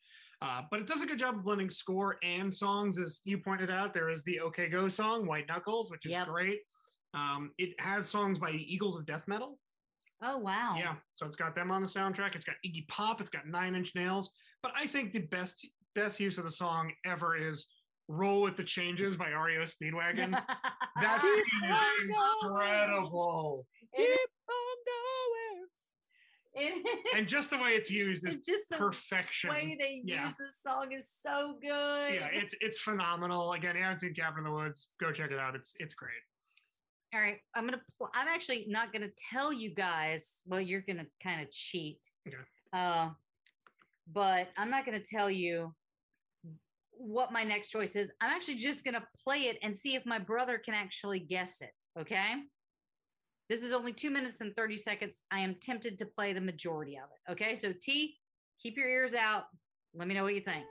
Uh, 0.42 0.62
but 0.70 0.80
it 0.80 0.88
does 0.88 1.02
a 1.02 1.06
good 1.08 1.18
job 1.20 1.36
of 1.36 1.44
blending 1.44 1.70
score 1.70 2.18
and 2.24 2.54
songs, 2.54 3.00
as 3.00 3.22
you 3.26 3.40
pointed 3.40 3.70
out. 3.72 3.94
There 3.94 4.10
is 4.10 4.24
the 4.24 4.40
OK 4.40 4.70
Go 4.70 4.88
song, 4.90 5.26
White 5.26 5.48
Knuckles, 5.48 5.90
which 5.92 6.06
is 6.06 6.12
Yep. 6.12 6.28
great. 6.28 6.62
Um, 7.14 7.54
it 7.58 7.80
has 7.80 8.08
songs 8.08 8.38
by 8.38 8.52
Eagles 8.52 8.96
of 8.98 9.06
Death 9.06 9.28
Metal. 9.28 9.60
Oh 10.22 10.38
wow. 10.38 10.76
Yeah, 10.78 10.96
so 11.16 11.26
it's 11.28 11.36
got 11.36 11.54
them 11.56 11.70
on 11.72 11.82
the 11.82 11.88
soundtrack. 11.88 12.36
It's 12.36 12.46
got 12.46 12.56
Iggy 12.66 12.88
Pop. 12.88 13.22
It's 13.22 13.30
got 13.30 13.48
Nine 13.48 13.76
Inch 13.76 13.94
Nails. 13.94 14.32
But 14.64 14.72
I 14.76 14.88
think 14.88 15.14
the 15.14 15.20
best 15.20 15.68
best 15.98 16.20
use 16.20 16.38
of 16.38 16.44
the 16.44 16.52
song 16.52 16.92
ever 17.06 17.36
is 17.36 17.66
"Roll 18.08 18.42
with 18.44 18.56
the 18.56 18.64
Changes" 18.64 19.18
by 19.18 19.30
REO 19.30 19.64
Speedwagon. 19.64 20.32
that 21.02 21.22
scene 21.22 21.72
is 21.72 21.80
incredible, 22.44 23.66
It- 23.94 24.20
and 27.16 27.28
just 27.28 27.52
the 27.52 27.58
way 27.58 27.70
it's 27.72 27.92
used 27.92 28.26
is 28.28 28.34
it's 28.36 28.48
just 28.48 28.68
the 28.70 28.78
perfection. 28.78 29.52
way 29.52 29.78
they 29.80 30.02
Yeah. 30.04 30.26
use 30.26 30.34
this 30.40 30.60
song 30.62 30.92
is 30.92 31.08
so 31.08 31.58
good. 31.62 32.16
Yeah, 32.16 32.30
it's 32.32 32.56
it's 32.62 32.80
phenomenal. 32.80 33.54
Again, 33.54 33.76
you 33.76 33.84
haven't 33.84 34.00
seen 34.00 34.14
Cabin 34.16 34.40
in 34.40 34.44
the 34.46 34.52
Woods? 34.52 34.90
Go 35.00 35.12
check 35.12 35.30
it 35.32 35.38
out. 35.40 35.56
It's 35.56 35.74
it's 35.80 35.94
great. 35.94 36.14
All 37.14 37.22
right, 37.22 37.38
I'm 37.56 37.66
gonna. 37.66 37.82
Pl- 38.00 38.10
I'm 38.16 38.28
actually 38.28 38.66
not 38.68 38.92
gonna 38.92 39.10
tell 39.32 39.54
you 39.54 39.70
guys. 39.74 40.42
Well, 40.48 40.60
you're 40.60 40.82
gonna 40.82 41.06
kind 41.22 41.42
of 41.44 41.52
cheat. 41.52 42.00
Okay. 42.28 42.38
Uh, 42.74 43.10
but 44.12 44.50
I'm 44.58 44.72
not 44.72 44.84
gonna 44.84 45.00
tell 45.00 45.30
you 45.30 45.76
what 46.98 47.32
my 47.32 47.44
next 47.44 47.70
choice 47.70 47.96
is. 47.96 48.12
I'm 48.22 48.32
actually 48.32 48.56
just 48.56 48.84
gonna 48.84 49.04
play 49.24 49.44
it 49.44 49.58
and 49.62 49.76
see 49.76 49.96
if 49.96 50.06
my 50.06 50.20
brother 50.20 50.58
can 50.58 50.74
actually 50.74 51.20
guess 51.20 51.62
it. 51.62 51.72
Okay. 52.00 52.36
This 53.50 53.64
is 53.64 53.72
only 53.72 53.94
two 53.94 54.10
minutes 54.10 54.42
and 54.42 54.56
30 54.56 54.78
seconds. 54.78 55.24
I 55.32 55.40
am 55.40 55.56
tempted 55.62 55.98
to 56.00 56.06
play 56.06 56.34
the 56.34 56.42
majority 56.42 56.98
of 56.98 57.10
it. 57.12 57.32
Okay. 57.32 57.56
So 57.56 57.74
T, 57.82 58.18
keep 58.62 58.78
your 58.78 58.88
ears 58.88 59.14
out. 59.14 59.44
Let 59.94 60.08
me 60.08 60.14
know 60.14 60.24
what 60.24 60.36
you 60.36 60.42
think. 60.42 60.66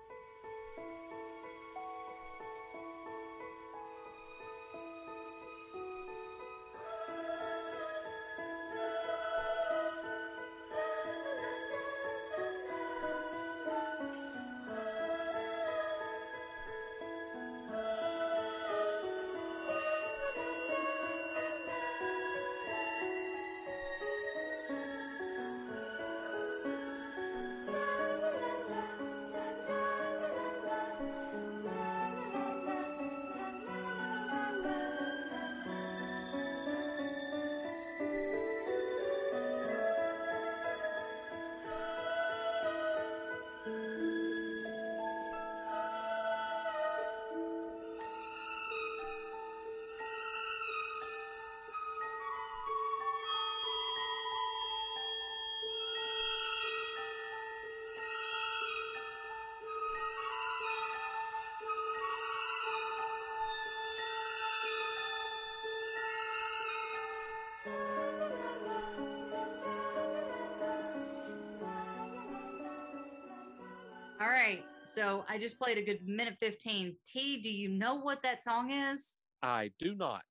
So 74.96 75.26
I 75.28 75.36
just 75.36 75.58
played 75.58 75.76
a 75.76 75.82
good 75.82 76.06
minute 76.06 76.36
15. 76.40 76.96
T, 77.06 77.42
do 77.42 77.50
you 77.50 77.68
know 77.68 77.96
what 77.96 78.22
that 78.22 78.42
song 78.42 78.70
is? 78.70 79.16
I 79.42 79.70
do 79.78 79.94
not. 79.94 80.22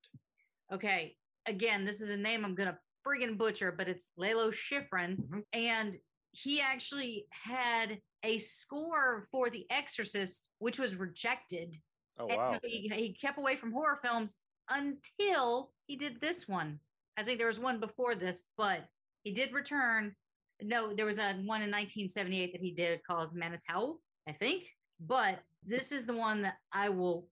Okay. 0.72 1.14
Again, 1.46 1.84
this 1.84 2.00
is 2.00 2.10
a 2.10 2.16
name 2.16 2.44
I'm 2.44 2.56
going 2.56 2.70
to 2.70 2.78
friggin' 3.06 3.38
butcher, 3.38 3.70
but 3.70 3.88
it's 3.88 4.08
Lalo 4.16 4.50
Schifrin. 4.50 5.18
Mhm. 5.18 5.42
And 5.52 5.96
he 6.32 6.60
actually 6.60 7.26
had 7.30 8.00
a 8.24 8.40
score 8.40 9.24
for 9.30 9.50
The 9.50 9.66
Exorcist, 9.70 10.48
which 10.58 10.80
was 10.80 10.96
rejected. 10.96 11.76
Oh 12.18 12.26
wow. 12.26 12.58
he, 12.64 12.90
he 12.92 13.12
kept 13.12 13.38
away 13.38 13.54
from 13.54 13.70
horror 13.70 14.00
films 14.02 14.34
until 14.68 15.70
he 15.86 15.94
did 15.94 16.20
this 16.20 16.48
one. 16.48 16.80
I 17.16 17.22
think 17.22 17.38
there 17.38 17.46
was 17.46 17.60
one 17.60 17.78
before 17.78 18.16
this, 18.16 18.42
but 18.56 18.88
he 19.22 19.30
did 19.30 19.52
return. 19.52 20.16
No, 20.60 20.92
there 20.92 21.06
was 21.06 21.18
a 21.18 21.34
one 21.34 21.62
in 21.62 21.70
1978 21.70 22.52
that 22.52 22.60
he 22.60 22.72
did 22.72 23.04
called 23.04 23.32
Manitou, 23.32 24.00
I 24.26 24.32
think. 24.32 24.64
But 25.00 25.40
this 25.64 25.92
is 25.92 26.06
the 26.06 26.16
one 26.16 26.42
that 26.42 26.56
I 26.72 26.88
will 26.88 27.28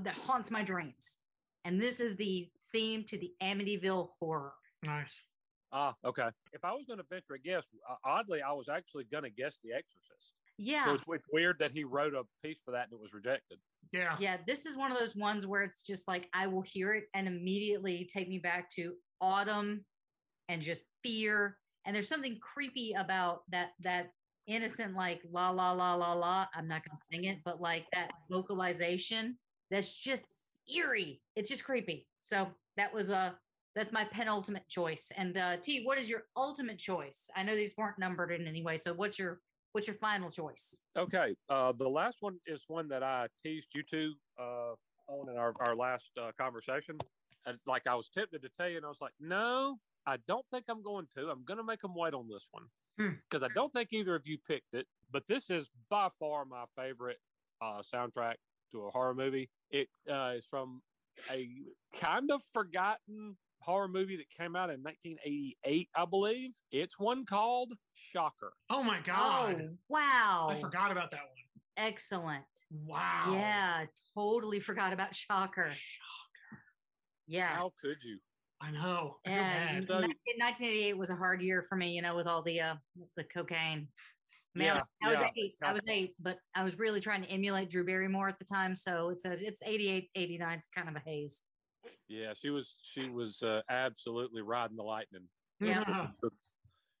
that 0.00 0.14
haunts 0.14 0.50
my 0.50 0.62
dreams, 0.62 1.16
and 1.64 1.80
this 1.80 2.00
is 2.00 2.16
the 2.16 2.48
theme 2.72 3.04
to 3.08 3.18
the 3.18 3.32
Amityville 3.42 4.08
Horror. 4.18 4.52
Nice. 4.84 5.20
Ah, 5.72 5.94
okay. 6.04 6.28
If 6.52 6.64
I 6.64 6.72
was 6.72 6.84
going 6.86 6.98
to 6.98 7.04
venture 7.10 7.34
a 7.34 7.38
guess, 7.38 7.64
uh, 7.90 7.94
oddly, 8.04 8.40
I 8.42 8.52
was 8.52 8.68
actually 8.68 9.04
going 9.10 9.24
to 9.24 9.30
guess 9.30 9.58
The 9.62 9.72
Exorcist. 9.72 10.34
Yeah, 10.56 10.84
So 10.84 10.94
it's, 10.94 11.04
it's 11.08 11.24
weird 11.32 11.58
that 11.58 11.72
he 11.72 11.82
wrote 11.82 12.14
a 12.14 12.22
piece 12.46 12.58
for 12.64 12.70
that 12.70 12.84
and 12.84 12.92
it 12.92 13.02
was 13.02 13.12
rejected. 13.12 13.58
Yeah. 13.92 14.16
yeah. 14.20 14.36
This 14.46 14.66
is 14.66 14.76
one 14.76 14.92
of 14.92 14.98
those 14.98 15.16
ones 15.16 15.46
where 15.46 15.62
it's 15.62 15.82
just 15.82 16.06
like 16.06 16.28
I 16.32 16.46
will 16.46 16.62
hear 16.62 16.94
it 16.94 17.04
and 17.12 17.26
immediately 17.26 18.08
take 18.12 18.28
me 18.28 18.38
back 18.38 18.70
to 18.76 18.94
autumn 19.20 19.84
and 20.48 20.62
just 20.62 20.82
fear. 21.02 21.58
And 21.84 21.94
there's 21.94 22.08
something 22.08 22.38
creepy 22.40 22.92
about 22.96 23.42
that 23.50 23.70
that 23.80 24.10
innocent 24.46 24.94
like 24.94 25.20
la 25.30 25.50
la 25.50 25.72
la 25.72 25.94
la 25.94 26.12
la. 26.12 26.46
I'm 26.54 26.68
not 26.68 26.82
to 26.96 27.04
sing 27.10 27.24
it, 27.24 27.38
but 27.44 27.60
like 27.60 27.86
that 27.92 28.10
vocalization 28.30 29.36
that's 29.70 29.92
just 29.92 30.24
eerie. 30.72 31.20
It's 31.36 31.48
just 31.48 31.64
creepy. 31.64 32.06
So 32.22 32.48
that 32.76 32.92
was 32.92 33.08
a 33.08 33.36
that's 33.74 33.90
my 33.90 34.04
penultimate 34.04 34.68
choice. 34.68 35.08
And 35.16 35.36
uh 35.36 35.56
T, 35.62 35.84
what 35.84 35.98
is 35.98 36.08
your 36.08 36.24
ultimate 36.36 36.78
choice? 36.78 37.28
I 37.36 37.42
know 37.42 37.56
these 37.56 37.74
weren't 37.76 37.98
numbered 37.98 38.32
in 38.32 38.46
any 38.46 38.62
way. 38.62 38.76
So 38.76 38.92
what's 38.92 39.18
your 39.18 39.40
what's 39.74 39.88
your 39.88 39.96
final 39.96 40.30
choice? 40.30 40.76
Okay. 40.96 41.34
Uh, 41.50 41.72
the 41.72 41.88
last 41.88 42.18
one 42.20 42.38
is 42.46 42.60
one 42.68 42.88
that 42.88 43.02
I 43.02 43.26
teased 43.42 43.68
you 43.74 43.82
two 43.90 44.12
uh, 44.40 44.74
on 45.08 45.28
in 45.28 45.36
our, 45.36 45.52
our 45.60 45.74
last 45.74 46.04
uh, 46.20 46.30
conversation. 46.40 46.96
And 47.46 47.58
like 47.66 47.86
I 47.86 47.94
was 47.94 48.08
tempted 48.08 48.40
to 48.42 48.48
tell 48.48 48.68
you, 48.68 48.78
and 48.78 48.86
I 48.86 48.88
was 48.88 49.00
like, 49.02 49.12
no, 49.20 49.76
I 50.06 50.16
don't 50.26 50.46
think 50.50 50.64
I'm 50.68 50.82
going 50.82 51.06
to. 51.16 51.28
I'm 51.28 51.44
going 51.44 51.58
to 51.58 51.64
make 51.64 51.82
them 51.82 51.94
wait 51.94 52.14
on 52.14 52.28
this 52.28 52.46
one. 52.52 52.64
Because 52.96 53.42
I 53.42 53.48
don't 53.54 53.72
think 53.72 53.92
either 53.92 54.14
of 54.14 54.26
you 54.26 54.38
picked 54.38 54.74
it. 54.74 54.86
But 55.10 55.26
this 55.26 55.50
is 55.50 55.68
by 55.90 56.08
far 56.18 56.44
my 56.44 56.64
favorite 56.76 57.18
uh, 57.62 57.82
soundtrack 57.82 58.34
to 58.72 58.86
a 58.86 58.90
horror 58.90 59.14
movie. 59.14 59.50
It 59.70 59.88
uh, 60.10 60.32
is 60.36 60.44
from 60.44 60.82
a 61.30 61.48
kind 62.00 62.30
of 62.30 62.42
forgotten 62.52 63.36
horror 63.60 63.88
movie 63.88 64.16
that 64.16 64.28
came 64.30 64.56
out 64.56 64.70
in 64.70 64.82
1988, 64.82 65.88
I 65.94 66.04
believe. 66.04 66.50
It's 66.70 66.98
one 66.98 67.24
called 67.24 67.72
Shocker. 67.94 68.52
Oh 68.70 68.82
my 68.82 69.00
god. 69.00 69.62
Oh, 69.62 69.76
wow. 69.88 70.48
I 70.50 70.56
forgot 70.56 70.90
about 70.92 71.10
that 71.12 71.20
one. 71.20 71.86
Excellent. 71.86 72.44
Wow. 72.86 73.30
Yeah, 73.32 73.84
totally 74.14 74.60
forgot 74.60 74.92
about 74.92 75.14
Shocker. 75.14 75.70
Shocker. 75.70 76.62
Yeah. 77.26 77.54
How 77.54 77.72
could 77.80 77.96
you? 78.04 78.18
I 78.64 78.70
know. 78.70 79.16
I 79.26 79.30
And 79.30 79.86
bad. 79.86 80.00
So- 80.00 80.06
1988 80.06 80.96
was 80.96 81.10
a 81.10 81.16
hard 81.16 81.42
year 81.42 81.62
for 81.62 81.76
me, 81.76 81.92
you 81.92 82.02
know, 82.02 82.16
with 82.16 82.26
all 82.26 82.42
the 82.42 82.60
uh 82.60 82.74
the 83.16 83.24
cocaine. 83.24 83.88
Man, 84.56 84.76
Yeah, 84.76 84.82
I 85.02 85.10
was 85.10 85.20
yeah. 85.20 85.30
eight. 85.36 85.54
I 85.62 85.72
was 85.72 85.80
eight, 85.88 86.14
but 86.20 86.38
I 86.54 86.62
was 86.64 86.78
really 86.78 87.00
trying 87.00 87.22
to 87.22 87.28
emulate 87.28 87.70
Drew 87.70 87.84
Barrymore 87.84 88.28
at 88.28 88.38
the 88.38 88.44
time. 88.44 88.74
So 88.76 89.10
it's 89.10 89.24
a 89.24 89.32
it's 89.32 89.60
88, 89.64 90.10
89. 90.14 90.58
It's 90.58 90.68
kind 90.74 90.88
of 90.88 90.94
a 90.96 91.00
haze. 91.00 91.42
Yeah, 92.08 92.32
she 92.34 92.50
was 92.50 92.76
she 92.82 93.08
was 93.10 93.42
uh, 93.42 93.60
absolutely 93.68 94.42
riding 94.42 94.76
the 94.76 94.82
lightning. 94.84 95.28
Yeah. 95.60 96.06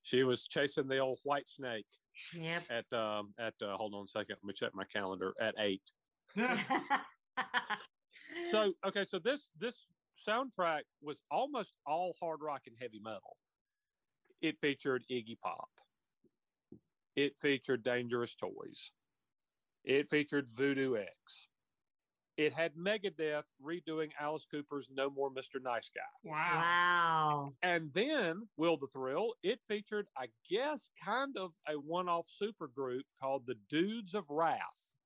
She 0.02 0.22
was 0.24 0.46
chasing 0.46 0.86
the 0.88 0.98
old 0.98 1.18
white 1.24 1.48
snake 1.48 1.86
Yep. 2.34 2.62
at 2.70 2.92
um 2.92 3.32
at 3.38 3.54
uh, 3.62 3.76
hold 3.76 3.94
on 3.94 4.04
a 4.04 4.06
second, 4.06 4.36
let 4.42 4.44
me 4.44 4.52
check 4.54 4.72
my 4.74 4.84
calendar 4.84 5.32
at 5.40 5.54
eight. 5.58 5.82
So 8.50 8.72
okay, 8.84 9.04
so 9.04 9.18
this 9.20 9.50
this 9.60 9.86
soundtrack 10.28 10.82
was 11.02 11.20
almost 11.30 11.72
all 11.86 12.14
hard 12.20 12.40
rock 12.42 12.62
and 12.66 12.76
heavy 12.80 13.00
metal. 13.02 13.36
It 14.40 14.58
featured 14.60 15.04
Iggy 15.10 15.38
Pop. 15.40 15.68
It 17.16 17.38
featured 17.38 17.82
Dangerous 17.82 18.34
Toys. 18.34 18.92
It 19.84 20.10
featured 20.10 20.48
Voodoo 20.48 20.96
X. 20.96 21.48
It 22.36 22.52
had 22.52 22.74
Megadeth 22.74 23.44
redoing 23.64 24.10
Alice 24.20 24.44
Cooper's 24.50 24.88
No 24.92 25.08
More 25.08 25.30
Mr. 25.30 25.62
Nice 25.62 25.90
Guy. 25.94 26.00
wow. 26.24 26.32
wow. 26.34 27.52
And 27.62 27.92
then 27.92 28.48
Will 28.56 28.76
the 28.76 28.88
Thrill, 28.88 29.34
it 29.44 29.60
featured, 29.68 30.08
I 30.16 30.26
guess, 30.50 30.90
kind 31.04 31.36
of 31.36 31.52
a 31.68 31.74
one-off 31.74 32.26
super 32.28 32.66
group 32.66 33.04
called 33.20 33.44
the 33.46 33.56
Dudes 33.68 34.14
of 34.14 34.28
Wrath. 34.28 34.58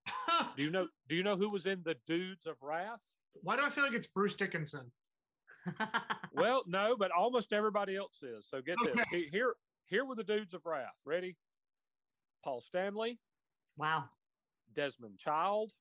Do 0.56 0.64
you 0.64 0.70
know 0.70 0.88
do 1.08 1.16
you 1.16 1.22
know 1.22 1.36
who 1.36 1.50
was 1.50 1.66
in 1.66 1.82
the 1.84 1.96
Dudes 2.06 2.46
of 2.46 2.56
Wrath? 2.62 3.00
Why 3.42 3.56
do 3.56 3.62
I 3.62 3.70
feel 3.70 3.84
like 3.84 3.92
it's 3.92 4.06
Bruce 4.06 4.34
Dickinson? 4.34 4.90
Well, 6.34 6.62
no, 6.66 6.96
but 6.96 7.10
almost 7.10 7.52
everybody 7.52 7.96
else 7.96 8.22
is. 8.22 8.46
So 8.48 8.60
get 8.62 8.76
this. 8.84 8.94
Okay. 8.94 9.04
He- 9.10 9.28
Here 9.32 9.54
here 9.86 10.04
were 10.04 10.14
the 10.14 10.24
Dudes 10.24 10.54
of 10.54 10.60
Wrath. 10.66 10.92
Ready? 11.04 11.36
Paul 12.44 12.60
Stanley, 12.66 13.18
wow. 13.76 14.04
Desmond 14.74 15.18
Child, 15.18 15.72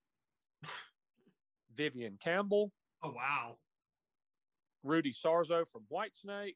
Vivian 1.76 2.18
Campbell, 2.20 2.72
Oh 3.04 3.12
wow. 3.12 3.58
Rudy 4.84 5.14
Sarzo 5.14 5.66
from 5.72 5.84
Whitesnake, 5.92 6.56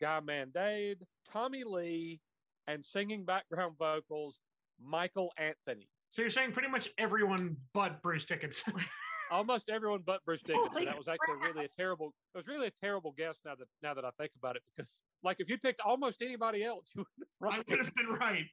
Guy 0.00 0.20
Mann-Dude, 0.20 1.04
Tommy 1.30 1.64
Lee, 1.64 2.20
and 2.66 2.84
singing 2.92 3.24
background 3.24 3.74
vocals, 3.78 4.38
Michael 4.82 5.32
Anthony. 5.36 5.88
So 6.08 6.22
you're 6.22 6.30
saying 6.30 6.52
pretty 6.52 6.68
much 6.68 6.88
everyone 6.98 7.56
but 7.74 8.02
Bruce 8.02 8.24
Dickinson. 8.24 8.74
Almost 9.32 9.70
everyone 9.70 10.02
but 10.04 10.22
Bruce 10.26 10.42
Dickinson. 10.42 10.84
That 10.84 10.98
was 10.98 11.08
actually 11.08 11.36
really 11.40 11.64
a 11.64 11.68
terrible. 11.68 12.12
It 12.34 12.38
was 12.38 12.46
really 12.46 12.66
a 12.66 12.70
terrible 12.70 13.14
guess 13.16 13.38
now 13.46 13.54
that 13.54 13.66
now 13.82 13.94
that 13.94 14.04
I 14.04 14.10
think 14.18 14.32
about 14.38 14.56
it 14.56 14.62
because 14.76 15.00
like 15.22 15.38
if 15.40 15.48
you 15.48 15.56
picked 15.56 15.80
almost 15.80 16.20
anybody 16.20 16.62
else, 16.62 16.90
you 16.94 17.06
would 17.40 17.52
I 17.52 17.56
have 17.56 17.64
would 17.66 17.78
have 17.78 17.94
been 17.94 18.08
right. 18.08 18.44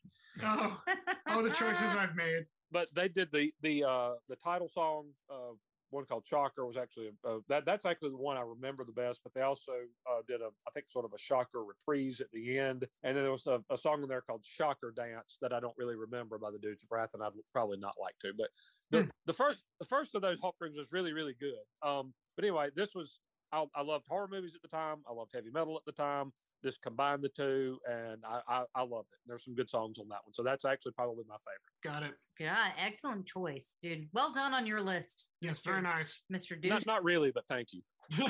Oh, 0.42 0.82
oh, 1.28 1.44
the 1.44 1.50
choices 1.50 1.84
I've 1.84 2.16
made. 2.16 2.46
But 2.72 2.88
they 2.96 3.10
did 3.10 3.30
the 3.32 3.52
the 3.62 3.84
uh 3.84 4.12
the 4.30 4.38
title 4.38 4.70
song. 4.70 5.08
Uh, 5.30 5.54
one 5.92 6.06
called 6.06 6.26
Shocker 6.26 6.66
was 6.66 6.78
actually 6.78 7.10
uh, 7.28 7.38
that 7.48 7.66
that's 7.66 7.86
actually 7.86 8.12
the 8.12 8.18
one 8.18 8.38
I 8.38 8.42
remember 8.42 8.84
the 8.86 8.92
best. 8.92 9.22
But 9.24 9.34
they 9.34 9.42
also 9.42 9.74
uh, 10.10 10.22
did 10.28 10.42
a 10.42 10.50
I 10.68 10.72
think 10.74 10.86
sort 10.90 11.06
of 11.06 11.14
a 11.14 11.18
Shocker 11.18 11.64
reprise 11.64 12.22
at 12.22 12.32
the 12.32 12.58
end, 12.58 12.88
and 13.04 13.18
then 13.18 13.24
there 13.24 13.32
was 13.32 13.48
a, 13.48 13.62
a 13.70 13.78
song 13.78 14.04
in 14.04 14.08
there 14.08 14.22
called 14.22 14.46
Shocker 14.46 14.94
Dance 14.96 15.38
that 15.42 15.52
I 15.52 15.60
don't 15.60 15.78
really 15.78 15.96
remember 15.96 16.38
by 16.38 16.52
the 16.52 16.60
Dudes 16.60 16.84
of 16.84 16.90
Wrath, 16.92 17.12
and 17.14 17.24
I'd 17.24 17.32
probably 17.52 17.78
not 17.78 17.96
like 18.00 18.18
to. 18.20 18.32
But 18.38 18.50
the, 18.92 19.04
Hmm. 19.04 19.10
the 19.26 19.34
first 19.34 19.64
the 19.80 19.86
first 19.86 20.16
of 20.16 20.22
those 20.22 20.40
hot 20.40 20.56
rings 20.60 20.78
was 20.78 20.88
really 20.92 21.14
really 21.14 21.36
good. 21.40 21.64
Um, 21.88 22.14
but 22.36 22.46
anyway, 22.46 22.70
this 22.76 22.96
was 22.96 23.20
I, 23.52 23.66
I 23.76 23.82
loved 23.82 24.06
horror 24.08 24.28
movies 24.30 24.54
at 24.56 24.62
the 24.62 24.68
time. 24.68 24.98
I 25.10 25.14
loved 25.14 25.32
heavy 25.34 25.50
metal 25.52 25.76
at 25.76 25.86
the 25.86 25.92
time. 25.92 26.32
This 26.62 26.78
combined 26.78 27.24
the 27.24 27.30
two, 27.30 27.80
and 27.90 28.22
I, 28.26 28.42
I, 28.48 28.64
I 28.76 28.82
loved 28.82 29.08
it. 29.14 29.20
There's 29.26 29.46
some 29.46 29.56
good 29.56 29.70
songs 29.70 29.98
on 29.98 30.10
that 30.10 30.20
one, 30.26 30.34
so 30.34 30.44
that's 30.44 30.66
actually 30.66 30.92
probably 30.92 31.24
my 31.28 31.38
favorite. 31.38 31.94
Got 31.94 32.04
it. 32.04 32.16
Yeah, 32.38 32.72
excellent 32.78 33.26
choice, 33.26 33.78
dude. 33.82 34.10
Well 34.12 34.34
done 34.34 34.54
on 34.54 34.68
your 34.68 34.82
list. 34.82 35.30
Yes, 35.40 35.62
Mr. 35.62 35.64
very 35.64 35.82
nice. 35.84 36.20
Mr. 36.32 36.62
Dude. 36.62 36.70
Not, 36.70 36.86
not 36.86 37.04
really, 37.06 37.32
but 37.32 37.46
thank 37.48 37.70
you. 37.72 37.82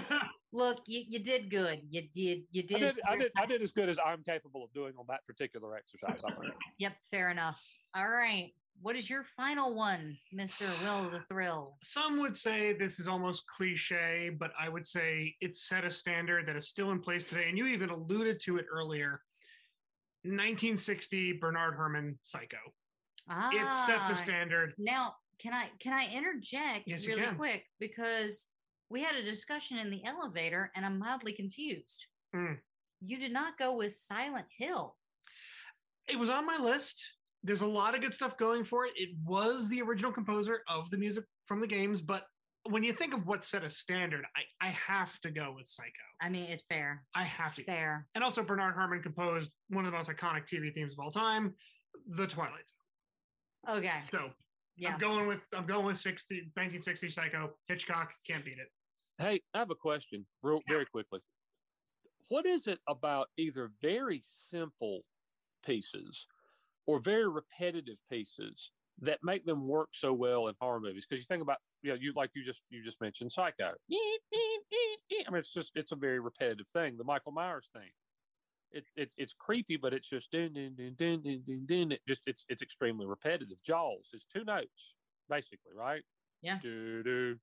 Look, 0.52 0.82
you, 0.86 1.04
you 1.08 1.20
did 1.20 1.50
good. 1.50 1.82
You 1.90 2.04
did. 2.14 2.44
You 2.52 2.62
did. 2.62 2.76
I 2.76 2.80
did, 2.80 2.96
I 3.08 3.18
did, 3.18 3.32
I 3.38 3.46
did 3.48 3.62
as 3.64 3.72
good 3.72 3.90
as 3.90 3.98
I'm 4.04 4.24
capable 4.24 4.64
of 4.64 4.72
doing 4.74 4.94
on 5.00 5.06
that 5.10 5.26
particular 5.26 5.76
exercise. 5.76 6.22
I. 6.24 6.32
Yep, 6.78 6.94
fair 7.10 7.32
enough. 7.32 7.60
All 7.96 8.10
right. 8.10 8.52
What 8.82 8.96
is 8.96 9.10
your 9.10 9.26
final 9.36 9.76
one, 9.76 10.18
Mr. 10.34 10.68
Will 10.82 11.10
the 11.10 11.20
Thrill? 11.20 11.78
Some 11.84 12.20
would 12.22 12.36
say 12.36 12.74
this 12.74 13.00
is 13.00 13.08
almost 13.08 13.46
cliche, 13.48 14.32
but 14.40 14.52
I 14.60 14.70
would 14.70 14.88
say 14.88 15.36
it 15.42 15.58
set 15.58 15.84
a 15.84 15.92
standard 15.92 16.48
that 16.48 16.56
is 16.56 16.70
still 16.70 16.92
in 16.92 17.02
place 17.02 17.28
today. 17.28 17.50
And 17.50 17.58
you 17.58 17.68
even 17.68 17.90
alluded 17.90 18.40
to 18.42 18.58
it 18.58 18.66
earlier. 18.72 19.22
1960 20.24 21.34
Bernard 21.34 21.76
Herrmann 21.76 22.18
Psycho. 22.24 22.58
Ah, 23.30 23.50
It 23.52 23.86
set 23.86 24.00
the 24.08 24.16
standard. 24.16 24.74
Now, 24.78 25.16
can 25.40 25.54
I 25.54 25.70
can 25.80 25.94
I 25.94 26.08
interject 26.08 26.84
Yes, 26.88 27.06
really 27.06 27.28
quick 27.38 27.64
because 27.80 28.48
we 28.90 29.04
had 29.04 29.16
a 29.16 29.24
discussion 29.24 29.78
in 29.78 29.90
the 29.90 30.04
elevator 30.06 30.72
and 30.76 30.86
I'm 30.86 31.00
mildly 31.00 31.34
confused. 31.34 32.06
Hmm. 32.34 32.54
You 33.02 33.18
did 33.18 33.32
not 33.32 33.58
go 33.58 33.76
with 33.76 33.94
Silent 33.94 34.48
Hill. 34.58 34.98
It 36.08 36.18
was 36.18 36.30
on 36.30 36.46
my 36.46 36.58
list. 36.58 37.02
There's 37.44 37.62
a 37.62 37.68
lot 37.68 37.96
of 37.96 38.02
good 38.02 38.14
stuff 38.14 38.38
going 38.38 38.64
for 38.64 38.86
it. 38.86 38.94
It 38.96 39.10
was 39.26 39.70
the 39.70 39.82
original 39.82 40.12
composer 40.12 40.62
of 40.68 40.90
the 40.90 40.98
music 40.98 41.24
from 41.46 41.62
the 41.62 41.68
games, 41.68 42.02
but 42.02 42.26
when 42.70 42.84
you 42.84 42.94
think 42.94 43.14
of 43.14 43.26
what 43.26 43.46
set 43.46 43.64
a 43.64 43.70
standard, 43.70 44.26
I, 44.36 44.68
I 44.68 44.72
have 44.72 45.18
to 45.22 45.32
go 45.32 45.54
with 45.56 45.68
Psycho. 45.68 45.90
I 46.22 46.30
mean, 46.30 46.44
it's 46.44 46.64
fair. 46.68 47.04
I 47.16 47.24
have 47.24 47.56
to. 47.56 47.64
Fair. 47.64 48.08
And 48.16 48.24
also, 48.24 48.44
Bernard 48.44 48.76
Herrmann 48.76 49.02
composed 49.02 49.52
one 49.70 49.86
of 49.86 49.92
the 49.92 49.98
most 49.98 50.10
iconic 50.10 50.48
TV 50.48 50.74
themes 50.74 50.94
of 50.94 51.00
all 51.00 51.12
time, 51.12 51.56
The 52.08 52.28
Twilight 52.28 52.66
Zone. 53.68 53.78
Okay. 53.78 54.02
So 54.12 54.30
Yeah. 54.78 54.94
I'm 54.94 55.00
going 55.00 55.28
with 55.28 55.40
I'm 55.54 55.66
going 55.66 55.86
with 55.86 56.00
60, 56.00 56.36
1960 56.56 57.10
Psycho. 57.12 57.52
Hitchcock 57.68 58.12
can't 58.28 58.44
beat 58.44 58.58
it. 58.60 58.68
Hey, 59.18 59.42
I 59.54 59.60
have 59.60 59.70
a 59.70 59.76
question, 59.76 60.26
real 60.44 60.62
very 60.68 60.86
quickly. 60.86 61.20
What 62.30 62.46
is 62.46 62.68
it 62.68 62.80
about 62.88 63.28
either 63.38 63.72
very 63.82 64.22
simple 64.24 65.02
pieces 65.66 66.28
or 66.90 67.00
very 67.00 67.28
repetitive 67.30 68.00
pieces 68.10 68.72
that 69.00 69.20
make 69.22 69.46
them 69.46 69.68
work 69.68 69.90
so 69.92 70.12
well 70.12 70.48
in 70.48 70.56
horror 70.60 70.80
movies. 70.80 71.06
Because 71.08 71.22
you 71.22 71.26
think 71.26 71.44
about, 71.44 71.60
you 71.84 71.92
know, 71.92 71.98
you 72.02 72.14
like 72.16 72.32
you 72.34 72.44
just 72.44 72.64
you 72.72 72.84
just 72.84 73.00
mentioned 73.00 73.32
Psycho. 73.32 73.74
I 73.92 75.30
mean, 75.30 75.36
it's 75.36 75.54
just 75.54 75.72
it's 75.76 75.92
a 75.92 75.96
very 75.96 76.20
repetitive 76.20 76.68
thing. 76.68 76.98
The 76.98 77.04
Michael 77.04 77.32
Myers 77.32 77.70
thing. 77.74 77.92
It, 78.72 78.86
it's 78.96 79.14
it's 79.20 79.34
creepy, 79.34 79.78
but 79.78 79.94
it's 79.94 80.10
just 80.10 80.32
dun, 80.32 80.54
dun, 80.54 80.74
dun, 80.76 80.96
dun, 80.96 81.22
dun, 81.22 81.44
dun, 81.46 81.66
dun. 81.68 81.92
It 81.92 82.02
just 82.08 82.24
it's 82.28 82.44
it's 82.50 82.64
extremely 82.64 83.06
repetitive. 83.06 83.62
Jaws 83.64 84.10
is 84.14 84.26
two 84.26 84.44
notes 84.44 84.96
basically, 85.30 85.74
right? 85.76 86.02
Yeah. 86.42 86.58
Do 86.60 87.04
do. 87.04 87.40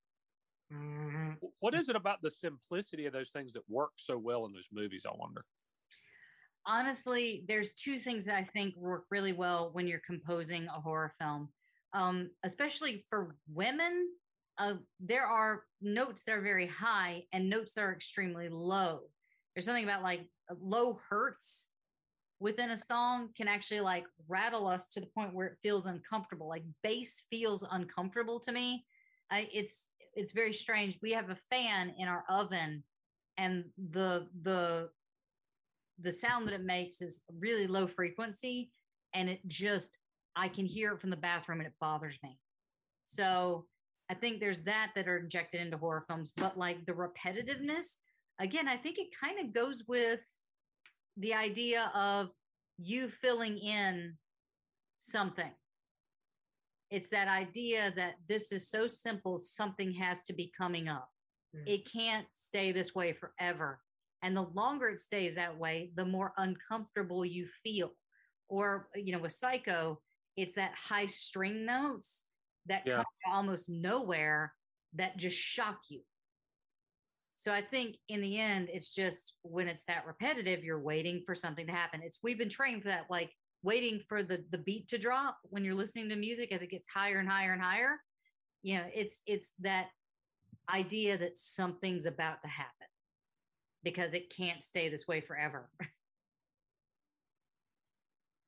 Mhm. 0.72 1.36
What 1.60 1.74
is 1.74 1.88
it 1.88 1.94
about 1.94 2.20
the 2.20 2.32
simplicity 2.32 3.06
of 3.06 3.12
those 3.12 3.30
things 3.30 3.52
that 3.52 3.62
work 3.68 3.92
so 3.94 4.18
well 4.18 4.44
in 4.46 4.52
those 4.52 4.68
movies? 4.72 5.06
I 5.08 5.14
wonder. 5.16 5.44
Honestly, 6.66 7.44
there's 7.48 7.72
two 7.72 7.98
things 7.98 8.24
that 8.24 8.36
I 8.36 8.44
think 8.44 8.76
work 8.76 9.04
really 9.10 9.32
well 9.32 9.70
when 9.72 9.86
you're 9.86 10.02
composing 10.04 10.66
a 10.66 10.80
horror 10.80 11.12
film, 11.20 11.48
um, 11.92 12.30
especially 12.44 13.04
for 13.08 13.36
women. 13.52 14.08
Uh, 14.58 14.74
there 15.00 15.26
are 15.26 15.64
notes 15.82 16.22
that 16.24 16.32
are 16.32 16.40
very 16.40 16.66
high 16.66 17.24
and 17.32 17.48
notes 17.48 17.72
that 17.74 17.82
are 17.82 17.92
extremely 17.92 18.48
low. 18.48 19.00
There's 19.54 19.66
something 19.66 19.84
about 19.84 20.02
like 20.02 20.28
low 20.60 20.98
hertz 21.08 21.68
within 22.38 22.70
a 22.70 22.76
song 22.76 23.30
can 23.36 23.48
actually 23.48 23.80
like 23.80 24.04
rattle 24.28 24.66
us 24.66 24.88
to 24.88 25.00
the 25.00 25.06
point 25.06 25.34
where 25.34 25.46
it 25.46 25.58
feels 25.62 25.86
uncomfortable. 25.86 26.48
Like 26.48 26.64
bass 26.82 27.22
feels 27.30 27.64
uncomfortable 27.70 28.40
to 28.40 28.52
me. 28.52 28.84
I, 29.30 29.48
it's 29.52 29.88
it's 30.14 30.32
very 30.32 30.52
strange. 30.52 30.98
We 31.02 31.12
have 31.12 31.30
a 31.30 31.36
fan 31.36 31.94
in 31.98 32.08
our 32.08 32.24
oven, 32.28 32.82
and 33.36 33.64
the 33.90 34.28
the 34.42 34.90
the 36.00 36.12
sound 36.12 36.46
that 36.46 36.54
it 36.54 36.64
makes 36.64 37.00
is 37.00 37.22
really 37.38 37.66
low 37.66 37.86
frequency 37.86 38.70
and 39.14 39.28
it 39.28 39.40
just 39.46 39.96
i 40.34 40.48
can 40.48 40.66
hear 40.66 40.92
it 40.92 41.00
from 41.00 41.10
the 41.10 41.16
bathroom 41.16 41.60
and 41.60 41.66
it 41.66 41.74
bothers 41.80 42.18
me. 42.22 42.38
So 43.06 43.66
i 44.10 44.14
think 44.14 44.40
there's 44.40 44.62
that 44.62 44.92
that 44.94 45.08
are 45.08 45.18
injected 45.18 45.60
into 45.60 45.78
horror 45.78 46.04
films 46.06 46.32
but 46.36 46.56
like 46.56 46.84
the 46.86 46.92
repetitiveness 46.92 47.96
again 48.38 48.68
i 48.68 48.76
think 48.76 48.98
it 48.98 49.08
kind 49.20 49.40
of 49.40 49.52
goes 49.52 49.84
with 49.88 50.22
the 51.16 51.34
idea 51.34 51.90
of 51.94 52.28
you 52.78 53.08
filling 53.08 53.58
in 53.58 54.14
something. 54.98 55.50
It's 56.90 57.08
that 57.08 57.28
idea 57.28 57.92
that 57.96 58.14
this 58.28 58.52
is 58.52 58.70
so 58.70 58.86
simple 58.86 59.38
something 59.40 59.92
has 59.94 60.22
to 60.24 60.32
be 60.32 60.52
coming 60.56 60.88
up. 60.88 61.08
Mm. 61.54 61.62
it 61.66 61.90
can't 61.90 62.26
stay 62.32 62.72
this 62.72 62.92
way 62.92 63.12
forever 63.12 63.78
and 64.22 64.36
the 64.36 64.42
longer 64.42 64.88
it 64.88 65.00
stays 65.00 65.34
that 65.34 65.58
way, 65.58 65.90
the 65.94 66.04
more 66.04 66.32
uncomfortable 66.36 67.24
you 67.24 67.46
feel. 67.62 67.90
Or, 68.48 68.88
you 68.94 69.12
know, 69.12 69.18
with 69.18 69.32
Psycho, 69.32 70.00
it's 70.36 70.54
that 70.54 70.72
high 70.74 71.06
string 71.06 71.64
notes 71.64 72.24
that 72.66 72.84
Yeah. 72.86 72.96
come 72.96 73.32
almost 73.32 73.68
nowhere 73.68 74.54
that 74.94 75.16
just 75.16 75.36
shock 75.36 75.80
you. 75.88 76.02
So 77.34 77.52
I 77.52 77.60
think 77.60 77.96
in 78.08 78.20
the 78.22 78.38
end, 78.38 78.68
it's 78.72 78.92
just 78.92 79.34
when 79.42 79.68
it's 79.68 79.84
that 79.84 80.06
repetitive, 80.06 80.64
you're 80.64 80.80
waiting 80.80 81.22
for 81.26 81.34
something 81.34 81.66
to 81.66 81.72
happen. 81.72 82.00
It's 82.02 82.18
we've 82.22 82.38
been 82.38 82.48
trained 82.48 82.82
for 82.82 82.88
that, 82.88 83.10
like 83.10 83.30
waiting 83.62 84.00
for 84.08 84.22
the 84.22 84.44
the 84.50 84.58
beat 84.58 84.88
to 84.88 84.98
drop 84.98 85.38
when 85.44 85.64
you're 85.64 85.74
listening 85.74 86.08
to 86.08 86.16
music 86.16 86.50
as 86.50 86.62
it 86.62 86.70
gets 86.70 86.88
higher 86.88 87.18
and 87.18 87.28
higher 87.28 87.52
and 87.52 87.62
higher. 87.62 88.00
You 88.62 88.78
know, 88.78 88.86
it's 88.94 89.20
it's 89.26 89.52
that 89.60 89.88
idea 90.72 91.18
that 91.18 91.36
something's 91.36 92.06
about 92.06 92.42
to 92.42 92.48
happen 92.48 92.85
because 93.82 94.14
it 94.14 94.34
can't 94.34 94.62
stay 94.62 94.88
this 94.88 95.06
way 95.06 95.20
forever. 95.20 95.70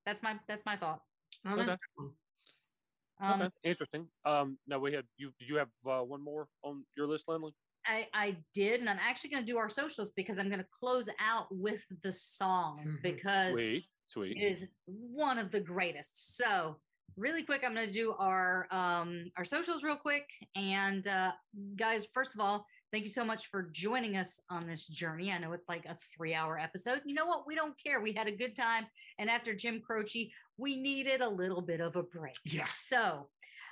that's 0.07 0.23
my 0.23 0.37
that's 0.49 0.65
my 0.65 0.77
thought. 0.77 1.01
Okay. 1.47 1.77
Um, 3.21 3.43
okay, 3.43 3.51
interesting. 3.65 4.07
Um, 4.25 4.59
now 4.67 4.79
we 4.79 4.93
had 4.93 5.05
you. 5.17 5.33
Did 5.39 5.49
you 5.49 5.57
have 5.57 5.69
uh, 5.89 6.01
one 6.01 6.23
more 6.23 6.47
on 6.63 6.85
your 6.97 7.07
list, 7.09 7.29
Lindley? 7.29 7.53
I, 7.87 8.07
I 8.13 8.37
did, 8.55 8.81
and 8.81 8.89
I'm 8.89 8.99
actually 9.01 9.31
going 9.31 9.45
to 9.45 9.51
do 9.51 9.57
our 9.59 9.71
socials 9.71 10.13
because 10.15 10.39
I'm 10.39 10.49
going 10.49 10.61
to 10.61 10.67
close 10.79 11.09
out 11.21 11.47
with 11.51 11.85
the 12.03 12.13
song 12.13 12.85
Mhm. 12.87 13.03
because 13.03 13.55
Sweet, 13.55 13.85
sweet. 14.07 14.37
it 14.37 14.41
is 14.53 14.67
one 14.87 15.39
of 15.39 15.51
the 15.51 15.61
greatest. 15.61 16.37
So, 16.37 16.77
really 17.17 17.43
quick, 17.43 17.63
I'm 17.65 17.75
going 17.75 17.87
to 17.87 17.93
do 17.93 18.13
our 18.19 18.69
um, 18.71 19.31
our 19.37 19.45
socials 19.45 19.83
real 19.83 19.97
quick. 19.97 20.29
And 20.55 21.07
uh, 21.07 21.33
guys, 21.77 22.07
first 22.15 22.35
of 22.35 22.41
all, 22.41 22.67
thank 22.93 23.05
you 23.05 23.11
so 23.11 23.25
much 23.25 23.47
for 23.47 23.69
joining 23.73 24.17
us 24.17 24.41
on 24.51 24.67
this 24.67 24.87
journey. 24.87 25.31
I 25.33 25.39
know 25.39 25.53
it's 25.53 25.69
like 25.69 25.85
a 25.87 25.97
three 26.17 26.35
hour 26.35 26.59
episode. 26.59 27.01
You 27.05 27.15
know 27.15 27.27
what? 27.27 27.47
We 27.47 27.55
don't 27.55 27.75
care. 27.83 28.01
We 28.01 28.13
had 28.13 28.27
a 28.27 28.37
good 28.37 28.57
time, 28.57 28.87
and 29.19 29.31
after 29.31 29.55
Jim 29.55 29.81
Croce, 29.81 30.31
we 30.57 30.77
needed 30.77 31.21
a 31.21 31.29
little 31.29 31.63
bit 31.63 31.81
of 31.81 31.97
a 31.97 32.03
break. 32.03 32.37
Yeah. 32.45 32.67
So. 32.75 33.29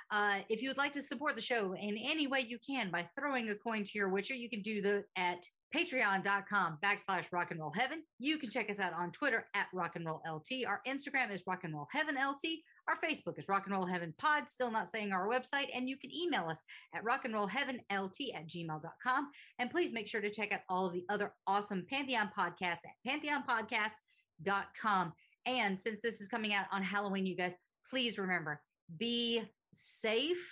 Uh, 0.09 0.39
if 0.47 0.61
you 0.61 0.69
would 0.69 0.77
like 0.77 0.93
to 0.93 1.03
support 1.03 1.35
the 1.35 1.41
show 1.41 1.73
in 1.73 1.97
any 1.97 2.27
way 2.27 2.39
you 2.39 2.57
can 2.65 2.89
by 2.89 3.05
throwing 3.19 3.49
a 3.49 3.55
coin 3.55 3.83
to 3.83 3.91
your 3.93 4.07
witcher, 4.07 4.33
you 4.33 4.49
can 4.49 4.61
do 4.61 4.81
that 4.81 5.03
at 5.17 5.43
patreon.com 5.75 6.77
backslash 6.83 7.25
rock 7.31 7.51
and 7.51 7.59
roll 7.59 7.73
heaven. 7.75 8.03
You 8.19 8.37
can 8.37 8.49
check 8.49 8.69
us 8.69 8.79
out 8.79 8.93
on 8.93 9.11
Twitter 9.11 9.45
at 9.53 9.67
rock 9.73 9.95
and 9.95 10.05
roll 10.05 10.21
LT. 10.25 10.65
Our 10.65 10.81
Instagram 10.87 11.33
is 11.33 11.43
rock 11.45 11.63
and 11.63 11.73
roll 11.73 11.87
heaven 11.91 12.15
LT. 12.15 12.59
Our 12.87 12.97
Facebook 12.97 13.37
is 13.37 13.49
rock 13.49 13.65
and 13.65 13.75
roll 13.75 13.85
heaven 13.85 14.13
pod, 14.17 14.47
still 14.47 14.71
not 14.71 14.89
saying 14.89 15.11
our 15.11 15.27
website. 15.27 15.67
And 15.75 15.89
you 15.89 15.97
can 15.97 16.09
email 16.15 16.47
us 16.49 16.63
at 16.95 17.03
rock 17.03 17.25
and 17.25 17.33
roll 17.33 17.47
heaven 17.47 17.81
LT 17.91 18.33
at 18.33 18.47
gmail.com. 18.47 19.29
And 19.59 19.69
please 19.69 19.91
make 19.91 20.07
sure 20.07 20.21
to 20.21 20.29
check 20.29 20.53
out 20.53 20.61
all 20.69 20.85
of 20.85 20.93
the 20.93 21.03
other 21.09 21.33
awesome 21.45 21.85
Pantheon 21.89 22.31
podcasts 22.37 22.85
at 22.85 22.95
pantheonpodcast.com. 23.05 25.13
And 25.45 25.77
since 25.79 26.01
this 26.01 26.21
is 26.21 26.29
coming 26.29 26.53
out 26.53 26.67
on 26.71 26.81
Halloween, 26.81 27.25
you 27.25 27.35
guys, 27.35 27.53
please 27.89 28.17
remember 28.17 28.61
be 28.97 29.41
safe. 29.73 30.49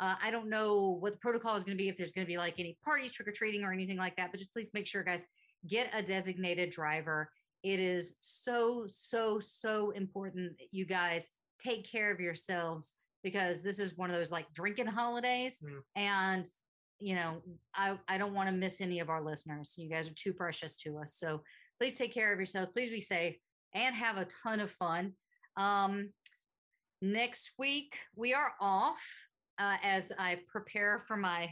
Uh, 0.00 0.14
I 0.22 0.30
don't 0.30 0.48
know 0.48 0.96
what 1.00 1.12
the 1.12 1.18
protocol 1.18 1.56
is 1.56 1.64
going 1.64 1.76
to 1.76 1.82
be, 1.82 1.88
if 1.88 1.96
there's 1.96 2.12
going 2.12 2.26
to 2.26 2.30
be 2.30 2.38
like 2.38 2.54
any 2.58 2.78
parties, 2.84 3.12
trick 3.12 3.28
or 3.28 3.32
treating, 3.32 3.64
or 3.64 3.72
anything 3.72 3.96
like 3.96 4.16
that, 4.16 4.30
but 4.30 4.38
just 4.38 4.52
please 4.52 4.70
make 4.72 4.86
sure, 4.86 5.02
guys, 5.02 5.24
get 5.68 5.90
a 5.92 6.02
designated 6.02 6.70
driver. 6.70 7.30
It 7.62 7.80
is 7.80 8.14
so, 8.20 8.84
so, 8.86 9.40
so 9.40 9.90
important 9.90 10.56
that 10.58 10.68
you 10.70 10.86
guys 10.86 11.28
take 11.62 11.90
care 11.90 12.10
of 12.10 12.20
yourselves 12.20 12.92
because 13.22 13.62
this 13.62 13.78
is 13.78 13.96
one 13.96 14.10
of 14.10 14.16
those 14.16 14.30
like 14.30 14.46
drinking 14.54 14.86
holidays. 14.86 15.58
Mm. 15.62 15.80
And, 15.96 16.46
you 16.98 17.14
know, 17.14 17.42
I, 17.74 17.98
I 18.08 18.18
don't 18.18 18.34
want 18.34 18.48
to 18.48 18.54
miss 18.54 18.80
any 18.80 19.00
of 19.00 19.10
our 19.10 19.22
listeners. 19.22 19.74
You 19.76 19.88
guys 19.88 20.10
are 20.10 20.14
too 20.14 20.32
precious 20.32 20.76
to 20.78 20.98
us. 20.98 21.14
So 21.16 21.42
please 21.80 21.96
take 21.96 22.14
care 22.14 22.32
of 22.32 22.38
yourselves. 22.38 22.70
Please 22.72 22.90
be 22.90 23.00
safe 23.00 23.36
and 23.74 23.94
have 23.94 24.16
a 24.16 24.26
ton 24.42 24.60
of 24.60 24.70
fun. 24.70 25.12
Um, 25.56 26.10
next 27.02 27.52
week, 27.58 27.94
we 28.16 28.34
are 28.34 28.52
off 28.60 29.04
uh, 29.58 29.76
as 29.82 30.12
I 30.18 30.38
prepare 30.48 31.02
for 31.06 31.16
my 31.16 31.50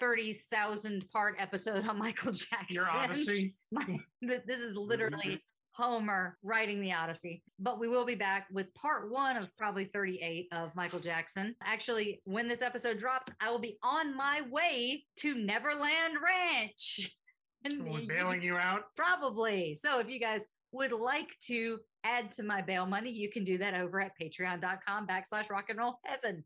30,000 0.00 1.08
part 1.10 1.36
episode 1.38 1.86
on 1.86 1.98
Michael 1.98 2.32
Jackson. 2.32 2.66
Your 2.70 2.90
Odyssey. 2.90 3.54
My, 3.72 3.98
this 4.20 4.58
is 4.58 4.74
literally 4.74 5.40
Homer 5.74 6.36
writing 6.42 6.80
the 6.80 6.92
Odyssey. 6.92 7.42
But 7.58 7.80
we 7.80 7.88
will 7.88 8.04
be 8.04 8.14
back 8.14 8.46
with 8.52 8.72
part 8.74 9.10
one 9.10 9.36
of 9.36 9.48
probably 9.56 9.86
38 9.86 10.48
of 10.52 10.74
Michael 10.74 11.00
Jackson. 11.00 11.54
Actually, 11.64 12.20
when 12.24 12.48
this 12.48 12.62
episode 12.62 12.98
drops, 12.98 13.28
I 13.40 13.50
will 13.50 13.58
be 13.58 13.78
on 13.82 14.16
my 14.16 14.42
way 14.50 15.04
to 15.18 15.34
Neverland 15.34 16.14
Ranch. 16.22 17.16
And 17.64 17.84
We're 17.84 18.00
bailing 18.08 18.42
you 18.42 18.56
out. 18.56 18.86
Probably. 18.96 19.76
So 19.76 20.00
if 20.00 20.08
you 20.08 20.18
guys 20.18 20.44
would 20.72 20.90
like 20.90 21.28
to 21.46 21.78
add 22.02 22.32
to 22.32 22.42
my 22.42 22.60
bail 22.60 22.86
money, 22.86 23.12
you 23.12 23.30
can 23.30 23.44
do 23.44 23.56
that 23.58 23.74
over 23.74 24.00
at 24.00 24.10
patreon.com 24.20 25.06
backslash 25.06 25.48
rock 25.48 25.66
and 25.68 25.78
roll 25.78 26.00
heaven. 26.04 26.42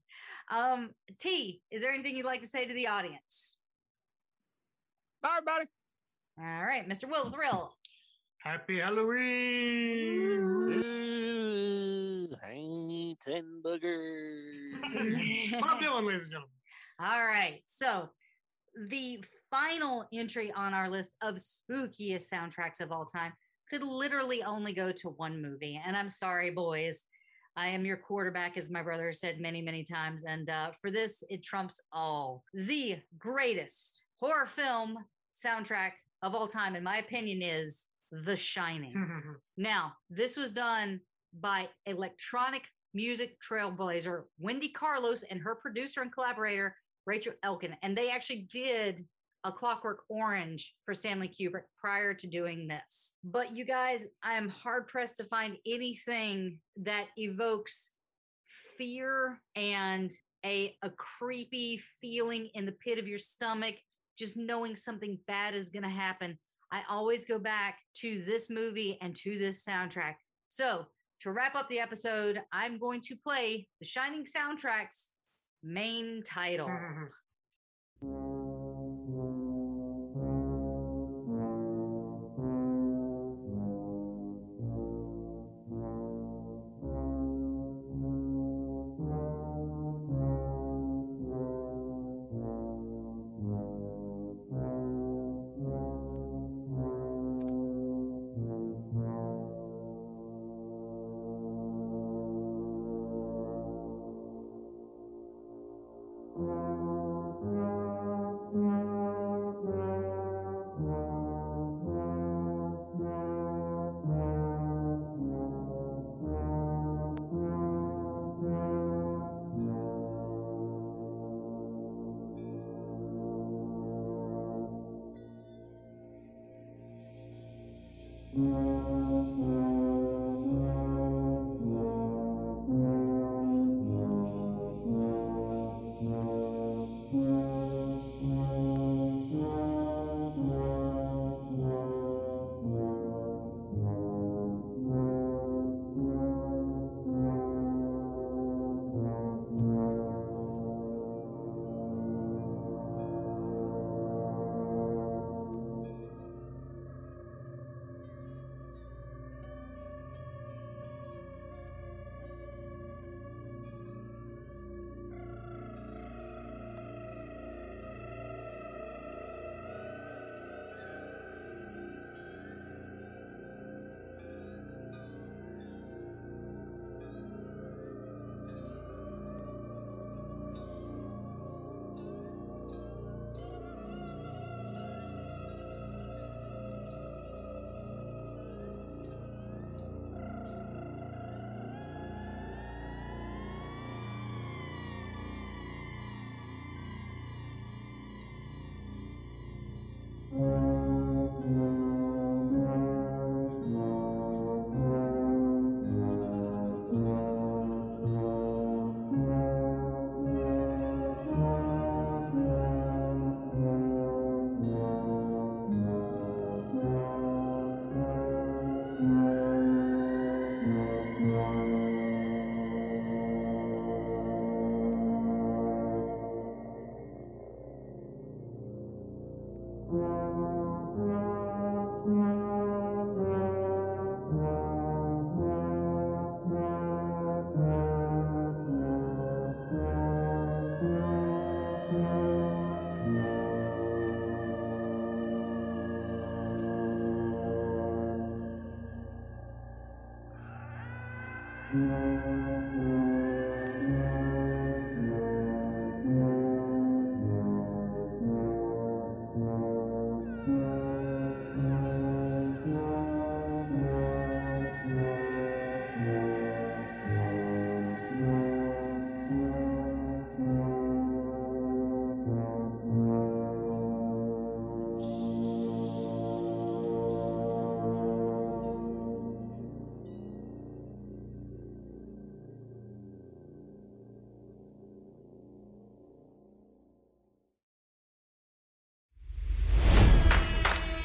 Um, 0.50 0.90
T, 1.18 1.62
is 1.70 1.80
there 1.80 1.90
anything 1.90 2.16
you'd 2.16 2.26
like 2.26 2.42
to 2.42 2.46
say 2.46 2.66
to 2.66 2.74
the 2.74 2.88
audience? 2.88 3.56
Bye, 5.22 5.38
everybody. 5.38 5.66
All 6.38 6.66
right, 6.66 6.86
Mr. 6.86 7.08
Will 7.08 7.30
Thrill. 7.30 7.74
Happy 8.46 8.78
Halloween. 8.78 10.30
Ooh, 11.50 12.28
hey, 12.44 13.16
ten 13.26 13.60
boogers. 13.60 14.80
Bob 15.60 15.80
Dylan, 15.80 16.06
ladies 16.06 16.22
and 16.22 16.30
gentlemen. 16.30 16.54
All 17.00 17.26
right. 17.26 17.60
So 17.66 18.08
the 18.88 19.24
final 19.50 20.06
entry 20.12 20.52
on 20.52 20.74
our 20.74 20.88
list 20.88 21.16
of 21.22 21.38
spookiest 21.38 22.32
soundtracks 22.32 22.80
of 22.80 22.92
all 22.92 23.04
time 23.04 23.32
could 23.68 23.82
literally 23.82 24.44
only 24.44 24.72
go 24.72 24.92
to 24.92 25.08
one 25.08 25.42
movie. 25.42 25.82
And 25.84 25.96
I'm 25.96 26.08
sorry, 26.08 26.50
boys. 26.50 27.02
I 27.56 27.66
am 27.66 27.84
your 27.84 27.96
quarterback, 27.96 28.56
as 28.56 28.70
my 28.70 28.80
brother 28.80 29.12
said 29.12 29.40
many, 29.40 29.60
many 29.60 29.82
times. 29.82 30.22
And 30.22 30.48
uh, 30.48 30.70
for 30.80 30.92
this, 30.92 31.24
it 31.30 31.42
trumps 31.42 31.80
all. 31.92 32.44
The 32.54 32.98
greatest 33.18 34.04
horror 34.20 34.46
film 34.46 34.98
soundtrack 35.34 35.94
of 36.22 36.36
all 36.36 36.46
time, 36.46 36.76
in 36.76 36.84
my 36.84 36.98
opinion, 36.98 37.42
is 37.42 37.82
The 38.12 38.36
Shining. 38.36 38.94
Mm-hmm. 38.94 39.32
Now, 39.56 39.94
this 40.10 40.36
was 40.36 40.52
done 40.52 41.00
by 41.38 41.68
electronic 41.86 42.62
music 42.94 43.36
trailblazer 43.40 44.22
Wendy 44.38 44.68
Carlos 44.68 45.22
and 45.24 45.40
her 45.42 45.54
producer 45.54 46.00
and 46.00 46.12
collaborator 46.12 46.74
Rachel 47.04 47.34
Elkind, 47.44 47.74
and 47.82 47.96
they 47.96 48.10
actually 48.10 48.48
did 48.52 49.04
a 49.44 49.52
Clockwork 49.52 50.00
Orange 50.08 50.74
for 50.84 50.92
Stanley 50.92 51.28
Kubrick 51.28 51.64
prior 51.78 52.12
to 52.14 52.26
doing 52.26 52.66
this. 52.66 53.14
But 53.22 53.56
you 53.56 53.64
guys, 53.64 54.04
I 54.24 54.34
am 54.34 54.48
hard 54.48 54.88
pressed 54.88 55.18
to 55.18 55.24
find 55.24 55.56
anything 55.64 56.58
that 56.78 57.06
evokes 57.16 57.90
fear 58.76 59.38
and 59.54 60.12
a 60.44 60.76
a 60.82 60.90
creepy 60.90 61.80
feeling 62.00 62.50
in 62.54 62.66
the 62.66 62.72
pit 62.72 62.98
of 62.98 63.06
your 63.06 63.18
stomach 63.18 63.76
just 64.18 64.36
knowing 64.36 64.74
something 64.74 65.18
bad 65.26 65.54
is 65.54 65.70
going 65.70 65.82
to 65.82 65.88
happen. 65.88 66.38
I 66.72 66.82
always 66.90 67.24
go 67.24 67.38
back 67.38 67.78
to 68.00 68.22
this 68.22 68.50
movie 68.50 68.98
and 69.00 69.14
to 69.16 69.38
this 69.38 69.64
soundtrack. 69.64 70.14
So, 70.48 70.86
to 71.20 71.32
wrap 71.32 71.54
up 71.54 71.68
the 71.68 71.80
episode, 71.80 72.42
I'm 72.52 72.78
going 72.78 73.00
to 73.02 73.16
play 73.16 73.68
the 73.80 73.86
Shining 73.86 74.24
soundtrack's 74.24 75.08
main 75.62 76.22
title. 76.26 76.70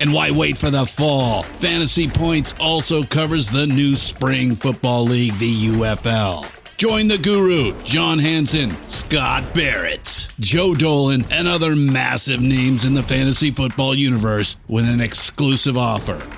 And 0.00 0.12
why 0.12 0.30
wait 0.30 0.58
for 0.58 0.70
the 0.70 0.86
fall? 0.86 1.42
Fantasy 1.42 2.08
Points 2.08 2.54
also 2.60 3.02
covers 3.02 3.50
the 3.50 3.66
new 3.66 3.96
spring 3.96 4.54
football 4.54 5.04
league, 5.04 5.38
the 5.38 5.68
UFL. 5.68 6.50
Join 6.76 7.06
the 7.06 7.18
guru, 7.18 7.78
John 7.84 8.18
Hansen, 8.18 8.70
Scott 8.88 9.54
Barrett. 9.54 10.28
Joe 10.40 10.74
Dolan, 10.74 11.24
and 11.30 11.46
other 11.46 11.76
massive 11.76 12.40
names 12.40 12.84
in 12.84 12.94
the 12.94 13.02
fantasy 13.02 13.52
football 13.52 13.94
universe 13.94 14.56
with 14.66 14.88
an 14.88 15.00
exclusive 15.00 15.78
offer. 15.78 16.20